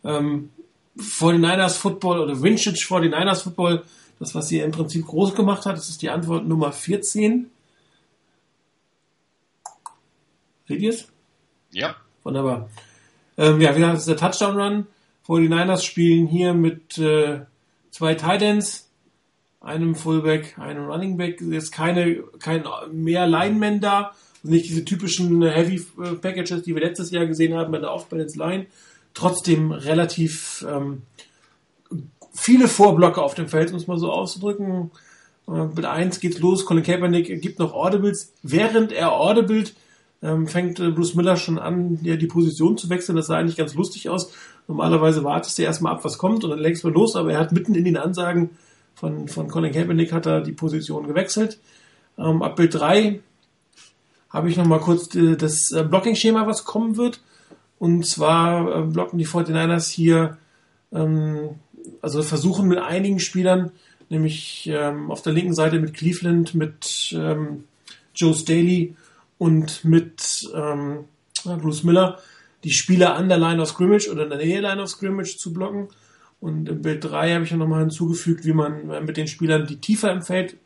Ähm, 0.04 0.50
49ers 0.98 1.78
Football 1.78 2.20
oder 2.20 2.42
Vintage 2.42 2.80
49ers 2.80 3.44
Football, 3.44 3.84
das, 4.20 4.36
was 4.36 4.50
sie 4.50 4.60
im 4.60 4.72
Prinzip 4.72 5.06
groß 5.08 5.34
gemacht 5.34 5.66
hat, 5.66 5.78
das 5.78 5.90
ist 5.90 6.02
die 6.02 6.10
Antwort 6.10 6.46
Nummer 6.46 6.72
14. 6.72 7.50
Seht 10.68 10.82
ihr 10.82 10.90
es? 10.90 11.08
Ja. 11.72 11.96
Wunderbar. 12.24 12.70
Ähm, 13.38 13.62
ja, 13.62 13.72
wie 13.76 13.80
gesagt, 13.80 13.96
das 13.96 14.08
ist 14.08 14.10
der 14.10 14.18
Touchdown-Run. 14.18 14.88
49ers 15.26 15.84
spielen 15.84 16.28
hier 16.28 16.54
mit 16.54 16.98
äh, 16.98 17.42
zwei 17.92 18.16
Titans 18.16 18.89
einem 19.62 19.96
Fullback, 19.96 20.58
einem 20.58 20.86
Running 20.86 21.18
Back, 21.18 21.42
jetzt 21.42 21.72
keine, 21.72 22.24
kein 22.40 22.64
mehr 22.92 23.28
Linemen 23.28 23.82
da, 23.82 24.12
nicht 24.44 24.70
diese 24.70 24.86
typischen 24.86 25.42
Heavy 25.44 25.86
Packages, 26.22 26.64
die 26.64 26.74
wir 26.74 26.82
letztes 26.82 27.12
Jahr 27.12 27.26
gesehen 27.26 27.54
haben 27.56 27.72
bei 27.72 27.80
der 27.80 27.92
Off-Balance 27.92 28.38
Line. 28.38 28.68
Trotzdem 29.14 29.72
relativ 29.72 30.66
ähm, 30.70 31.02
viele 32.34 32.68
Vorblocker 32.68 33.22
auf 33.22 33.36
dem 33.36 33.50
Feld, 33.50 33.72
um 33.72 33.78
es 33.78 33.88
mal 33.88 33.98
so 33.98 34.12
auszudrücken. 34.12 34.92
Äh, 35.48 35.66
mit 35.76 35.84
eins 35.84 36.20
geht's 36.22 36.40
los, 36.40 36.66
Colin 36.66 36.84
Kaepernick 36.84 37.42
gibt 37.42 37.60
noch 37.60 37.74
Audibles. 37.74 38.34
Während 38.44 38.94
er 38.94 39.12
audibles, 39.12 39.74
ähm, 40.22 40.48
fängt 40.48 40.80
äh, 40.80 40.90
Bruce 40.90 41.16
Miller 41.16 41.36
schon 41.36 41.60
an, 41.60 42.00
ja, 42.02 42.16
die 42.16 42.28
Position 42.28 42.78
zu 42.78 42.90
wechseln. 42.90 43.18
Das 43.18 43.28
sah 43.28 43.38
eigentlich 43.38 43.58
ganz 43.58 43.74
lustig 43.74 44.10
aus. 44.10 44.32
Normalerweise 44.68 45.24
wartest 45.24 45.58
du 45.58 45.64
erstmal 45.64 45.94
ab, 45.94 46.06
was 46.06 46.18
kommt 46.18 46.44
und 46.44 46.52
dann 46.52 46.60
legst 46.60 46.84
du 46.84 46.90
los, 46.90 47.16
aber 47.16 47.34
er 47.34 47.40
hat 47.40 47.52
mitten 47.52 47.76
in 47.76 47.86
den 47.86 47.98
Ansagen 47.98 48.52
von, 49.00 49.30
von 49.30 49.48
Colin 49.48 49.72
Kaepernick 49.72 50.12
hat 50.12 50.26
er 50.26 50.42
die 50.42 50.52
Position 50.52 51.08
gewechselt. 51.08 51.60
Ähm, 52.18 52.42
ab 52.42 52.58
Bild 52.58 52.76
3 52.76 53.22
habe 54.30 54.50
ich 54.50 54.58
nochmal 54.58 54.82
kurz 54.82 55.16
äh, 55.16 55.38
das 55.38 55.72
äh, 55.72 55.84
Blocking-Schema, 55.84 56.46
was 56.48 56.66
kommen 56.66 56.98
wird. 56.98 57.22
Und 57.78 58.06
zwar 58.06 58.76
äh, 58.76 58.82
blocken 58.82 59.18
die 59.18 59.26
49ers 59.26 59.90
hier, 59.90 60.38
ähm, 60.92 61.52
also 62.02 62.22
versuchen 62.24 62.68
mit 62.68 62.80
einigen 62.80 63.22
Spielern, 63.22 63.72
nämlich 64.10 64.70
ähm, 64.70 65.12
auf 65.12 65.22
der 65.22 65.32
linken 65.32 65.54
Seite 65.54 65.80
mit 65.80 65.94
Cleveland, 65.94 66.54
mit 66.54 67.16
ähm, 67.18 67.64
Joe 68.14 68.34
Staley 68.34 68.96
und 69.38 69.86
mit 69.86 70.50
ähm, 70.54 71.06
Bruce 71.46 71.86
Miller, 71.86 72.20
die 72.66 72.72
Spieler 72.72 73.16
an 73.16 73.30
der 73.30 73.38
Line 73.38 73.62
of 73.62 73.70
Scrimmage 73.70 74.10
oder 74.12 74.24
in 74.24 74.30
der 74.30 74.40
Nähe 74.40 74.60
Line 74.60 74.82
of 74.82 74.90
Scrimmage 74.90 75.38
zu 75.38 75.54
blocken. 75.54 75.88
Und 76.40 76.70
im 76.70 76.82
Bild 76.82 77.04
3 77.04 77.34
habe 77.34 77.44
ich 77.44 77.52
nochmal 77.52 77.82
hinzugefügt, 77.82 78.46
wie 78.46 78.54
man 78.54 78.90
äh, 78.90 79.02
mit 79.02 79.18
den 79.18 79.28
Spielern, 79.28 79.68
die 79.68 79.78
tiefer 79.78 80.12
im 80.12 80.22
Feld 80.22 80.58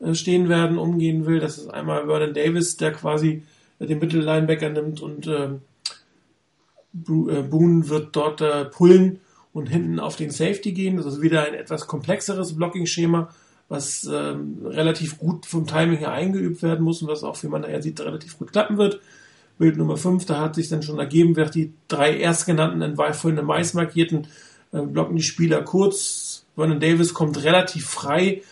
äh, 0.00 0.14
stehen 0.14 0.48
werden, 0.48 0.78
umgehen 0.78 1.26
will. 1.26 1.40
Das 1.40 1.58
ist 1.58 1.68
einmal 1.68 2.06
Vernon 2.06 2.34
Davis, 2.34 2.76
der 2.76 2.92
quasi 2.92 3.42
äh, 3.78 3.86
den 3.86 3.98
Mittellinebacker 3.98 4.70
nimmt 4.70 5.00
und 5.00 5.26
äh, 5.26 5.50
Boone 6.92 7.88
wird 7.88 8.16
dort 8.16 8.42
pullen 8.72 9.20
und 9.52 9.68
hinten 9.68 10.00
auf 10.00 10.16
den 10.16 10.30
Safety 10.30 10.72
gehen. 10.72 10.96
Das 10.96 11.06
ist 11.06 11.22
wieder 11.22 11.44
ein 11.44 11.54
etwas 11.54 11.86
komplexeres 11.86 12.56
Blocking-Schema, 12.56 13.28
was 13.68 14.04
äh, 14.06 14.34
relativ 14.64 15.18
gut 15.18 15.46
vom 15.46 15.68
Timing 15.68 15.98
her 15.98 16.10
eingeübt 16.10 16.64
werden 16.64 16.84
muss 16.84 17.00
und 17.00 17.08
was 17.08 17.22
auch, 17.22 17.40
wie 17.44 17.46
man 17.46 17.62
nachher 17.62 17.80
sieht, 17.80 18.00
relativ 18.00 18.38
gut 18.38 18.50
klappen 18.50 18.76
wird. 18.76 19.00
Bild 19.58 19.76
Nummer 19.76 19.96
5, 19.96 20.24
da 20.24 20.40
hat 20.40 20.56
sich 20.56 20.68
dann 20.68 20.82
schon 20.82 20.98
ergeben, 20.98 21.36
wer 21.36 21.48
die 21.48 21.72
drei 21.86 22.18
erstgenannten 22.18 22.82
in 22.82 22.96
vorhin 22.96 23.44
Mais 23.44 23.74
markierten 23.74 24.26
äh, 24.72 24.82
blocken 24.82 25.16
die 25.16 25.22
Spieler 25.22 25.62
kurz. 25.62 26.44
Vernon 26.54 26.80
Davis 26.80 27.14
kommt 27.14 27.42
relativ 27.42 27.86
frei 27.86 28.42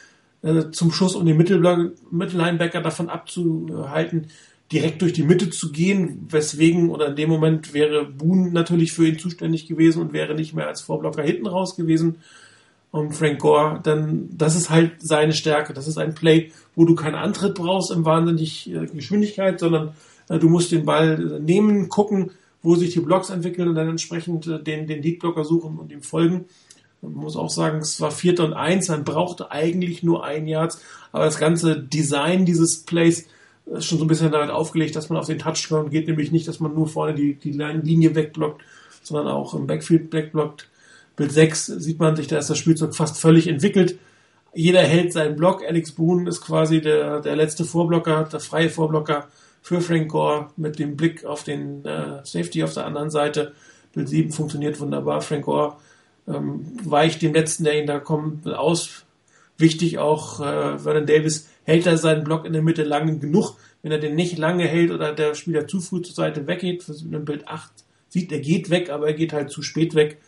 äh, 0.43 0.71
zum 0.71 0.93
Schuss, 0.93 1.15
um 1.15 1.27
den 1.27 1.37
Mittellinebacker 1.37 2.81
davon 2.81 3.09
abzuhalten, 3.09 4.29
direkt 4.73 5.03
durch 5.03 5.13
die 5.13 5.23
Mitte 5.23 5.51
zu 5.51 5.73
gehen, 5.73 6.27
weswegen 6.31 6.91
oder 6.91 7.09
in 7.09 7.17
dem 7.17 7.31
Moment 7.31 7.73
wäre 7.73 8.05
Boone 8.05 8.51
natürlich 8.53 8.93
für 8.93 9.07
ihn 9.07 9.19
zuständig 9.19 9.67
gewesen 9.67 10.03
und 10.03 10.13
wäre 10.13 10.35
nicht 10.35 10.55
mehr 10.55 10.67
als 10.69 10.83
Vorblocker 10.83 11.23
hinten 11.23 11.47
raus 11.47 11.77
gewesen. 11.77 12.17
Und 12.91 13.13
Frank 13.13 13.39
Gore, 13.39 13.81
dann, 13.83 14.29
das 14.33 14.57
ist 14.57 14.71
halt 14.71 14.93
seine 14.99 15.35
Stärke. 15.35 15.75
Das 15.75 15.87
ist 15.87 15.99
ein 15.99 16.15
Play, 16.15 16.53
wo 16.75 16.85
du 16.85 16.95
keinen 16.95 17.17
Antritt 17.17 17.55
brauchst 17.55 17.91
im 17.91 18.05
wahnsinnig 18.05 18.71
äh, 18.71 18.87
Geschwindigkeit, 18.87 19.61
sondern 19.61 19.93
äh, 20.29 20.39
du 20.39 20.49
musst 20.49 20.73
den 20.73 20.85
Ball 20.85 21.41
nehmen, 21.41 21.89
gucken, 21.89 22.31
wo 22.63 22.75
sich 22.75 22.93
die 22.93 23.01
Blocks 23.01 23.31
entwickeln 23.31 23.69
und 23.69 23.75
dann 23.75 23.89
entsprechend 23.89 24.47
äh, 24.47 24.63
den, 24.63 24.87
den 24.87 25.03
Leadblocker 25.03 25.45
suchen 25.45 25.79
und 25.79 25.93
ihm 25.93 26.03
folgen. 26.03 26.47
Man 27.01 27.13
muss 27.13 27.37
auch 27.37 27.51
sagen, 27.51 27.79
es 27.79 28.01
war 28.01 28.11
Vierter 28.11 28.45
und 28.45 28.55
Eins, 28.55 28.89
man 28.89 29.05
brauchte 29.05 29.53
eigentlich 29.53 30.03
nur 30.03 30.25
ein 30.25 30.49
Yards, 30.49 30.83
aber 31.13 31.25
das 31.25 31.39
ganze 31.39 31.81
Design 31.81 32.45
dieses 32.45 32.83
Plays 32.83 33.29
ist 33.67 33.85
schon 33.85 33.99
so 33.99 34.05
ein 34.05 34.09
bisschen 34.09 34.33
damit 34.33 34.51
aufgelegt, 34.51 34.97
dass 34.97 35.09
man 35.09 35.19
auf 35.19 35.27
den 35.27 35.39
Touchdown 35.39 35.91
geht, 35.91 36.09
nämlich 36.09 36.33
nicht, 36.33 36.49
dass 36.49 36.59
man 36.59 36.75
nur 36.75 36.89
vorne 36.89 37.15
die, 37.15 37.35
die 37.35 37.53
Linie 37.53 38.15
wegblockt, 38.15 38.63
sondern 39.03 39.29
auch 39.29 39.55
im 39.55 39.67
Backfield 39.67 40.13
wegblockt. 40.13 40.69
Bild 41.17 41.33
6 41.33 41.67
sieht 41.67 41.99
man 41.99 42.17
sich, 42.17 42.29
da 42.29 42.39
ist 42.39 42.51
das 42.51 42.59
Spielzeug 42.59 42.95
fast 42.95 43.19
völlig 43.19 43.47
entwickelt. 43.47 43.99
Jeder 44.55 44.81
hält 44.81 45.13
seinen 45.13 45.37
Block. 45.37 45.63
Alex 45.67 45.93
Boone 45.93 46.29
ist 46.29 46.41
quasi 46.41 46.81
der, 46.81 47.21
der 47.21 47.37
letzte 47.37 47.65
Vorblocker, 47.65 48.25
der 48.25 48.41
freie 48.41 48.71
Vorblocker 48.71 49.29
für 49.63 49.81
Frank 49.81 50.09
Gore 50.09 50.49
mit 50.57 50.79
dem 50.79 50.97
Blick 50.97 51.25
auf 51.25 51.45
den 51.45 51.85
äh, 51.85 52.21
Safety 52.25 52.63
auf 52.65 52.75
der 52.75 52.87
anderen 52.87 53.11
Seite. 53.11 53.53
Bild 53.93 54.09
7 54.09 54.33
funktioniert 54.33 54.81
wunderbar. 54.81 55.21
Frank 55.21 55.45
Gore 55.45 55.77
ähm, 56.27 56.67
weicht 56.85 57.23
dem 57.23 57.35
letzten, 57.35 57.65
der 57.65 57.81
ihn 57.81 57.87
da 57.87 57.99
kommt, 57.99 58.47
aus. 58.47 59.05
Wichtig 59.57 59.99
auch, 59.99 60.41
äh, 60.41 60.79
Vernon 60.79 61.07
Davis 61.07 61.49
hält 61.65 61.87
er 61.87 61.99
seinen 61.99 62.25
Block 62.25 62.45
in 62.45 62.53
der 62.53 62.63
Mitte 62.63 62.85
lange 62.85 63.19
genug. 63.19 63.57
Wenn 63.83 63.93
er 63.93 63.99
den 63.99 64.15
nicht 64.15 64.39
lange 64.39 64.67
hält 64.67 64.91
oder 64.91 65.13
der 65.13 65.35
Spieler 65.35 65.67
zu 65.67 65.81
früh 65.81 66.03
zur 66.03 66.15
Seite 66.15 66.47
weggeht, 66.47 66.89
was 66.89 67.03
in 67.03 67.25
Bild 67.25 67.49
8 67.49 67.71
sieht, 68.09 68.33
er 68.33 68.41
geht 68.41 68.71
weg, 68.71 68.91
aber 68.91 69.09
er 69.09 69.15
geht 69.15 69.33
halt 69.33 69.51
zu 69.51 69.63
spät 69.63 69.95
weg, 69.95 70.19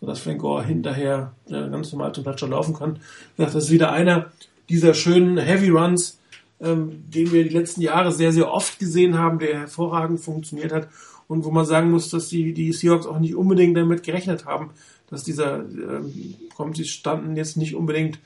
sodass 0.00 0.20
Frank 0.20 0.40
Gore 0.40 0.64
hinterher 0.64 1.32
äh, 1.48 1.68
ganz 1.68 1.92
normal 1.92 2.12
zum 2.12 2.24
Touchdown 2.24 2.50
laufen 2.50 2.74
kann. 2.74 2.98
Das 3.36 3.54
ist 3.54 3.70
wieder 3.70 3.92
einer, 3.92 4.32
dieser 4.68 4.94
schönen 4.94 5.38
Heavy 5.38 5.70
Runs, 5.70 6.18
ähm, 6.60 7.04
den 7.10 7.32
wir 7.32 7.44
die 7.44 7.50
letzten 7.50 7.80
Jahre 7.82 8.12
sehr, 8.12 8.32
sehr 8.32 8.50
oft 8.50 8.78
gesehen 8.78 9.18
haben, 9.18 9.38
der 9.38 9.60
hervorragend 9.60 10.20
funktioniert 10.20 10.72
hat 10.72 10.88
und 11.28 11.44
wo 11.44 11.50
man 11.50 11.66
sagen 11.66 11.90
muss, 11.90 12.10
dass 12.10 12.28
die, 12.28 12.52
die 12.52 12.72
Seahawks 12.72 13.06
auch 13.06 13.18
nicht 13.18 13.34
unbedingt 13.34 13.76
damit 13.76 14.02
gerechnet 14.02 14.44
haben, 14.46 14.70
dass 15.08 15.24
dieser 15.24 15.58
ähm, 15.58 16.34
kommt, 16.56 16.76
sie 16.76 16.84
standen 16.84 17.36
jetzt 17.36 17.56
nicht 17.56 17.74
unbedingt 17.74 18.18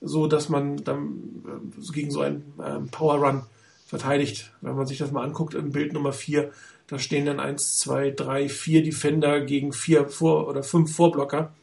so, 0.00 0.26
dass 0.26 0.48
man 0.48 0.78
dann 0.84 1.42
äh, 1.46 1.92
gegen 1.92 2.10
so 2.10 2.20
einen 2.20 2.54
ähm, 2.64 2.88
Power 2.88 3.16
Run 3.16 3.42
verteidigt. 3.86 4.52
Wenn 4.60 4.76
man 4.76 4.86
sich 4.86 4.98
das 4.98 5.12
mal 5.12 5.24
anguckt 5.24 5.54
im 5.54 5.72
Bild 5.72 5.92
Nummer 5.92 6.12
4, 6.12 6.50
da 6.86 6.98
stehen 6.98 7.26
dann 7.26 7.40
1, 7.40 7.78
2, 7.78 8.10
3, 8.10 8.48
4 8.48 8.82
Defender 8.82 9.40
gegen 9.40 9.72
4 9.72 10.08
Vor- 10.08 10.48
oder 10.48 10.62
5 10.62 10.94
Vorblocker. 10.94 11.54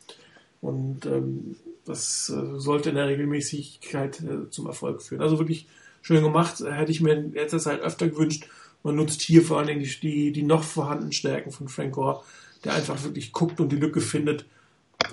Und 0.62 1.06
ähm, 1.06 1.56
das 1.86 2.30
äh, 2.30 2.60
sollte 2.60 2.90
in 2.90 2.96
der 2.96 3.08
Regelmäßigkeit 3.08 4.22
äh, 4.22 4.50
zum 4.50 4.68
Erfolg 4.68 5.02
führen. 5.02 5.22
Also 5.22 5.40
wirklich 5.40 5.68
schön 6.02 6.24
gemacht. 6.24 6.60
Hätte 6.60 6.92
ich 6.92 7.02
mir 7.02 7.14
in 7.14 7.34
letzter 7.34 7.60
Zeit 7.60 7.82
öfter 7.82 8.08
gewünscht. 8.08 8.46
Man 8.84 8.96
nutzt 8.96 9.22
hier 9.22 9.44
vor 9.44 9.60
allen 9.60 9.68
Dingen 9.68 9.88
die, 10.02 10.32
die, 10.32 10.44
noch 10.44 10.64
vorhandenen 10.64 11.12
Stärken 11.12 11.52
von 11.52 11.68
Frank 11.68 11.94
Gore, 11.94 12.24
der 12.64 12.74
einfach 12.74 13.04
wirklich 13.04 13.32
guckt 13.32 13.60
und 13.60 13.72
die 13.72 13.78
Lücke 13.78 14.02
findet. 14.02 14.46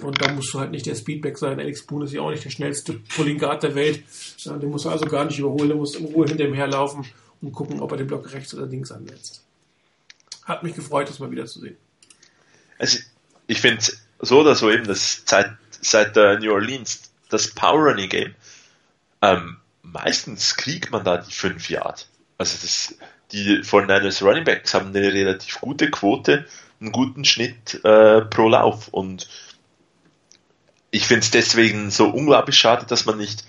Und 0.02 0.20
da 0.20 0.32
musst 0.32 0.52
du 0.52 0.60
halt 0.60 0.70
nicht 0.70 0.86
der 0.86 0.94
Speedback 0.94 1.38
sein. 1.38 1.58
Alex 1.58 1.82
Boone 1.82 2.04
ist 2.04 2.12
ja 2.12 2.20
auch 2.20 2.30
nicht 2.30 2.44
der 2.44 2.50
schnellste 2.50 2.94
Pulling 2.94 3.38
Guard 3.38 3.62
der 3.62 3.74
Welt. 3.74 4.02
Den 4.44 4.70
musst 4.70 4.84
du 4.84 4.90
also 4.90 5.06
gar 5.06 5.24
nicht 5.24 5.38
überholen. 5.38 5.68
Der 5.68 5.76
muss 5.76 5.94
in 5.94 6.06
Ruhe 6.06 6.26
hinter 6.26 6.44
ihm 6.44 6.54
herlaufen 6.54 7.04
und 7.40 7.52
gucken, 7.52 7.80
ob 7.80 7.90
er 7.92 7.98
den 7.98 8.06
Block 8.06 8.32
rechts 8.32 8.54
oder 8.54 8.66
links 8.66 8.90
ansetzt. 8.92 9.44
Hat 10.44 10.62
mich 10.62 10.74
gefreut, 10.74 11.08
das 11.08 11.18
mal 11.18 11.30
wieder 11.30 11.46
zu 11.46 11.60
sehen. 11.60 11.76
Also, 12.78 12.98
ich 13.46 13.60
finde 13.60 13.82
so 14.20 14.40
oder 14.40 14.54
so 14.54 14.70
eben, 14.70 14.86
dass 14.86 15.22
seit, 15.26 15.52
seit 15.80 16.16
äh, 16.16 16.38
New 16.38 16.52
Orleans 16.52 17.10
das 17.28 17.48
Power 17.48 17.90
Running 17.90 18.08
Game, 18.08 18.34
ähm, 19.22 19.56
meistens 19.82 20.56
kriegt 20.56 20.90
man 20.90 21.04
da 21.04 21.18
die 21.18 21.32
5 21.32 21.70
Yard. 21.70 22.08
Also 22.36 22.56
das, 22.62 22.96
die 23.32 23.62
49ers 23.62 24.22
Running 24.22 24.44
Backs 24.44 24.74
haben 24.74 24.88
eine 24.88 25.12
relativ 25.12 25.60
gute 25.60 25.90
Quote, 25.90 26.46
einen 26.80 26.92
guten 26.92 27.24
Schnitt 27.24 27.84
äh, 27.84 28.22
pro 28.22 28.48
Lauf 28.48 28.88
und 28.88 29.28
ich 30.90 31.06
finde 31.06 31.20
es 31.20 31.30
deswegen 31.30 31.90
so 31.90 32.08
unglaublich 32.08 32.56
schade, 32.56 32.86
dass 32.86 33.04
man 33.04 33.18
nicht 33.18 33.44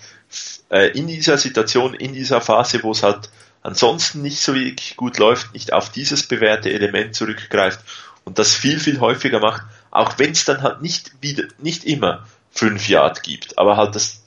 äh, 0.70 0.90
in 0.90 1.06
dieser 1.06 1.38
Situation, 1.38 1.94
in 1.94 2.12
dieser 2.12 2.40
Phase, 2.40 2.82
wo 2.82 2.92
es 2.92 3.02
halt 3.02 3.30
ansonsten 3.62 4.22
nicht 4.22 4.40
so 4.40 4.54
wirklich 4.54 4.96
gut 4.96 5.18
läuft, 5.18 5.52
nicht 5.54 5.72
auf 5.72 5.90
dieses 5.90 6.26
bewährte 6.26 6.72
Element 6.72 7.14
zurückgreift 7.14 7.80
und 8.24 8.38
das 8.38 8.54
viel, 8.54 8.78
viel 8.78 9.00
häufiger 9.00 9.40
macht, 9.40 9.62
auch 9.90 10.18
wenn 10.18 10.32
es 10.32 10.44
dann 10.44 10.62
halt 10.62 10.82
nicht 10.82 11.12
wieder, 11.22 11.44
nicht 11.58 11.84
immer 11.84 12.26
5 12.52 12.88
Yard 12.88 13.22
gibt, 13.22 13.58
aber 13.58 13.76
halt 13.76 13.94
das 13.94 14.19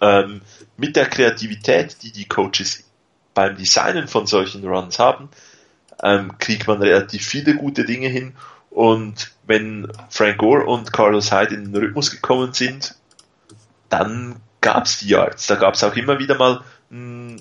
ähm, 0.00 0.42
mit 0.76 0.96
der 0.96 1.06
Kreativität, 1.06 2.02
die 2.02 2.12
die 2.12 2.26
Coaches 2.26 2.84
beim 3.34 3.56
Designen 3.56 4.08
von 4.08 4.26
solchen 4.26 4.66
Runs 4.66 4.98
haben, 4.98 5.28
ähm, 6.02 6.38
kriegt 6.38 6.66
man 6.66 6.82
relativ 6.82 7.26
viele 7.26 7.54
gute 7.54 7.84
Dinge 7.84 8.08
hin 8.08 8.34
und 8.70 9.32
wenn 9.46 9.90
Frank 10.08 10.38
Gore 10.38 10.64
und 10.64 10.92
Carlos 10.92 11.32
Hyde 11.32 11.54
in 11.54 11.72
den 11.72 11.76
Rhythmus 11.76 12.10
gekommen 12.12 12.52
sind, 12.52 12.94
dann 13.88 14.36
gab 14.60 14.84
es 14.84 14.98
die 14.98 15.08
Yards. 15.08 15.48
Da 15.48 15.56
gab 15.56 15.74
es 15.74 15.82
auch 15.82 15.96
immer 15.96 16.18
wieder 16.20 16.36
mal 16.36 16.62
mh, 16.90 17.36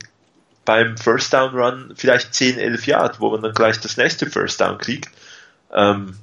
beim 0.66 0.98
First 0.98 1.34
Down 1.34 1.56
Run 1.56 1.94
vielleicht 1.96 2.34
10, 2.34 2.58
11 2.58 2.88
Yards, 2.88 3.20
wo 3.20 3.30
man 3.30 3.44
dann 3.44 3.54
gleich 3.54 3.80
das 3.80 3.98
nächste 3.98 4.30
First 4.30 4.60
Down 4.60 4.80
kriegt. 4.80 5.10
Ähm, 5.72 6.18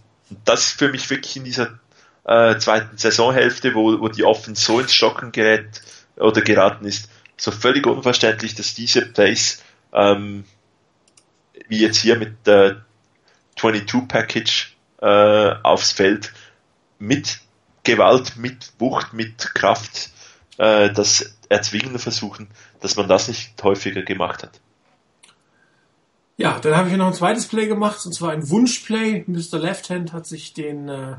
das 0.45 0.67
ist 0.67 0.79
für 0.79 0.89
mich 0.89 1.09
wirklich 1.09 1.37
in 1.37 1.45
dieser 1.45 1.79
äh, 2.25 2.59
zweiten 2.59 2.99
Saisonhälfte, 2.99 3.75
wo, 3.75 4.01
wo 4.01 4.09
die 4.09 4.25
Offense 4.25 4.65
so 4.65 4.81
ins 4.81 4.93
Stocken 4.93 5.31
gerät 5.31 5.83
oder 6.17 6.41
geraten 6.41 6.85
ist, 6.85 7.11
so 7.37 7.51
völlig 7.51 7.87
unverständlich, 7.87 8.55
dass 8.55 8.75
diese 8.75 9.03
Plays 9.03 9.63
ähm, 9.93 10.45
wie 11.69 11.81
jetzt 11.81 11.99
hier 11.99 12.17
mit 12.17 12.47
der 12.47 12.85
22 13.57 14.09
Package 14.09 14.77
äh, 15.01 15.55
aufs 15.63 15.93
Feld 15.93 16.33
mit 16.99 17.41
Gewalt, 17.85 18.37
mit 18.37 18.73
Wucht, 18.79 19.13
mit 19.13 19.55
Kraft 19.55 20.11
äh, 20.59 20.91
das 20.93 21.37
Erzwingen 21.49 21.99
versuchen, 21.99 22.49
dass 22.81 22.97
man 22.97 23.09
das 23.09 23.29
nicht 23.29 23.63
häufiger 23.63 24.03
gemacht 24.03 24.43
hat. 24.43 24.61
Ja, 26.39 26.59
dann 26.59 26.77
habe 26.77 26.91
ich 26.91 26.97
noch 26.97 27.07
ein 27.07 27.15
zweites 27.15 27.47
Play 27.47 27.67
gemacht, 27.67 28.05
und 28.05 28.13
zwar 28.13 28.33
ein 28.33 28.49
Wunschplay. 28.51 29.25
Mr. 29.27 29.59
Left 29.59 29.89
Hand 29.89 30.13
hat 30.13 30.27
sich 30.27 30.53
den 30.53 30.89
äh, 30.89 31.17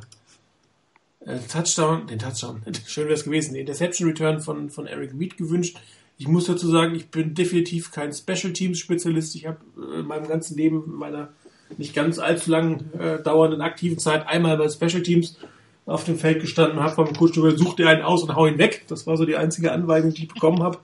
äh 1.28 1.40
Touchdown, 1.40 2.08
den 2.08 2.20
Touchdown, 2.20 2.62
schön 2.88 3.06
wäre 3.06 3.16
es 3.16 3.26
gewesen, 3.26 3.54
den 3.54 3.62
Interception 3.62 4.08
Return 4.08 4.40
von, 4.40 4.70
von 4.70 4.88
Eric 4.88 5.12
Reed 5.18 5.38
gewünscht. 5.38 5.78
Ich 6.18 6.28
muss 6.28 6.46
dazu 6.46 6.68
sagen, 6.70 6.96
ich 6.96 7.10
bin 7.10 7.36
definitiv 7.36 7.92
kein 7.92 8.12
Special 8.12 8.52
Teams 8.54 8.80
Spezialist. 8.80 9.36
Ich 9.36 9.46
habe 9.46 9.60
äh, 9.78 10.00
in 10.00 10.08
meinem 10.08 10.28
ganzen 10.28 10.58
Leben, 10.58 10.84
in 10.86 10.94
meiner 10.94 11.30
nicht 11.78 11.94
ganz 11.94 12.18
allzu 12.18 12.50
lang 12.50 12.92
äh, 12.98 13.22
dauernden 13.22 13.62
aktiven 13.62 14.00
Zeit 14.00 14.26
einmal 14.26 14.58
bei 14.58 14.70
Special 14.70 15.04
Teams 15.04 15.38
auf 15.86 16.06
dem 16.06 16.18
Feld 16.18 16.42
gestanden, 16.42 16.80
habe 16.80 16.96
vom 16.96 17.14
Coach 17.14 17.34
gesagt, 17.34 17.60
such 17.60 17.76
dir 17.76 17.90
einen 17.90 18.02
aus 18.02 18.24
und 18.24 18.36
hau 18.36 18.46
ihn 18.46 18.58
weg. 18.58 18.86
Das 18.88 19.06
war 19.06 19.16
so 19.18 19.26
die 19.26 19.36
einzige 19.36 19.72
Anweisung, 19.72 20.14
die 20.14 20.24
ich 20.24 20.28
bekommen 20.30 20.64
habe. 20.64 20.80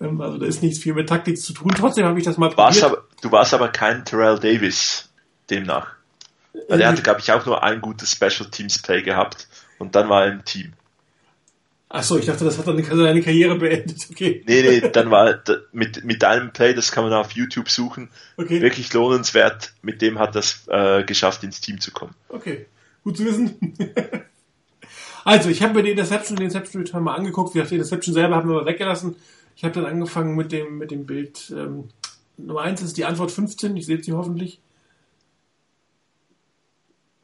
Ähm, 0.00 0.20
also 0.20 0.38
da 0.38 0.46
ist 0.46 0.62
nichts 0.62 0.78
viel 0.78 0.94
mit 0.94 1.08
Taktik 1.08 1.40
zu 1.40 1.52
tun. 1.52 1.72
Trotzdem 1.76 2.04
habe 2.04 2.18
ich 2.18 2.24
das 2.24 2.36
mal 2.36 2.54
warst 2.56 2.80
probiert. 2.80 2.98
Aber, 2.98 3.08
du 3.22 3.32
warst 3.32 3.54
aber 3.54 3.68
kein 3.68 4.04
Terrell 4.04 4.38
Davis 4.38 5.08
demnach. 5.48 5.88
Weil 6.68 6.80
er 6.80 6.88
hatte, 6.88 7.02
glaube 7.02 7.20
ich, 7.20 7.30
auch 7.32 7.46
nur 7.46 7.62
ein 7.62 7.80
gutes 7.80 8.12
Special 8.12 8.48
Teams 8.50 8.82
Play 8.82 9.02
gehabt 9.02 9.46
und 9.80 9.94
dann 9.96 10.08
war 10.08 10.26
er 10.26 10.32
im 10.32 10.44
Team. 10.44 10.72
Ach 11.88 12.04
so, 12.04 12.16
ich 12.18 12.26
dachte, 12.26 12.44
das 12.44 12.56
hat 12.56 12.68
dann 12.68 12.84
seine 12.84 13.20
Karriere 13.20 13.56
beendet. 13.56 14.06
Okay. 14.12 14.44
Nee, 14.46 14.62
nee, 14.62 14.90
dann 14.92 15.10
war 15.10 15.42
mit, 15.72 16.04
mit 16.04 16.22
einem 16.22 16.52
Play, 16.52 16.72
das 16.72 16.92
kann 16.92 17.02
man 17.02 17.12
auf 17.12 17.32
YouTube 17.32 17.68
suchen, 17.68 18.10
okay. 18.36 18.60
wirklich 18.62 18.92
lohnenswert. 18.92 19.72
Mit 19.82 20.00
dem 20.00 20.20
hat 20.20 20.36
das 20.36 20.68
äh, 20.68 21.02
geschafft, 21.02 21.42
ins 21.42 21.60
Team 21.60 21.80
zu 21.80 21.90
kommen. 21.90 22.14
Okay, 22.28 22.66
gut 23.02 23.16
zu 23.16 23.24
wissen. 23.24 23.74
also, 25.24 25.48
ich 25.48 25.62
habe 25.62 25.74
mir 25.74 25.82
die 25.82 25.90
Interception 25.90 26.36
und 26.36 26.40
den 26.40 26.50
Interception 26.50 26.82
Return 26.84 27.02
mal 27.02 27.16
angeguckt. 27.16 27.54
Wie 27.54 27.58
gesagt, 27.58 27.72
die 27.72 27.76
Interception 27.76 28.14
selber 28.14 28.36
haben 28.36 28.48
wir 28.48 28.56
mal 28.56 28.66
weggelassen. 28.66 29.16
Ich 29.56 29.64
habe 29.64 29.74
dann 29.74 29.86
angefangen 29.86 30.36
mit 30.36 30.52
dem, 30.52 30.78
mit 30.78 30.92
dem 30.92 31.06
Bild. 31.06 31.50
Ähm, 31.50 31.88
Nummer 32.36 32.60
1 32.60 32.82
ist 32.82 32.98
die 32.98 33.04
Antwort 33.04 33.32
15. 33.32 33.76
Ich 33.76 33.86
sehe 33.86 34.00
sie 34.00 34.12
hoffentlich. 34.12 34.60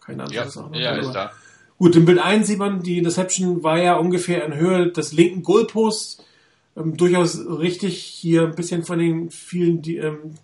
Keine 0.01 0.25
Antwort 0.25 0.35
ja, 0.35 0.43
ist 0.43 0.57
auch 0.57 0.71
noch. 0.71 0.77
Ja, 0.77 0.97
ist 0.97 1.13
da. 1.13 1.33
Gut, 1.79 1.95
im 1.95 2.07
Bild 2.07 2.19
1 2.19 2.47
sieht 2.47 2.59
man, 2.59 2.83
die 2.83 2.97
Interception 2.97 3.63
war 3.63 3.79
ja 3.79 3.97
ungefähr 3.97 4.45
in 4.47 4.55
Höhe 4.55 4.91
des 4.91 5.13
linken 5.13 5.43
Goalposts. 5.43 6.25
Ähm, 6.75 6.97
durchaus 6.97 7.39
richtig, 7.39 8.03
hier 8.03 8.45
ein 8.45 8.55
bisschen 8.55 8.85
von 8.85 8.99
den 8.99 9.31
vielen, 9.31 9.83
die, 9.83 9.99
ähm, 9.99 10.35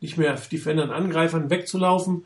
nicht 0.00 0.16
mehr 0.16 0.34
Defendern, 0.50 0.90
Angreifern 0.90 1.50
wegzulaufen. 1.50 2.24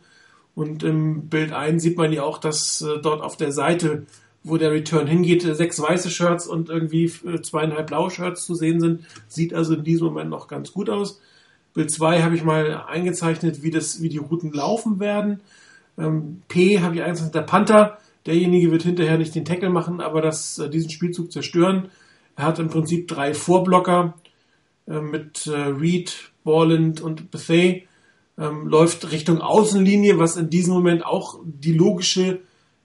Und 0.54 0.84
im 0.84 1.28
Bild 1.28 1.52
1 1.52 1.82
sieht 1.82 1.96
man 1.96 2.12
ja 2.12 2.22
auch, 2.22 2.38
dass 2.38 2.82
äh, 2.82 3.00
dort 3.02 3.20
auf 3.22 3.36
der 3.36 3.50
Seite, 3.50 4.06
wo 4.44 4.56
der 4.58 4.70
Return 4.70 5.08
hingeht, 5.08 5.42
sechs 5.42 5.80
weiße 5.80 6.10
Shirts 6.10 6.46
und 6.46 6.68
irgendwie 6.68 7.06
äh, 7.26 7.40
zweieinhalb 7.42 7.88
blaue 7.88 8.12
Shirts 8.12 8.46
zu 8.46 8.54
sehen 8.54 8.80
sind. 8.80 9.04
Sieht 9.26 9.54
also 9.54 9.74
in 9.74 9.82
diesem 9.82 10.06
Moment 10.08 10.30
noch 10.30 10.46
ganz 10.46 10.72
gut 10.72 10.88
aus. 10.88 11.20
Bild 11.74 11.90
2 11.90 12.22
habe 12.22 12.36
ich 12.36 12.44
mal 12.44 12.84
eingezeichnet, 12.86 13.64
wie, 13.64 13.70
das, 13.70 14.02
wie 14.02 14.08
die 14.08 14.18
Routen 14.18 14.52
laufen 14.52 15.00
werden. 15.00 15.40
Ähm, 15.98 16.42
P 16.46 16.80
habe 16.80 16.94
ich 16.94 17.02
eingezeichnet, 17.02 17.34
der 17.34 17.42
Panther 17.42 17.98
Derjenige 18.26 18.70
wird 18.70 18.82
hinterher 18.82 19.18
nicht 19.18 19.34
den 19.34 19.44
Tackle 19.44 19.70
machen, 19.70 20.00
aber 20.00 20.20
das, 20.22 20.58
äh, 20.58 20.70
diesen 20.70 20.90
Spielzug 20.90 21.32
zerstören. 21.32 21.88
Er 22.36 22.44
hat 22.46 22.58
im 22.58 22.68
Prinzip 22.68 23.08
drei 23.08 23.34
Vorblocker 23.34 24.14
äh, 24.86 25.00
mit 25.00 25.46
äh, 25.46 25.56
Reed, 25.56 26.32
Borland 26.44 27.00
und 27.00 27.30
Bethay. 27.30 27.86
Ähm, 28.38 28.66
läuft 28.66 29.12
Richtung 29.12 29.40
Außenlinie, 29.40 30.18
was 30.18 30.36
in 30.36 30.48
diesem 30.48 30.72
Moment 30.72 31.04
auch 31.04 31.38
die 31.44 31.74
logische 31.74 32.40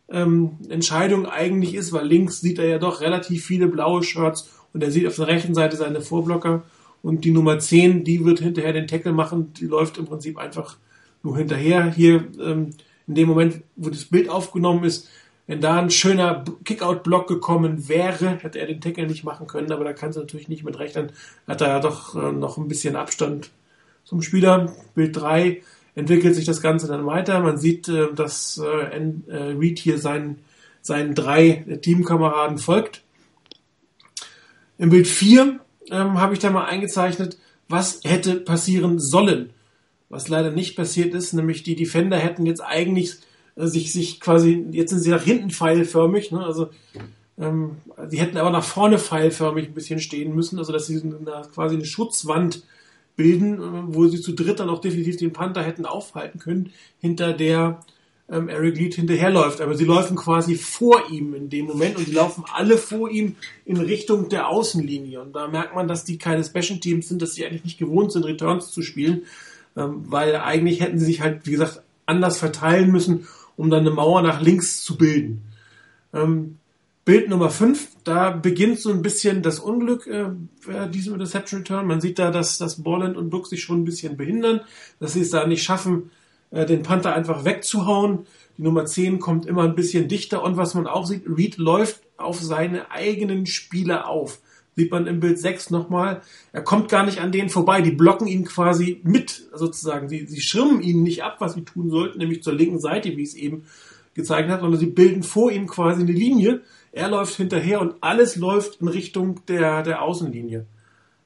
ähm, 0.10 0.58
Entscheidung 0.70 1.26
eigentlich 1.26 1.74
ist, 1.74 1.94
weil 1.94 2.06
links 2.06 2.42
sieht 2.42 2.60
er 2.60 2.68
ja 2.68 2.80
doch 2.80 3.02
relativ 3.02 3.46
viele 3.46 3.68
blaue 3.68 4.04
Shirts 4.04 4.50
und 4.74 4.84
er 4.84 4.92
sieht 4.92 5.08
auf 5.08 5.16
der 5.16 5.28
rechten 5.28 5.54
Seite 5.54 5.78
seine 5.78 6.02
Vorblocker. 6.02 6.64
Und 7.02 7.24
die 7.24 7.32
Nummer 7.32 7.60
10, 7.60 8.04
die 8.04 8.26
wird 8.26 8.40
hinterher 8.40 8.74
den 8.74 8.88
Tackle 8.88 9.14
machen, 9.14 9.54
die 9.54 9.66
läuft 9.66 9.98
im 9.98 10.06
Prinzip 10.06 10.38
einfach 10.38 10.78
nur 11.24 11.38
hinterher. 11.38 11.92
Hier 11.92 12.28
ähm, 12.40 12.72
in 13.08 13.16
dem 13.16 13.30
Moment, 13.30 13.62
wo 13.76 13.90
das 13.90 14.06
Bild 14.06 14.30
aufgenommen 14.30 14.84
ist, 14.84 15.08
wenn 15.48 15.62
da 15.62 15.80
ein 15.80 15.90
schöner 15.90 16.44
Kickout-Block 16.66 17.28
gekommen 17.28 17.88
wäre, 17.88 18.38
hätte 18.42 18.60
er 18.60 18.68
den 18.68 18.82
Tackle 18.82 19.08
nicht 19.08 19.24
machen 19.24 19.48
können, 19.48 19.72
aber 19.72 19.86
da 19.86 19.94
kannst 19.94 20.18
du 20.18 20.22
natürlich 20.22 20.50
nicht 20.50 20.66
mit 20.66 20.78
rechnen. 20.78 21.12
Hat 21.48 21.62
er 21.62 21.70
ja 21.70 21.80
doch 21.80 22.16
äh, 22.16 22.34
noch 22.34 22.58
ein 22.58 22.68
bisschen 22.68 22.98
Abstand 22.98 23.50
zum 24.04 24.22
Spieler. 24.22 24.74
Bild 24.94 25.16
3 25.16 25.62
entwickelt 25.96 26.36
sich 26.36 26.46
das 26.46 26.62
Ganze 26.62 26.88
dann 26.88 27.06
weiter. 27.06 27.40
Man 27.40 27.58
sieht, 27.58 27.88
äh, 27.88 28.14
dass 28.14 28.58
äh, 28.58 29.34
Reed 29.34 29.80
hier 29.80 29.98
seinen, 30.00 30.40
seinen 30.82 31.16
drei 31.16 31.80
Teamkameraden 31.82 32.58
folgt. 32.58 33.04
Im 34.78 34.90
Bild 34.90 35.08
4 35.08 35.60
ähm, 35.92 36.20
habe 36.20 36.34
ich 36.34 36.40
da 36.40 36.50
mal 36.50 36.66
eingezeichnet, 36.66 37.38
was 37.70 38.02
hätte 38.04 38.36
passieren 38.36 39.00
sollen. 39.00 39.52
Was 40.10 40.28
leider 40.28 40.52
nicht 40.52 40.76
passiert 40.76 41.14
ist, 41.14 41.34
nämlich 41.34 41.64
die 41.64 41.76
Defender 41.76 42.18
hätten 42.18 42.46
jetzt 42.46 42.62
eigentlich 42.62 43.18
sich, 43.66 43.92
sich 43.92 44.20
quasi, 44.20 44.66
jetzt 44.72 44.92
sind 44.92 45.00
sie 45.00 45.10
nach 45.10 45.24
hinten 45.24 45.50
pfeilförmig, 45.50 46.32
ne? 46.32 46.46
also 46.46 46.70
Ähm, 47.40 47.78
sie 48.10 48.20
hätten 48.20 48.38
aber 48.38 48.50
nach 48.50 48.64
vorne 48.64 48.98
pfeilförmig 48.98 49.68
ein 49.68 49.74
bisschen 49.74 50.00
stehen 50.00 50.36
müssen, 50.36 50.58
also 50.58 50.74
dass 50.74 50.88
sie 50.88 51.02
eine, 51.02 51.44
quasi 51.54 51.76
eine 51.76 51.86
Schutzwand 51.86 52.64
bilden, 53.16 53.56
äh, 53.56 53.96
wo 53.96 54.08
sie 54.08 54.22
zu 54.22 54.32
dritt 54.34 54.60
dann 54.60 54.70
auch 54.70 54.82
definitiv 54.82 55.18
den 55.18 55.34
Panther 55.34 55.64
hätten 55.64 55.86
aufhalten 55.86 56.40
können, 56.40 56.72
hinter 57.00 57.34
der 57.34 57.82
ähm, 58.30 58.50
Eric 58.50 58.78
Lead 58.78 58.96
hinterherläuft. 58.96 59.62
Aber 59.62 59.76
sie 59.76 59.86
laufen 59.86 60.18
quasi 60.18 60.56
vor 60.56 61.12
ihm 61.12 61.36
in 61.36 61.50
dem 61.50 61.66
Moment 61.66 61.98
und 61.98 62.06
sie 62.06 62.14
laufen 62.14 62.44
alle 62.52 62.78
vor 62.78 63.10
ihm 63.10 63.36
in 63.66 63.78
Richtung 63.78 64.30
der 64.30 64.50
Außenlinie. 64.50 65.22
Und 65.22 65.36
da 65.36 65.48
merkt 65.48 65.76
man, 65.76 65.88
dass 65.88 66.06
die 66.06 66.18
keine 66.18 66.44
Special 66.44 66.80
Teams 66.80 67.08
sind, 67.08 67.22
dass 67.22 67.36
sie 67.36 67.46
eigentlich 67.46 67.66
nicht 67.66 67.78
gewohnt 67.78 68.12
sind, 68.12 68.26
Returns 68.26 68.72
zu 68.72 68.82
spielen, 68.82 69.24
ähm, 69.76 70.06
weil 70.08 70.36
eigentlich 70.38 70.82
hätten 70.82 70.98
sie 70.98 71.06
sich 71.06 71.22
halt, 71.22 71.46
wie 71.46 71.52
gesagt, 71.52 71.84
anders 72.08 72.40
verteilen 72.40 72.92
müssen, 72.92 73.28
um 73.58 73.70
dann 73.70 73.82
eine 73.82 73.92
Mauer 73.92 74.22
nach 74.22 74.40
links 74.40 74.82
zu 74.84 74.98
bilden. 74.98 75.44
Ähm, 76.14 76.58
Bild 77.04 77.30
Nummer 77.30 77.50
5, 77.50 77.88
da 78.04 78.32
beginnt 78.32 78.80
so 78.80 78.92
ein 78.92 79.02
bisschen 79.02 79.42
das 79.42 79.60
Unglück 79.60 80.08
äh, 80.08 80.30
diesem 80.90 81.14
Interception 81.14 81.62
Return. 81.62 81.88
Man 81.88 82.02
sieht 82.02 82.20
da, 82.20 82.32
dass, 82.32 82.58
dass 82.58 82.84
Borland 82.84 83.16
und 83.16 83.30
Brooks 83.30 83.50
sich 83.50 83.64
schon 83.64 83.82
ein 83.82 83.86
bisschen 83.86 84.18
behindern, 84.18 84.62
dass 85.00 85.14
sie 85.14 85.22
es 85.22 85.30
da 85.30 85.48
nicht 85.48 85.64
schaffen, 85.64 86.12
äh, 86.52 86.66
den 86.66 86.84
Panther 86.84 87.14
einfach 87.14 87.46
wegzuhauen. 87.46 88.26
Die 88.58 88.64
Nummer 88.64 88.86
10 88.86 89.20
kommt 89.20 89.46
immer 89.46 89.64
ein 89.64 89.76
bisschen 89.76 90.10
dichter 90.10 90.44
und 90.44 90.58
was 90.58 90.74
man 90.74 90.86
auch 90.86 91.06
sieht, 91.06 91.24
Reed 91.28 91.58
läuft 91.58 92.02
auf 92.18 92.42
seine 92.42 92.92
eigenen 92.92 93.46
Spieler 93.46 94.10
auf. 94.10 94.40
Sieht 94.78 94.92
man 94.92 95.08
im 95.08 95.20
Bild 95.20 95.40
6 95.40 95.72
nochmal. 95.72 96.22
Er 96.54 96.62
kommt 96.62 96.88
gar 96.88 97.06
nicht 97.06 97.20
an 97.20 97.34
denen 97.34 97.50
vorbei. 97.50 97.82
Die 97.82 97.92
blocken 97.92 98.28
ihn 98.28 98.46
quasi 98.46 99.02
mit, 99.04 99.50
sozusagen. 99.54 100.08
Sie, 100.08 100.26
sie 100.26 100.40
schirmen 100.40 100.82
ihn 100.82 101.04
nicht 101.04 101.24
ab, 101.24 101.38
was 101.40 101.56
sie 101.56 101.66
tun 101.66 101.90
sollten, 101.90 102.20
nämlich 102.20 102.44
zur 102.44 102.54
linken 102.54 102.80
Seite, 102.80 103.18
wie 103.18 103.24
es 103.24 103.34
eben 103.34 103.64
gezeigt 104.14 104.50
hat, 104.50 104.62
sondern 104.62 104.80
sie 104.80 104.88
bilden 104.88 105.24
vor 105.24 105.52
ihm 105.52 105.68
quasi 105.68 106.02
eine 106.02 106.14
Linie 106.14 106.62
er 106.98 107.10
läuft 107.10 107.36
hinterher 107.36 107.80
und 107.80 107.96
alles 108.02 108.36
läuft 108.36 108.82
in 108.82 108.88
Richtung 108.88 109.46
der, 109.48 109.84
der 109.84 110.02
Außenlinie. 110.02 110.66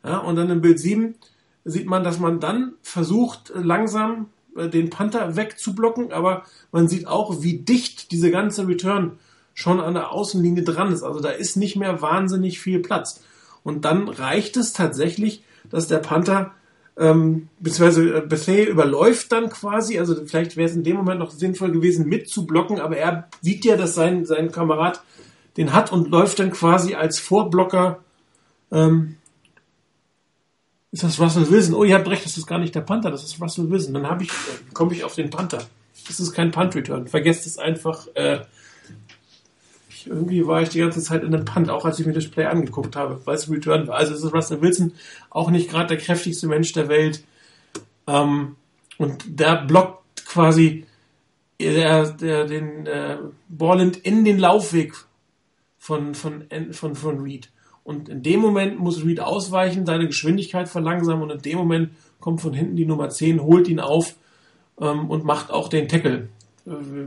Ja, 0.03 0.17
und 0.17 0.35
dann 0.35 0.49
im 0.49 0.61
Bild 0.61 0.79
7 0.79 1.15
sieht 1.63 1.85
man, 1.85 2.03
dass 2.03 2.19
man 2.19 2.39
dann 2.39 2.73
versucht, 2.81 3.53
langsam 3.55 4.27
äh, 4.57 4.67
den 4.67 4.89
Panther 4.89 5.35
wegzublocken, 5.35 6.11
aber 6.11 6.43
man 6.71 6.87
sieht 6.87 7.07
auch, 7.07 7.41
wie 7.41 7.59
dicht 7.59 8.11
diese 8.11 8.31
ganze 8.31 8.67
Return 8.67 9.17
schon 9.53 9.79
an 9.79 9.93
der 9.93 10.11
Außenlinie 10.11 10.63
dran 10.63 10.91
ist. 10.91 11.03
Also 11.03 11.19
da 11.19 11.29
ist 11.29 11.55
nicht 11.55 11.77
mehr 11.77 12.01
wahnsinnig 12.01 12.59
viel 12.59 12.79
Platz. 12.79 13.23
Und 13.63 13.85
dann 13.85 14.07
reicht 14.07 14.57
es 14.57 14.73
tatsächlich, 14.73 15.43
dass 15.69 15.87
der 15.87 15.99
Panther 15.99 16.51
ähm, 16.97 17.47
beziehungsweise 17.59 18.17
äh, 18.17 18.21
Bethea 18.21 18.65
überläuft 18.65 19.31
dann 19.31 19.49
quasi, 19.49 19.97
also 19.97 20.15
vielleicht 20.25 20.57
wäre 20.57 20.69
es 20.69 20.75
in 20.75 20.83
dem 20.83 20.97
Moment 20.97 21.19
noch 21.19 21.31
sinnvoll 21.31 21.71
gewesen, 21.71 22.07
mitzublocken, 22.07 22.79
aber 22.79 22.97
er 22.97 23.29
sieht 23.41 23.65
ja, 23.65 23.77
dass 23.77 23.95
sein, 23.95 24.25
sein 24.25 24.51
Kamerad 24.51 25.01
den 25.57 25.73
hat 25.73 25.91
und 25.91 26.09
läuft 26.09 26.39
dann 26.39 26.51
quasi 26.51 26.95
als 26.95 27.19
Vorblocker. 27.19 27.99
Ähm, 28.71 29.17
ist 30.91 31.03
das 31.03 31.19
Russell 31.19 31.49
Wilson? 31.49 31.75
Oh, 31.75 31.83
ihr 31.83 31.95
habt 31.95 32.07
recht, 32.07 32.25
das 32.25 32.37
ist 32.37 32.47
gar 32.47 32.59
nicht 32.59 32.75
der 32.75 32.81
Panther, 32.81 33.11
das 33.11 33.23
ist 33.23 33.41
Russell 33.41 33.69
Wilson. 33.69 33.93
Dann 33.93 34.07
habe 34.07 34.23
ich, 34.23 34.29
äh, 34.29 34.73
komme 34.73 34.93
ich 34.93 35.03
auf 35.03 35.15
den 35.15 35.29
Panther. 35.29 35.63
Das 36.07 36.19
ist 36.19 36.33
kein 36.33 36.51
Punt 36.51 36.75
Return. 36.75 37.07
Vergesst 37.07 37.45
es 37.45 37.57
einfach. 37.57 38.07
Äh, 38.15 38.41
irgendwie 40.07 40.45
war 40.47 40.61
ich 40.61 40.69
die 40.69 40.79
ganze 40.79 41.01
Zeit 41.01 41.23
in 41.23 41.33
einem 41.33 41.45
Punt, 41.45 41.69
auch 41.69 41.85
als 41.85 41.99
ich 41.99 42.05
mir 42.05 42.13
das 42.13 42.27
Play 42.27 42.45
angeguckt 42.45 42.95
habe, 42.95 43.21
weil 43.25 43.35
es 43.35 43.49
Return 43.49 43.87
war. 43.87 43.95
Also 43.95 44.13
es 44.13 44.23
ist 44.23 44.33
Russell 44.33 44.61
Wilson, 44.61 44.93
auch 45.29 45.49
nicht 45.51 45.69
gerade 45.69 45.87
der 45.87 45.97
kräftigste 45.97 46.47
Mensch 46.47 46.73
der 46.73 46.87
Welt. 46.87 47.23
Ähm, 48.07 48.55
und 48.97 49.39
der 49.39 49.65
blockt 49.65 50.25
quasi 50.25 50.85
der, 51.59 52.11
der, 52.11 52.45
den 52.45 52.85
äh, 52.85 53.17
Borland 53.49 53.97
in 53.97 54.25
den 54.25 54.39
Laufweg 54.39 54.93
von, 55.77 56.15
von, 56.15 56.45
von, 56.71 56.95
von 56.95 57.19
Reed. 57.19 57.49
Und 57.83 58.09
in 58.09 58.23
dem 58.23 58.39
Moment 58.39 58.79
muss 58.79 59.03
Reed 59.03 59.19
ausweichen, 59.19 59.85
seine 59.85 60.07
Geschwindigkeit 60.07 60.69
verlangsamen 60.69 61.23
und 61.23 61.31
in 61.31 61.41
dem 61.41 61.57
Moment 61.57 61.89
kommt 62.19 62.41
von 62.41 62.53
hinten 62.53 62.75
die 62.75 62.85
Nummer 62.85 63.09
10, 63.09 63.41
holt 63.41 63.67
ihn 63.67 63.79
auf 63.79 64.15
ähm, 64.79 65.09
und 65.09 65.25
macht 65.25 65.49
auch 65.49 65.67
den 65.67 65.87
Tackle. 65.87 66.29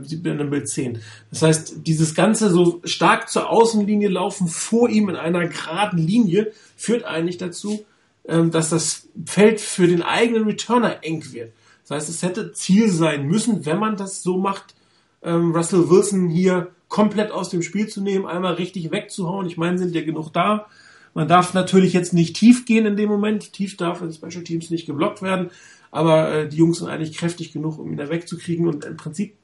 Sieht 0.03 0.25
man 0.25 0.39
im 0.39 0.49
Bild 0.49 0.67
10. 0.67 0.99
Das 1.29 1.41
heißt, 1.41 1.87
dieses 1.87 2.13
Ganze 2.13 2.49
so 2.49 2.81
stark 2.83 3.29
zur 3.29 3.49
Außenlinie 3.49 4.09
laufen 4.09 4.47
vor 4.47 4.89
ihm 4.89 5.09
in 5.09 5.15
einer 5.15 5.47
geraden 5.47 5.97
Linie 5.99 6.51
führt 6.75 7.05
eigentlich 7.05 7.37
dazu, 7.37 7.85
ähm, 8.27 8.51
dass 8.51 8.69
das 8.69 9.07
Feld 9.25 9.61
für 9.61 9.87
den 9.87 10.01
eigenen 10.01 10.43
Returner 10.43 11.03
eng 11.03 11.23
wird. 11.31 11.53
Das 11.83 11.91
heißt, 11.91 12.09
es 12.09 12.23
hätte 12.23 12.51
Ziel 12.51 12.89
sein 12.89 13.27
müssen, 13.27 13.65
wenn 13.65 13.79
man 13.79 13.95
das 13.95 14.23
so 14.23 14.37
macht, 14.37 14.75
ähm, 15.21 15.55
Russell 15.55 15.89
Wilson 15.89 16.29
hier 16.29 16.71
komplett 16.89 17.31
aus 17.31 17.49
dem 17.49 17.61
Spiel 17.61 17.87
zu 17.87 18.01
nehmen, 18.01 18.25
einmal 18.25 18.55
richtig 18.55 18.91
wegzuhauen. 18.91 19.47
Ich 19.47 19.57
meine, 19.57 19.77
sind 19.77 19.95
ja 19.95 20.03
genug 20.03 20.31
da. 20.31 20.67
Man 21.13 21.27
darf 21.27 21.53
natürlich 21.53 21.93
jetzt 21.93 22.13
nicht 22.13 22.35
tief 22.35 22.65
gehen 22.65 22.85
in 22.85 22.97
dem 22.97 23.09
Moment. 23.09 23.53
Tief 23.53 23.77
darf 23.77 24.01
in 24.01 24.11
Special 24.11 24.43
Teams 24.43 24.69
nicht 24.69 24.85
geblockt 24.85 25.21
werden. 25.21 25.49
Aber 25.91 26.31
äh, 26.31 26.49
die 26.49 26.57
Jungs 26.57 26.79
sind 26.79 26.89
eigentlich 26.89 27.17
kräftig 27.17 27.53
genug, 27.53 27.79
um 27.79 27.91
ihn 27.91 27.97
da 27.97 28.09
wegzukriegen. 28.09 28.67
Und 28.67 28.83
im 28.83 28.97
Prinzip 28.97 29.35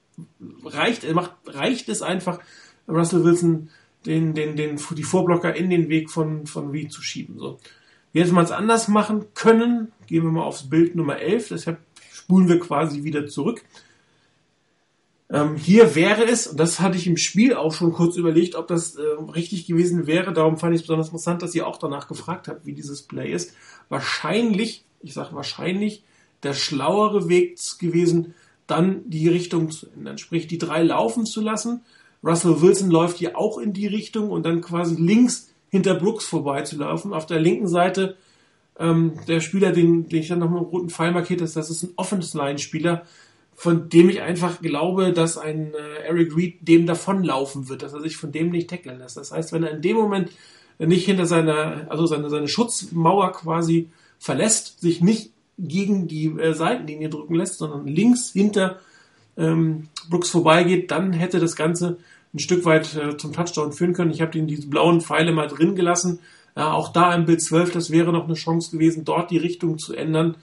reicht, 0.64 1.12
macht, 1.14 1.34
reicht 1.46 1.90
es 1.90 2.02
einfach, 2.02 2.40
Russell 2.88 3.24
Wilson 3.24 3.70
den, 4.06 4.34
den, 4.34 4.56
den, 4.56 4.80
die 4.98 5.04
Vorblocker 5.04 5.56
in 5.56 5.70
den 5.70 5.90
Weg 5.90 6.10
von, 6.10 6.48
von 6.48 6.72
Reed 6.72 6.92
zu 6.92 7.02
schieben. 7.02 7.38
So. 7.38 7.60
Wie 8.14 8.22
hätte 8.22 8.34
man 8.34 8.46
es 8.46 8.52
anders 8.52 8.88
machen 8.88 9.26
können? 9.34 9.92
Gehen 10.08 10.24
wir 10.24 10.32
mal 10.32 10.44
aufs 10.44 10.70
Bild 10.70 10.96
Nummer 10.96 11.20
11. 11.20 11.50
Deshalb 11.50 11.80
spulen 12.12 12.50
wir 12.50 12.60
quasi 12.60 13.04
wieder 13.04 13.28
zurück. 13.28 13.64
Ähm, 15.30 15.56
hier 15.56 15.96
wäre 15.96 16.26
es, 16.26 16.48
und 16.48 16.60
das 16.60 16.82
hatte 16.82 16.98
ich 16.98 17.08
im 17.08 17.16
Spiel 17.16 17.54
auch 17.54 17.74
schon 17.74 17.94
kurz 17.94 18.18
überlegt, 18.18 18.56
ob 18.56 18.68
das 18.68 18.96
äh, 18.96 19.02
richtig 19.34 19.66
gewesen 19.66 20.08
wäre. 20.08 20.34
Darum 20.34 20.58
fand 20.58 20.74
ich 20.74 20.82
es 20.82 20.88
besonders 20.88 21.08
interessant, 21.08 21.42
dass 21.42 21.56
ihr 21.56 21.66
auch 21.66 21.78
danach 21.78 22.08
gefragt 22.08 22.50
habt, 22.50 22.66
wie 22.66 22.74
dieses 22.74 23.04
Play 23.04 23.32
ist. 23.32 23.54
Wahrscheinlich, 23.88 24.84
ich 25.00 25.14
sage 25.14 25.34
wahrscheinlich, 25.34 26.04
der 26.44 26.54
schlauere 26.54 27.30
Weg 27.30 27.58
gewesen, 27.80 28.34
dann 28.72 29.10
die 29.10 29.28
Richtung 29.28 29.70
zu 29.70 29.88
ändern. 29.96 30.18
Sprich, 30.18 30.48
die 30.48 30.58
drei 30.58 30.82
laufen 30.82 31.26
zu 31.26 31.42
lassen. 31.42 31.82
Russell 32.24 32.62
Wilson 32.62 32.90
läuft 32.90 33.18
hier 33.18 33.38
auch 33.38 33.58
in 33.58 33.74
die 33.74 33.88
Richtung 33.88 34.32
und 34.32 34.46
dann 34.46 34.62
quasi 34.62 34.96
links 34.96 35.50
hinter 35.70 35.96
Brooks 35.96 36.26
vorbeizulaufen. 36.26 37.14
Auf 37.14 37.26
der 37.26 37.40
linken 37.40 37.68
Seite 37.68 38.18
ähm, 38.80 39.14
der 39.28 39.42
Spieler, 39.42 39.72
den, 39.72 40.08
den 40.08 40.20
ich 40.20 40.28
dann 40.28 40.40
noch 40.40 40.50
mit 40.50 40.60
einem 40.60 40.68
roten 40.68 40.90
Pfeil 40.90 41.12
markiert 41.12 41.42
habe, 41.42 41.52
das 41.52 41.70
ist 41.70 41.84
ein 41.84 41.94
Offense-Line-Spieler, 41.96 43.04
von 43.54 43.90
dem 43.90 44.10
ich 44.10 44.22
einfach 44.22 44.62
glaube, 44.62 45.14
dass 45.14 45.38
ein 45.38 45.74
äh, 45.74 46.08
Eric 46.08 46.36
Reed 46.36 46.68
dem 46.68 46.86
davonlaufen 46.86 47.70
wird, 47.70 47.84
dass 47.84 47.94
er 47.94 48.02
sich 48.02 48.18
von 48.18 48.32
dem 48.32 48.50
nicht 48.50 48.70
tackeln 48.70 49.00
lässt. 49.00 49.18
Das 49.18 49.32
heißt, 49.32 49.54
wenn 49.54 49.64
er 49.64 49.72
in 49.72 49.82
dem 49.82 49.98
Moment 49.98 50.32
nicht 50.80 51.06
hinter 51.06 51.26
seiner, 51.26 51.86
also 51.90 52.06
seine, 52.08 52.30
seine 52.30 52.48
Schutzmauer 52.48 53.34
quasi 53.34 53.90
verlässt, 54.18 54.82
sich 54.82 55.02
nicht 55.02 55.32
gegen 55.62 56.08
die 56.08 56.28
äh, 56.28 56.54
Seitenlinie 56.54 57.10
drücken 57.10 57.36
lässt, 57.36 57.60
sondern 57.60 57.88
links 57.88 58.32
hinter 58.32 58.80
ähm, 59.38 59.88
Brooks 60.10 60.30
vorbeigeht, 60.30 60.92
dann 60.92 61.14
hätte 61.14 61.40
das 61.40 61.56
Ganze 61.56 61.98
ein 62.34 62.40
Stück 62.40 62.66
weit 62.66 62.96
äh, 62.96 63.18
zum 63.18 63.34
Touchdown 63.34 63.74
führen 63.74 63.94
können. 63.94 64.12
Ich 64.12 64.22
habe 64.22 64.38
ihn 64.38 64.48
diese 64.48 64.68
blauen 64.68 65.02
Pfeile 65.02 65.32
mal 65.32 65.48
drin 65.48 65.76
gelassen. 65.76 66.20
Ja, 66.56 66.74
auch 66.74 66.92
da 66.92 67.14
im 67.16 67.26
Bild 67.26 67.42
12, 67.42 67.72
das 67.72 67.92
wäre 67.92 68.12
noch 68.12 68.26
eine 68.26 68.34
Chance 68.34 68.72
gewesen, 68.72 69.06
dort 69.06 69.32
die 69.32 69.38
Richtung 69.38 69.78
zu 69.78 69.94
ändern. 69.94 70.36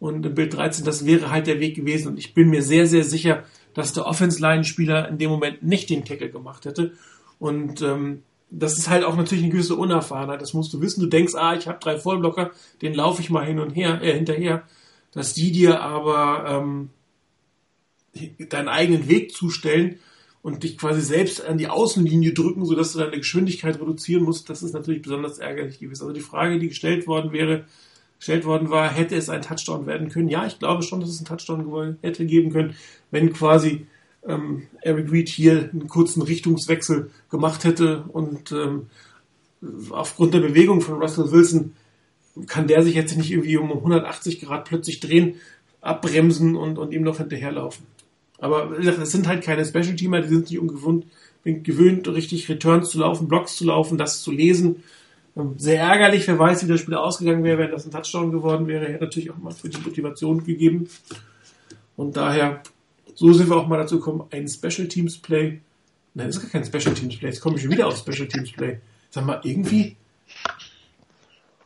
Und 0.00 0.26
im 0.26 0.34
Bild 0.34 0.54
13, 0.54 0.84
das 0.84 1.06
wäre 1.06 1.30
halt 1.30 1.46
der 1.46 1.60
Weg 1.60 1.76
gewesen. 1.76 2.08
Und 2.08 2.18
ich 2.18 2.34
bin 2.34 2.50
mir 2.50 2.62
sehr, 2.62 2.86
sehr 2.86 3.04
sicher, 3.04 3.44
dass 3.74 3.92
der 3.92 4.06
Offense-Line-Spieler 4.06 5.08
in 5.08 5.18
dem 5.18 5.30
Moment 5.30 5.62
nicht 5.62 5.90
den 5.90 6.04
Tackle 6.04 6.30
gemacht 6.30 6.64
hätte. 6.64 6.92
Und 7.38 7.82
ähm, 7.82 8.22
das 8.52 8.78
ist 8.78 8.88
halt 8.88 9.04
auch 9.04 9.16
natürlich 9.16 9.44
eine 9.44 9.52
gewisse 9.52 9.76
Unerfahrenheit. 9.76 10.42
Das 10.42 10.52
musst 10.52 10.72
du 10.72 10.80
wissen. 10.80 11.00
Du 11.00 11.06
denkst, 11.06 11.34
ah, 11.34 11.54
ich 11.56 11.66
habe 11.66 11.78
drei 11.80 11.98
Vollblocker, 11.98 12.50
den 12.82 12.94
laufe 12.94 13.22
ich 13.22 13.30
mal 13.30 13.46
hin 13.46 13.58
und 13.58 13.70
her, 13.70 14.00
äh, 14.02 14.12
hinterher. 14.12 14.64
Dass 15.12 15.34
die 15.34 15.52
dir 15.52 15.80
aber 15.80 16.44
ähm, 16.48 16.90
deinen 18.50 18.68
eigenen 18.68 19.08
Weg 19.08 19.32
zustellen 19.32 19.98
und 20.42 20.64
dich 20.64 20.76
quasi 20.76 21.00
selbst 21.00 21.44
an 21.44 21.56
die 21.56 21.68
Außenlinie 21.68 22.34
drücken, 22.34 22.66
sodass 22.66 22.92
du 22.92 22.98
deine 22.98 23.16
Geschwindigkeit 23.16 23.80
reduzieren 23.80 24.24
musst, 24.24 24.50
das 24.50 24.62
ist 24.62 24.74
natürlich 24.74 25.02
besonders 25.02 25.38
ärgerlich 25.38 25.78
gewesen. 25.78 26.02
Also 26.02 26.12
die 26.12 26.20
Frage, 26.20 26.58
die 26.58 26.68
gestellt 26.68 27.06
worden 27.06 27.32
wäre, 27.32 27.64
gestellt 28.18 28.44
worden 28.44 28.70
war, 28.70 28.90
hätte 28.90 29.16
es 29.16 29.30
ein 29.30 29.42
Touchdown 29.42 29.86
werden 29.86 30.08
können. 30.10 30.28
Ja, 30.28 30.46
ich 30.46 30.58
glaube 30.58 30.82
schon, 30.82 31.00
dass 31.00 31.10
es 31.10 31.18
einen 31.18 31.26
Touchdown 31.26 31.98
hätte 32.02 32.26
geben 32.26 32.50
können, 32.50 32.74
wenn 33.10 33.32
quasi 33.32 33.86
ähm, 34.26 34.62
Eric 34.80 35.10
Reed 35.10 35.28
hier 35.28 35.70
einen 35.72 35.88
kurzen 35.88 36.22
Richtungswechsel 36.22 37.10
gemacht 37.30 37.64
hätte 37.64 38.04
und 38.08 38.52
ähm, 38.52 38.86
aufgrund 39.90 40.34
der 40.34 40.40
Bewegung 40.40 40.80
von 40.80 41.00
Russell 41.00 41.30
Wilson 41.30 41.72
kann 42.46 42.66
der 42.66 42.82
sich 42.82 42.94
jetzt 42.94 43.16
nicht 43.16 43.30
irgendwie 43.30 43.56
um 43.56 43.70
180 43.70 44.40
Grad 44.40 44.64
plötzlich 44.64 45.00
drehen, 45.00 45.34
abbremsen 45.80 46.56
und, 46.56 46.78
und 46.78 46.92
ihm 46.92 47.02
noch 47.02 47.18
hinterherlaufen. 47.18 47.84
Aber 48.38 48.76
es 48.78 49.12
sind 49.12 49.28
halt 49.28 49.44
keine 49.44 49.64
Special-Teamer, 49.64 50.22
die 50.22 50.28
sind 50.28 50.50
nicht 50.50 50.58
ungewohnt, 50.58 51.06
gewöhnt, 51.44 52.08
richtig 52.08 52.48
Returns 52.48 52.90
zu 52.90 52.98
laufen, 52.98 53.28
Blocks 53.28 53.56
zu 53.56 53.64
laufen, 53.66 53.98
das 53.98 54.22
zu 54.22 54.32
lesen 54.32 54.82
sehr 55.56 55.80
ärgerlich, 55.80 56.26
wer 56.28 56.38
weiß, 56.38 56.64
wie 56.64 56.68
das 56.68 56.80
Spiel 56.80 56.94
ausgegangen 56.94 57.42
wäre, 57.42 57.58
wenn 57.58 57.70
das 57.70 57.86
ein 57.86 57.90
Touchdown 57.90 58.32
geworden 58.32 58.66
wäre. 58.66 58.86
Hätte 58.86 59.04
natürlich 59.04 59.30
auch 59.30 59.38
mal 59.38 59.52
für 59.52 59.68
die 59.68 59.80
Motivation 59.80 60.44
gegeben. 60.44 60.88
Und 61.96 62.16
daher, 62.16 62.62
so 63.14 63.32
sind 63.32 63.48
wir 63.48 63.56
auch 63.56 63.66
mal 63.66 63.78
dazu 63.78 63.98
gekommen, 63.98 64.24
ein 64.30 64.48
Special 64.48 64.88
Teams 64.88 65.18
Play 65.18 65.60
Nein, 66.14 66.26
das 66.26 66.36
ist 66.36 66.42
gar 66.42 66.50
kein 66.50 66.64
Special 66.64 66.94
Teams 66.94 67.16
Play. 67.16 67.28
Jetzt 67.28 67.40
komme 67.40 67.56
ich 67.56 67.62
schon 67.62 67.70
wieder 67.70 67.86
auf 67.86 67.96
Special 67.96 68.28
Teams 68.28 68.52
Play. 68.52 68.78
Sag 69.10 69.24
mal, 69.24 69.40
irgendwie. 69.44 69.96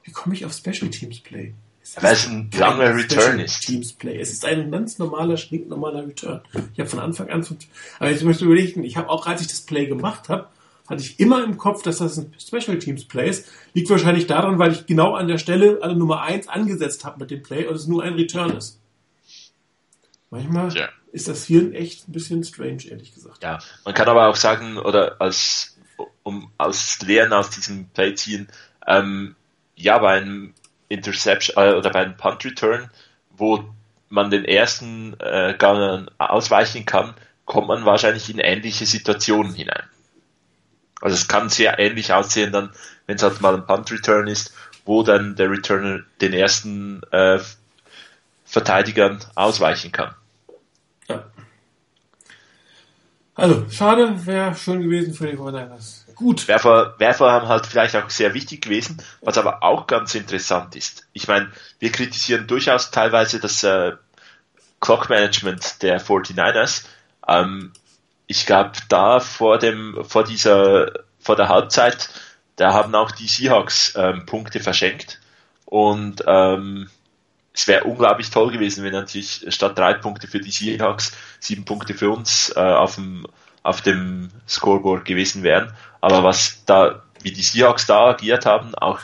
Wie 0.05 0.13
komme 0.13 0.35
ich 0.35 0.45
auf 0.45 0.53
Special 0.53 0.89
Teams 0.91 1.21
Play? 1.21 1.55
Weil 2.01 2.13
es 2.13 2.27
ein 2.27 2.51
langer 2.57 2.95
Return 2.95 3.41
ist. 3.41 3.61
Teams 3.61 3.93
Play. 3.93 4.21
Es 4.21 4.33
ist 4.33 4.45
ein 4.45 4.71
ganz 4.71 4.99
normaler, 4.99 5.37
stinknormaler 5.37 6.07
Return. 6.07 6.43
Ich 6.75 6.81
habe 6.81 6.89
von 6.89 6.99
Anfang 6.99 7.29
an 7.31 7.43
von, 7.43 7.57
aber 7.99 8.11
jetzt 8.11 8.23
möchte 8.25 8.45
ich 8.45 8.47
überlegen, 8.47 8.85
ich 8.85 8.97
habe 8.97 9.09
auch, 9.09 9.27
als 9.27 9.41
ich 9.41 9.47
das 9.49 9.61
Play 9.61 9.87
gemacht 9.87 10.29
habe, 10.29 10.49
hatte 10.89 11.03
ich 11.03 11.19
immer 11.19 11.43
im 11.43 11.57
Kopf, 11.57 11.83
dass 11.83 11.99
das 11.99 12.17
ein 12.17 12.33
Special 12.39 12.79
Teams 12.79 13.05
Play 13.05 13.29
ist. 13.29 13.49
Liegt 13.75 13.91
wahrscheinlich 13.91 14.27
daran, 14.27 14.59
weil 14.59 14.73
ich 14.73 14.87
genau 14.87 15.15
an 15.15 15.27
der 15.27 15.39
Stelle 15.39 15.79
alle 15.83 15.97
Nummer 15.97 16.23
1 16.23 16.49
angesetzt 16.49 17.05
habe 17.05 17.21
mit 17.21 17.31
dem 17.31 17.43
Play 17.43 17.67
und 17.67 17.75
es 17.75 17.87
nur 17.87 18.03
ein 18.05 18.15
Return 18.15 18.57
ist. 18.57 18.81
Manchmal 20.31 20.73
ja. 20.75 20.89
Ist 21.17 21.29
das 21.29 21.45
hier 21.45 21.73
echt 21.75 22.09
ein 22.09 22.13
bisschen 22.13 22.45
strange, 22.45 22.85
ehrlich 22.91 23.15
gesagt. 23.15 23.43
Ja, 23.43 23.59
man 23.87 23.95
kann 23.95 24.07
aber 24.07 24.29
auch 24.29 24.37
sagen, 24.37 24.77
oder 24.77 25.19
als, 25.19 25.75
um 26.23 26.51
aus 26.59 27.01
Lehren 27.01 27.33
aus 27.33 27.49
diesem 27.49 27.89
Play 27.89 28.15
ziehen, 28.15 28.49
ähm, 28.87 29.35
ja, 29.77 29.97
bei 29.99 30.19
einem 30.19 30.53
Interception 30.89 31.57
äh, 31.57 31.73
oder 31.75 31.89
bei 31.91 32.01
einem 32.01 32.19
Punt 32.19 32.45
Return, 32.45 32.91
wo 33.31 33.65
man 34.11 34.31
den 34.31 34.45
ersten 34.45 35.19
äh, 35.21 35.53
nicht 35.53 36.11
ausweichen 36.19 36.85
kann, 36.85 37.15
kommt 37.47 37.69
man 37.69 37.87
wahrscheinlich 37.87 38.29
in 38.29 38.39
ähnliche 38.39 38.85
Situationen 38.85 39.55
hinein. 39.55 39.85
Also 41.01 41.15
es 41.15 41.29
kann 41.29 41.49
sehr 41.49 41.79
ähnlich 41.79 42.13
aussehen 42.13 42.53
dann, 42.53 42.73
wenn 43.07 43.17
es 43.17 43.23
halt 43.23 43.41
mal 43.41 43.55
ein 43.55 43.67
Punt 43.67 43.91
Return 43.91 44.29
ist, 44.29 44.53
wo 44.85 45.03
dann 45.03 45.35
der 45.35 45.51
Returner 45.51 46.01
den 46.21 46.35
ersten 46.35 47.03
äh, 47.11 47.39
Verteidigern 48.45 49.19
ausweichen 49.35 49.93
kann. 49.93 50.15
Ja. 51.09 51.25
Also, 53.37 53.67
schade, 53.71 54.27
wäre 54.27 54.55
schön 54.55 54.83
gewesen 54.83 55.13
für 55.13 55.27
die 55.27 55.37
49 55.37 56.07
Gut. 56.17 56.49
Werfer, 56.49 56.95
Werfer 56.99 57.31
haben 57.31 57.49
halt 57.49 57.67
vielleicht 57.67 57.95
auch 57.95 58.09
sehr 58.09 58.33
wichtig 58.33 58.63
gewesen, 58.63 59.03
was 59.21 59.37
aber 59.37 59.63
auch 59.63 59.87
ganz 59.87 60.15
interessant 60.15 60.75
ist. 60.75 61.07
Ich 61.13 61.29
meine, 61.29 61.53
wir 61.79 61.93
kritisieren 61.93 62.47
durchaus 62.47 62.91
teilweise 62.91 63.39
das 63.39 63.63
äh, 63.63 63.93
Clock 64.81 65.11
Management 65.11 65.83
der 65.83 66.01
49ers. 66.01 66.87
Ähm, 67.29 67.75
ich 68.27 68.47
glaube, 68.47 68.73
da 68.89 69.21
vor 69.21 69.59
dem, 69.59 70.03
vor 70.09 70.25
dieser, 70.25 71.05
vor 71.21 71.37
der 71.37 71.51
Halbzeit, 71.51 72.09
da 72.57 72.73
haben 72.73 72.95
auch 72.95 73.11
die 73.11 73.29
Seahawks 73.29 73.95
ähm, 73.97 74.25
Punkte 74.25 74.61
verschenkt. 74.61 75.21
Und 75.67 76.25
ähm, 76.27 76.89
es 77.57 77.67
wäre 77.67 77.85
unglaublich 77.85 78.29
toll 78.29 78.53
gewesen, 78.53 78.85
wenn 78.85 78.93
natürlich 78.93 79.47
statt 79.49 79.79
drei 79.79 79.95
Punkte 79.95 80.29
für 80.29 80.41
die 80.41 80.51
Seahawks 80.51 81.13
sieben 81.41 81.65
Punkte 81.65 81.95
für 81.95 82.11
uns 82.11 82.53
äh, 82.55 82.61
auf 82.61 82.97
dem 82.97 83.27
auf 83.63 83.81
dem 83.81 84.31
Scoreboard 84.47 85.05
gewesen 85.05 85.43
wären. 85.43 85.73
Aber 86.01 86.23
was 86.23 86.65
da, 86.67 87.03
wie 87.23 87.33
die 87.33 87.43
Seahawks 87.43 87.87
da 87.87 88.11
agiert 88.11 88.47
haben, 88.47 88.75
auch 88.77 89.01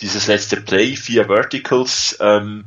dieses 0.00 0.28
letzte 0.28 0.60
Play, 0.60 0.94
vier 0.94 1.24
Verticals, 1.24 2.16
ähm, 2.20 2.64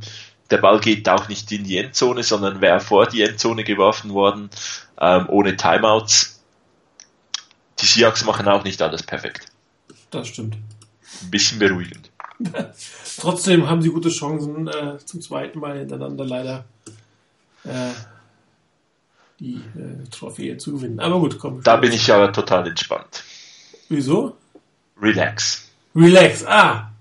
der 0.49 0.57
Ball 0.57 0.79
geht 0.79 1.07
auch 1.07 1.29
nicht 1.29 1.49
in 1.51 1.63
die 1.63 1.77
Endzone, 1.77 2.23
sondern 2.23 2.59
wäre 2.59 2.79
vor 2.79 3.05
die 3.05 3.21
Endzone 3.21 3.63
geworfen 3.63 4.13
worden, 4.13 4.49
ähm, 4.99 5.27
ohne 5.29 5.55
Timeouts. 5.55 6.43
Die 7.79 7.85
Seahawks 7.85 8.25
machen 8.25 8.47
auch 8.47 8.63
nicht 8.63 8.81
alles 8.81 9.03
perfekt. 9.03 9.45
Das 10.09 10.27
stimmt. 10.27 10.57
Ein 11.21 11.31
bisschen 11.31 11.59
beruhigend. 11.59 12.11
Trotzdem 13.17 13.67
haben 13.67 13.81
sie 13.81 13.89
gute 13.89 14.09
Chancen, 14.09 14.67
äh, 14.67 14.97
zum 15.03 15.21
zweiten 15.21 15.59
Mal 15.59 15.79
hintereinander 15.79 16.25
leider 16.25 16.65
äh, 17.63 17.91
die 19.39 19.55
äh, 19.55 20.07
Trophäe 20.11 20.57
zu 20.57 20.73
gewinnen. 20.73 20.99
Aber 20.99 21.19
gut, 21.19 21.39
komm. 21.39 21.63
Da 21.63 21.77
bin 21.77 21.91
ich 21.91 22.11
aber 22.11 22.31
total 22.31 22.67
entspannt. 22.67 23.23
Wieso? 23.89 24.37
Relax. 25.01 25.67
Relax, 25.95 26.45
ah. 26.45 26.91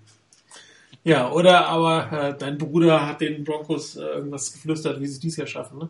Ja, 1.05 1.31
oder 1.31 1.67
aber 1.69 2.13
äh, 2.13 2.37
dein 2.37 2.59
Bruder 2.59 3.07
hat 3.07 3.21
den 3.21 3.45
Broncos 3.45 3.97
äh, 3.97 4.01
irgendwas 4.01 4.53
geflüstert, 4.53 5.01
wie 5.01 5.07
sie 5.07 5.21
dies 5.21 5.37
Jahr 5.37 5.47
schaffen, 5.47 5.79
ne? 5.79 5.89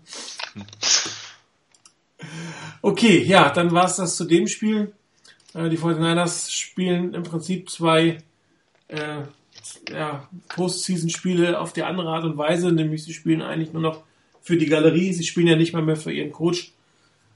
Okay, 2.82 3.22
ja, 3.22 3.50
dann 3.50 3.72
war 3.72 3.86
es 3.86 3.96
das 3.96 4.16
zu 4.16 4.24
dem 4.24 4.46
Spiel. 4.46 4.92
Äh, 5.56 5.70
die 5.70 5.78
49ers 5.78 6.50
spielen 6.50 7.14
im 7.14 7.22
Prinzip 7.22 7.70
zwei 7.70 8.18
äh, 8.88 9.22
ja, 9.90 10.28
Postseason-Spiele 10.48 11.58
auf 11.58 11.72
die 11.72 11.82
andere 11.82 12.10
Art 12.10 12.24
und 12.24 12.36
Weise, 12.36 12.70
nämlich 12.72 13.04
sie 13.04 13.14
spielen 13.14 13.42
eigentlich 13.42 13.72
nur 13.72 13.82
noch 13.82 14.04
für 14.42 14.56
die 14.56 14.66
Galerie. 14.66 15.12
Sie 15.12 15.24
spielen 15.24 15.46
ja 15.46 15.56
nicht 15.56 15.72
mal 15.72 15.82
mehr 15.82 15.96
für 15.96 16.12
ihren 16.12 16.32
Coach. 16.32 16.72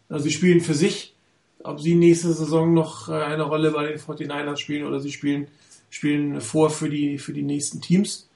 Also 0.09 0.25
sie 0.25 0.33
spielen 0.33 0.61
für 0.61 0.75
sich. 0.75 1.15
Ob 1.63 1.81
sie 1.81 1.95
nächste 1.95 2.33
Saison 2.33 2.73
noch 2.73 3.09
äh, 3.09 3.13
eine 3.13 3.43
Rolle 3.43 3.71
bei 3.71 3.87
den 3.87 3.99
49ers 3.99 4.57
spielen 4.57 4.87
oder 4.87 5.01
sie 5.01 5.13
spielen, 5.13 5.49
spielen 5.91 6.41
vor 6.41 6.71
für 6.71 6.89
die, 6.89 7.19
für 7.19 7.33
die 7.33 7.43
nächsten 7.43 7.81
Teams, 7.81 8.29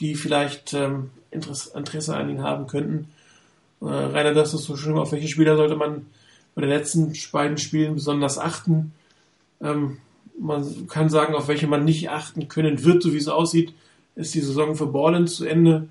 die 0.00 0.14
vielleicht 0.14 0.74
ähm, 0.74 1.10
Interesse 1.30 2.16
an 2.16 2.30
ihnen 2.30 2.42
haben 2.42 2.66
könnten. 2.66 3.08
Äh, 3.80 3.86
Rainer, 3.86 4.34
das 4.34 4.54
ist 4.54 4.64
so 4.64 4.76
schön. 4.76 4.98
Auf 4.98 5.12
welche 5.12 5.28
Spieler 5.28 5.56
sollte 5.56 5.76
man 5.76 6.06
bei 6.54 6.62
den 6.62 6.70
letzten 6.70 7.12
beiden 7.30 7.58
Spielen 7.58 7.94
besonders 7.94 8.38
achten? 8.38 8.92
Ähm, 9.60 9.98
man 10.38 10.88
kann 10.88 11.08
sagen, 11.08 11.34
auf 11.34 11.48
welche 11.48 11.66
man 11.66 11.84
nicht 11.84 12.10
achten 12.10 12.48
können 12.48 12.84
wird, 12.84 13.02
so 13.02 13.12
wie 13.12 13.18
es 13.18 13.28
aussieht, 13.28 13.72
ist 14.16 14.34
die 14.34 14.40
Saison 14.40 14.74
für 14.74 14.86
Borland 14.86 15.30
zu 15.30 15.44
Ende. 15.44 15.88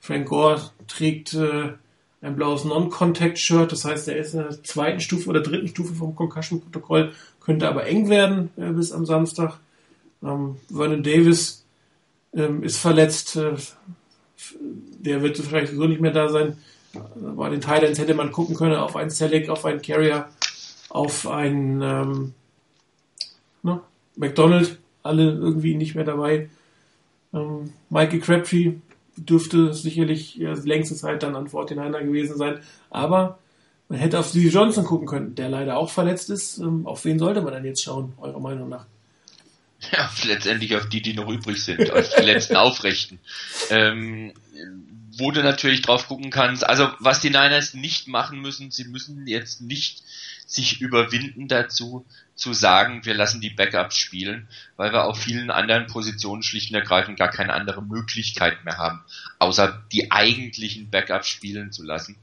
Frank 0.00 0.28
Gore 0.28 0.70
trägt 0.88 1.34
äh, 1.34 1.72
ein 2.20 2.36
blaues 2.36 2.64
Non-Contact-Shirt, 2.64 3.70
das 3.70 3.84
heißt, 3.84 4.08
er 4.08 4.16
ist 4.16 4.34
in 4.34 4.40
der 4.40 4.62
zweiten 4.62 5.00
Stufe 5.00 5.28
oder 5.28 5.40
dritten 5.40 5.68
Stufe 5.68 5.94
vom 5.94 6.14
Concussion-Protokoll, 6.14 7.12
könnte 7.40 7.68
aber 7.68 7.86
eng 7.86 8.08
werden 8.08 8.50
äh, 8.56 8.70
bis 8.70 8.92
am 8.92 9.06
Samstag. 9.06 9.58
Ähm, 10.22 10.56
Vernon 10.72 11.02
Davis 11.02 11.64
ähm, 12.32 12.62
ist 12.62 12.78
verletzt, 12.78 13.36
äh, 13.36 13.54
der 14.60 15.22
wird 15.22 15.38
vielleicht 15.38 15.74
so 15.74 15.84
nicht 15.84 16.00
mehr 16.00 16.12
da 16.12 16.28
sein. 16.28 16.58
Bei 17.36 17.48
den 17.48 17.60
Thailands 17.60 17.98
hätte 17.98 18.14
man 18.14 18.32
gucken 18.32 18.54
können 18.54 18.76
auf 18.76 18.96
einen 18.96 19.10
Select, 19.10 19.50
auf 19.50 19.64
einen 19.64 19.82
Carrier, 19.82 20.28
auf 20.88 21.26
einen 21.26 21.82
ähm, 21.82 22.34
ne, 23.64 23.80
McDonald, 24.16 24.78
alle 25.02 25.24
irgendwie 25.24 25.74
nicht 25.74 25.94
mehr 25.94 26.04
dabei. 26.04 26.48
Ähm, 27.32 27.72
Michael 27.90 28.20
Crabtree 28.20 28.74
dürfte 29.16 29.74
sicherlich 29.74 30.36
ja, 30.36 30.52
längste 30.52 30.94
Zeit 30.94 31.22
dann 31.22 31.36
an 31.36 31.48
49er 31.48 32.04
gewesen 32.04 32.36
sein. 32.36 32.60
Aber 32.90 33.38
man 33.88 33.98
hätte 33.98 34.18
auf 34.18 34.28
Steve 34.28 34.48
Johnson 34.48 34.84
gucken 34.84 35.06
können, 35.06 35.34
der 35.34 35.48
leider 35.48 35.76
auch 35.76 35.90
verletzt 35.90 36.30
ist. 36.30 36.58
Ähm, 36.58 36.86
auf 36.86 37.04
wen 37.04 37.18
sollte 37.18 37.42
man 37.42 37.52
denn 37.52 37.64
jetzt 37.64 37.82
schauen, 37.82 38.12
eurer 38.18 38.40
Meinung 38.40 38.68
nach? 38.68 38.86
Ja, 39.92 40.10
letztendlich 40.24 40.74
auf 40.76 40.88
die, 40.88 41.02
die 41.02 41.12
noch 41.12 41.28
übrig 41.28 41.62
sind, 41.62 41.90
auf 41.92 42.08
die 42.18 42.22
letzten 42.22 42.56
Aufrechten. 42.56 43.18
Ähm, 43.70 44.32
wo 45.18 45.30
du 45.30 45.42
natürlich 45.42 45.82
drauf 45.82 46.08
gucken 46.08 46.30
kannst, 46.30 46.66
also 46.66 46.90
was 46.98 47.20
die 47.20 47.30
Niners 47.30 47.74
nicht 47.74 48.08
machen 48.08 48.40
müssen, 48.40 48.70
sie 48.70 48.84
müssen 48.84 49.26
jetzt 49.26 49.60
nicht 49.60 50.02
sich 50.46 50.80
überwinden 50.80 51.48
dazu, 51.48 52.04
zu 52.34 52.52
sagen, 52.52 53.04
wir 53.04 53.14
lassen 53.14 53.40
die 53.40 53.50
Backups 53.50 53.96
spielen, 53.96 54.48
weil 54.76 54.92
wir 54.92 55.04
auf 55.04 55.18
vielen 55.18 55.50
anderen 55.50 55.86
Positionen 55.86 56.42
schlicht 56.42 56.70
und 56.70 56.76
ergreifend 56.76 57.18
gar 57.18 57.30
keine 57.30 57.52
andere 57.52 57.82
Möglichkeit 57.82 58.64
mehr 58.64 58.76
haben, 58.76 59.04
außer 59.38 59.84
die 59.92 60.10
eigentlichen 60.10 60.90
Backups 60.90 61.28
spielen 61.28 61.70
zu 61.70 61.84
lassen, 61.84 62.16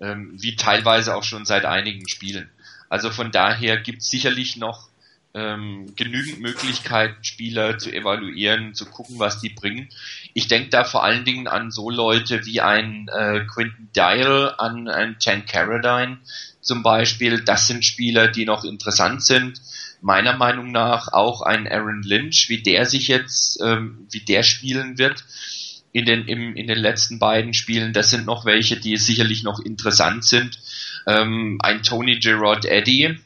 ähm, 0.00 0.32
wie 0.34 0.56
teilweise 0.56 1.14
auch 1.14 1.24
schon 1.24 1.46
seit 1.46 1.64
einigen 1.64 2.08
Spielen. 2.08 2.50
Also 2.90 3.10
von 3.10 3.30
daher 3.30 3.78
gibt 3.78 4.02
es 4.02 4.10
sicherlich 4.10 4.56
noch 4.56 4.88
ähm, 5.34 5.92
genügend 5.94 6.40
Möglichkeiten, 6.40 7.22
Spieler 7.22 7.78
zu 7.78 7.92
evaluieren, 7.92 8.74
zu 8.74 8.86
gucken, 8.86 9.18
was 9.18 9.40
die 9.40 9.50
bringen. 9.50 9.88
Ich 10.34 10.48
denke 10.48 10.70
da 10.70 10.84
vor 10.84 11.04
allen 11.04 11.24
Dingen 11.24 11.46
an 11.46 11.70
so 11.70 11.90
Leute 11.90 12.44
wie 12.46 12.60
ein 12.60 13.08
äh, 13.08 13.40
Quentin 13.46 13.88
Dial, 13.94 14.54
an 14.58 14.88
ein 14.88 15.16
Jan 15.20 15.46
Carradine, 15.46 16.18
zum 16.60 16.82
Beispiel, 16.82 17.40
das 17.40 17.66
sind 17.66 17.84
Spieler, 17.84 18.28
die 18.28 18.44
noch 18.44 18.64
interessant 18.64 19.22
sind. 19.22 19.60
Meiner 20.00 20.36
Meinung 20.36 20.70
nach 20.70 21.12
auch 21.12 21.42
ein 21.42 21.66
Aaron 21.66 22.02
Lynch, 22.02 22.48
wie 22.48 22.62
der 22.62 22.84
sich 22.84 23.08
jetzt, 23.08 23.60
ähm, 23.62 24.06
wie 24.10 24.20
der 24.20 24.42
spielen 24.42 24.98
wird 24.98 25.24
in 25.92 26.04
den, 26.04 26.28
im, 26.28 26.54
in 26.54 26.66
den 26.66 26.78
letzten 26.78 27.18
beiden 27.18 27.54
Spielen, 27.54 27.92
das 27.92 28.10
sind 28.10 28.26
noch 28.26 28.44
welche, 28.44 28.78
die 28.78 28.96
sicherlich 28.96 29.42
noch 29.42 29.60
interessant 29.60 30.24
sind. 30.24 30.58
Ähm, 31.06 31.58
ein 31.62 31.82
Tony 31.82 32.18
Gerard 32.18 32.66
Eddy, 32.66 33.18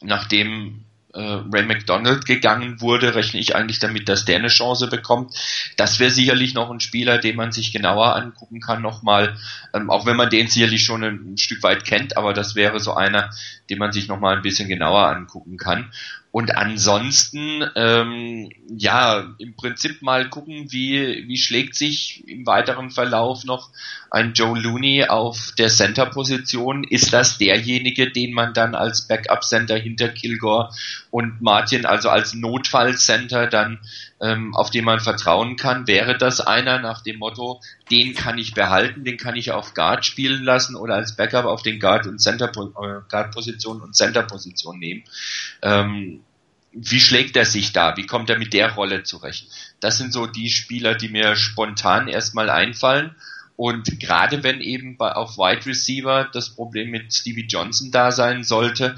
nachdem 0.00 0.85
äh, 1.16 1.40
Ray 1.52 1.64
McDonald 1.64 2.26
gegangen 2.26 2.80
wurde, 2.80 3.14
rechne 3.14 3.40
ich 3.40 3.56
eigentlich 3.56 3.78
damit, 3.78 4.08
dass 4.08 4.24
der 4.24 4.36
eine 4.36 4.48
Chance 4.48 4.88
bekommt. 4.88 5.34
Das 5.76 5.98
wäre 5.98 6.10
sicherlich 6.10 6.54
noch 6.54 6.70
ein 6.70 6.80
Spieler, 6.80 7.18
den 7.18 7.36
man 7.36 7.52
sich 7.52 7.72
genauer 7.72 8.14
angucken 8.14 8.60
kann 8.60 8.82
nochmal, 8.82 9.36
ähm, 9.72 9.90
auch 9.90 10.06
wenn 10.06 10.16
man 10.16 10.30
den 10.30 10.48
sicherlich 10.48 10.84
schon 10.84 11.02
ein, 11.02 11.32
ein, 11.32 11.38
Stück 11.38 11.62
weit 11.62 11.84
kennt, 11.84 12.16
aber 12.16 12.34
das 12.34 12.54
wäre 12.54 12.80
so 12.80 12.94
einer, 12.94 13.30
den 13.70 13.78
man 13.78 13.92
sich 13.92 14.08
nochmal 14.08 14.36
ein 14.36 14.42
bisschen 14.42 14.68
genauer 14.68 15.08
angucken 15.08 15.56
kann. 15.56 15.90
Und 16.36 16.54
ansonsten, 16.54 17.64
ähm, 17.76 18.50
ja, 18.68 19.34
im 19.38 19.56
Prinzip 19.56 20.02
mal 20.02 20.28
gucken, 20.28 20.70
wie, 20.70 21.24
wie 21.26 21.38
schlägt 21.38 21.74
sich 21.74 22.28
im 22.28 22.44
weiteren 22.44 22.90
Verlauf 22.90 23.44
noch 23.44 23.70
ein 24.10 24.34
Joe 24.34 24.58
Looney 24.58 25.06
auf 25.06 25.52
der 25.56 25.68
Center-Position. 25.68 26.84
Ist 26.84 27.14
das 27.14 27.38
derjenige, 27.38 28.12
den 28.12 28.34
man 28.34 28.52
dann 28.52 28.74
als 28.74 29.08
Backup-Center 29.08 29.78
hinter 29.78 30.10
Kilgore 30.10 30.74
und 31.10 31.40
Martin, 31.40 31.86
also 31.86 32.10
als 32.10 32.34
Notfall-Center 32.34 33.46
dann, 33.46 33.78
ähm, 34.20 34.54
auf 34.54 34.68
den 34.68 34.84
man 34.84 35.00
vertrauen 35.00 35.56
kann? 35.56 35.86
Wäre 35.86 36.18
das 36.18 36.42
einer 36.42 36.78
nach 36.80 37.02
dem 37.02 37.16
Motto, 37.16 37.62
den 37.90 38.12
kann 38.12 38.36
ich 38.36 38.52
behalten, 38.52 39.04
den 39.04 39.16
kann 39.16 39.36
ich 39.36 39.52
auf 39.52 39.72
Guard 39.72 40.04
spielen 40.04 40.44
lassen 40.44 40.76
oder 40.76 40.96
als 40.96 41.16
Backup 41.16 41.46
auf 41.46 41.62
den 41.62 41.80
Guard 41.80 42.06
und 42.06 42.18
Center, 42.20 42.52
äh, 42.54 43.66
und 43.68 43.96
Center-Position 43.96 44.78
nehmen? 44.78 45.02
Ähm, 45.62 46.20
wie 46.78 47.00
schlägt 47.00 47.36
er 47.36 47.46
sich 47.46 47.72
da? 47.72 47.96
Wie 47.96 48.06
kommt 48.06 48.28
er 48.28 48.38
mit 48.38 48.52
der 48.52 48.72
Rolle 48.72 49.02
zurecht? 49.02 49.48
Das 49.80 49.96
sind 49.96 50.12
so 50.12 50.26
die 50.26 50.50
Spieler, 50.50 50.94
die 50.94 51.08
mir 51.08 51.34
spontan 51.34 52.06
erstmal 52.06 52.50
einfallen. 52.50 53.14
Und 53.56 53.98
gerade 53.98 54.42
wenn 54.42 54.60
eben 54.60 54.98
bei, 54.98 55.12
auf 55.12 55.38
Wide 55.38 55.64
Receiver 55.64 56.28
das 56.30 56.50
Problem 56.50 56.90
mit 56.90 57.14
Stevie 57.14 57.46
Johnson 57.48 57.90
da 57.90 58.12
sein 58.12 58.44
sollte, 58.44 58.96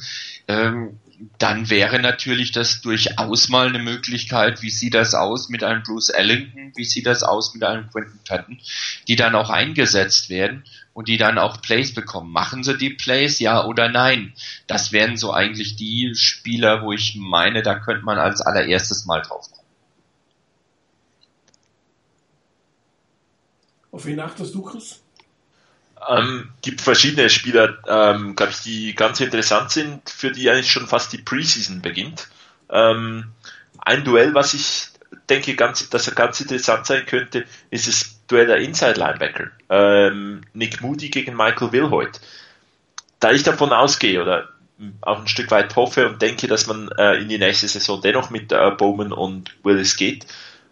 ähm, 0.48 0.98
dann 1.38 1.68
wäre 1.68 1.98
natürlich 1.98 2.52
das 2.52 2.80
durchaus 2.80 3.48
mal 3.48 3.68
eine 3.68 3.80
Möglichkeit, 3.80 4.62
wie 4.62 4.70
sieht 4.70 4.94
das 4.94 5.14
aus 5.14 5.48
mit 5.48 5.64
einem 5.64 5.82
Bruce 5.82 6.10
Ellington, 6.10 6.72
wie 6.76 6.84
sieht 6.84 7.06
das 7.06 7.22
aus 7.22 7.54
mit 7.54 7.64
einem 7.64 7.90
Quentin 7.90 8.20
Patton, 8.26 8.60
die 9.08 9.16
dann 9.16 9.34
auch 9.34 9.50
eingesetzt 9.50 10.30
werden 10.30 10.64
und 10.92 11.08
die 11.08 11.16
dann 11.16 11.38
auch 11.38 11.60
Plays 11.60 11.92
bekommen. 11.94 12.32
Machen 12.32 12.62
sie 12.62 12.76
die 12.76 12.90
Plays, 12.90 13.40
ja 13.40 13.64
oder 13.64 13.88
nein? 13.88 14.32
Das 14.66 14.92
wären 14.92 15.16
so 15.16 15.32
eigentlich 15.32 15.76
die 15.76 16.14
Spieler, 16.14 16.82
wo 16.82 16.92
ich 16.92 17.16
meine, 17.16 17.62
da 17.62 17.78
könnte 17.78 18.04
man 18.04 18.18
als 18.18 18.40
allererstes 18.40 19.04
mal 19.06 19.22
drauf 19.22 19.50
kommen. 19.50 19.58
Auf 23.90 24.04
wen 24.06 24.20
achtest 24.20 24.54
du, 24.54 24.62
Chris? 24.62 25.00
Ähm, 26.08 26.50
gibt 26.62 26.80
verschiedene 26.80 27.28
Spieler, 27.30 27.78
ähm, 27.88 28.36
glaube 28.36 28.52
ich, 28.52 28.60
die 28.60 28.94
ganz 28.94 29.20
interessant 29.20 29.70
sind, 29.70 30.08
für 30.08 30.30
die 30.30 30.48
eigentlich 30.50 30.70
schon 30.70 30.86
fast 30.86 31.12
die 31.12 31.18
Preseason 31.18 31.80
beginnt. 31.82 32.28
Ähm, 32.70 33.32
ein 33.78 34.04
Duell, 34.04 34.34
was 34.34 34.54
ich 34.54 34.88
denke, 35.28 35.54
ganz, 35.56 35.88
dass 35.90 36.06
er 36.06 36.14
ganz 36.14 36.40
interessant 36.40 36.86
sein 36.86 37.06
könnte, 37.06 37.44
ist 37.70 37.88
das 37.88 38.20
Duell 38.26 38.46
der 38.46 38.58
Inside 38.58 38.98
Linebacker. 38.98 39.50
Ähm, 39.70 40.42
Nick 40.52 40.80
Moody 40.80 41.08
gegen 41.08 41.36
Michael 41.36 41.72
Wilhoit. 41.72 42.20
Da 43.20 43.32
ich 43.32 43.42
davon 43.42 43.72
ausgehe 43.72 44.22
oder 44.22 44.48
auch 45.00 45.20
ein 45.20 45.28
Stück 45.28 45.50
weit 45.50 45.74
hoffe 45.74 46.08
und 46.08 46.22
denke, 46.22 46.46
dass 46.46 46.66
man 46.66 46.88
äh, 46.98 47.14
in 47.14 47.28
die 47.28 47.38
nächste 47.38 47.66
Saison 47.66 48.00
dennoch 48.00 48.30
mit 48.30 48.52
äh, 48.52 48.70
Bowman 48.70 49.12
und 49.12 49.54
Willis 49.64 49.96
geht, 49.96 50.26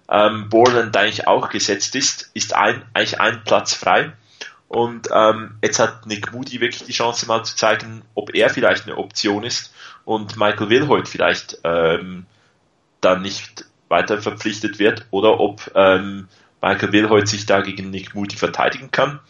ähm, 0.08 0.48
Borland 0.48 0.96
eigentlich 0.96 1.26
auch 1.26 1.48
gesetzt 1.48 1.96
ist, 1.96 2.30
ist 2.34 2.54
ein, 2.54 2.84
eigentlich 2.94 3.20
ein 3.20 3.42
Platz 3.44 3.74
frei. 3.74 4.12
Und 4.68 5.08
ähm, 5.12 5.58
jetzt 5.62 5.78
hat 5.78 6.06
Nick 6.06 6.32
Moody 6.32 6.60
wirklich 6.60 6.84
die 6.84 6.92
Chance 6.92 7.26
mal 7.26 7.44
zu 7.44 7.56
zeigen, 7.56 8.02
ob 8.14 8.34
er 8.34 8.50
vielleicht 8.50 8.86
eine 8.86 8.96
Option 8.96 9.44
ist 9.44 9.72
und 10.04 10.36
Michael 10.36 10.68
Wilhoit 10.70 11.08
vielleicht 11.08 11.58
ähm, 11.62 12.26
dann 13.00 13.22
nicht 13.22 13.64
weiter 13.88 14.20
verpflichtet 14.20 14.78
wird 14.78 15.06
oder 15.10 15.38
ob 15.38 15.70
ähm, 15.74 16.28
Michael 16.60 16.92
Wilhoit 16.92 17.28
sich 17.28 17.46
da 17.46 17.60
gegen 17.60 17.90
Nick 17.90 18.14
Moody 18.14 18.36
verteidigen 18.36 18.90
kann. 18.90 19.20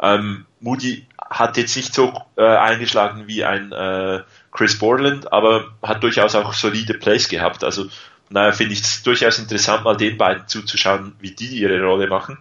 Ähm, 0.00 0.46
Moody 0.60 1.06
hat 1.18 1.56
jetzt 1.56 1.76
nicht 1.76 1.92
so 1.92 2.12
äh, 2.36 2.44
eingeschlagen 2.44 3.26
wie 3.26 3.44
ein 3.44 3.72
äh, 3.72 4.22
Chris 4.52 4.78
Borland, 4.78 5.32
aber 5.32 5.72
hat 5.82 6.02
durchaus 6.02 6.34
auch 6.34 6.52
solide 6.52 6.94
Plays 6.94 7.28
gehabt. 7.28 7.64
Also 7.64 7.86
naja, 8.28 8.52
finde 8.52 8.74
ich 8.74 8.82
es 8.82 9.02
durchaus 9.02 9.38
interessant, 9.38 9.84
mal 9.84 9.96
den 9.96 10.16
beiden 10.16 10.46
zuzuschauen, 10.46 11.14
wie 11.18 11.32
die 11.32 11.58
ihre 11.58 11.82
Rolle 11.82 12.06
machen. 12.06 12.38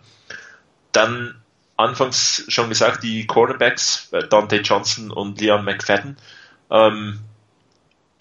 Dann 0.91 1.35
anfangs 1.79 2.43
schon 2.49 2.69
gesagt, 2.69 3.03
die 3.03 3.25
Cornerbacks, 3.25 4.09
äh, 4.11 4.27
Dante 4.27 4.57
Johnson 4.57 5.11
und 5.11 5.39
Leon 5.39 5.63
McFadden. 5.63 6.17
Ähm, 6.69 7.19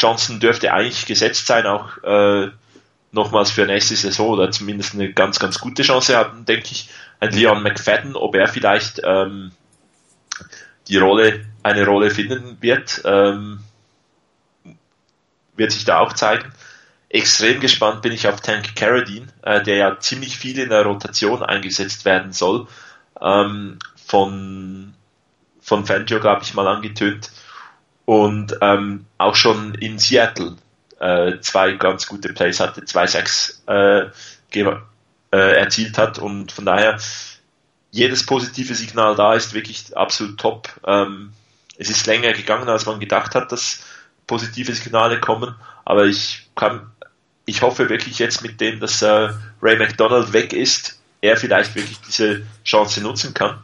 Johnson 0.00 0.38
dürfte 0.38 0.72
eigentlich 0.72 1.06
gesetzt 1.06 1.46
sein, 1.48 1.66
auch 1.66 2.02
äh, 2.04 2.50
nochmals 3.11 3.50
für 3.50 3.66
nächste 3.66 3.96
Saison 3.96 4.28
oder 4.28 4.52
zumindest 4.52 4.94
eine 4.94 5.12
ganz, 5.12 5.40
ganz 5.40 5.59
gute 5.59 5.82
Chance 5.82 6.16
hatten, 6.16 6.44
denke 6.44 6.68
ich. 6.70 6.88
Ein 7.20 7.32
Leon 7.32 7.64
McFadden, 7.64 8.14
ob 8.14 8.36
er 8.36 8.46
vielleicht 8.46 9.00
ähm, 9.02 9.50
die 10.86 10.98
Rolle, 10.98 11.44
eine 11.64 11.84
Rolle 11.84 12.11
finden 12.11 12.59
wird, 12.61 13.02
ähm, 13.04 13.59
wird 15.56 15.72
sich 15.72 15.84
da 15.84 15.98
auch 15.98 16.12
zeigen. 16.12 16.52
Extrem 17.09 17.59
gespannt 17.59 18.02
bin 18.02 18.12
ich 18.12 18.28
auf 18.28 18.40
Tank 18.40 18.76
Carradine, 18.76 19.26
äh, 19.42 19.61
der 19.64 19.76
ja 19.76 19.98
ziemlich 19.98 20.38
viel 20.38 20.61
in 20.61 20.68
der 20.68 20.84
Rotation 20.84 21.42
eingesetzt 21.42 22.04
werden 22.04 22.32
soll 22.32 22.68
ähm, 23.22 23.78
von, 24.06 24.94
von 25.60 25.86
Fangio, 25.86 26.20
glaube 26.20 26.42
ich, 26.42 26.54
mal 26.54 26.66
angetönt. 26.66 27.30
Und 28.04 28.56
ähm, 28.62 29.04
auch 29.18 29.34
schon 29.34 29.74
in 29.74 29.98
Seattle 29.98 30.56
äh, 30.98 31.40
zwei 31.40 31.72
ganz 31.72 32.06
gute 32.06 32.32
Plays 32.32 32.60
hatte, 32.60 32.84
zwei 32.84 33.06
Sacks 33.06 33.62
äh, 33.66 34.06
äh, 34.54 34.76
erzielt 35.30 35.98
hat. 35.98 36.18
Und 36.18 36.52
von 36.52 36.64
daher, 36.64 36.98
jedes 37.90 38.24
positive 38.26 38.74
Signal 38.74 39.14
da 39.14 39.34
ist 39.34 39.54
wirklich 39.54 39.96
absolut 39.96 40.38
top. 40.38 40.68
Ähm, 40.86 41.32
es 41.76 41.90
ist 41.90 42.06
länger 42.06 42.32
gegangen, 42.32 42.68
als 42.68 42.86
man 42.86 43.00
gedacht 43.00 43.34
hat, 43.34 43.52
dass 43.52 43.80
positive 44.26 44.72
Signale 44.72 45.20
kommen. 45.20 45.54
Aber 45.84 46.06
ich 46.06 46.48
kann, 46.54 46.90
ich 47.46 47.62
hoffe 47.62 47.88
wirklich 47.88 48.18
jetzt 48.18 48.42
mit 48.42 48.60
dem, 48.60 48.80
dass 48.80 49.00
äh, 49.02 49.30
Ray 49.62 49.76
McDonald 49.78 50.32
weg 50.32 50.52
ist, 50.52 50.97
er 51.20 51.36
vielleicht 51.36 51.74
wirklich 51.74 52.00
diese 52.00 52.46
Chance 52.64 53.00
nutzen 53.00 53.34
kann. 53.34 53.62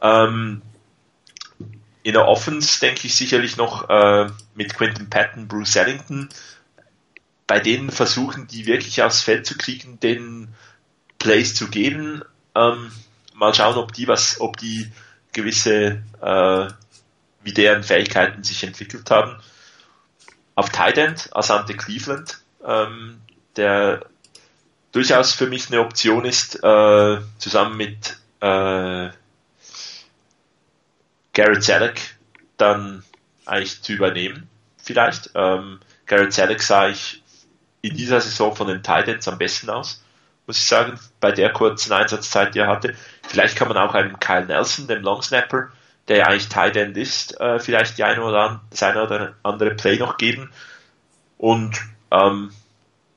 Ähm, 0.00 0.62
in 2.02 2.14
der 2.14 2.26
Offense 2.26 2.80
denke 2.80 3.06
ich 3.06 3.14
sicherlich 3.14 3.56
noch 3.56 3.88
äh, 3.88 4.28
mit 4.54 4.74
Quentin 4.74 5.08
Patton, 5.08 5.46
Bruce 5.46 5.76
Ellington, 5.76 6.28
bei 7.46 7.60
denen 7.60 7.90
versuchen, 7.90 8.46
die 8.48 8.66
wirklich 8.66 9.02
aufs 9.02 9.22
Feld 9.22 9.46
zu 9.46 9.56
kriegen, 9.56 10.00
den 10.00 10.48
Plays 11.18 11.54
zu 11.54 11.68
geben. 11.68 12.22
Ähm, 12.54 12.90
mal 13.34 13.54
schauen, 13.54 13.76
ob 13.76 13.92
die 13.92 14.08
was, 14.08 14.40
ob 14.40 14.56
die 14.56 14.90
gewisse, 15.32 16.02
äh, 16.20 16.68
wie 17.42 17.52
deren 17.52 17.82
Fähigkeiten 17.82 18.42
sich 18.42 18.64
entwickelt 18.64 19.10
haben. 19.10 19.40
Auf 20.54 20.70
Tight 20.70 20.98
End, 20.98 21.30
Asante 21.34 21.74
Cleveland, 21.74 22.40
ähm, 22.64 23.20
der 23.56 24.04
durchaus 24.92 25.32
für 25.32 25.46
mich 25.46 25.68
eine 25.68 25.80
Option 25.80 26.24
ist, 26.24 26.62
äh, 26.62 27.18
zusammen 27.38 27.76
mit 27.76 28.16
äh, 28.40 29.10
Garrett 31.32 31.64
Selleck 31.64 32.16
dann 32.58 33.02
eigentlich 33.46 33.82
zu 33.82 33.92
übernehmen, 33.92 34.48
vielleicht. 34.76 35.30
Ähm, 35.34 35.80
Garrett 36.06 36.32
Selleck 36.32 36.62
sah 36.62 36.88
ich 36.88 37.22
in 37.80 37.96
dieser 37.96 38.20
Saison 38.20 38.54
von 38.54 38.68
den 38.68 38.82
Titans 38.82 39.26
am 39.26 39.38
besten 39.38 39.70
aus, 39.70 40.04
muss 40.46 40.58
ich 40.58 40.66
sagen, 40.66 40.98
bei 41.20 41.32
der 41.32 41.52
kurzen 41.52 41.92
Einsatzzeit, 41.92 42.54
die 42.54 42.60
er 42.60 42.68
hatte. 42.68 42.94
Vielleicht 43.26 43.56
kann 43.56 43.68
man 43.68 43.76
auch 43.76 43.94
einem 43.94 44.18
Kyle 44.20 44.46
Nelson, 44.46 44.86
dem 44.86 45.02
Long 45.02 45.22
Snapper, 45.22 45.70
der 46.08 46.18
ja 46.18 46.26
eigentlich 46.26 46.48
Tight 46.48 46.76
End 46.76 46.96
ist, 46.96 47.40
äh, 47.40 47.58
vielleicht 47.58 47.96
die 47.96 48.04
eine 48.04 48.22
oder, 48.22 48.60
das 48.70 48.82
eine 48.82 49.02
oder 49.02 49.34
andere 49.42 49.74
Play 49.74 49.98
noch 49.98 50.16
geben. 50.16 50.50
Und 51.38 51.80
ähm, 52.10 52.52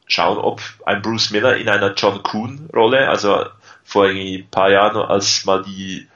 schauen, 0.07 0.37
ob 0.37 0.61
ein 0.85 1.01
Bruce 1.01 1.31
Miller 1.31 1.57
in 1.57 1.69
einer 1.69 1.93
John 1.93 2.23
Kuhn 2.23 2.69
Rolle, 2.73 3.09
also 3.09 3.45
vor 3.83 4.05
ein 4.05 4.47
paar 4.49 4.69
Jahren, 4.69 4.97
als 4.97 5.45
mal 5.45 5.63
die 5.63 6.07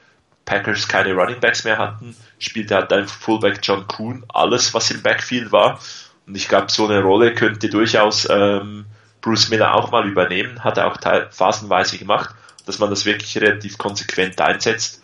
Packers 0.46 0.88
keine 0.88 1.14
Running 1.14 1.40
Backs 1.40 1.64
mehr 1.64 1.78
hatten, 1.78 2.16
spielte 2.40 2.76
halt 2.76 2.92
ein 2.92 3.08
Fullback 3.08 3.60
John 3.62 3.88
Kuhn 3.88 4.24
alles, 4.30 4.74
was 4.74 4.90
im 4.92 5.02
Backfield 5.02 5.52
war. 5.52 5.80
Und 6.26 6.36
ich 6.36 6.48
glaube, 6.48 6.72
so 6.72 6.88
eine 6.88 7.02
Rolle 7.02 7.34
könnte 7.34 7.70
durchaus 7.70 8.28
ähm, 8.30 8.86
Bruce 9.22 9.50
Miller 9.50 9.76
auch 9.76 9.92
mal 9.92 10.08
übernehmen, 10.08 10.64
hat 10.64 10.78
er 10.78 10.88
auch 10.88 10.98
phasenweise 11.32 11.98
gemacht, 11.98 12.34
dass 12.66 12.80
man 12.80 12.90
das 12.90 13.06
wirklich 13.06 13.38
relativ 13.38 13.78
konsequent 13.78 14.40
einsetzt. 14.42 15.04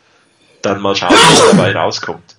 Dann 0.62 0.82
mal 0.82 0.96
schauen, 0.96 1.14
was 1.14 1.52
dabei 1.52 1.74
rauskommt. 1.74 2.36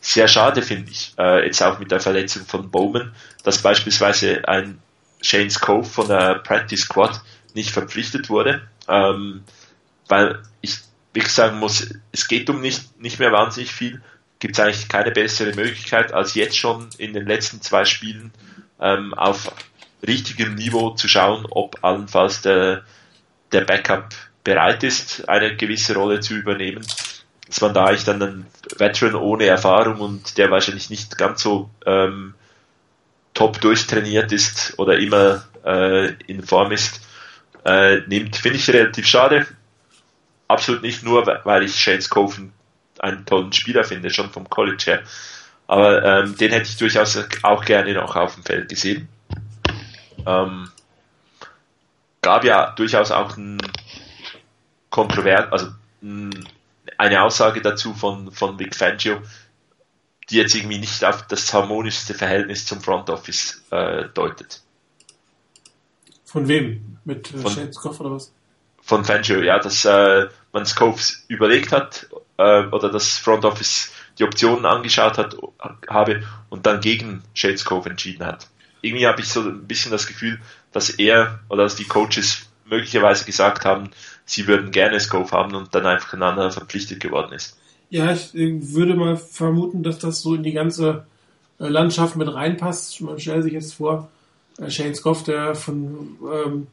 Sehr 0.00 0.28
schade 0.28 0.62
finde 0.62 0.90
ich, 0.90 1.12
äh, 1.18 1.44
jetzt 1.44 1.62
auch 1.62 1.78
mit 1.78 1.90
der 1.90 2.00
Verletzung 2.00 2.46
von 2.46 2.70
Bowman, 2.70 3.14
dass 3.42 3.58
beispielsweise 3.58 4.46
ein 4.48 4.78
Shane's 5.22 5.60
Cove 5.60 5.88
von 5.88 6.08
der 6.08 6.36
Practice 6.36 6.82
Squad 6.82 7.20
nicht 7.54 7.70
verpflichtet 7.70 8.28
wurde, 8.28 8.68
ähm, 8.88 9.42
weil 10.08 10.42
ich 10.60 10.78
wirklich 11.12 11.32
sagen 11.32 11.58
muss, 11.58 11.88
es 12.12 12.28
geht 12.28 12.50
um 12.50 12.60
nicht, 12.60 13.00
nicht 13.00 13.18
mehr 13.18 13.32
wahnsinnig 13.32 13.72
viel, 13.72 14.02
gibt 14.38 14.58
es 14.58 14.60
eigentlich 14.60 14.88
keine 14.88 15.10
bessere 15.10 15.54
Möglichkeit, 15.54 16.12
als 16.12 16.34
jetzt 16.34 16.58
schon 16.58 16.90
in 16.98 17.14
den 17.14 17.26
letzten 17.26 17.62
zwei 17.62 17.84
Spielen 17.84 18.32
ähm, 18.80 19.14
auf 19.14 19.50
richtigem 20.06 20.54
Niveau 20.54 20.90
zu 20.90 21.08
schauen, 21.08 21.46
ob 21.50 21.82
allenfalls 21.82 22.42
der, 22.42 22.84
der 23.52 23.62
Backup 23.62 24.14
bereit 24.44 24.84
ist, 24.84 25.28
eine 25.28 25.56
gewisse 25.56 25.94
Rolle 25.94 26.20
zu 26.20 26.34
übernehmen. 26.34 26.86
Dass 27.48 27.60
man 27.60 27.74
da 27.74 27.86
eigentlich 27.86 28.04
dann 28.04 28.22
einen 28.22 28.46
Veteran 28.76 29.14
ohne 29.14 29.46
Erfahrung 29.46 30.00
und 30.00 30.36
der 30.36 30.50
wahrscheinlich 30.50 30.90
nicht 30.90 31.16
ganz 31.16 31.42
so 31.42 31.70
ähm, 31.86 32.34
top 33.36 33.60
durchtrainiert 33.60 34.32
ist 34.32 34.78
oder 34.78 34.98
immer 34.98 35.44
äh, 35.64 36.14
in 36.26 36.42
Form 36.42 36.72
ist, 36.72 37.00
äh, 37.64 37.98
nimmt, 38.06 38.34
finde 38.34 38.56
ich 38.56 38.68
relativ 38.70 39.06
schade. 39.06 39.46
Absolut 40.48 40.82
nicht 40.82 41.04
nur, 41.04 41.26
weil 41.44 41.62
ich 41.62 41.78
Shane 41.78 42.00
Scoven 42.00 42.52
einen 42.98 43.26
tollen 43.26 43.52
Spieler 43.52 43.84
finde, 43.84 44.10
schon 44.10 44.30
vom 44.30 44.48
College 44.48 44.84
her. 44.86 45.02
Aber 45.66 46.02
ähm, 46.02 46.36
den 46.36 46.50
hätte 46.50 46.68
ich 46.68 46.76
durchaus 46.78 47.18
auch 47.42 47.64
gerne 47.64 47.92
noch 47.92 48.16
auf 48.16 48.34
dem 48.34 48.44
Feld 48.44 48.68
gesehen. 48.70 49.08
Ähm, 50.24 50.70
gab 52.22 52.44
ja 52.44 52.70
durchaus 52.70 53.10
auch 53.10 53.36
ein 53.36 53.58
kontrovers, 54.88 55.52
also 55.52 55.66
ein, 56.02 56.48
eine 56.96 57.22
Aussage 57.22 57.60
dazu 57.60 57.92
von, 57.92 58.32
von 58.32 58.58
Vic 58.58 58.74
Fangio, 58.74 59.20
die 60.30 60.36
jetzt 60.36 60.54
irgendwie 60.54 60.78
nicht 60.78 61.04
auf 61.04 61.26
das 61.26 61.52
harmonischste 61.52 62.14
Verhältnis 62.14 62.66
zum 62.66 62.80
Front 62.80 63.10
Office 63.10 63.62
äh, 63.70 64.08
deutet. 64.12 64.62
Von 66.24 66.48
wem? 66.48 66.98
Mit 67.04 67.32
äh, 67.32 67.72
Scoff 67.72 68.00
oder 68.00 68.12
was? 68.12 68.32
Von 68.82 69.04
Fangio, 69.04 69.40
ja, 69.40 69.58
dass 69.58 69.84
äh, 69.84 70.26
man 70.52 70.66
Scopes 70.66 71.24
überlegt 71.28 71.72
hat 71.72 72.08
äh, 72.36 72.66
oder 72.66 72.90
das 72.90 73.18
Front 73.18 73.44
Office 73.44 73.92
die 74.18 74.24
Optionen 74.24 74.64
angeschaut 74.64 75.18
hat, 75.18 75.36
habe 75.88 76.22
und 76.48 76.66
dann 76.66 76.80
gegen 76.80 77.22
Shades 77.34 77.64
Cove 77.64 77.90
entschieden 77.90 78.24
hat. 78.24 78.48
Irgendwie 78.80 79.06
habe 79.06 79.20
ich 79.20 79.28
so 79.28 79.40
ein 79.40 79.66
bisschen 79.66 79.92
das 79.92 80.06
Gefühl, 80.06 80.40
dass 80.72 80.90
er 80.90 81.40
oder 81.48 81.64
dass 81.64 81.76
die 81.76 81.84
Coaches 81.84 82.48
möglicherweise 82.64 83.24
gesagt 83.24 83.64
haben, 83.64 83.90
sie 84.24 84.46
würden 84.46 84.70
gerne 84.70 84.98
Scove 85.00 85.30
haben 85.32 85.54
und 85.54 85.74
dann 85.74 85.86
einfach 85.86 86.12
ein 86.12 86.22
anderer 86.22 86.50
verpflichtet 86.50 87.00
geworden 87.00 87.32
ist. 87.32 87.58
Ja, 87.88 88.12
ich 88.12 88.34
würde 88.34 88.94
mal 88.94 89.16
vermuten, 89.16 89.82
dass 89.82 89.98
das 89.98 90.20
so 90.20 90.34
in 90.34 90.42
die 90.42 90.52
ganze 90.52 91.06
äh, 91.60 91.68
Landschaft 91.68 92.16
mit 92.16 92.32
reinpasst. 92.32 93.00
Man 93.00 93.18
stellt 93.18 93.44
sich 93.44 93.52
jetzt 93.52 93.74
vor, 93.74 94.08
äh, 94.58 94.70
Shane 94.70 94.94
Scoff, 94.94 95.22
der 95.22 95.54
von 95.54 96.16
ähm, 96.32 96.66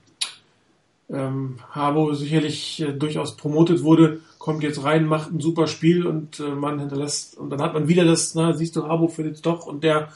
ähm, 1.09 1.59
Harbo 1.71 2.13
sicherlich 2.13 2.81
äh, 2.81 2.93
durchaus 2.93 3.37
promotet 3.37 3.83
wurde, 3.83 4.21
kommt 4.39 4.63
jetzt 4.63 4.83
rein, 4.83 5.05
macht 5.05 5.31
ein 5.31 5.39
super 5.39 5.67
Spiel 5.67 6.05
und 6.05 6.39
äh, 6.39 6.55
man 6.55 6.79
hinterlässt 6.79 7.37
und 7.37 7.49
dann 7.49 7.61
hat 7.61 7.73
man 7.73 7.87
wieder 7.87 8.05
das, 8.05 8.35
na, 8.35 8.53
siehst 8.53 8.75
du, 8.75 8.83
Harbo 8.83 9.07
findet 9.07 9.45
doch 9.45 9.65
und 9.65 9.83
der 9.83 10.09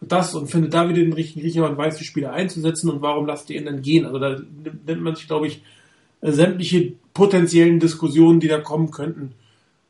das 0.00 0.34
und 0.34 0.48
findet 0.48 0.74
da 0.74 0.88
wieder 0.88 1.00
den 1.00 1.12
richtigen 1.12 1.42
Riecher 1.42 1.68
und 1.68 1.76
weiß 1.76 1.96
die 1.96 2.04
Spieler 2.04 2.32
einzusetzen 2.32 2.90
und 2.90 3.02
warum 3.02 3.24
lasst 3.24 3.50
ihr 3.50 3.60
ihn 3.60 3.66
dann 3.66 3.82
gehen? 3.82 4.04
Also 4.04 4.18
da 4.18 4.36
nimmt 4.86 5.02
man 5.02 5.14
sich, 5.14 5.28
glaube 5.28 5.46
ich, 5.46 5.62
äh, 6.20 6.32
sämtliche 6.32 6.94
potenziellen 7.14 7.78
Diskussionen, 7.78 8.40
die 8.40 8.48
da 8.48 8.58
kommen 8.58 8.90
könnten, 8.90 9.32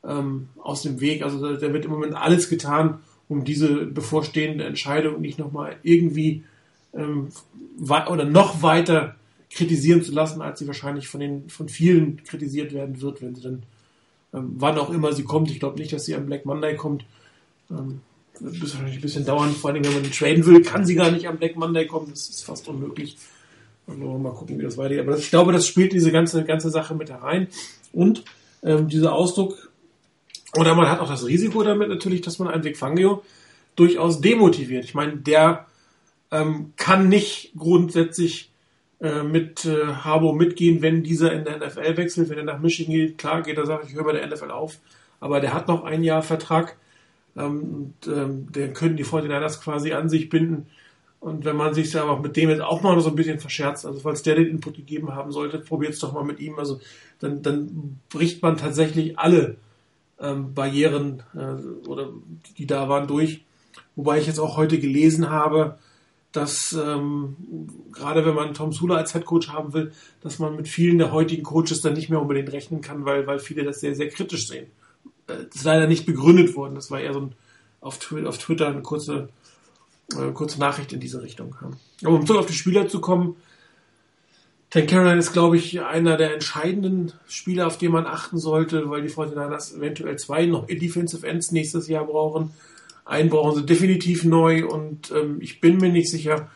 ähm, 0.05 0.49
aus 0.61 0.81
dem 0.81 0.99
Weg. 0.99 1.23
Also 1.23 1.41
da, 1.41 1.57
da, 1.57 1.73
wird 1.73 1.85
im 1.85 1.91
Moment 1.91 2.15
alles 2.15 2.49
getan, 2.49 2.99
um 3.29 3.43
diese 3.43 3.85
bevorstehende 3.85 4.65
Entscheidung 4.65 5.21
nicht 5.21 5.39
nochmal 5.39 5.77
irgendwie 5.83 6.43
ähm, 6.93 7.29
oder 7.79 8.25
noch 8.25 8.61
weiter 8.61 9.15
kritisieren 9.49 10.03
zu 10.03 10.11
lassen, 10.11 10.41
als 10.41 10.59
sie 10.59 10.67
wahrscheinlich 10.67 11.07
von 11.07 11.19
den 11.19 11.49
von 11.49 11.69
vielen 11.69 12.23
kritisiert 12.23 12.73
werden 12.73 13.01
wird, 13.01 13.21
wenn 13.21 13.35
sie 13.35 13.41
dann 13.41 13.63
ähm, 14.33 14.53
wann 14.57 14.77
auch 14.77 14.89
immer 14.89 15.13
sie 15.13 15.23
kommt. 15.23 15.51
Ich 15.51 15.59
glaube 15.59 15.79
nicht, 15.79 15.93
dass 15.93 16.05
sie 16.05 16.15
am 16.15 16.25
Black 16.25 16.45
Monday 16.45 16.75
kommt. 16.75 17.05
Ähm, 17.69 18.01
wird 18.39 18.61
wahrscheinlich 18.61 18.95
ein 18.95 19.01
bisschen 19.01 19.25
dauern, 19.25 19.51
vor 19.51 19.69
allem 19.69 19.85
wenn 19.85 19.93
man 19.93 20.03
den 20.03 20.11
traden 20.11 20.45
will, 20.45 20.63
kann 20.63 20.85
sie 20.85 20.95
gar 20.95 21.11
nicht 21.11 21.27
am 21.27 21.37
Black 21.37 21.55
Monday 21.55 21.85
kommen. 21.85 22.07
Das 22.09 22.29
ist 22.29 22.43
fast 22.43 22.67
unmöglich. 22.67 23.17
Also 23.85 24.17
mal 24.17 24.33
gucken, 24.33 24.57
wie 24.57 24.63
das 24.63 24.77
weitergeht. 24.77 25.01
Aber 25.01 25.11
das, 25.11 25.21
ich 25.21 25.29
glaube, 25.29 25.51
das 25.51 25.67
spielt 25.67 25.93
diese 25.93 26.11
ganze, 26.11 26.43
ganze 26.43 26.69
Sache 26.69 26.95
mit 26.95 27.09
herein. 27.09 27.47
Und 27.91 28.23
ähm, 28.63 28.87
dieser 28.87 29.13
Ausdruck, 29.13 29.62
oder 30.57 30.75
man 30.75 30.89
hat 30.89 30.99
auch 30.99 31.09
das 31.09 31.25
Risiko 31.25 31.63
damit 31.63 31.89
natürlich, 31.89 32.21
dass 32.21 32.39
man 32.39 32.47
einen 32.47 32.63
Vic 32.63 32.77
Fangio 32.77 33.23
durchaus 33.75 34.21
demotiviert. 34.21 34.85
Ich 34.85 34.93
meine, 34.93 35.17
der 35.17 35.65
ähm, 36.31 36.73
kann 36.77 37.09
nicht 37.09 37.53
grundsätzlich 37.57 38.51
äh, 39.01 39.23
mit 39.23 39.65
äh, 39.65 39.85
Harbo 39.87 40.33
mitgehen, 40.33 40.81
wenn 40.81 41.03
dieser 41.03 41.33
in 41.33 41.43
der 41.43 41.57
NFL 41.57 41.97
wechselt, 41.97 42.29
wenn 42.29 42.37
er 42.37 42.43
nach 42.43 42.59
Michigan 42.59 42.93
geht. 42.93 43.17
Klar 43.17 43.41
geht 43.41 43.57
er, 43.57 43.65
sagt, 43.65 43.87
ich 43.87 43.95
höre 43.95 44.05
bei 44.05 44.13
der 44.13 44.27
NFL 44.27 44.51
auf, 44.51 44.79
aber 45.19 45.39
der 45.39 45.53
hat 45.53 45.67
noch 45.67 45.83
ein 45.83 46.03
Jahr 46.03 46.21
Vertrag 46.21 46.77
ähm, 47.35 47.93
und 48.03 48.13
ähm, 48.13 48.51
den 48.51 48.73
können 48.73 48.97
die 48.97 49.05
49ers 49.05 49.61
quasi 49.61 49.93
an 49.93 50.09
sich 50.09 50.29
binden. 50.29 50.67
Und 51.19 51.45
wenn 51.45 51.55
man 51.55 51.73
sich 51.73 51.93
ja 51.93 52.03
aber 52.03 52.19
mit 52.19 52.35
dem 52.35 52.49
jetzt 52.49 52.61
auch 52.61 52.81
mal 52.81 52.99
so 52.99 53.09
ein 53.09 53.15
bisschen 53.15 53.39
verscherzt, 53.39 53.85
also 53.85 53.99
falls 54.01 54.23
der 54.23 54.35
den 54.35 54.47
Input 54.47 54.75
gegeben 54.75 55.15
haben 55.15 55.31
sollte, 55.31 55.57
probiert 55.59 55.93
es 55.93 55.99
doch 55.99 56.11
mal 56.11 56.25
mit 56.25 56.41
ihm. 56.41 56.59
Also 56.59 56.81
dann, 57.19 57.41
dann 57.41 57.99
bricht 58.09 58.41
man 58.41 58.57
tatsächlich 58.57 59.17
alle 59.17 59.55
ähm, 60.23 60.53
Barrieren 60.53 61.21
äh, 61.35 61.87
oder 61.87 62.09
die 62.57 62.65
da 62.65 62.89
waren 62.89 63.07
durch. 63.07 63.45
Wobei 63.95 64.19
ich 64.19 64.27
jetzt 64.27 64.39
auch 64.39 64.57
heute 64.57 64.79
gelesen 64.79 65.29
habe, 65.29 65.77
dass 66.31 66.73
ähm, 66.73 67.35
gerade 67.91 68.25
wenn 68.25 68.33
man 68.33 68.55
Tom 68.55 68.73
Sula 68.73 68.95
als 68.95 69.13
Headcoach 69.13 69.49
haben 69.49 69.73
will, 69.73 69.91
dass 70.21 70.39
man 70.39 70.55
mit 70.55 70.67
vielen 70.67 70.97
der 70.97 71.11
heutigen 71.11 71.43
Coaches 71.43 71.81
dann 71.81 71.93
nicht 71.93 72.09
mehr 72.09 72.19
unbedingt 72.19 72.51
rechnen 72.51 72.81
kann, 72.81 73.05
weil, 73.05 73.27
weil 73.27 73.37
viele 73.37 73.63
das 73.63 73.81
sehr, 73.81 73.95
sehr 73.95 74.09
kritisch 74.09 74.47
sehen. 74.47 74.67
Äh, 75.27 75.45
das 75.45 75.57
ist 75.57 75.63
leider 75.63 75.87
nicht 75.87 76.05
begründet 76.05 76.55
worden. 76.55 76.75
Das 76.75 76.89
war 76.89 76.99
eher 76.99 77.13
so 77.13 77.21
ein 77.21 77.35
auf, 77.81 77.99
Twitter, 77.99 78.29
auf 78.29 78.37
Twitter 78.37 78.67
eine 78.67 78.81
kurze, 78.81 79.29
äh, 80.17 80.31
kurze 80.31 80.59
Nachricht 80.59 80.93
in 80.93 80.99
diese 80.99 81.21
Richtung. 81.21 81.55
Aber 82.03 82.15
um 82.15 82.25
zurück 82.25 82.41
auf 82.41 82.47
die 82.47 82.53
Spieler 82.53 82.87
zu 82.87 83.01
kommen, 83.01 83.35
Caroline 84.81 85.19
ist, 85.19 85.33
glaube 85.33 85.57
ich, 85.57 85.81
einer 85.81 86.17
der 86.17 86.33
entscheidenden 86.33 87.11
Spieler, 87.27 87.67
auf 87.67 87.77
die 87.77 87.89
man 87.89 88.07
achten 88.07 88.39
sollte, 88.39 88.89
weil 88.89 89.03
die 89.03 89.09
49ers 89.09 89.77
eventuell 89.77 90.17
zwei 90.17 90.47
noch 90.47 90.65
Defensive 90.65 91.27
Ends 91.27 91.51
nächstes 91.51 91.87
Jahr 91.87 92.05
brauchen. 92.05 92.51
Einen 93.05 93.29
brauchen 93.29 93.55
sie 93.55 93.65
definitiv 93.65 94.23
neu 94.23 94.65
und 94.65 95.11
ähm, 95.11 95.37
ich 95.41 95.61
bin 95.61 95.77
mir 95.77 95.89
nicht 95.89 96.09
sicher, 96.09 96.49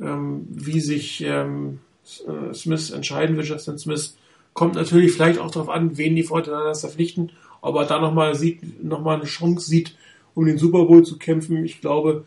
ähm, 0.00 0.46
wie 0.50 0.80
sich 0.80 1.22
ähm, 1.22 1.78
äh, 2.26 2.52
Smith 2.52 2.90
entscheiden 2.90 3.36
wird. 3.36 3.46
Justin 3.46 3.78
Smith 3.78 4.16
kommt 4.52 4.74
natürlich 4.74 5.12
vielleicht 5.12 5.38
auch 5.38 5.50
darauf 5.50 5.70
an, 5.70 5.96
wen 5.96 6.14
die 6.14 6.24
Fortinanders 6.24 6.80
verpflichten, 6.80 7.32
ob 7.62 7.76
er 7.76 7.86
da 7.86 8.00
nochmal 8.00 8.34
sieht, 8.34 8.84
nochmal 8.84 9.16
eine 9.16 9.24
Chance 9.24 9.66
sieht, 9.66 9.96
um 10.34 10.44
den 10.44 10.58
Super 10.58 10.84
Bowl 10.84 11.04
zu 11.04 11.18
kämpfen. 11.18 11.64
Ich 11.64 11.80
glaube, 11.80 12.24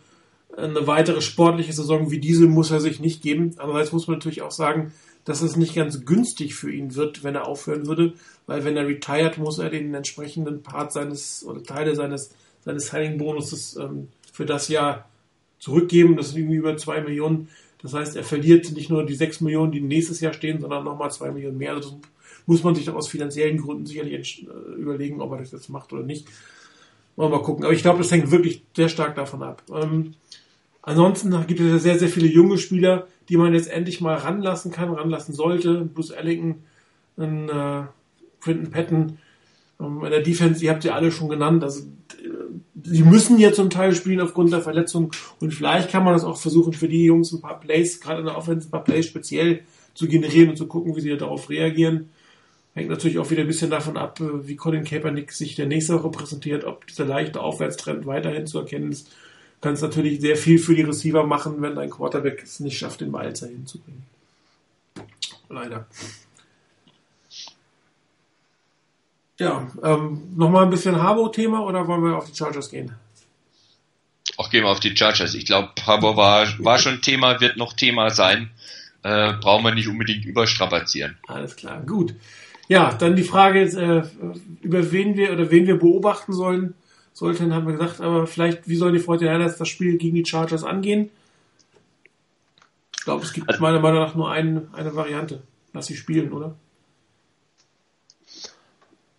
eine 0.57 0.88
weitere 0.88 1.21
sportliche 1.21 1.73
Saison 1.73 2.11
wie 2.11 2.19
diese 2.19 2.47
muss 2.47 2.71
er 2.71 2.80
sich 2.80 2.99
nicht 2.99 3.21
geben. 3.21 3.55
Andererseits 3.57 3.91
muss 3.91 4.07
man 4.07 4.17
natürlich 4.17 4.41
auch 4.41 4.51
sagen, 4.51 4.91
dass 5.30 5.43
es 5.43 5.55
nicht 5.55 5.75
ganz 5.75 6.05
günstig 6.05 6.55
für 6.55 6.71
ihn 6.71 6.95
wird, 6.95 7.23
wenn 7.23 7.36
er 7.36 7.47
aufhören 7.47 7.86
würde, 7.86 8.13
weil 8.47 8.65
wenn 8.65 8.75
er 8.75 8.88
retired, 8.88 9.38
muss 9.38 9.59
er 9.59 9.69
den 9.69 9.93
entsprechenden 9.93 10.63
Part 10.63 10.91
seines 10.91 11.45
oder 11.45 11.61
Teile 11.61 11.95
seines 11.95 12.32
seines 12.65 12.88
Signing-Bonuses 12.88 13.77
ähm, 13.77 14.07
für 14.34 14.47
das 14.47 14.69
Jahr 14.69 15.07
zurückgeben. 15.59 16.17
Das 16.17 16.30
sind 16.30 16.39
irgendwie 16.39 16.57
über 16.57 16.75
zwei 16.77 17.01
Millionen. 17.01 17.49
Das 17.80 17.93
heißt, 17.93 18.15
er 18.15 18.23
verliert 18.23 18.71
nicht 18.71 18.89
nur 18.89 19.05
die 19.05 19.13
sechs 19.13 19.39
Millionen, 19.39 19.71
die 19.71 19.82
nächstes 19.82 20.19
Jahr 20.19 20.34
stehen, 20.34 20.61
sondern 20.61 20.84
nochmal 20.84 21.11
zwei 21.11 21.30
Millionen 21.30 21.59
mehr. 21.59 21.73
Also 21.73 21.91
das 21.91 21.99
muss 22.47 22.63
man 22.63 22.73
sich 22.73 22.86
doch 22.86 22.95
aus 22.95 23.07
finanziellen 23.07 23.57
Gründen 23.57 23.86
sicherlich 23.86 24.47
äh, 24.47 24.82
überlegen, 24.82 25.21
ob 25.21 25.32
er 25.34 25.38
das 25.38 25.51
jetzt 25.51 25.69
macht 25.69 25.93
oder 25.93 26.01
nicht. 26.01 26.27
Wollen 27.15 27.30
mal 27.32 27.43
gucken. 27.43 27.65
Aber 27.65 27.73
ich 27.73 27.84
glaube, 27.84 27.99
das 27.99 28.11
hängt 28.11 28.32
wirklich 28.32 28.63
sehr 28.75 28.89
stark 28.89 29.13
davon 29.13 29.43
ab. 29.43 29.61
Ähm, 29.71 30.15
ansonsten 30.90 31.32
gibt 31.48 31.60
es 31.60 31.68
ja 31.68 31.80
sehr, 31.80 32.00
sehr 32.00 32.10
viele 32.10 32.28
junge 32.28 32.58
Spieler, 32.58 33.08
die 33.30 33.38
man 33.38 33.54
jetzt 33.54 33.70
endlich 33.70 34.02
mal 34.02 34.16
ranlassen 34.16 34.72
kann, 34.72 34.92
ranlassen 34.92 35.34
sollte. 35.34 35.86
Bruce 35.94 36.12
Ellington, 36.12 36.60
äh, 37.18 37.84
Quinton 38.42 38.72
Patton, 38.72 39.18
ähm, 39.80 40.04
in 40.04 40.12
der 40.12 40.22
Defense, 40.22 40.64
ihr 40.64 40.72
habt 40.72 40.84
sie 40.84 40.92
alle 40.92 41.12
schon 41.12 41.30
genannt, 41.30 41.64
also 41.64 41.84
sie 42.84 43.04
müssen 43.04 43.40
ja 43.40 43.52
zum 43.54 43.70
Teil 43.70 43.94
spielen 43.94 44.22
aufgrund 44.22 44.52
der 44.52 44.62
Verletzung 44.62 45.12
und 45.40 45.54
vielleicht 45.54 45.90
kann 45.90 46.04
man 46.04 46.14
das 46.14 46.24
auch 46.24 46.38
versuchen 46.38 46.74
für 46.74 46.88
die 46.88 47.06
Jungs 47.06 47.32
ein 47.32 47.42
paar 47.42 47.60
Plays, 47.60 48.00
gerade 48.00 48.20
in 48.20 48.26
der 48.26 48.38
Offense 48.38 48.68
ein 48.68 48.72
paar 48.72 48.84
Plays 48.84 49.06
speziell 49.06 49.62
zu 49.94 50.08
generieren 50.08 50.50
und 50.50 50.58
zu 50.58 50.68
gucken, 50.68 50.96
wie 50.96 51.02
sie 51.02 51.16
darauf 51.16 51.50
reagieren. 51.50 52.10
Hängt 52.74 52.90
natürlich 52.90 53.18
auch 53.18 53.30
wieder 53.32 53.42
ein 53.42 53.48
bisschen 53.48 53.72
davon 53.72 53.98
ab, 53.98 54.20
äh, 54.22 54.48
wie 54.48 54.56
Colin 54.56 54.84
Kaepernick 54.84 55.32
sich 55.32 55.56
der 55.56 55.66
nächste 55.66 55.96
Woche 55.96 56.12
präsentiert, 56.12 56.66
ob 56.66 56.88
dieser 56.88 57.06
leichte 57.06 57.42
Aufwärtstrend 57.42 58.06
weiterhin 58.06 58.48
zu 58.48 58.60
erkennen 58.60 58.92
ist. 58.92 59.12
Kann 59.62 59.74
es 59.74 59.82
natürlich 59.82 60.22
sehr 60.22 60.38
viel 60.38 60.57
für 60.57 60.76
die 60.76 60.84
Receiver 60.84 61.26
machen, 61.26 61.62
wenn 61.62 61.76
dein 61.76 61.89
Quarterback 61.89 62.41
es 62.43 62.60
nicht 62.60 62.78
schafft, 62.78 63.01
den 63.01 63.12
Ball 63.12 63.34
hinzubringen. 63.34 64.03
Leider. 65.49 65.88
Ja, 69.38 69.70
ähm, 69.84 70.34
nochmal 70.36 70.66
ein 70.66 70.70
bisschen 70.70 71.01
Harbour-Thema 71.01 71.64
oder 71.66 71.88
wollen 71.88 72.03
wir 72.03 72.18
auf 72.18 72.30
die 72.30 72.36
Chargers 72.36 72.70
gehen? 72.70 72.93
Auch 74.38 74.49
gehen 74.49 74.64
wir 74.64 74.70
auf 74.70 74.80
die 74.80 74.95
Chargers. 74.95 75.34
Ich 75.34 75.45
glaube, 75.45 75.70
Harbour 75.86 76.16
war, 76.16 76.47
war 76.60 76.78
schon 76.78 77.01
Thema, 77.01 77.41
wird 77.41 77.57
noch 77.57 77.74
Thema 77.74 78.10
sein. 78.10 78.51
Äh, 79.03 79.34
brauchen 79.34 79.64
wir 79.64 79.74
nicht 79.74 79.88
unbedingt 79.88 80.26
überstrapazieren. 80.26 81.18
Alles 81.28 81.55
klar, 81.55 81.82
gut. 81.82 82.16
Ja, 82.68 82.93
dann 82.93 83.16
die 83.16 83.24
Frage, 83.24 83.62
äh, 83.62 84.03
über 84.62 84.91
wen 84.91 85.16
wir 85.16 85.32
oder 85.32 85.49
wen 85.51 85.68
wir 85.68 85.80
beobachten 85.80 86.34
sollen, 86.34 86.76
sollten, 87.20 87.53
haben 87.53 87.67
wir 87.67 87.74
gesagt, 87.74 88.01
aber 88.01 88.26
vielleicht, 88.26 88.67
wie 88.67 88.76
sollen 88.76 88.93
die 88.93 89.01
49ers 89.01 89.57
das 89.57 89.67
Spiel 89.67 89.97
gegen 89.97 90.15
die 90.15 90.26
Chargers 90.26 90.63
angehen? 90.63 91.09
Ich 92.97 93.03
glaube, 93.03 93.24
es 93.24 93.34
gibt 93.34 93.47
also 93.49 93.61
meiner 93.61 93.80
Meinung 93.80 93.99
nach 93.99 94.15
nur 94.15 94.32
ein, 94.32 94.74
eine 94.74 94.95
Variante, 94.95 95.43
dass 95.74 95.88
sie 95.88 95.95
spielen, 95.95 96.32
oder? 96.32 96.55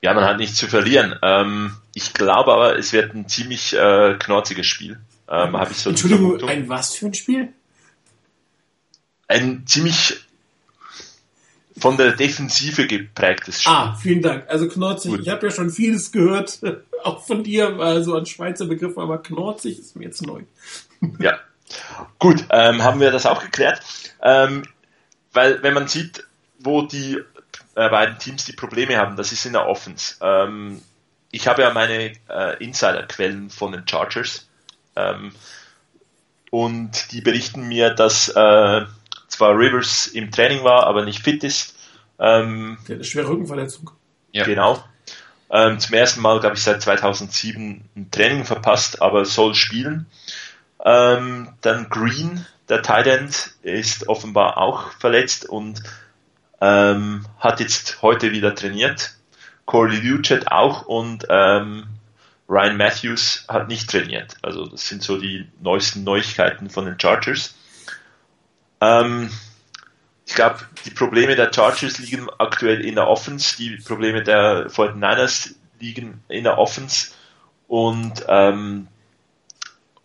ja, 0.02 0.14
man 0.14 0.24
hat 0.24 0.38
nichts 0.38 0.56
zu 0.56 0.66
verlieren. 0.66 1.14
Ähm, 1.22 1.76
ich 1.94 2.14
glaube 2.14 2.52
aber, 2.52 2.78
es 2.78 2.92
wird 2.92 3.14
ein 3.14 3.28
ziemlich 3.28 3.74
äh, 3.74 4.16
knorziges 4.18 4.66
Spiel. 4.66 4.98
Ähm, 5.28 5.56
ich 5.70 5.76
so 5.76 5.90
Entschuldigung, 5.90 6.42
ein 6.48 6.68
was 6.68 6.94
für 6.94 7.06
ein 7.06 7.14
Spiel? 7.14 7.48
Ein 9.28 9.66
ziemlich 9.66 10.20
von 11.80 11.96
der 11.96 12.12
Defensive 12.12 12.86
geprägtes 12.86 13.62
Spiel. 13.62 13.72
Ah, 13.72 13.96
vielen 14.00 14.22
Dank. 14.22 14.44
Also 14.48 14.68
knorzig, 14.68 15.12
Gut. 15.12 15.20
ich 15.22 15.28
habe 15.28 15.46
ja 15.46 15.52
schon 15.52 15.70
vieles 15.70 16.12
gehört, 16.12 16.60
auch 17.04 17.24
von 17.26 17.42
dir, 17.42 17.78
also 17.80 18.14
an 18.16 18.26
Schweizer 18.26 18.66
Begriffe, 18.66 19.00
aber 19.00 19.18
knorzig 19.18 19.78
ist 19.78 19.96
mir 19.96 20.04
jetzt 20.04 20.24
neu. 20.26 20.42
Ja. 21.18 21.38
Gut, 22.18 22.44
ähm, 22.50 22.82
haben 22.82 23.00
wir 23.00 23.10
das 23.10 23.24
auch 23.26 23.40
geklärt. 23.40 23.80
Ähm, 24.20 24.64
weil 25.32 25.62
wenn 25.62 25.72
man 25.72 25.88
sieht, 25.88 26.24
wo 26.58 26.82
die 26.82 27.14
äh, 27.74 27.88
beiden 27.88 28.18
Teams 28.18 28.44
die 28.44 28.52
Probleme 28.52 28.96
haben, 28.96 29.16
das 29.16 29.32
ist 29.32 29.46
in 29.46 29.52
der 29.52 29.66
Offense. 29.66 30.16
Ähm, 30.20 30.82
ich 31.30 31.46
habe 31.46 31.62
ja 31.62 31.72
meine 31.72 32.12
äh, 32.28 32.62
Insiderquellen 32.62 33.50
von 33.50 33.72
den 33.72 33.86
Chargers 33.86 34.48
ähm, 34.96 35.32
und 36.50 37.12
die 37.12 37.20
berichten 37.20 37.68
mir, 37.68 37.90
dass 37.90 38.28
äh, 38.28 38.84
zwar 39.30 39.56
Rivers 39.56 40.06
im 40.08 40.30
Training 40.30 40.64
war, 40.64 40.86
aber 40.86 41.04
nicht 41.04 41.22
fit 41.22 41.42
ist. 41.44 41.76
Ähm, 42.18 42.78
Der 42.86 42.96
hat 42.96 43.00
eine 43.00 43.04
schwere 43.04 43.28
Rückenverletzung. 43.28 43.90
Ja. 44.32 44.44
Genau. 44.44 44.84
Ähm, 45.50 45.80
zum 45.80 45.94
ersten 45.94 46.20
Mal, 46.20 46.38
glaube 46.40 46.56
ich, 46.56 46.62
seit 46.62 46.82
2007 46.82 47.84
ein 47.96 48.10
Training 48.10 48.44
verpasst, 48.44 49.02
aber 49.02 49.24
soll 49.24 49.54
spielen. 49.54 50.06
Ähm, 50.84 51.54
dann 51.60 51.88
Green, 51.88 52.46
der 52.68 52.82
Tight 52.82 53.06
End, 53.06 53.52
ist 53.62 54.08
offenbar 54.08 54.58
auch 54.58 54.92
verletzt 54.92 55.48
und 55.48 55.82
ähm, 56.60 57.26
hat 57.38 57.60
jetzt 57.60 58.02
heute 58.02 58.32
wieder 58.32 58.54
trainiert. 58.54 59.14
Corey 59.66 59.96
Luchet 59.96 60.50
auch 60.50 60.86
und 60.86 61.26
ähm, 61.28 61.86
Ryan 62.48 62.76
Matthews 62.76 63.44
hat 63.48 63.68
nicht 63.68 63.88
trainiert. 63.88 64.36
Also 64.42 64.66
das 64.66 64.88
sind 64.88 65.02
so 65.02 65.18
die 65.18 65.46
neuesten 65.60 66.04
Neuigkeiten 66.04 66.68
von 66.68 66.84
den 66.84 66.98
Chargers. 66.98 67.54
Ähm, 68.80 69.30
ich 70.26 70.34
glaube, 70.34 70.60
die 70.84 70.90
Probleme 70.90 71.36
der 71.36 71.52
Chargers 71.52 71.98
liegen 71.98 72.28
aktuell 72.38 72.84
in 72.84 72.94
der 72.94 73.08
Offense, 73.08 73.56
die 73.56 73.76
Probleme 73.76 74.22
der 74.22 74.70
49ers 74.70 75.54
liegen 75.80 76.22
in 76.28 76.44
der 76.44 76.58
Offense 76.58 77.12
und 77.66 78.24
ähm, 78.28 78.88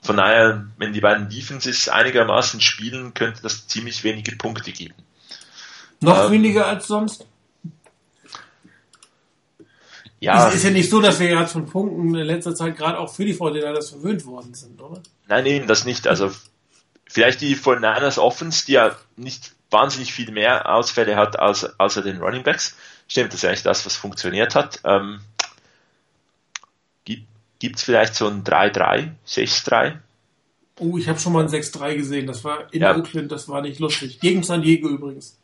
von 0.02 0.18
daher, 0.18 0.68
wenn 0.78 0.94
die 0.94 1.02
beiden 1.02 1.30
Defenses 1.30 1.90
einigermaßen 1.90 2.62
spielen, 2.62 3.14
könnte 3.16 3.42
das 3.42 3.68
ziemlich 3.68 4.04
wenige 4.04 4.36
Punkte 4.36 4.72
geben. 4.72 4.94
Noch 6.00 6.26
ähm, 6.26 6.32
weniger 6.32 6.68
als 6.68 6.88
sonst? 6.88 7.26
Ja. 10.20 10.48
Es 10.48 10.56
ist 10.56 10.64
ja 10.64 10.70
nicht 10.70 10.90
so, 10.90 11.02
dass 11.02 11.20
wir 11.20 11.30
jetzt 11.30 11.54
von 11.54 11.66
Punkten 11.66 12.16
in 12.16 12.26
letzter 12.26 12.56
Zeit 12.56 12.78
gerade 12.78 13.00
auch 13.00 13.14
für 13.14 13.26
die 13.26 13.36
49ers 13.36 13.90
verwöhnt 13.90 14.26
worden 14.26 14.54
sind, 14.54 14.82
oder? 14.82 15.02
Nein, 15.28 15.46
eben 15.46 15.68
das 15.68 15.86
nicht. 15.86 16.08
Also 16.08 16.32
vielleicht 17.10 17.42
die 17.42 17.56
49ers 17.56 18.20
Offense, 18.20 18.66
die 18.66 18.74
ja 18.74 18.96
nicht 19.16 19.54
wahnsinnig 19.72 20.14
viel 20.14 20.32
mehr 20.32 20.70
Ausfälle 20.70 21.16
hat 21.16 21.40
als 21.40 21.80
außer 21.80 22.02
den 22.02 22.22
Running 22.22 22.44
Backs. 22.44 22.76
Stimmt, 23.08 23.34
das 23.34 23.44
ist 23.44 23.46
eigentlich 23.46 23.64
das, 23.64 23.86
was 23.86 23.96
funktioniert 23.96 24.56
hat. 24.56 24.80
Ähm, 24.84 25.20
gibt 27.60 27.78
es 27.78 27.84
vielleicht 27.84 28.16
so 28.16 28.28
ein 28.28 28.44
3-3, 28.44 29.10
6-3? 29.28 29.98
Oh, 30.80 30.98
ich 30.98 31.08
habe 31.08 31.20
schon 31.20 31.34
mal 31.34 31.44
ein 31.44 31.50
6-3 31.50 31.96
gesehen. 31.96 32.28
Das 32.28 32.44
war 32.44 32.72
in 32.74 32.82
ja. 32.82 32.96
Oakland, 32.96 33.32
das 33.32 33.48
war 33.48 33.62
nicht 33.62 33.80
lustig. 33.80 34.20
Gegen 34.20 34.44
San 34.44 34.62
Diego 34.62 34.90
übrigens. 34.90 35.38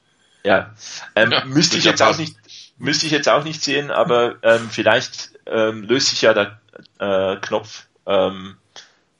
Ja, 0.43 0.73
ähm, 1.15 1.31
ja 1.31 1.45
müsste 1.45 1.77
ich 1.77 1.83
jetzt 1.83 2.01
auch 2.01 2.17
nicht, 2.17 2.35
müsste 2.77 3.05
ich 3.05 3.11
jetzt 3.11 3.29
auch 3.29 3.43
nicht 3.43 3.63
sehen, 3.63 3.91
aber 3.91 4.35
ähm, 4.43 4.69
vielleicht 4.69 5.31
ähm, 5.45 5.83
löst 5.83 6.09
sich 6.09 6.21
ja 6.21 6.33
der 6.33 6.59
äh, 6.99 7.39
Knopf 7.39 7.85
ähm, 8.05 8.57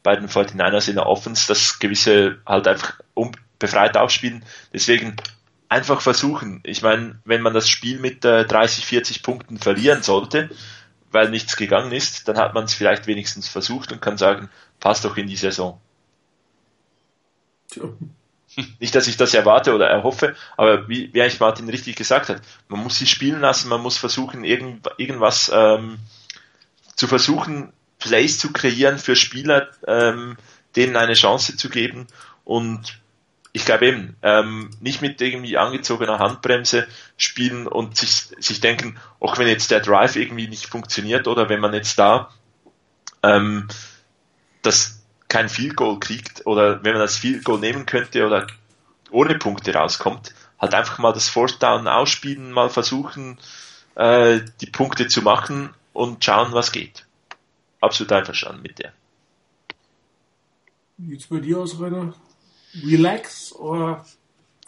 bei 0.04 0.16
den 0.16 0.28
49ers 0.28 0.89
in 0.89 0.95
der 0.95 1.06
Offense, 1.06 1.47
dass 1.47 1.80
gewisse 1.80 2.39
halt 2.45 2.68
einfach 2.68 2.99
um, 3.14 3.32
befreit 3.60 3.97
aufspielen. 3.97 4.43
Deswegen 4.74 5.16
einfach 5.70 6.02
versuchen. 6.02 6.62
Ich 6.64 6.82
meine, 6.82 7.20
wenn 7.24 7.41
man 7.41 7.54
das 7.54 7.70
Spiel 7.70 7.99
mit 7.99 8.26
äh, 8.26 8.45
30, 8.45 8.86
40 8.86 9.24
Punkten 9.24 9.58
verlieren 9.58 10.04
sollte, 10.04 10.49
weil 11.12 11.30
nichts 11.30 11.56
gegangen 11.56 11.91
ist, 11.91 12.28
dann 12.28 12.38
hat 12.38 12.54
man 12.54 12.66
es 12.66 12.74
vielleicht 12.74 13.08
wenigstens 13.08 13.47
versucht 13.47 13.91
und 13.91 14.02
kann 14.02 14.18
sagen, 14.18 14.49
passt 14.80 15.06
doch 15.06 15.18
in 15.18 15.28
die 15.28 15.38
Saison. 15.38 15.80
Tja. 17.70 17.84
Nicht, 18.80 18.93
dass 18.95 19.08
ich 19.08 19.16
das 19.16 19.34
erwarte 19.34 19.74
oder 19.74 19.88
erhoffe, 19.88 20.36
aber 20.58 20.89
wie, 20.89 21.14
wie 21.14 21.22
eigentlich 21.22 21.39
Martin 21.39 21.70
richtig 21.70 21.95
gesagt 21.95 22.28
hat, 22.28 22.41
man 22.68 22.84
muss 22.84 22.97
sie 22.97 23.08
spielen 23.08 23.39
lassen, 23.39 23.70
man 23.70 23.82
muss 23.82 23.97
versuchen, 23.97 24.43
irgend, 24.43 24.89
irgendwas 24.97 25.49
ähm, 25.54 25.99
zu 26.95 27.08
versuchen, 27.08 27.72
Plays 28.02 28.38
zu 28.38 28.52
kreieren 28.52 28.97
für 28.97 29.16
Spieler, 29.16 29.70
ähm, 29.88 30.36
denen 30.76 30.97
eine 30.97 31.14
Chance 31.14 31.56
zu 31.56 31.70
geben 31.70 32.08
und 32.43 32.99
ich 33.54 33.66
glaube 33.66 33.88
eben, 33.88 34.16
ähm, 34.22 34.70
nicht 34.80 35.02
mit 35.02 35.20
irgendwie 35.22 35.58
angezogener 35.58 36.20
Handbremse 36.20 36.88
spielen 37.18 37.68
und 37.68 37.97
sich, 37.97 38.30
sich 38.39 38.62
denken, 38.62 38.97
auch 39.20 39.38
wenn 39.38 39.47
jetzt 39.47 39.72
der 39.72 39.82
Drive 39.82 40.16
irgendwie 40.16 40.47
nicht 40.47 40.68
funktioniert 40.68 41.28
oder 41.28 41.49
wenn 41.49 41.60
man 41.60 41.74
jetzt 41.74 41.99
da 41.99 42.30
ähm, 43.24 43.68
das 44.62 45.04
kein 45.28 45.49
Field 45.49 45.76
Goal 45.76 45.99
kriegt 45.99 46.45
oder 46.45 46.84
wenn 46.84 46.93
man 46.93 47.02
das 47.02 47.18
Field 47.18 47.43
Goal 47.43 47.60
nehmen 47.60 47.86
könnte 47.86 48.26
oder 48.26 48.47
ohne 49.10 49.36
Punkte 49.38 49.74
rauskommt, 49.74 50.34
halt 50.60 50.74
einfach 50.74 50.99
mal 50.99 51.14
das 51.14 51.28
Fourth 51.28 51.62
Down 51.62 51.88
ausspielen, 51.88 52.52
mal 52.52 52.70
versuchen, 52.70 53.38
äh, 53.95 54.39
die 54.62 54.68
Punkte 54.68 55.08
zu 55.08 55.22
machen 55.22 55.74
und 55.93 56.24
schauen, 56.24 56.54
was 56.54 56.72
geht. 56.72 57.06
Absolut 57.82 58.11
einverstanden 58.13 58.61
mit 58.61 58.79
der. 58.79 58.93
Wie 60.97 61.09
sieht's 61.09 61.27
bei 61.27 61.39
dir 61.39 61.59
aus, 61.59 61.79
Rainer? 61.79 62.13
relax 62.84 63.53
oder 63.53 64.05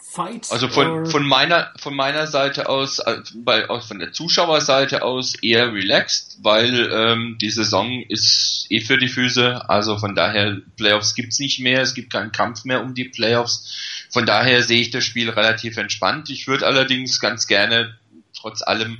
fight? 0.00 0.50
Also 0.50 0.68
von, 0.68 1.06
von 1.06 1.26
meiner 1.26 1.72
von 1.78 1.94
meiner 1.94 2.26
Seite 2.26 2.68
aus, 2.68 2.98
äh, 2.98 3.20
bei, 3.34 3.68
aus 3.68 3.86
von 3.86 3.98
der 3.98 4.12
Zuschauerseite 4.12 5.02
aus 5.02 5.34
eher 5.36 5.72
relaxed, 5.72 6.38
weil 6.42 6.90
ähm, 6.92 7.38
die 7.40 7.50
Saison 7.50 8.02
ist 8.08 8.66
eh 8.70 8.80
für 8.80 8.98
die 8.98 9.08
Füße. 9.08 9.68
Also 9.68 9.98
von 9.98 10.14
daher 10.14 10.58
Playoffs 10.76 11.14
gibt's 11.14 11.38
nicht 11.38 11.60
mehr, 11.60 11.82
es 11.82 11.94
gibt 11.94 12.12
keinen 12.12 12.32
Kampf 12.32 12.64
mehr 12.64 12.82
um 12.82 12.94
die 12.94 13.04
Playoffs. 13.04 14.06
Von 14.10 14.26
daher 14.26 14.62
sehe 14.62 14.80
ich 14.80 14.90
das 14.90 15.04
Spiel 15.04 15.30
relativ 15.30 15.76
entspannt. 15.76 16.30
Ich 16.30 16.46
würde 16.46 16.66
allerdings 16.66 17.20
ganz 17.20 17.46
gerne 17.46 17.96
trotz 18.36 18.62
allem 18.62 18.98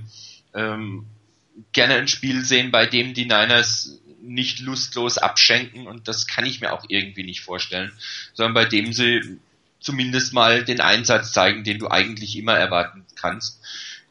ähm, 0.54 1.06
gerne 1.72 1.94
ein 1.94 2.08
Spiel 2.08 2.44
sehen, 2.44 2.70
bei 2.70 2.86
dem 2.86 3.14
die 3.14 3.26
Niners 3.26 4.00
nicht 4.26 4.60
lustlos 4.60 5.18
abschenken 5.18 5.86
und 5.86 6.08
das 6.08 6.26
kann 6.26 6.46
ich 6.46 6.60
mir 6.60 6.72
auch 6.72 6.84
irgendwie 6.88 7.24
nicht 7.24 7.42
vorstellen, 7.42 7.92
sondern 8.32 8.54
bei 8.54 8.64
dem 8.64 8.92
sie 8.92 9.38
zumindest 9.80 10.32
mal 10.32 10.64
den 10.64 10.80
Einsatz 10.80 11.32
zeigen, 11.32 11.64
den 11.64 11.78
du 11.78 11.90
eigentlich 11.90 12.36
immer 12.36 12.54
erwarten 12.54 13.04
kannst. 13.16 13.60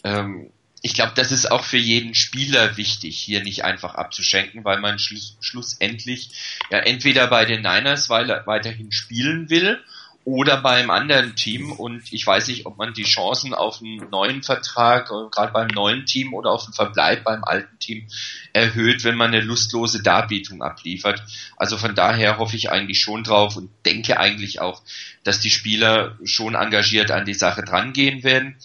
Ähm, 0.03 0.51
ich 0.81 0.93
glaube, 0.93 1.13
das 1.15 1.31
ist 1.31 1.49
auch 1.49 1.63
für 1.63 1.77
jeden 1.77 2.13
Spieler 2.13 2.75
wichtig, 2.75 3.17
hier 3.17 3.41
nicht 3.41 3.63
einfach 3.63 3.95
abzuschenken, 3.95 4.65
weil 4.65 4.81
man 4.81 4.99
schluss, 4.99 5.37
schlussendlich 5.39 6.29
ja 6.69 6.79
entweder 6.79 7.27
bei 7.27 7.45
den 7.45 7.61
Niners 7.61 8.09
weiterhin 8.09 8.91
spielen 8.91 9.49
will 9.49 9.81
oder 10.25 10.57
beim 10.57 10.89
anderen 10.89 11.35
Team. 11.35 11.71
Und 11.71 12.11
ich 12.11 12.25
weiß 12.25 12.47
nicht, 12.47 12.65
ob 12.65 12.77
man 12.77 12.93
die 12.93 13.03
Chancen 13.03 13.53
auf 13.53 13.81
einen 13.81 14.09
neuen 14.09 14.43
Vertrag, 14.43 15.11
äh, 15.11 15.29
gerade 15.29 15.51
beim 15.51 15.67
neuen 15.67 16.05
Team 16.05 16.33
oder 16.33 16.51
auf 16.51 16.65
einen 16.65 16.73
Verbleib 16.73 17.23
beim 17.23 17.43
alten 17.43 17.77
Team 17.79 18.07
erhöht, 18.53 19.03
wenn 19.03 19.15
man 19.15 19.33
eine 19.33 19.41
lustlose 19.41 20.01
Darbietung 20.01 20.61
abliefert. 20.61 21.23
Also 21.57 21.77
von 21.77 21.95
daher 21.95 22.37
hoffe 22.37 22.55
ich 22.55 22.71
eigentlich 22.71 23.01
schon 23.01 23.23
drauf 23.23 23.57
und 23.57 23.69
denke 23.85 24.19
eigentlich 24.19 24.61
auch, 24.61 24.81
dass 25.23 25.39
die 25.39 25.49
Spieler 25.49 26.17
schon 26.23 26.55
engagiert 26.55 27.11
an 27.11 27.25
die 27.25 27.33
Sache 27.33 27.63
drangehen 27.63 28.23
werden. 28.23 28.55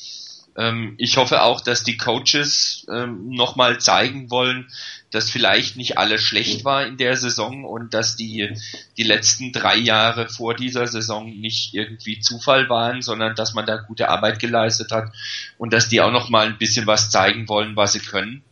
Ähm, 0.58 0.94
ich 0.98 1.16
hoffe 1.16 1.42
auch, 1.42 1.60
dass 1.60 1.84
die 1.84 1.96
Coaches 1.96 2.84
ähm, 2.92 3.30
nochmal 3.30 3.78
zeigen 3.80 4.28
wollen, 4.28 4.66
dass 5.12 5.30
vielleicht 5.30 5.76
nicht 5.76 5.98
alles 5.98 6.20
schlecht 6.20 6.64
war 6.64 6.84
in 6.84 6.96
der 6.96 7.16
Saison 7.16 7.64
und 7.64 7.94
dass 7.94 8.16
die, 8.16 8.50
die 8.96 9.04
letzten 9.04 9.52
drei 9.52 9.76
Jahre 9.76 10.28
vor 10.28 10.54
dieser 10.54 10.88
Saison 10.88 11.30
nicht 11.30 11.74
irgendwie 11.74 12.18
Zufall 12.18 12.68
waren, 12.68 13.02
sondern 13.02 13.36
dass 13.36 13.54
man 13.54 13.66
da 13.66 13.76
gute 13.76 14.08
Arbeit 14.08 14.40
geleistet 14.40 14.90
hat 14.90 15.12
und 15.58 15.72
dass 15.72 15.88
die 15.88 16.00
auch 16.00 16.10
noch 16.10 16.28
mal 16.28 16.46
ein 16.46 16.58
bisschen 16.58 16.88
was 16.88 17.08
zeigen 17.08 17.48
wollen, 17.48 17.76
was 17.76 17.92
sie 17.92 18.00
können. 18.00 18.42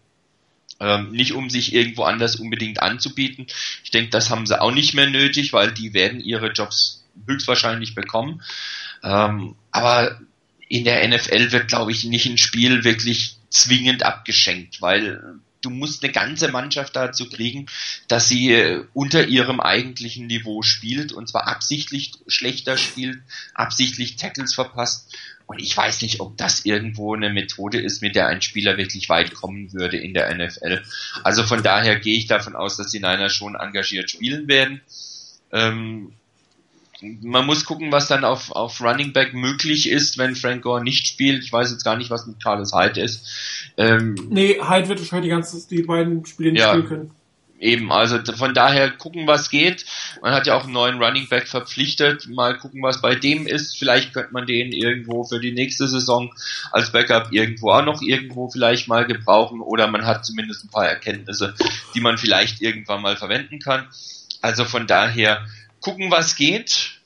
Ähm, 0.78 1.10
nicht 1.10 1.32
um 1.32 1.50
sich 1.50 1.74
irgendwo 1.74 2.04
anders 2.04 2.36
unbedingt 2.36 2.80
anzubieten. 2.82 3.46
Ich 3.82 3.90
denke, 3.90 4.10
das 4.10 4.30
haben 4.30 4.46
sie 4.46 4.60
auch 4.60 4.72
nicht 4.72 4.94
mehr 4.94 5.10
nötig, 5.10 5.52
weil 5.52 5.72
die 5.72 5.92
werden 5.92 6.20
ihre 6.20 6.52
Jobs 6.52 7.04
höchstwahrscheinlich 7.26 7.94
bekommen. 7.94 8.42
Ähm, 9.02 9.56
aber 9.72 10.20
in 10.68 10.84
der 10.84 11.06
NFL 11.06 11.52
wird, 11.52 11.68
glaube 11.68 11.92
ich, 11.92 12.04
nicht 12.04 12.26
ein 12.26 12.38
Spiel 12.38 12.84
wirklich 12.84 13.36
zwingend 13.50 14.02
abgeschenkt, 14.02 14.82
weil 14.82 15.40
du 15.62 15.70
musst 15.70 16.02
eine 16.02 16.12
ganze 16.12 16.48
Mannschaft 16.48 16.94
dazu 16.94 17.28
kriegen, 17.28 17.66
dass 18.08 18.28
sie 18.28 18.52
äh, 18.52 18.84
unter 18.92 19.26
ihrem 19.26 19.60
eigentlichen 19.60 20.26
Niveau 20.26 20.62
spielt 20.62 21.12
und 21.12 21.28
zwar 21.28 21.48
absichtlich 21.48 22.12
schlechter 22.28 22.76
spielt, 22.76 23.18
absichtlich 23.54 24.16
Tackles 24.16 24.54
verpasst. 24.54 25.16
Und 25.46 25.60
ich 25.60 25.76
weiß 25.76 26.02
nicht, 26.02 26.20
ob 26.20 26.36
das 26.36 26.64
irgendwo 26.64 27.14
eine 27.14 27.30
Methode 27.30 27.80
ist, 27.80 28.02
mit 28.02 28.16
der 28.16 28.26
ein 28.26 28.42
Spieler 28.42 28.76
wirklich 28.78 29.08
weit 29.08 29.32
kommen 29.34 29.72
würde 29.72 29.96
in 29.96 30.12
der 30.12 30.34
NFL. 30.34 30.82
Also 31.22 31.44
von 31.44 31.62
daher 31.62 32.00
gehe 32.00 32.18
ich 32.18 32.26
davon 32.26 32.56
aus, 32.56 32.76
dass 32.76 32.90
die 32.90 32.98
Niners 32.98 33.32
schon 33.32 33.54
engagiert 33.54 34.10
spielen 34.10 34.48
werden. 34.48 34.80
Ähm, 35.52 36.12
man 37.00 37.46
muss 37.46 37.64
gucken, 37.64 37.92
was 37.92 38.08
dann 38.08 38.24
auf, 38.24 38.50
auf 38.52 38.80
Running 38.80 39.12
Back 39.12 39.34
möglich 39.34 39.88
ist, 39.88 40.18
wenn 40.18 40.34
Frank 40.34 40.62
Gore 40.62 40.82
nicht 40.82 41.06
spielt. 41.06 41.44
Ich 41.44 41.52
weiß 41.52 41.70
jetzt 41.70 41.84
gar 41.84 41.96
nicht, 41.96 42.10
was 42.10 42.26
mit 42.26 42.42
Carlos 42.42 42.72
Hyde 42.72 43.00
ist. 43.00 43.72
Ähm, 43.76 44.14
nee, 44.30 44.58
Hyde 44.60 44.88
wird 44.88 45.00
wahrscheinlich 45.00 45.28
die, 45.28 45.34
ganze, 45.34 45.68
die 45.68 45.82
beiden 45.82 46.24
Spiele 46.24 46.52
nicht 46.52 46.62
ja, 46.62 46.70
spielen 46.70 46.88
können. 46.88 47.10
Eben, 47.58 47.90
also 47.90 48.18
von 48.34 48.52
daher 48.52 48.90
gucken, 48.90 49.26
was 49.26 49.48
geht. 49.48 49.86
Man 50.20 50.34
hat 50.34 50.46
ja 50.46 50.54
auch 50.54 50.64
einen 50.64 50.74
neuen 50.74 51.02
Running 51.02 51.26
Back 51.28 51.48
verpflichtet. 51.48 52.28
Mal 52.28 52.58
gucken, 52.58 52.82
was 52.82 53.00
bei 53.00 53.14
dem 53.14 53.46
ist. 53.46 53.78
Vielleicht 53.78 54.12
könnte 54.12 54.32
man 54.32 54.46
den 54.46 54.72
irgendwo 54.72 55.24
für 55.24 55.40
die 55.40 55.52
nächste 55.52 55.88
Saison 55.88 56.34
als 56.70 56.92
Backup 56.92 57.32
irgendwo 57.32 57.70
auch 57.70 57.84
noch 57.84 58.02
irgendwo 58.02 58.50
vielleicht 58.50 58.88
mal 58.88 59.06
gebrauchen. 59.06 59.60
Oder 59.60 59.86
man 59.86 60.04
hat 60.04 60.26
zumindest 60.26 60.64
ein 60.64 60.70
paar 60.70 60.86
Erkenntnisse, 60.86 61.54
die 61.94 62.00
man 62.00 62.18
vielleicht 62.18 62.60
irgendwann 62.60 63.00
mal 63.00 63.16
verwenden 63.16 63.58
kann. 63.58 63.86
Also 64.42 64.66
von 64.66 64.86
daher 64.86 65.46
gucken, 65.80 66.10
was 66.10 66.36
geht 66.36 66.96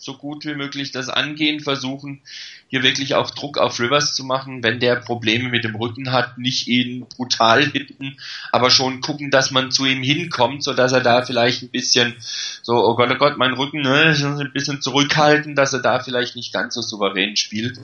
so 0.00 0.16
gut 0.16 0.46
wie 0.46 0.54
möglich 0.54 0.92
das 0.92 1.10
angehen, 1.10 1.60
versuchen 1.60 2.22
hier 2.68 2.82
wirklich 2.82 3.14
auch 3.14 3.30
Druck 3.30 3.58
auf 3.58 3.78
Rivers 3.78 4.14
zu 4.14 4.24
machen, 4.24 4.62
wenn 4.62 4.80
der 4.80 4.96
Probleme 4.96 5.50
mit 5.50 5.62
dem 5.62 5.74
Rücken 5.74 6.10
hat, 6.10 6.38
nicht 6.38 6.68
ihn 6.68 7.06
brutal 7.06 7.66
hitten, 7.66 8.16
aber 8.50 8.70
schon 8.70 9.02
gucken, 9.02 9.30
dass 9.30 9.50
man 9.50 9.70
zu 9.70 9.84
ihm 9.84 10.02
hinkommt, 10.02 10.64
so 10.64 10.72
dass 10.72 10.92
er 10.92 11.02
da 11.02 11.22
vielleicht 11.22 11.62
ein 11.62 11.68
bisschen 11.68 12.16
so, 12.62 12.76
oh 12.76 12.96
Gott, 12.96 13.10
oh 13.12 13.16
Gott, 13.16 13.36
mein 13.36 13.52
Rücken, 13.52 13.82
ne, 13.82 14.16
ein 14.40 14.52
bisschen 14.54 14.80
zurückhalten, 14.80 15.54
dass 15.54 15.74
er 15.74 15.80
da 15.80 16.00
vielleicht 16.00 16.34
nicht 16.34 16.52
ganz 16.52 16.74
so 16.74 16.80
souverän 16.80 17.36
spielt. 17.36 17.78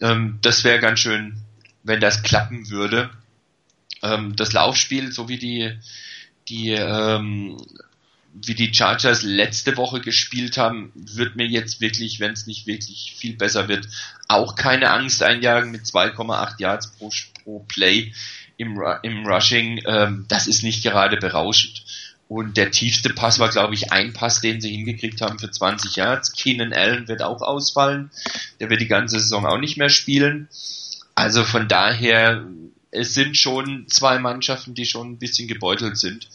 Ähm, 0.00 0.38
das 0.42 0.62
wäre 0.62 0.78
ganz 0.78 1.00
schön, 1.00 1.38
wenn 1.82 2.00
das 2.00 2.22
klappen 2.22 2.70
würde. 2.70 3.10
Ähm, 4.02 4.36
das 4.36 4.52
Laufspiel, 4.52 5.10
so 5.10 5.28
wie 5.28 5.38
die 5.38 5.72
die 6.48 6.70
ähm, 6.70 7.56
wie 8.34 8.54
die 8.54 8.72
Chargers 8.72 9.22
letzte 9.22 9.76
Woche 9.76 10.00
gespielt 10.00 10.56
haben, 10.56 10.90
wird 10.94 11.36
mir 11.36 11.46
jetzt 11.46 11.80
wirklich, 11.80 12.18
wenn 12.18 12.32
es 12.32 12.46
nicht 12.46 12.66
wirklich 12.66 13.14
viel 13.16 13.36
besser 13.36 13.68
wird, 13.68 13.86
auch 14.28 14.56
keine 14.56 14.90
Angst 14.90 15.22
einjagen 15.22 15.70
mit 15.70 15.82
2,8 15.82 16.54
Yards 16.58 16.92
pro, 16.92 17.10
pro 17.44 17.60
Play 17.68 18.12
im, 18.56 18.82
im 19.02 19.26
Rushing. 19.26 19.82
Ähm, 19.86 20.24
das 20.28 20.46
ist 20.46 20.62
nicht 20.62 20.82
gerade 20.82 21.18
berauschend. 21.18 21.84
Und 22.28 22.56
der 22.56 22.70
tiefste 22.70 23.10
Pass 23.10 23.38
war, 23.38 23.50
glaube 23.50 23.74
ich, 23.74 23.92
ein 23.92 24.14
Pass, 24.14 24.40
den 24.40 24.62
sie 24.62 24.70
hingekriegt 24.70 25.20
haben 25.20 25.38
für 25.38 25.50
20 25.50 25.96
Yards. 25.96 26.32
Keenan 26.32 26.72
Allen 26.72 27.06
wird 27.06 27.20
auch 27.20 27.42
ausfallen. 27.42 28.10
Der 28.58 28.70
wird 28.70 28.80
die 28.80 28.88
ganze 28.88 29.20
Saison 29.20 29.44
auch 29.44 29.58
nicht 29.58 29.76
mehr 29.76 29.90
spielen. 29.90 30.48
Also 31.14 31.44
von 31.44 31.68
daher, 31.68 32.46
es 32.90 33.12
sind 33.12 33.36
schon 33.36 33.86
zwei 33.88 34.18
Mannschaften, 34.18 34.72
die 34.72 34.86
schon 34.86 35.10
ein 35.10 35.18
bisschen 35.18 35.46
gebeutelt 35.46 35.98
sind. 35.98 36.28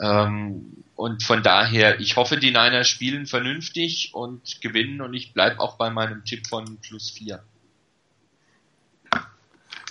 Ähm, 0.00 0.84
und 0.94 1.22
von 1.22 1.42
daher, 1.42 2.00
ich 2.00 2.16
hoffe, 2.16 2.38
die 2.38 2.50
Niners 2.50 2.88
spielen 2.88 3.26
vernünftig 3.26 4.10
und 4.14 4.60
gewinnen 4.60 5.00
und 5.00 5.14
ich 5.14 5.32
bleibe 5.32 5.60
auch 5.60 5.76
bei 5.76 5.90
meinem 5.90 6.24
Tipp 6.24 6.46
von 6.46 6.78
plus 6.78 7.10
4. 7.10 7.42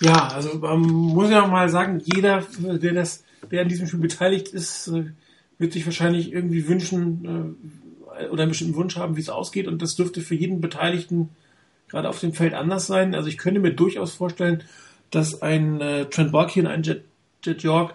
Ja, 0.00 0.28
also 0.28 0.58
man 0.58 0.80
muss 0.80 1.30
ja 1.30 1.42
auch 1.42 1.50
mal 1.50 1.68
sagen, 1.68 2.00
jeder, 2.04 2.46
der 2.58 2.92
das, 2.92 3.24
der 3.50 3.62
an 3.62 3.68
diesem 3.68 3.86
Spiel 3.86 4.00
beteiligt 4.00 4.48
ist, 4.48 4.88
äh, 4.88 5.06
wird 5.58 5.72
sich 5.72 5.84
wahrscheinlich 5.86 6.32
irgendwie 6.32 6.68
wünschen 6.68 7.56
äh, 8.20 8.26
oder 8.26 8.42
einen 8.42 8.50
bestimmten 8.50 8.76
Wunsch 8.76 8.96
haben, 8.96 9.16
wie 9.16 9.20
es 9.20 9.30
ausgeht. 9.30 9.66
Und 9.66 9.82
das 9.82 9.96
dürfte 9.96 10.20
für 10.20 10.34
jeden 10.34 10.60
Beteiligten 10.60 11.30
gerade 11.88 12.08
auf 12.08 12.20
dem 12.20 12.32
Feld 12.32 12.54
anders 12.54 12.86
sein. 12.86 13.14
Also 13.14 13.28
ich 13.28 13.38
könnte 13.38 13.60
mir 13.60 13.72
durchaus 13.72 14.14
vorstellen, 14.14 14.62
dass 15.10 15.42
ein 15.42 15.80
äh, 15.80 16.04
Trent 16.06 16.32
Barkley 16.32 16.62
und 16.62 16.68
ein 16.68 16.82
Jet, 16.82 17.04
Jet 17.44 17.62
York 17.62 17.94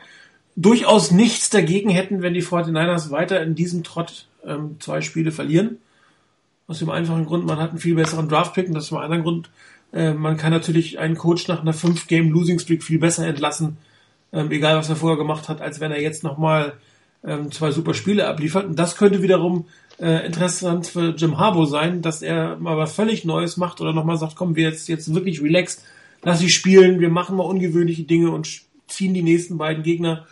durchaus 0.55 1.11
nichts 1.11 1.49
dagegen 1.49 1.89
hätten, 1.89 2.21
wenn 2.21 2.33
die 2.33 2.43
49ers 2.43 3.11
weiter 3.11 3.41
in 3.41 3.55
diesem 3.55 3.83
Trott 3.83 4.27
ähm, 4.45 4.77
zwei 4.79 5.01
Spiele 5.01 5.31
verlieren. 5.31 5.77
Aus 6.67 6.79
dem 6.79 6.89
einfachen 6.89 7.25
Grund, 7.25 7.45
man 7.45 7.57
hat 7.57 7.71
einen 7.71 7.79
viel 7.79 7.95
besseren 7.95 8.29
Draftpick 8.29 8.67
und 8.67 8.73
das 8.73 8.83
ist 8.83 8.89
zum 8.89 8.97
anderen 8.97 9.23
Grund, 9.23 9.49
äh, 9.91 10.13
man 10.13 10.37
kann 10.37 10.51
natürlich 10.51 10.99
einen 10.99 11.15
Coach 11.15 11.47
nach 11.47 11.61
einer 11.61 11.73
5-Game-Losing-Streak 11.73 12.83
viel 12.83 12.99
besser 12.99 13.27
entlassen, 13.27 13.77
ähm, 14.31 14.51
egal 14.51 14.77
was 14.77 14.89
er 14.89 14.95
vorher 14.95 15.17
gemacht 15.17 15.49
hat, 15.49 15.61
als 15.61 15.79
wenn 15.79 15.91
er 15.91 16.01
jetzt 16.01 16.23
nochmal 16.23 16.73
ähm, 17.23 17.51
zwei 17.51 17.71
super 17.71 17.93
Spiele 17.93 18.27
abliefert. 18.27 18.65
Und 18.65 18.77
das 18.77 18.95
könnte 18.95 19.21
wiederum 19.21 19.65
äh, 19.99 20.25
interessant 20.25 20.87
für 20.87 21.13
Jim 21.15 21.37
Harbour 21.37 21.67
sein, 21.67 22.01
dass 22.01 22.21
er 22.21 22.57
mal 22.57 22.77
was 22.77 22.93
völlig 22.93 23.25
Neues 23.25 23.57
macht 23.57 23.81
oder 23.81 23.93
nochmal 23.93 24.17
sagt, 24.17 24.35
komm, 24.35 24.55
wir 24.55 24.67
jetzt, 24.67 24.87
jetzt 24.89 25.13
wirklich 25.13 25.41
relaxed, 25.41 25.83
lass 26.23 26.39
sie 26.39 26.49
spielen, 26.49 26.99
wir 26.99 27.09
machen 27.09 27.37
mal 27.37 27.43
ungewöhnliche 27.43 28.03
Dinge 28.03 28.31
und 28.31 28.61
ziehen 28.87 29.13
die 29.13 29.21
nächsten 29.21 29.57
beiden 29.57 29.83
Gegner 29.83 30.25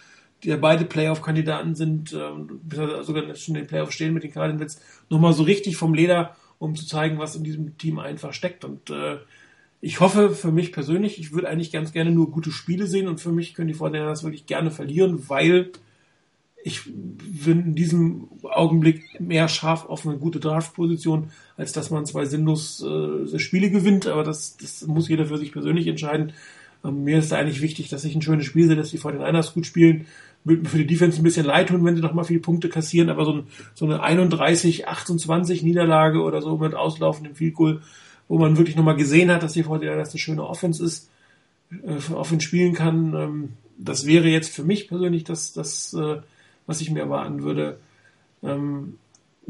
die 0.44 0.50
ja 0.50 0.58
beide 0.58 0.86
Playoff-Kandidaten 0.86 1.76
sind, 1.76 2.14
äh, 2.14 3.04
sogar 3.04 3.36
schon 3.36 3.56
in 3.56 3.62
den 3.62 3.68
Playoff 3.68 3.92
stehen 3.92 4.14
mit 4.14 4.24
den 4.24 4.32
Cardinals, 4.32 4.82
nochmal 5.10 5.34
so 5.34 5.44
richtig 5.44 5.78
vom 5.78 5.94
Leder, 5.94 6.36
um 6.60 6.76
zu 6.76 6.86
zeigen, 6.86 7.20
was 7.20 7.36
in 7.36 7.44
diesem 7.44 7.78
Team 7.78 8.00
einfach 8.00 8.34
steckt. 8.34 8.66
Und 8.66 8.90
äh, 8.90 9.18
ich 9.82 10.00
hoffe 10.00 10.30
für 10.30 10.52
mich 10.52 10.72
persönlich, 10.72 11.20
ich 11.20 11.34
würde 11.34 11.50
eigentlich 11.50 11.72
ganz 11.72 11.92
gerne 11.92 12.12
nur 12.12 12.32
gute 12.32 12.52
Spiele 12.52 12.86
sehen 12.88 13.08
und 13.08 13.20
für 13.20 13.32
mich 13.32 13.54
können 13.54 13.68
die 13.68 13.74
Fortinanders 13.74 14.24
wirklich 14.24 14.46
gerne 14.46 14.72
verlieren, 14.72 15.30
weil 15.30 15.72
ich 16.64 16.82
bin 16.86 17.66
in 17.66 17.76
diesem 17.76 18.28
Augenblick 18.44 19.20
mehr 19.20 19.48
scharf 19.48 19.86
auf 19.86 20.06
eine 20.06 20.18
gute 20.18 20.40
Draft-Position, 20.40 21.32
als 21.58 21.72
dass 21.72 21.90
man 21.90 22.06
zwei 22.06 22.26
sinnlos 22.26 22.84
äh, 22.84 23.40
Spiele 23.40 23.72
gewinnt. 23.72 24.08
Aber 24.08 24.24
das, 24.24 24.58
das 24.58 24.86
muss 24.86 25.10
jeder 25.10 25.26
für 25.26 25.38
sich 25.38 25.52
persönlich 25.52 25.88
entscheiden. 25.88 26.34
Ähm, 26.84 27.04
mir 27.04 27.20
ist 27.20 27.32
da 27.32 27.38
eigentlich 27.38 27.62
wichtig, 27.62 27.90
dass 27.90 28.04
ich 28.04 28.16
ein 28.16 28.22
schönes 28.22 28.46
Spiel 28.46 28.68
sehe, 28.68 28.76
dass 28.76 28.92
die 28.92 29.00
49ers 29.00 29.54
gut 29.54 29.66
spielen, 29.66 30.06
würde 30.06 30.06
mir 30.06 30.31
für 30.46 30.78
die 30.78 30.88
Defense 30.88 31.20
ein 31.20 31.24
bisschen 31.24 31.46
leid 31.46 31.70
tun, 31.70 31.86
wenn 31.86 31.96
sie 31.96 32.02
noch 32.02 32.14
mal 32.14 32.24
viele 32.24 32.40
Punkte 32.40 32.70
kassieren, 32.70 33.10
aber 33.10 33.26
so, 33.26 33.34
ein, 33.34 33.44
so 33.76 33.86
eine 33.86 34.02
31, 34.02 34.88
28 34.88 35.64
Niederlage 35.64 36.22
oder 36.22 36.42
so 36.42 36.58
mit 36.58 36.74
auslaufendem 36.74 37.36
Field 37.36 37.54
Goal, 37.54 37.82
wo 38.28 38.38
man 38.38 38.58
wirklich 38.58 38.76
noch 38.76 38.84
mal 38.84 38.96
gesehen 38.96 39.32
hat, 39.32 39.44
dass 39.44 39.54
die 39.54 39.64
das 39.64 40.10
eine 40.10 40.20
schöne 40.20 40.48
Offense 40.48 40.84
ist, 40.84 41.10
äh, 41.72 42.14
Offense 42.14 42.46
spielen 42.46 42.74
kann, 42.74 43.14
ähm, 43.14 43.50
das 43.78 44.06
wäre 44.06 44.28
jetzt 44.28 44.54
für 44.54 44.64
mich 44.64 44.88
persönlich 44.88 45.24
das, 45.24 45.54
das 45.54 45.94
äh, 45.94 46.18
was 46.66 46.82
ich 46.82 46.92
mir 46.92 47.02
erwarten 47.02 47.44
würde. 47.44 47.80
Ähm, 48.44 48.98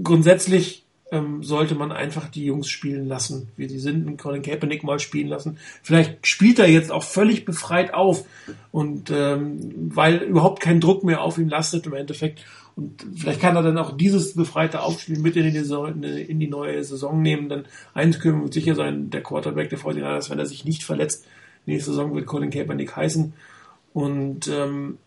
grundsätzlich 0.01 0.85
ähm, 1.11 1.43
sollte 1.43 1.75
man 1.75 1.91
einfach 1.91 2.29
die 2.29 2.45
Jungs 2.45 2.69
spielen 2.69 3.07
lassen, 3.07 3.49
wie 3.57 3.67
sie 3.67 3.79
sind, 3.79 4.07
und 4.07 4.17
Colin 4.17 4.41
Kaepernick 4.41 4.83
mal 4.83 4.99
spielen 4.99 5.27
lassen. 5.27 5.57
Vielleicht 5.83 6.25
spielt 6.25 6.57
er 6.57 6.67
jetzt 6.67 6.91
auch 6.91 7.03
völlig 7.03 7.43
befreit 7.43 7.93
auf 7.93 8.25
und 8.71 9.11
ähm, 9.11 9.59
weil 9.93 10.17
überhaupt 10.17 10.61
kein 10.61 10.79
Druck 10.79 11.03
mehr 11.03 11.21
auf 11.21 11.37
ihm 11.37 11.49
lastet 11.49 11.85
im 11.85 11.93
Endeffekt. 11.93 12.45
Und 12.77 13.05
vielleicht 13.15 13.41
kann 13.41 13.57
er 13.57 13.63
dann 13.63 13.77
auch 13.77 13.97
dieses 13.97 14.33
befreite 14.33 14.81
Aufspielen 14.81 15.21
mit 15.21 15.35
in 15.35 15.51
die, 15.51 15.59
Saison, 15.59 16.01
in 16.01 16.39
die 16.39 16.47
neue 16.47 16.81
Saison 16.83 17.21
nehmen. 17.21 17.49
Dann 17.49 17.65
eins 17.93 18.19
können 18.21 18.41
wir 18.41 18.51
sicher 18.51 18.75
sein, 18.75 19.09
der 19.09 19.21
Quarterback 19.21 19.69
der 19.69 19.79
49 19.79 20.31
wenn 20.31 20.39
er 20.39 20.45
sich 20.45 20.63
nicht 20.63 20.83
verletzt, 20.83 21.27
nächste 21.65 21.91
Saison 21.91 22.15
wird 22.15 22.25
Colin 22.25 22.49
Kaepernick 22.49 22.95
heißen. 22.95 23.33
Und 23.93 24.47
ähm, 24.47 24.97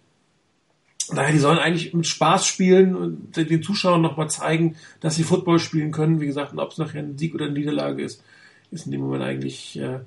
Daher, 1.08 1.32
die 1.32 1.38
sollen 1.38 1.58
eigentlich 1.58 1.92
mit 1.92 2.06
Spaß 2.06 2.46
spielen 2.46 2.96
und 2.96 3.36
den 3.36 3.62
Zuschauern 3.62 4.00
nochmal 4.00 4.30
zeigen, 4.30 4.76
dass 5.00 5.16
sie 5.16 5.22
Football 5.22 5.58
spielen 5.58 5.92
können. 5.92 6.20
Wie 6.20 6.26
gesagt, 6.26 6.52
ob 6.56 6.70
es 6.70 6.78
nachher 6.78 7.00
ein 7.00 7.18
Sieg 7.18 7.34
oder 7.34 7.46
eine 7.46 7.54
Niederlage 7.54 8.02
ist, 8.02 8.22
ist 8.70 8.86
in 8.86 8.92
dem 8.92 9.02
Moment 9.02 9.22
eigentlich 9.22 9.78
äh, 9.78 9.98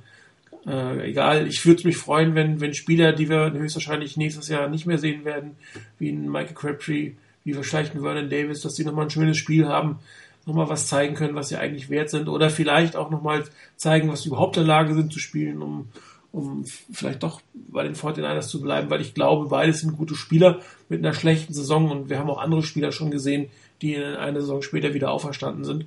äh, 0.66 1.10
egal. 1.10 1.48
Ich 1.48 1.66
würde 1.66 1.88
mich 1.88 1.98
freuen, 1.98 2.36
wenn, 2.36 2.60
wenn 2.62 2.74
Spieler, 2.74 3.14
die 3.14 3.30
wir 3.30 3.52
höchstwahrscheinlich 3.52 4.18
nächstes 4.18 4.48
Jahr 4.48 4.68
nicht 4.68 4.86
mehr 4.86 4.98
sehen 4.98 5.24
werden, 5.24 5.52
wie 6.00 6.10
ein 6.10 6.32
Michael 6.32 6.56
Crabtree, 6.56 7.12
wie 7.44 7.54
vielleicht 7.54 7.96
ein 7.96 8.02
Vernon 8.02 8.30
Davis, 8.30 8.62
dass 8.62 8.76
die 8.76 8.84
nochmal 8.84 9.06
ein 9.06 9.10
schönes 9.10 9.38
Spiel 9.38 9.68
haben, 9.68 10.00
nochmal 10.46 10.70
was 10.70 10.88
zeigen 10.88 11.16
können, 11.16 11.36
was 11.36 11.50
sie 11.50 11.58
eigentlich 11.58 11.90
wert 11.90 12.10
sind 12.10 12.28
oder 12.28 12.50
vielleicht 12.50 12.96
auch 12.96 13.10
nochmal 13.10 13.44
zeigen, 13.76 14.10
was 14.10 14.24
sie 14.24 14.30
überhaupt 14.30 14.58
in 14.58 14.64
der 14.64 14.76
Lage 14.76 14.94
sind 14.94 15.14
zu 15.14 15.20
spielen, 15.20 15.62
um 15.62 15.90
um 16.38 16.66
vielleicht 16.66 17.24
doch 17.24 17.42
bei 17.54 17.84
den 17.84 17.96
49ers 17.96 18.48
zu 18.48 18.62
bleiben, 18.62 18.90
weil 18.90 19.02
ich 19.02 19.14
glaube, 19.14 19.50
beides 19.50 19.82
sind 19.82 19.98
gute 19.98 20.16
Spieler 20.16 20.60
mit 20.88 21.00
einer 21.00 21.14
schlechten 21.14 21.54
Saison 21.54 21.90
und 21.90 22.10
wir 22.10 22.20
haben 22.20 22.30
auch 22.30 22.38
andere 22.38 22.64
Spieler 22.64 22.92
schon 22.92 23.12
gesehen, 23.12 23.50
die 23.82 23.96
in 23.96 24.04
eine 24.04 24.42
Saison 24.42 24.62
später 24.62 24.94
wieder 24.94 25.12
auferstanden 25.12 25.64
sind. 25.64 25.86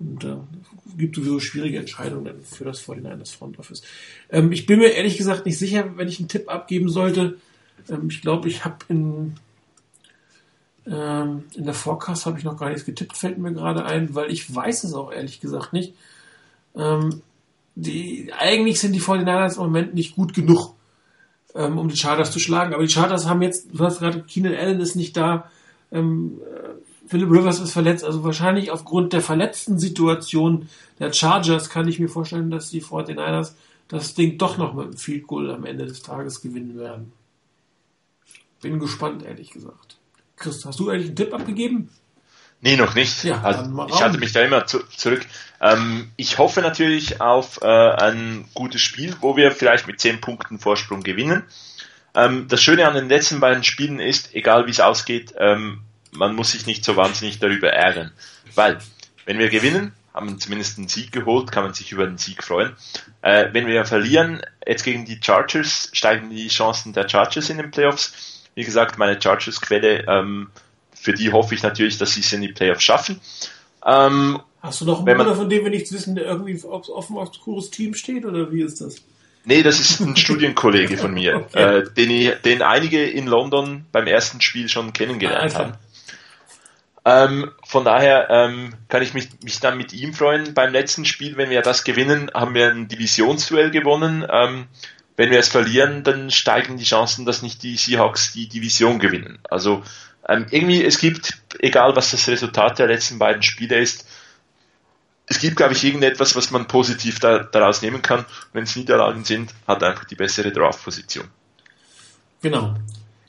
Und 0.00 0.24
äh, 0.24 0.36
gibt 0.96 1.14
sowieso 1.14 1.38
schwierige 1.38 1.78
Entscheidungen 1.78 2.42
für 2.42 2.64
das 2.64 2.82
49ers 2.82 3.36
Front 3.36 3.58
Office. 3.58 3.82
Ähm, 4.30 4.50
ich 4.50 4.66
bin 4.66 4.78
mir 4.78 4.88
ehrlich 4.88 5.16
gesagt 5.16 5.46
nicht 5.46 5.58
sicher, 5.58 5.96
wenn 5.96 6.08
ich 6.08 6.18
einen 6.18 6.28
Tipp 6.28 6.48
abgeben 6.48 6.88
sollte. 6.88 7.36
Ähm, 7.88 8.08
ich 8.08 8.20
glaube, 8.20 8.48
ich 8.48 8.64
habe 8.64 8.78
in, 8.88 9.34
ähm, 10.86 11.44
in 11.54 11.64
der 11.64 11.74
Forecast 11.74 12.26
habe 12.26 12.38
ich 12.38 12.44
noch 12.44 12.58
gar 12.58 12.70
nichts 12.70 12.84
getippt, 12.84 13.16
fällt 13.16 13.38
mir 13.38 13.52
gerade 13.52 13.84
ein, 13.84 14.14
weil 14.14 14.32
ich 14.32 14.52
weiß 14.52 14.84
es 14.84 14.94
auch 14.94 15.12
ehrlich 15.12 15.40
gesagt 15.40 15.72
nicht. 15.72 15.94
Ähm, 16.74 17.22
die, 17.74 18.32
eigentlich 18.36 18.80
sind 18.80 18.92
die 18.92 19.00
49ers 19.00 19.56
im 19.56 19.62
Moment 19.62 19.94
nicht 19.94 20.16
gut 20.16 20.34
genug, 20.34 20.74
ähm, 21.54 21.78
um 21.78 21.88
die 21.88 21.96
Chargers 21.96 22.30
zu 22.30 22.38
schlagen. 22.38 22.74
Aber 22.74 22.82
die 22.82 22.92
Chargers 22.92 23.28
haben 23.28 23.42
jetzt, 23.42 23.68
du 23.72 23.84
hast 23.84 24.00
gerade, 24.00 24.22
Keenan 24.22 24.54
Allen 24.54 24.80
ist 24.80 24.96
nicht 24.96 25.16
da, 25.16 25.50
ähm, 25.90 26.40
äh, 26.42 27.08
Philip 27.08 27.30
Rivers 27.30 27.60
ist 27.60 27.72
verletzt, 27.72 28.04
also 28.04 28.24
wahrscheinlich 28.24 28.70
aufgrund 28.70 29.12
der 29.12 29.20
verletzten 29.20 29.78
Situation 29.78 30.68
der 30.98 31.12
Chargers 31.12 31.68
kann 31.68 31.88
ich 31.88 31.98
mir 31.98 32.08
vorstellen, 32.08 32.50
dass 32.50 32.70
die 32.70 32.82
49ers 32.82 33.52
das 33.88 34.14
Ding 34.14 34.38
doch 34.38 34.56
noch 34.56 34.72
mit 34.72 34.86
einem 34.86 34.96
Field 34.96 35.26
Goal 35.26 35.50
am 35.50 35.66
Ende 35.66 35.84
des 35.84 36.02
Tages 36.02 36.40
gewinnen 36.40 36.78
werden. 36.78 37.12
Bin 38.62 38.78
gespannt, 38.78 39.24
ehrlich 39.24 39.50
gesagt. 39.50 39.98
Chris, 40.36 40.64
hast 40.64 40.80
du 40.80 40.88
eigentlich 40.88 41.08
einen 41.08 41.16
Tipp 41.16 41.34
abgegeben? 41.34 41.90
Nee, 42.64 42.76
noch 42.76 42.94
nicht. 42.94 43.24
Ja, 43.24 43.42
also, 43.42 43.86
ich 43.88 44.00
halte 44.00 44.18
mich 44.18 44.32
da 44.32 44.40
immer 44.40 44.66
zu, 44.66 44.78
zurück. 44.96 45.26
Ähm, 45.60 46.12
ich 46.16 46.38
hoffe 46.38 46.60
natürlich 46.62 47.20
auf 47.20 47.60
äh, 47.60 47.66
ein 47.66 48.44
gutes 48.54 48.80
Spiel, 48.80 49.16
wo 49.20 49.36
wir 49.36 49.50
vielleicht 49.50 49.88
mit 49.88 50.00
10 50.00 50.20
Punkten 50.20 50.60
Vorsprung 50.60 51.02
gewinnen. 51.02 51.42
Ähm, 52.14 52.46
das 52.46 52.62
Schöne 52.62 52.86
an 52.86 52.94
den 52.94 53.08
letzten 53.08 53.40
beiden 53.40 53.64
Spielen 53.64 53.98
ist, 53.98 54.32
egal 54.32 54.66
wie 54.66 54.70
es 54.70 54.78
ausgeht, 54.78 55.34
ähm, 55.38 55.80
man 56.12 56.36
muss 56.36 56.52
sich 56.52 56.64
nicht 56.64 56.84
so 56.84 56.94
wahnsinnig 56.94 57.40
darüber 57.40 57.72
ärgern. 57.72 58.12
Weil, 58.54 58.78
wenn 59.24 59.40
wir 59.40 59.48
gewinnen, 59.48 59.92
haben 60.14 60.28
wir 60.28 60.38
zumindest 60.38 60.78
einen 60.78 60.88
Sieg 60.88 61.10
geholt, 61.10 61.50
kann 61.50 61.64
man 61.64 61.74
sich 61.74 61.90
über 61.90 62.06
den 62.06 62.18
Sieg 62.18 62.44
freuen. 62.44 62.76
Äh, 63.22 63.48
wenn 63.52 63.66
wir 63.66 63.84
verlieren, 63.86 64.40
jetzt 64.64 64.84
gegen 64.84 65.04
die 65.04 65.18
Chargers, 65.20 65.90
steigen 65.92 66.30
die 66.30 66.46
Chancen 66.46 66.92
der 66.92 67.08
Chargers 67.08 67.50
in 67.50 67.56
den 67.56 67.72
Playoffs. 67.72 68.44
Wie 68.54 68.64
gesagt, 68.64 68.98
meine 68.98 69.20
Chargers-Quelle 69.20 70.04
ähm, 70.06 70.50
für 71.02 71.12
die 71.12 71.32
hoffe 71.32 71.54
ich 71.54 71.62
natürlich, 71.62 71.98
dass 71.98 72.14
sie 72.14 72.20
es 72.20 72.32
in 72.32 72.40
die 72.40 72.52
Playoffs 72.52 72.84
schaffen. 72.84 73.20
Ähm, 73.84 74.40
Hast 74.62 74.80
du 74.80 74.84
noch 74.84 75.04
einen 75.04 75.16
Bruder, 75.18 75.34
von 75.34 75.50
dem 75.50 75.64
wir 75.64 75.70
nichts 75.70 75.92
wissen, 75.92 76.14
der 76.14 76.24
irgendwie 76.24 76.62
auf, 76.64 76.88
auf 76.88 77.10
ein 77.10 77.16
obskures 77.16 77.70
Team 77.70 77.94
steht, 77.94 78.24
oder 78.24 78.52
wie 78.52 78.62
ist 78.62 78.80
das? 78.80 78.96
Nee, 79.44 79.64
das 79.64 79.80
ist 79.80 79.98
ein 79.98 80.16
Studienkollege 80.16 80.96
von 80.96 81.12
mir, 81.12 81.36
okay. 81.48 81.78
äh, 81.78 81.92
den, 81.92 82.10
ich, 82.10 82.30
den 82.44 82.62
einige 82.62 83.04
in 83.04 83.26
London 83.26 83.84
beim 83.90 84.06
ersten 84.06 84.40
Spiel 84.40 84.68
schon 84.68 84.92
kennengelernt 84.92 85.56
ah, 85.56 85.58
haben. 85.58 85.74
Ähm, 87.04 87.50
von 87.64 87.84
daher 87.84 88.30
ähm, 88.30 88.74
kann 88.88 89.02
ich 89.02 89.12
mich, 89.12 89.28
mich 89.42 89.58
dann 89.58 89.76
mit 89.76 89.92
ihm 89.92 90.14
freuen. 90.14 90.54
Beim 90.54 90.72
letzten 90.72 91.04
Spiel, 91.04 91.36
wenn 91.36 91.50
wir 91.50 91.62
das 91.62 91.82
gewinnen, 91.82 92.30
haben 92.32 92.54
wir 92.54 92.70
ein 92.70 92.86
Divisionsduell 92.86 93.72
gewonnen. 93.72 94.24
Ähm, 94.30 94.66
wenn 95.16 95.32
wir 95.32 95.40
es 95.40 95.48
verlieren, 95.48 96.04
dann 96.04 96.30
steigen 96.30 96.76
die 96.76 96.84
Chancen, 96.84 97.26
dass 97.26 97.42
nicht 97.42 97.64
die 97.64 97.76
Seahawks 97.76 98.32
die 98.32 98.48
Division 98.48 99.00
gewinnen. 99.00 99.40
Also 99.50 99.82
ähm, 100.28 100.46
irgendwie, 100.50 100.84
es 100.84 100.98
gibt, 100.98 101.42
egal 101.58 101.96
was 101.96 102.10
das 102.12 102.28
Resultat 102.28 102.78
der 102.78 102.86
letzten 102.86 103.18
beiden 103.18 103.42
Spiele 103.42 103.78
ist, 103.78 104.06
es 105.26 105.38
gibt, 105.38 105.56
glaube 105.56 105.72
ich, 105.72 105.84
irgendetwas, 105.84 106.36
was 106.36 106.50
man 106.50 106.66
positiv 106.66 107.18
da, 107.18 107.38
daraus 107.38 107.80
nehmen 107.80 108.02
kann. 108.02 108.26
Wenn 108.52 108.64
es 108.64 108.76
Niederlagen 108.76 109.24
sind, 109.24 109.54
hat 109.66 109.82
einfach 109.82 110.04
die 110.04 110.14
bessere 110.14 110.52
Draft-Position. 110.52 111.26
Genau. 112.42 112.74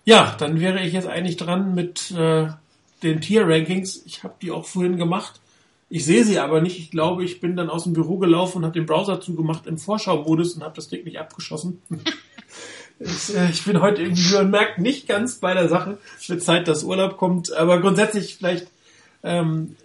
Ja, 0.03 0.36
dann 0.38 0.60
wäre 0.60 0.82
ich 0.82 0.94
jetzt 0.94 1.07
eigentlich 1.07 1.38
dran 1.38 1.76
mit 1.76 2.11
äh, 2.11 2.48
den 3.03 3.22
Tier-Rankings. 3.22 4.03
Ich 4.06 4.24
habe 4.24 4.36
die 4.41 4.52
auch 4.52 4.65
vorhin 4.65 4.98
gemacht. 4.98 5.40
Ich 5.90 6.06
sehe 6.06 6.26
sie 6.26 6.40
aber 6.40 6.60
nicht. 6.60 6.80
Ich 6.80 6.91
glaube, 6.91 7.24
ich 7.24 7.40
bin 7.40 7.56
dann 7.56 7.70
aus 7.70 7.84
dem 7.84 7.94
Büro 7.94 8.18
gelaufen 8.18 8.57
und 8.57 8.64
habe 8.65 8.74
den 8.74 8.88
Browser 8.88 9.22
zugemacht 9.22 9.68
im 9.68 9.78
Vorschau-Modus 9.78 10.56
und 10.56 10.64
habe 10.64 10.76
das 10.76 10.90
Ding 10.90 11.03
nicht 11.03 11.20
abgeschossen. 11.20 11.82
Ich, 12.99 13.36
äh, 13.36 13.49
ich 13.49 13.65
bin 13.65 13.82
heute 13.82 14.02
irgendwie, 14.02 14.34
man 14.34 14.52
merkt, 14.52 14.80
nicht 14.80 15.07
ganz 15.07 15.36
bei 15.36 15.53
der 15.53 15.68
Sache. 15.68 15.98
Es 16.20 16.30
wird 16.30 16.44
Zeit, 16.44 16.68
dass 16.68 16.84
Urlaub 16.84 17.18
kommt. 17.18 17.53
Aber 17.53 17.80
grundsätzlich 17.82 18.36
vielleicht 18.38 18.68
ähm, 19.24 19.76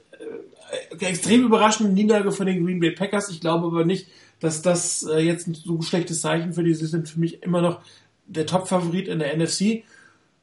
äh, 1.00 1.04
extrem 1.04 1.44
überraschende 1.44 1.92
Niederlage 1.92 2.32
von 2.32 2.46
den 2.46 2.64
Green 2.64 2.80
Bay 2.80 2.92
Packers. 2.92 3.30
Ich 3.30 3.40
glaube 3.40 3.66
aber 3.66 3.84
nicht, 3.84 4.08
dass 4.40 4.62
das 4.62 5.04
äh, 5.04 5.18
jetzt 5.18 5.48
ein 5.48 5.54
so 5.54 5.80
schlechtes 5.82 6.20
Zeichen 6.20 6.52
für 6.52 6.62
die 6.62 6.74
Sie 6.74 6.86
sind. 6.86 7.08
Für 7.08 7.20
mich 7.20 7.42
immer 7.42 7.62
noch 7.62 7.80
der 8.26 8.46
Top-Favorit 8.46 9.08
in 9.08 9.18
der 9.18 9.36
NFC. 9.36 9.84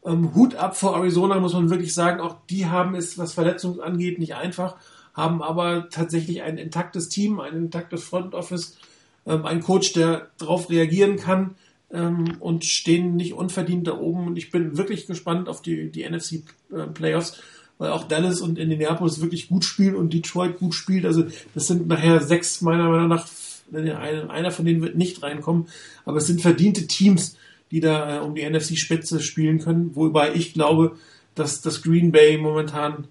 Ähm, 0.06 0.34
Hut 0.36 0.56
ab 0.56 0.76
vor 0.76 0.96
Arizona, 0.96 1.40
muss 1.40 1.54
man 1.54 1.70
wirklich 1.70 1.94
sagen. 1.94 2.20
Auch 2.20 2.38
die 2.50 2.66
haben 2.66 2.96
es, 2.96 3.18
was 3.18 3.34
Verletzungen 3.34 3.80
angeht, 3.80 4.20
nicht 4.20 4.36
einfach, 4.36 4.76
haben 5.14 5.42
aber 5.42 5.90
tatsächlich 5.90 6.42
ein 6.42 6.58
intaktes 6.58 7.10
Team, 7.10 7.40
ein 7.40 7.56
intaktes 7.56 8.04
Front 8.04 8.34
Office, 8.34 8.78
ähm, 9.26 9.46
ein 9.46 9.62
Coach, 9.62 9.94
der 9.94 10.30
darauf 10.38 10.70
reagieren 10.70 11.18
kann 11.18 11.56
ähm, 11.96 12.38
und 12.40 12.66
stehen 12.66 13.16
nicht 13.16 13.34
unverdient 13.34 13.88
da 13.88 13.98
oben. 13.98 14.28
Und 14.28 14.38
ich 14.38 14.52
bin 14.52 14.78
wirklich 14.78 15.08
gespannt 15.08 15.48
auf 15.48 15.62
die, 15.62 15.90
die 15.90 16.08
NFC 16.08 16.44
äh, 16.72 16.88
Playoffs, 16.94 17.42
weil 17.78 17.92
auch 17.92 18.04
Dallas 18.04 18.42
und 18.42 18.60
Indianapolis 18.60 19.22
wirklich 19.22 19.48
gut 19.48 19.64
spielen 19.64 19.96
und 19.96 20.14
Detroit 20.14 20.58
gut 20.58 20.76
spielt. 20.76 21.06
Also 21.06 21.26
das 21.54 21.68
sind 21.68 21.88
nachher 21.88 22.22
sechs 22.22 22.62
meiner 22.62 22.90
Meinung 22.90 23.08
nach, 23.08 23.28
einer 23.74 24.52
von 24.52 24.66
denen 24.66 24.82
wird 24.82 24.96
nicht 24.96 25.24
reinkommen, 25.24 25.68
aber 26.06 26.18
es 26.18 26.28
sind 26.28 26.42
verdiente 26.42 26.86
Teams, 26.86 27.36
die 27.72 27.80
da 27.80 28.18
äh, 28.18 28.20
um 28.20 28.36
die 28.36 28.48
NFC-Spitze 28.48 29.22
spielen 29.22 29.60
können, 29.60 29.96
wobei 29.96 30.36
ich 30.36 30.54
glaube, 30.54 30.98
dass 31.34 31.62
das 31.62 31.82
Green 31.82 32.12
Bay 32.12 32.38
momentan 32.38 33.08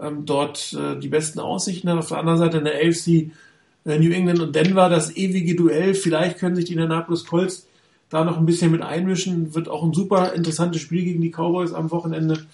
ähm, 0.00 0.24
dort 0.24 0.72
äh, 0.72 0.98
die 0.98 1.08
besten 1.08 1.38
Aussichten 1.38 1.88
hat. 1.90 1.98
Auf 1.98 2.08
der 2.08 2.18
anderen 2.18 2.38
Seite 2.38 2.58
in 2.58 2.64
der 2.64 2.76
AFC 2.76 3.32
äh, 3.84 3.98
New 3.98 4.10
England 4.10 4.40
und 4.40 4.56
Denver 4.56 4.88
das 4.88 5.14
ewige 5.16 5.54
Duell. 5.54 5.94
Vielleicht 5.94 6.38
können 6.38 6.56
sich 6.56 6.64
die 6.64 6.72
Indianapolis 6.72 7.24
Colts 7.24 7.66
da 8.10 8.24
noch 8.24 8.36
ein 8.36 8.46
bisschen 8.46 8.72
mit 8.72 8.82
einmischen. 8.82 9.54
Wird 9.54 9.68
auch 9.68 9.82
ein 9.82 9.94
super 9.94 10.34
interessantes 10.34 10.82
Spiel 10.82 11.04
gegen 11.04 11.22
die 11.22 11.30
Cowboys 11.30 11.72
am 11.72 11.90
Wochenende. 11.90 12.44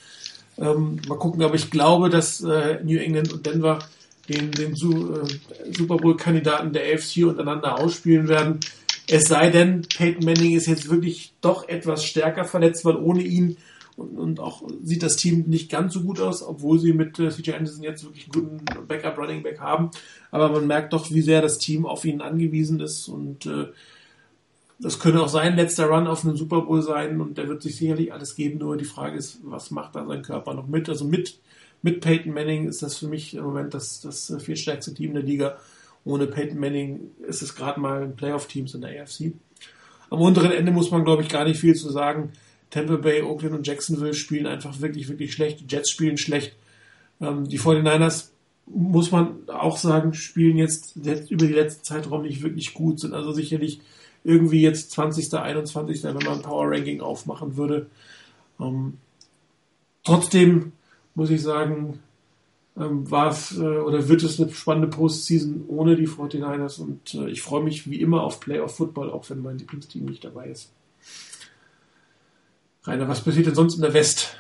Ähm, 0.59 1.01
mal 1.09 1.19
gucken, 1.19 1.43
aber 1.43 1.55
ich 1.55 1.71
glaube, 1.71 2.09
dass 2.09 2.43
äh, 2.43 2.79
New 2.85 2.99
England 2.99 3.33
und 3.33 3.45
Denver 3.45 3.81
den, 4.29 4.51
den 4.53 4.73
äh, 4.73 5.73
Super 5.73 5.97
Bowl-Kandidaten 5.97 6.73
der 6.73 6.95
AFC 6.95 7.25
untereinander 7.25 7.79
ausspielen 7.79 8.29
werden. 8.29 8.61
Es 9.09 9.29
sei 9.29 9.51
denn, 9.51 9.83
Peyton 9.83 10.25
Manning 10.25 10.57
ist 10.57 10.67
jetzt 10.67 10.91
wirklich 10.91 11.33
doch 11.41 11.69
etwas 11.69 12.05
stärker 12.05 12.45
verletzt, 12.45 12.85
weil 12.85 12.97
ohne 12.97 13.23
ihn 13.23 13.57
und, 13.97 14.19
und 14.19 14.41
auch 14.41 14.63
sieht 14.83 15.03
das 15.03 15.17
Team 15.17 15.45
nicht 15.47 15.71
ganz 15.71 15.95
so 15.95 16.03
gut 16.03 16.21
aus, 16.21 16.43
obwohl 16.43 16.79
sie 16.79 16.93
mit 16.93 17.19
äh, 17.19 17.31
CJ 17.31 17.53
Anderson 17.53 17.83
jetzt 17.83 18.05
wirklich 18.05 18.25
einen 18.25 18.65
guten 18.65 18.87
Backup 18.87 19.17
Running 19.17 19.43
Back 19.43 19.61
haben. 19.61 19.91
Aber 20.31 20.51
man 20.51 20.67
merkt 20.67 20.93
doch, 20.93 21.11
wie 21.11 21.23
sehr 21.23 21.41
das 21.41 21.59
Team 21.59 21.87
auf 21.87 22.05
ihn 22.05 22.21
angewiesen 22.21 22.81
ist 22.81 23.09
und 23.09 23.47
äh, 23.47 23.69
das 24.79 24.99
könnte 24.99 25.23
auch 25.23 25.29
sein 25.29 25.57
letzter 25.57 25.87
Run 25.87 26.07
auf 26.07 26.25
einen 26.25 26.37
Super 26.37 26.63
Bowl 26.63 26.83
sein 26.83 27.21
und 27.21 27.39
der 27.39 27.49
wird 27.49 27.63
sich 27.63 27.77
sicherlich 27.77 28.13
alles 28.13 28.35
geben. 28.35 28.59
Nur 28.59 28.77
die 28.77 28.85
Frage 28.85 29.17
ist, 29.17 29.39
was 29.43 29.71
macht 29.71 29.95
da 29.95 30.07
sein 30.07 30.23
Körper 30.23 30.55
noch 30.55 30.67
mit? 30.67 30.89
Also 30.89 31.05
mit, 31.05 31.39
mit 31.83 32.01
Peyton 32.01 32.33
Manning 32.33 32.69
ist 32.69 32.83
das 32.83 32.97
für 32.97 33.09
mich 33.09 33.35
im 33.35 33.45
Moment 33.45 33.73
das, 33.73 34.01
das 34.01 34.33
viertstärkste 34.39 34.93
Team 34.93 35.15
der 35.15 35.23
Liga. 35.23 35.57
Ohne 36.05 36.27
Peyton 36.27 36.59
Manning 36.59 37.11
ist 37.27 37.43
es 37.43 37.55
gerade 37.55 37.81
mal 37.81 38.03
ein 38.03 38.17
Playoff-Teams 38.17 38.75
in 38.75 38.83
der 38.83 39.03
AFC. 39.03 39.33
Am 40.11 40.21
unteren 40.21 40.53
Ende 40.53 40.73
muss 40.73 40.91
man, 40.91 41.05
glaube 41.05 41.23
ich, 41.23 41.29
gar 41.29 41.45
nicht 41.45 41.59
viel 41.59 41.75
zu 41.75 41.91
sagen. 41.91 42.33
Tampa 42.71 42.97
Bay, 42.97 43.23
Oakland 43.23 43.55
und 43.55 43.67
Jacksonville 43.67 44.15
spielen 44.15 44.47
einfach 44.47 44.81
wirklich, 44.81 45.09
wirklich 45.09 45.33
schlecht. 45.33 45.61
Die 45.61 45.67
Jets 45.75 45.91
spielen 45.91 46.19
schlecht. 46.19 46.55
Ähm, 47.21 47.49
die 47.49 47.59
49ers, 47.59 48.29
muss 48.67 49.11
man 49.11 49.49
auch 49.49 49.79
sagen, 49.79 50.13
spielen 50.13 50.57
jetzt, 50.57 50.97
über 50.97 51.47
die 51.47 51.53
letzte 51.53 51.83
Zeitraum 51.83 52.23
nicht 52.23 52.43
wirklich 52.43 52.75
gut, 52.75 53.01
sind 53.01 53.15
also 53.15 53.33
sicherlich 53.33 53.81
irgendwie 54.27 54.61
jetzt 54.61 54.91
20., 54.91 55.33
21., 55.33 56.03
wenn 56.03 56.15
man 56.15 56.29
ein 56.29 56.43
Power 56.43 56.71
Ranking 56.71 57.01
aufmachen 57.01 57.57
würde. 57.57 57.87
Ähm, 58.61 58.95
trotzdem 60.05 60.73
muss 61.15 61.31
ich 61.31 61.43
sagen, 61.43 62.01
ähm, 62.77 63.11
war 63.11 63.31
es 63.31 63.57
äh, 63.57 63.63
oder 63.63 64.09
wird 64.09 64.23
es 64.23 64.41
eine 64.41 64.53
spannende 64.53 64.89
Postseason 64.89 65.65
ohne 65.69 65.97
die 65.97 66.09
49ers 66.09 66.81
und 66.81 67.15
äh, 67.15 67.31
ich 67.31 67.41
freue 67.41 67.63
mich 67.63 67.89
wie 67.89 68.01
immer 68.01 68.23
auf 68.23 68.41
Playoff 68.41 68.77
Football, 68.77 69.11
auch 69.11 69.31
wenn 69.31 69.43
mein 69.43 69.59
Lieblingsteam 69.59 70.05
nicht 70.05 70.25
dabei 70.25 70.49
ist. 70.49 70.73
Rainer, 72.85 73.09
was 73.09 73.23
passiert 73.23 73.47
denn 73.47 73.55
sonst 73.55 73.77
in 73.77 73.83
der 73.83 73.95
West? 73.95 74.37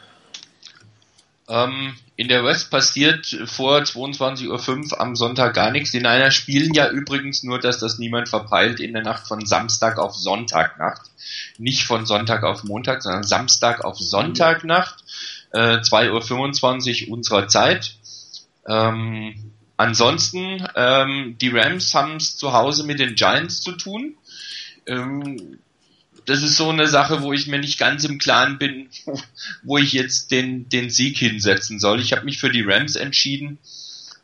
Ähm, 1.48 1.94
in 2.16 2.28
der 2.28 2.44
West 2.44 2.70
passiert 2.70 3.26
vor 3.44 3.78
22.05 3.78 4.92
Uhr 4.92 5.00
am 5.00 5.14
Sonntag 5.14 5.54
gar 5.54 5.70
nichts. 5.70 5.92
Die 5.92 5.98
Niners 5.98 6.34
spielen 6.34 6.74
ja 6.74 6.88
übrigens 6.88 7.44
nur, 7.44 7.60
dass 7.60 7.78
das 7.78 7.98
niemand 7.98 8.28
verpeilt, 8.28 8.80
in 8.80 8.92
der 8.92 9.02
Nacht 9.02 9.28
von 9.28 9.46
Samstag 9.46 9.98
auf 9.98 10.14
Sonntagnacht. 10.14 11.02
Nicht 11.58 11.84
von 11.84 12.04
Sonntag 12.04 12.42
auf 12.42 12.64
Montag, 12.64 13.02
sondern 13.02 13.22
Samstag 13.22 13.84
auf 13.84 13.98
Sonntagnacht. 13.98 15.04
Äh, 15.52 15.78
2.25 15.78 17.06
Uhr 17.06 17.14
unserer 17.14 17.46
Zeit. 17.46 17.94
Ähm, 18.66 19.52
ansonsten, 19.76 20.66
ähm, 20.74 21.36
die 21.40 21.50
Rams 21.50 21.94
haben 21.94 22.16
es 22.16 22.36
zu 22.36 22.52
Hause 22.52 22.84
mit 22.84 22.98
den 22.98 23.14
Giants 23.14 23.60
zu 23.60 23.72
tun. 23.72 24.16
Ähm, 24.86 25.58
das 26.26 26.42
ist 26.42 26.56
so 26.56 26.68
eine 26.70 26.88
Sache, 26.88 27.22
wo 27.22 27.32
ich 27.32 27.46
mir 27.46 27.58
nicht 27.58 27.78
ganz 27.78 28.04
im 28.04 28.18
Klaren 28.18 28.58
bin, 28.58 28.88
wo, 29.62 29.78
ich 29.78 29.92
jetzt 29.92 30.30
den, 30.30 30.68
den 30.68 30.90
Sieg 30.90 31.16
hinsetzen 31.16 31.78
soll. 31.78 32.00
Ich 32.00 32.12
habe 32.12 32.24
mich 32.24 32.38
für 32.38 32.50
die 32.50 32.62
Rams 32.62 32.96
entschieden, 32.96 33.58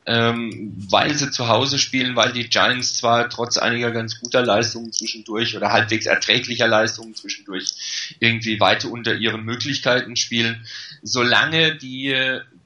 ähm, 0.04 0.74
weil 0.90 1.14
sie 1.14 1.30
zu 1.30 1.46
Hause 1.46 1.78
spielen, 1.78 2.16
weil 2.16 2.32
die 2.32 2.48
Giants 2.48 2.94
zwar 2.94 3.30
trotz 3.30 3.56
einiger 3.56 3.92
ganz 3.92 4.18
guter 4.18 4.42
Leistungen 4.42 4.92
zwischendurch 4.92 5.56
oder 5.56 5.70
halbwegs 5.70 6.06
erträglicher 6.06 6.66
Leistungen 6.66 7.14
zwischendurch 7.14 8.16
irgendwie 8.18 8.58
weiter 8.58 8.90
unter 8.90 9.14
ihren 9.14 9.44
Möglichkeiten 9.44 10.16
spielen, 10.16 10.66
solange 11.02 11.76
die 11.76 12.12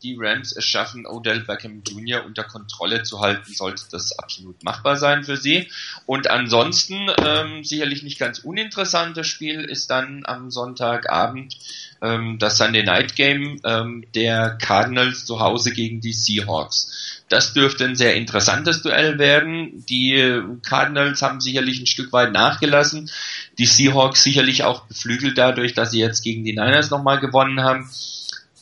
die 0.03 0.17
Rams 0.19 0.55
es 0.57 0.65
schaffen, 0.65 1.07
Odell 1.07 1.41
Beckham 1.41 1.83
Jr. 1.87 2.25
unter 2.25 2.45
Kontrolle 2.45 3.03
zu 3.03 3.21
halten, 3.21 3.53
sollte 3.53 3.85
das 3.91 4.19
absolut 4.19 4.63
machbar 4.63 4.97
sein 4.97 5.25
für 5.25 5.37
sie. 5.37 5.69
Und 6.07 6.29
ansonsten 6.29 7.09
ähm, 7.23 7.65
sicherlich 7.65 8.03
nicht 8.03 8.19
ganz 8.19 8.41
uninteressantes 8.41 9.27
Spiel 9.27 9.63
ist 9.63 9.91
dann 9.91 10.23
am 10.25 10.51
Sonntagabend 10.51 11.57
ähm, 12.03 12.39
das 12.39 12.59
Sunday 12.59 12.83
Night 12.83 13.17
Game 13.17 13.61
ähm, 13.65 14.05
der 14.15 14.59
Cardinals 14.61 15.25
zu 15.25 15.41
Hause 15.41 15.73
gegen 15.73 16.01
die 16.01 16.13
Seahawks. 16.13 17.25
Das 17.29 17.55
dürfte 17.55 17.85
ein 17.85 17.97
sehr 17.97 18.15
interessantes 18.15 18.83
Duell 18.83 19.19
werden. 19.19 19.85
Die 19.89 20.41
Cardinals 20.63 21.23
haben 21.23 21.41
sicherlich 21.41 21.81
ein 21.81 21.87
Stück 21.87 22.13
weit 22.13 22.33
nachgelassen. 22.33 23.11
Die 23.59 23.67
Seahawks 23.67 24.23
sicherlich 24.23 24.63
auch 24.63 24.85
beflügelt 24.87 25.37
dadurch, 25.37 25.75
dass 25.75 25.91
sie 25.91 25.99
jetzt 25.99 26.23
gegen 26.23 26.45
die 26.45 26.53
Niners 26.53 26.91
nochmal 26.91 27.19
gewonnen 27.19 27.63
haben. 27.63 27.91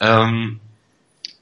Ähm, 0.01 0.61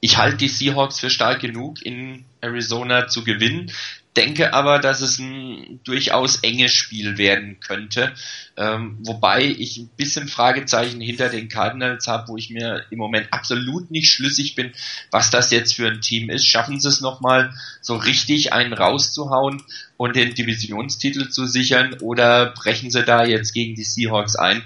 ich 0.03 0.17
halte 0.17 0.35
die 0.35 0.49
Seahawks 0.49 0.99
für 0.99 1.09
stark 1.09 1.39
genug, 1.39 1.81
in 1.81 2.25
Arizona 2.41 3.07
zu 3.07 3.23
gewinnen 3.23 3.71
denke 4.15 4.53
aber, 4.53 4.79
dass 4.79 5.01
es 5.01 5.17
ein 5.17 5.79
durchaus 5.83 6.37
enges 6.37 6.71
Spiel 6.71 7.17
werden 7.17 7.59
könnte. 7.59 8.13
Ähm, 8.55 8.97
wobei 9.01 9.43
ich 9.43 9.77
ein 9.77 9.89
bisschen 9.97 10.27
Fragezeichen 10.27 11.01
hinter 11.01 11.29
den 11.29 11.49
Cardinals 11.49 12.07
habe, 12.07 12.27
wo 12.27 12.37
ich 12.37 12.49
mir 12.49 12.85
im 12.91 12.99
Moment 12.99 13.27
absolut 13.31 13.89
nicht 13.89 14.11
schlüssig 14.11 14.55
bin, 14.55 14.71
was 15.11 15.29
das 15.29 15.51
jetzt 15.51 15.73
für 15.73 15.87
ein 15.87 16.01
Team 16.01 16.29
ist. 16.29 16.47
Schaffen 16.47 16.79
sie 16.79 16.89
es 16.89 17.01
nochmal 17.01 17.53
so 17.81 17.95
richtig 17.95 18.53
einen 18.53 18.73
rauszuhauen 18.73 19.63
und 19.97 20.15
den 20.15 20.35
Divisionstitel 20.35 21.29
zu 21.29 21.47
sichern 21.47 21.95
oder 22.01 22.47
brechen 22.47 22.91
sie 22.91 23.03
da 23.03 23.25
jetzt 23.25 23.53
gegen 23.53 23.75
die 23.75 23.83
Seahawks 23.83 24.35
ein? 24.35 24.63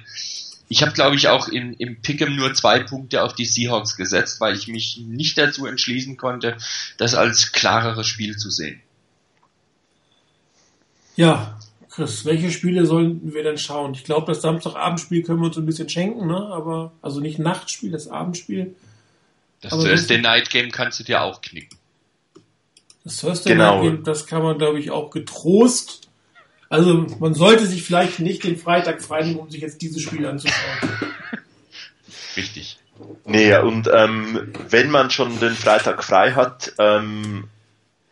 Ich 0.70 0.82
habe, 0.82 0.92
glaube 0.92 1.16
ich, 1.16 1.30
auch 1.30 1.48
im, 1.48 1.74
im 1.78 2.02
Pick'em 2.02 2.36
nur 2.36 2.54
zwei 2.54 2.80
Punkte 2.80 3.24
auf 3.24 3.34
die 3.34 3.46
Seahawks 3.46 3.96
gesetzt, 3.96 4.42
weil 4.42 4.56
ich 4.56 4.68
mich 4.68 5.02
nicht 5.06 5.38
dazu 5.38 5.66
entschließen 5.66 6.18
konnte, 6.18 6.58
das 6.98 7.16
als 7.16 7.54
klareres 7.54 8.08
Spiel 8.08 8.36
zu 8.36 8.50
sehen. 8.50 8.82
Ja, 11.16 11.58
Chris, 11.90 12.26
welche 12.26 12.52
Spiele 12.52 12.86
sollen 12.86 13.34
wir 13.34 13.44
denn 13.44 13.58
schauen? 13.58 13.94
Ich 13.94 14.04
glaube, 14.04 14.28
das 14.28 14.42
Samstagabendspiel 14.42 15.24
können 15.24 15.40
wir 15.40 15.48
uns 15.48 15.58
ein 15.58 15.66
bisschen 15.66 15.90
schenken, 15.90 16.28
ne? 16.28 16.38
Aber, 16.38 16.92
also 17.02 17.20
nicht 17.22 17.40
Nachtspiel, 17.40 17.92
das 17.92 18.08
Abendspiel. 18.08 18.76
Das 19.62 19.74
Aber 19.74 19.84
Thursday 19.84 20.22
Night 20.22 20.52
Game 20.52 20.70
kannst 20.70 21.00
du 21.00 21.04
dir 21.04 21.24
auch 21.24 21.42
knicken. 21.42 21.76
Das 23.04 23.18
Thursday 23.18 23.54
genau. 23.54 23.82
Night 23.82 23.84
Game, 23.84 24.04
das 24.04 24.28
kann 24.28 24.44
man, 24.44 24.60
glaube 24.60 24.80
ich, 24.80 24.92
auch 24.92 25.10
getrost. 25.10 26.07
Also, 26.70 27.08
man 27.20 27.34
sollte 27.34 27.66
sich 27.66 27.84
vielleicht 27.84 28.20
nicht 28.20 28.44
den 28.44 28.58
Freitag 28.58 29.02
freinehmen, 29.02 29.40
um 29.40 29.50
sich 29.50 29.62
jetzt 29.62 29.82
dieses 29.82 30.02
Spiel 30.02 30.26
anzuschauen. 30.26 31.14
Richtig. 32.36 32.80
Nee, 33.26 33.56
und 33.58 33.90
ähm, 33.94 34.54
wenn 34.70 34.90
man 34.90 35.10
schon 35.12 35.40
den 35.40 35.54
Freitag 35.54 36.04
frei 36.04 36.34
hat, 36.34 36.74
ähm, 36.78 37.48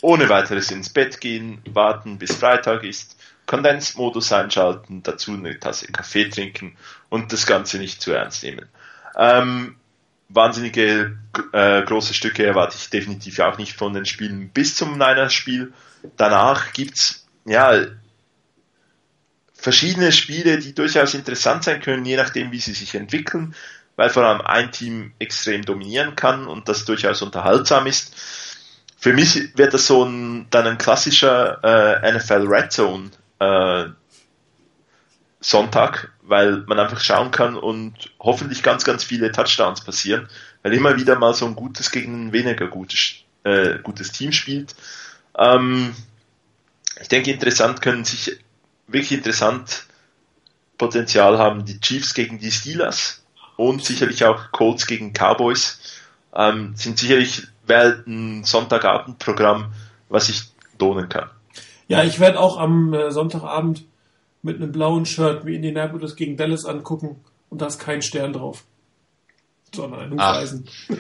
ohne 0.02 0.30
weiteres 0.30 0.72
ins 0.72 0.90
Bett 0.90 1.20
gehen, 1.20 1.62
warten 1.68 2.18
bis 2.18 2.36
Freitag 2.36 2.84
ist, 2.84 3.18
Kondensmodus 3.46 4.32
einschalten, 4.32 5.04
dazu 5.04 5.34
eine 5.34 5.60
Tasse 5.60 5.88
Kaffee 5.92 6.30
trinken 6.30 6.78
und 7.10 7.32
das 7.32 7.46
Ganze 7.46 7.78
nicht 7.78 8.02
zu 8.02 8.12
ernst 8.12 8.44
nehmen. 8.44 8.68
Ähm, 9.18 9.76
wahnsinnige 10.30 11.18
äh, 11.54 11.84
große 11.84 12.14
Stücke 12.14 12.46
erwarte 12.46 12.76
ich 12.78 12.90
definitiv 12.90 13.40
auch 13.40 13.58
nicht 13.58 13.74
von 13.74 13.94
den 13.94 14.06
Spielen 14.06 14.50
bis 14.50 14.76
zum 14.76 14.94
Niners-Spiel. 14.94 15.74
Danach 16.18 16.74
gibt's 16.74 17.26
ja 17.46 17.86
verschiedene 19.66 20.12
Spiele, 20.12 20.60
die 20.60 20.74
durchaus 20.74 21.14
interessant 21.14 21.64
sein 21.64 21.82
können, 21.82 22.06
je 22.06 22.16
nachdem, 22.16 22.52
wie 22.52 22.60
sie 22.60 22.74
sich 22.74 22.96
entwickeln, 22.96 23.56
weil 23.96 24.10
vor 24.10 24.24
allem 24.24 24.42
ein 24.42 24.72
Team 24.72 25.14
extrem 25.20 25.64
dominieren 25.64 26.16
kann 26.16 26.48
und 26.48 26.70
das 26.70 26.86
durchaus 26.86 27.22
unterhaltsam 27.22 27.88
ist 27.88 28.16
für 29.06 29.14
mich 29.14 29.56
wird 29.56 29.72
das 29.76 29.86
so 29.86 30.04
ein, 30.04 30.48
dann 30.50 30.66
ein 30.66 30.80
klassischer 30.80 31.64
äh, 31.64 32.12
NFL 32.12 32.48
Red 32.48 32.72
Zone 32.72 33.12
äh, 33.38 33.86
Sonntag, 35.40 36.12
weil 36.24 36.64
man 36.66 36.80
einfach 36.80 37.00
schauen 37.00 37.30
kann 37.30 37.56
und 37.56 37.94
hoffentlich 38.20 38.64
ganz, 38.64 38.84
ganz 38.84 39.04
viele 39.04 39.32
Touchdowns 39.32 39.82
passieren, 39.82 40.28
weil 40.64 40.74
immer 40.74 40.98
wieder 40.98 41.20
mal 41.20 41.36
so 41.36 41.46
ein 41.46 41.56
gutes 41.56 41.92
gegen 41.92 42.30
ein 42.30 42.34
weniger 42.34 42.68
gutes, 42.68 43.18
äh, 43.44 43.78
gutes 43.84 44.12
Team 44.12 44.32
spielt. 44.32 44.76
Ähm, 45.38 45.94
ich 47.00 47.08
denke, 47.08 47.30
interessant 47.30 47.84
können 47.84 48.06
sich 48.06 48.40
wirklich 48.88 49.14
interessant 49.14 49.86
Potenzial 50.78 51.38
haben 51.38 51.66
die 51.66 51.80
Chiefs 51.80 52.14
gegen 52.14 52.40
die 52.40 52.52
Steelers 52.52 53.24
und 53.56 53.84
sicherlich 53.84 54.26
auch 54.26 54.52
Colts 54.52 54.88
gegen 54.88 55.14
Cowboys. 55.14 55.80
Ähm, 56.34 56.74
sind 56.76 57.00
sicherlich 57.00 57.44
ein 57.68 58.44
Sonntagabendprogramm, 58.44 59.74
was 60.10 60.30
ich 60.30 60.44
lohnen 60.80 61.08
kann. 61.10 61.30
Ja, 61.88 62.04
ich 62.04 62.20
werde 62.20 62.40
auch 62.40 62.58
am 62.58 62.94
äh, 62.94 63.12
Sonntagabend 63.12 63.86
mit 64.42 64.58
einem 64.58 64.72
blauen 64.72 65.06
Shirt 65.06 65.46
wie 65.46 65.56
Indianapolis 65.56 66.16
gegen 66.16 66.38
Dallas 66.38 66.66
angucken 66.66 67.24
und 67.50 67.62
da 67.62 67.68
ist 67.68 67.80
kein 67.80 68.02
Stern 68.02 68.34
drauf, 68.34 68.64
sondern 69.74 70.02
ein 70.02 70.12
Hufeisen. 70.12 70.68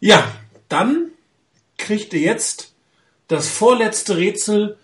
ja, 0.00 0.26
dann 0.68 1.10
kriegt 1.76 2.12
ihr 2.14 2.20
jetzt 2.20 2.67
das 3.28 3.48
vorletzte 3.48 4.16
Rätsel 4.16 4.76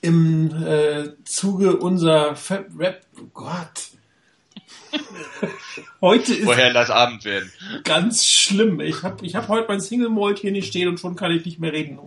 im 0.00 0.50
äh, 0.64 1.10
Zuge 1.24 1.76
unserer 1.76 2.34
Fab 2.34 2.66
Rap. 2.76 3.02
Oh 3.20 3.26
Gott. 3.34 3.90
heute 6.00 6.34
ist 6.34 6.46
Woher 6.46 6.72
das 6.72 6.90
Abend 6.90 7.24
werden. 7.24 7.52
Ganz 7.84 8.24
schlimm. 8.26 8.80
Ich 8.80 9.02
habe 9.02 9.24
ich 9.24 9.34
hab 9.34 9.48
heute 9.48 9.68
mein 9.68 9.80
Single 9.80 10.08
Malt 10.08 10.38
hier 10.38 10.52
nicht 10.52 10.68
stehen 10.68 10.88
und 10.88 10.98
schon 10.98 11.14
kann 11.14 11.32
ich 11.32 11.44
nicht 11.44 11.58
mehr 11.58 11.72
reden. 11.72 11.98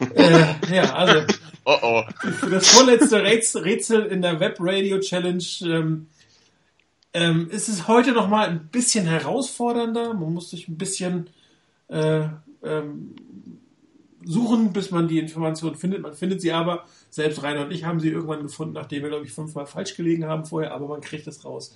äh, 0.14 0.74
ja, 0.74 0.94
also 0.94 1.26
oh 1.64 1.78
oh. 1.82 2.02
für 2.38 2.50
das 2.50 2.68
vorletzte 2.68 3.64
Rätsel 3.64 4.06
in 4.06 4.20
der 4.20 4.40
Web 4.40 4.56
Radio 4.60 4.98
Challenge 5.00 5.44
ähm, 5.62 6.08
ähm, 7.12 7.48
ist 7.50 7.68
es 7.68 7.88
heute 7.88 8.12
noch 8.12 8.28
mal 8.28 8.48
ein 8.48 8.68
bisschen 8.68 9.06
herausfordernder. 9.06 10.14
Man 10.14 10.34
muss 10.34 10.50
sich 10.50 10.68
ein 10.68 10.76
bisschen 10.76 11.30
äh, 11.88 12.24
ähm, 12.62 13.16
suchen, 14.24 14.72
bis 14.72 14.90
man 14.90 15.08
die 15.08 15.18
Information 15.18 15.76
findet. 15.76 16.02
Man 16.02 16.14
findet 16.14 16.40
sie 16.40 16.52
aber, 16.52 16.84
selbst 17.10 17.42
Rainer 17.42 17.62
und 17.62 17.72
ich 17.72 17.84
haben 17.84 18.00
sie 18.00 18.10
irgendwann 18.10 18.42
gefunden, 18.42 18.74
nachdem 18.74 19.02
wir, 19.02 19.10
glaube 19.10 19.26
ich, 19.26 19.32
fünfmal 19.32 19.66
falsch 19.66 19.96
gelegen 19.96 20.26
haben 20.26 20.44
vorher, 20.44 20.72
aber 20.72 20.88
man 20.88 21.00
kriegt 21.00 21.26
es 21.26 21.44
raus. 21.44 21.74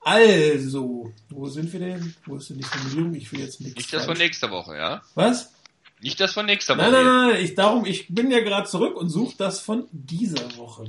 Also, 0.00 1.12
wo 1.30 1.46
sind 1.48 1.72
wir 1.72 1.80
denn? 1.80 2.14
Wo 2.26 2.36
ist 2.36 2.50
denn 2.50 2.58
die 2.58 2.64
Formulierung? 2.64 3.14
Ich 3.14 3.32
will 3.32 3.40
jetzt 3.40 3.60
nichts. 3.60 3.76
Nicht 3.76 3.92
das 3.92 4.04
von 4.04 4.18
nächster 4.18 4.50
Woche, 4.50 4.76
ja? 4.76 5.02
Was? 5.14 5.52
Nicht 6.00 6.20
das 6.20 6.32
von 6.32 6.44
nächster 6.44 6.76
Woche. 6.76 6.90
Nein, 6.90 7.04
nein, 7.04 7.30
nein, 7.30 7.44
ich, 7.44 7.54
darum, 7.54 7.86
ich 7.86 8.08
bin 8.08 8.30
ja 8.30 8.40
gerade 8.40 8.68
zurück 8.68 8.96
und 8.96 9.08
suche 9.08 9.36
das 9.38 9.60
von 9.60 9.86
dieser 9.92 10.56
Woche. 10.58 10.86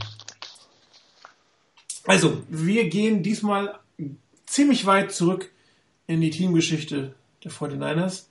Also, 2.05 2.43
wir 2.49 2.89
gehen 2.89 3.23
diesmal 3.23 3.79
ziemlich 4.45 4.85
weit 4.85 5.13
zurück 5.13 5.49
in 6.07 6.21
die 6.21 6.29
Teamgeschichte 6.29 7.15
der 7.43 7.51
49ers 7.51 8.25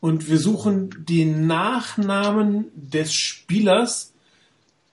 und 0.00 0.28
wir 0.28 0.38
suchen 0.38 1.04
den 1.06 1.46
Nachnamen 1.46 2.66
des 2.74 3.12
Spielers, 3.12 4.12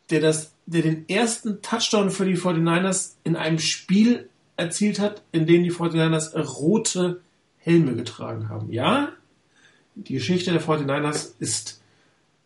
der 0.09 0.19
das, 0.19 0.51
der 0.65 0.81
den 0.81 1.07
ersten 1.07 1.61
Touchdown 1.61 2.11
für 2.11 2.25
die 2.25 2.37
49ers 2.37 3.13
in 3.23 3.35
einem 3.35 3.59
Spiel 3.59 4.29
erzielt 4.57 4.99
hat, 4.99 5.23
in 5.31 5.45
dem 5.45 5.63
die 5.63 5.71
49ers 5.71 6.35
rote 6.37 7.21
Helme 7.57 7.95
getragen 7.95 8.49
haben. 8.49 8.71
Ja, 8.71 9.09
die 9.95 10.13
Geschichte 10.13 10.51
der 10.51 10.61
49ers 10.61 11.33
ist, 11.39 11.81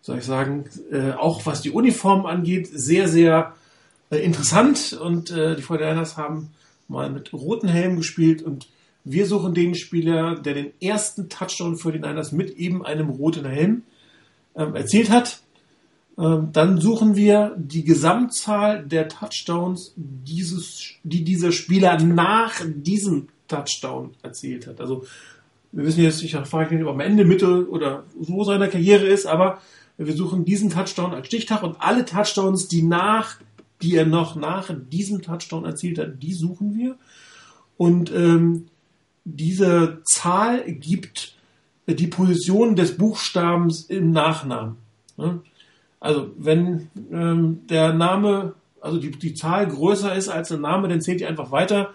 soll 0.01 0.19
ich 0.19 0.25
sagen, 0.25 0.65
äh, 0.91 1.11
auch 1.11 1.45
was 1.45 1.61
die 1.61 1.71
Uniformen 1.71 2.25
angeht, 2.25 2.69
sehr, 2.71 3.07
sehr 3.07 3.55
äh, 4.11 4.17
interessant 4.17 4.93
und 4.93 5.31
äh, 5.31 5.55
die 5.55 5.63
49ers 5.63 6.17
haben 6.17 6.51
mal 6.87 7.09
mit 7.09 7.33
roten 7.33 7.67
Helmen 7.67 7.97
gespielt 7.97 8.41
und 8.41 8.67
wir 9.03 9.25
suchen 9.25 9.53
den 9.53 9.75
Spieler, 9.75 10.35
der 10.35 10.53
den 10.53 10.71
ersten 10.81 11.29
Touchdown 11.29 11.77
für 11.77 11.91
die 11.91 11.99
Niners 11.99 12.31
mit 12.31 12.51
eben 12.57 12.85
einem 12.85 13.09
roten 13.09 13.45
Helm 13.45 13.83
ähm, 14.55 14.75
erzielt 14.75 15.09
hat. 15.09 15.41
Ähm, 16.17 16.49
dann 16.51 16.79
suchen 16.79 17.15
wir 17.15 17.55
die 17.57 17.83
Gesamtzahl 17.83 18.85
der 18.85 19.07
Touchdowns, 19.07 19.93
dieses, 19.95 20.93
die 21.03 21.23
dieser 21.23 21.51
Spieler 21.51 21.99
nach 22.01 22.61
diesem 22.65 23.29
Touchdown 23.47 24.11
erzielt 24.21 24.67
hat. 24.67 24.79
Also 24.79 25.05
wir 25.71 25.85
wissen 25.85 26.03
jetzt, 26.03 26.21
ich 26.21 26.35
frage 26.35 26.75
nicht, 26.75 26.83
ob 26.83 26.91
am 26.91 26.99
Ende, 26.99 27.25
Mitte 27.25 27.69
oder 27.69 28.03
wo 28.15 28.43
seiner 28.43 28.67
Karriere 28.67 29.05
ist, 29.05 29.25
aber 29.25 29.59
wir 29.97 30.13
suchen 30.13 30.45
diesen 30.45 30.69
Touchdown 30.69 31.13
als 31.13 31.27
Stichtag 31.27 31.63
und 31.63 31.77
alle 31.79 32.05
Touchdowns, 32.05 32.67
die 32.67 32.83
nach, 32.83 33.37
die 33.81 33.95
er 33.95 34.05
noch 34.05 34.35
nach 34.35 34.71
diesem 34.91 35.21
Touchdown 35.21 35.65
erzielt 35.65 35.97
hat, 35.97 36.21
die 36.21 36.33
suchen 36.33 36.75
wir. 36.75 36.97
Und 37.77 38.11
ähm, 38.11 38.67
diese 39.23 39.99
Zahl 40.03 40.63
gibt 40.71 41.35
die 41.87 42.07
Position 42.07 42.75
des 42.75 42.97
Buchstabens 42.97 43.85
im 43.85 44.11
Nachnamen. 44.11 44.77
Also 45.99 46.31
wenn 46.37 46.89
ähm, 47.11 47.59
der 47.69 47.93
Name, 47.93 48.53
also 48.79 48.97
die, 48.97 49.11
die 49.11 49.33
Zahl 49.33 49.67
größer 49.67 50.15
ist 50.15 50.29
als 50.29 50.49
der 50.49 50.57
Name, 50.57 50.87
dann 50.87 51.01
zählt 51.01 51.19
die 51.19 51.25
einfach 51.25 51.51
weiter. 51.51 51.93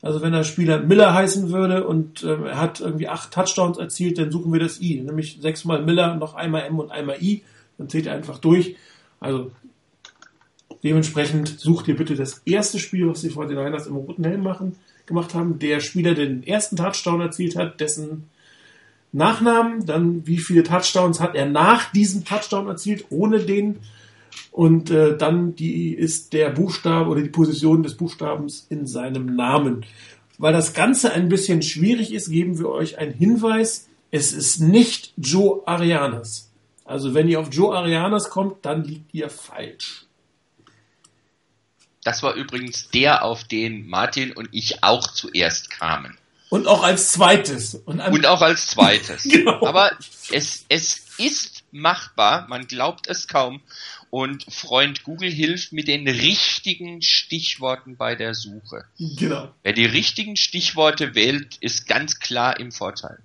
Also 0.00 0.22
wenn 0.22 0.32
der 0.32 0.44
Spieler 0.44 0.78
Miller 0.78 1.12
heißen 1.12 1.50
würde 1.50 1.86
und 1.86 2.22
ähm, 2.22 2.44
er 2.44 2.60
hat 2.60 2.80
irgendwie 2.80 3.08
acht 3.08 3.32
Touchdowns 3.32 3.78
erzielt, 3.78 4.18
dann 4.18 4.30
suchen 4.30 4.52
wir 4.52 4.60
das 4.60 4.80
I. 4.80 5.00
Nämlich 5.00 5.38
sechsmal 5.40 5.82
Miller, 5.82 6.14
noch 6.14 6.34
einmal 6.34 6.62
M 6.62 6.78
und 6.78 6.92
einmal 6.92 7.20
I. 7.20 7.42
Dann 7.78 7.88
zählt 7.88 8.06
er 8.06 8.14
einfach 8.14 8.38
durch. 8.38 8.76
Also 9.18 9.50
dementsprechend 10.84 11.58
sucht 11.58 11.88
ihr 11.88 11.96
bitte 11.96 12.14
das 12.14 12.42
erste 12.44 12.78
Spiel, 12.78 13.08
was 13.08 13.22
die 13.22 13.30
49ers 13.30 13.88
im 13.88 13.96
roten 13.96 14.22
Helm 14.22 14.42
machen 14.42 14.76
gemacht 15.08 15.34
haben. 15.34 15.58
Der 15.58 15.80
Spieler, 15.80 16.14
den 16.14 16.46
ersten 16.46 16.76
Touchdown 16.76 17.20
erzielt 17.20 17.56
hat, 17.56 17.80
dessen 17.80 18.28
Nachnamen, 19.12 19.86
dann 19.86 20.26
wie 20.26 20.38
viele 20.38 20.62
Touchdowns 20.62 21.20
hat 21.20 21.34
er 21.34 21.46
nach 21.46 21.90
diesem 21.92 22.24
Touchdown 22.24 22.68
erzielt, 22.68 23.06
ohne 23.10 23.40
den 23.40 23.76
und 24.52 24.90
äh, 24.90 25.16
dann 25.16 25.54
die 25.54 25.94
ist 25.94 26.32
der 26.32 26.50
Buchstabe 26.50 27.10
oder 27.10 27.22
die 27.22 27.28
Position 27.28 27.82
des 27.82 27.96
Buchstabens 27.96 28.66
in 28.68 28.86
seinem 28.86 29.36
Namen. 29.36 29.86
Weil 30.36 30.52
das 30.52 30.74
Ganze 30.74 31.12
ein 31.12 31.28
bisschen 31.28 31.62
schwierig 31.62 32.12
ist, 32.12 32.30
geben 32.30 32.58
wir 32.58 32.68
euch 32.68 32.98
einen 32.98 33.12
Hinweis. 33.12 33.88
Es 34.10 34.32
ist 34.32 34.60
nicht 34.60 35.12
Joe 35.16 35.62
Arianas. 35.66 36.50
Also 36.84 37.14
wenn 37.14 37.28
ihr 37.28 37.40
auf 37.40 37.52
Joe 37.52 37.76
Arianas 37.76 38.30
kommt, 38.30 38.64
dann 38.64 38.84
liegt 38.84 39.14
ihr 39.14 39.30
falsch. 39.30 40.07
Das 42.04 42.22
war 42.22 42.34
übrigens 42.34 42.90
der, 42.90 43.24
auf 43.24 43.44
den 43.44 43.86
Martin 43.86 44.32
und 44.32 44.48
ich 44.52 44.82
auch 44.82 45.08
zuerst 45.08 45.70
kamen. 45.70 46.16
Und 46.50 46.66
auch 46.66 46.82
als 46.82 47.12
zweites. 47.12 47.74
Und, 47.74 48.00
und 48.00 48.26
auch 48.26 48.40
als 48.40 48.68
zweites. 48.68 49.22
genau. 49.24 49.66
Aber 49.66 49.92
es, 50.32 50.64
es 50.68 51.06
ist 51.18 51.64
machbar, 51.72 52.46
man 52.48 52.66
glaubt 52.66 53.06
es 53.08 53.28
kaum. 53.28 53.60
Und 54.10 54.46
Freund 54.50 55.04
Google 55.04 55.30
hilft 55.30 55.72
mit 55.72 55.86
den 55.86 56.08
richtigen 56.08 57.02
Stichworten 57.02 57.98
bei 57.98 58.14
der 58.14 58.32
Suche. 58.32 58.86
Genau. 58.98 59.52
Wer 59.62 59.74
die 59.74 59.84
richtigen 59.84 60.36
Stichworte 60.36 61.14
wählt, 61.14 61.58
ist 61.60 61.86
ganz 61.86 62.18
klar 62.18 62.58
im 62.58 62.72
Vorteil. 62.72 63.18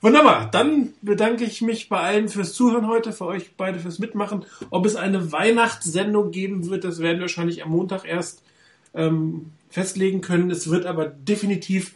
Wunderbar. 0.00 0.48
Dann 0.50 0.90
bedanke 1.02 1.44
ich 1.44 1.60
mich 1.60 1.88
bei 1.88 1.98
allen 1.98 2.28
fürs 2.28 2.52
Zuhören 2.52 2.86
heute, 2.86 3.12
für 3.12 3.26
euch 3.26 3.56
beide 3.56 3.80
fürs 3.80 3.98
Mitmachen. 3.98 4.44
Ob 4.70 4.86
es 4.86 4.94
eine 4.94 5.32
Weihnachtssendung 5.32 6.30
geben 6.30 6.70
wird, 6.70 6.84
das 6.84 7.00
werden 7.00 7.16
wir 7.16 7.22
wahrscheinlich 7.22 7.64
am 7.64 7.70
Montag 7.70 8.04
erst 8.06 8.42
ähm, 8.94 9.52
festlegen 9.70 10.20
können. 10.20 10.50
Es 10.50 10.70
wird 10.70 10.86
aber 10.86 11.06
definitiv 11.06 11.94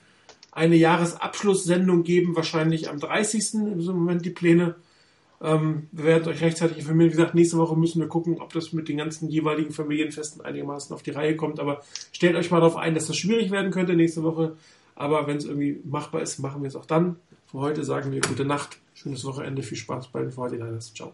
eine 0.51 0.77
Jahresabschlusssendung 0.77 2.03
geben, 2.03 2.35
wahrscheinlich 2.35 2.91
am 2.91 2.99
30. 2.99 3.55
im 3.55 3.85
Moment 3.85 4.25
die 4.25 4.31
Pläne. 4.31 4.75
Ähm, 5.41 5.89
wir 5.93 6.05
werden 6.05 6.29
euch 6.29 6.41
rechtzeitig 6.41 6.79
informieren. 6.79 7.11
Wie 7.13 7.17
gesagt, 7.17 7.35
nächste 7.37 7.57
Woche 7.57 7.77
müssen 7.77 8.01
wir 8.01 8.09
gucken, 8.09 8.41
ob 8.41 8.53
das 8.53 8.73
mit 8.73 8.89
den 8.89 8.97
ganzen 8.97 9.29
jeweiligen 9.29 9.71
Familienfesten 9.71 10.45
einigermaßen 10.45 10.93
auf 10.93 11.05
die 11.05 11.13
Reihe 11.13 11.37
kommt. 11.37 11.61
Aber 11.61 11.83
stellt 12.13 12.35
euch 12.35 12.51
mal 12.51 12.61
darauf 12.61 12.77
ein, 12.77 12.95
dass 12.95 13.07
das 13.07 13.17
schwierig 13.17 13.53
werden 13.53 13.71
könnte 13.71 13.95
nächste 13.95 14.25
Woche. 14.25 14.57
Aber 14.95 15.27
wenn 15.29 15.37
es 15.37 15.45
irgendwie 15.45 15.81
machbar 15.85 16.21
ist, 16.21 16.41
machen 16.41 16.63
wir 16.63 16.69
es 16.69 16.77
auch 16.77 16.87
dann. 16.87 17.17
Für 17.53 17.59
heute 17.59 17.85
sagen 17.85 18.11
wir 18.13 18.23
gute 18.23 18.47
Nacht, 18.47 18.79
schönes 18.95 19.27
Wochenende, 19.27 19.63
viel 19.63 19.77
Spaß 19.77 20.09
bei 20.09 20.23
den 20.23 20.33
49ers. 20.33 20.95
Ciao. 20.95 21.13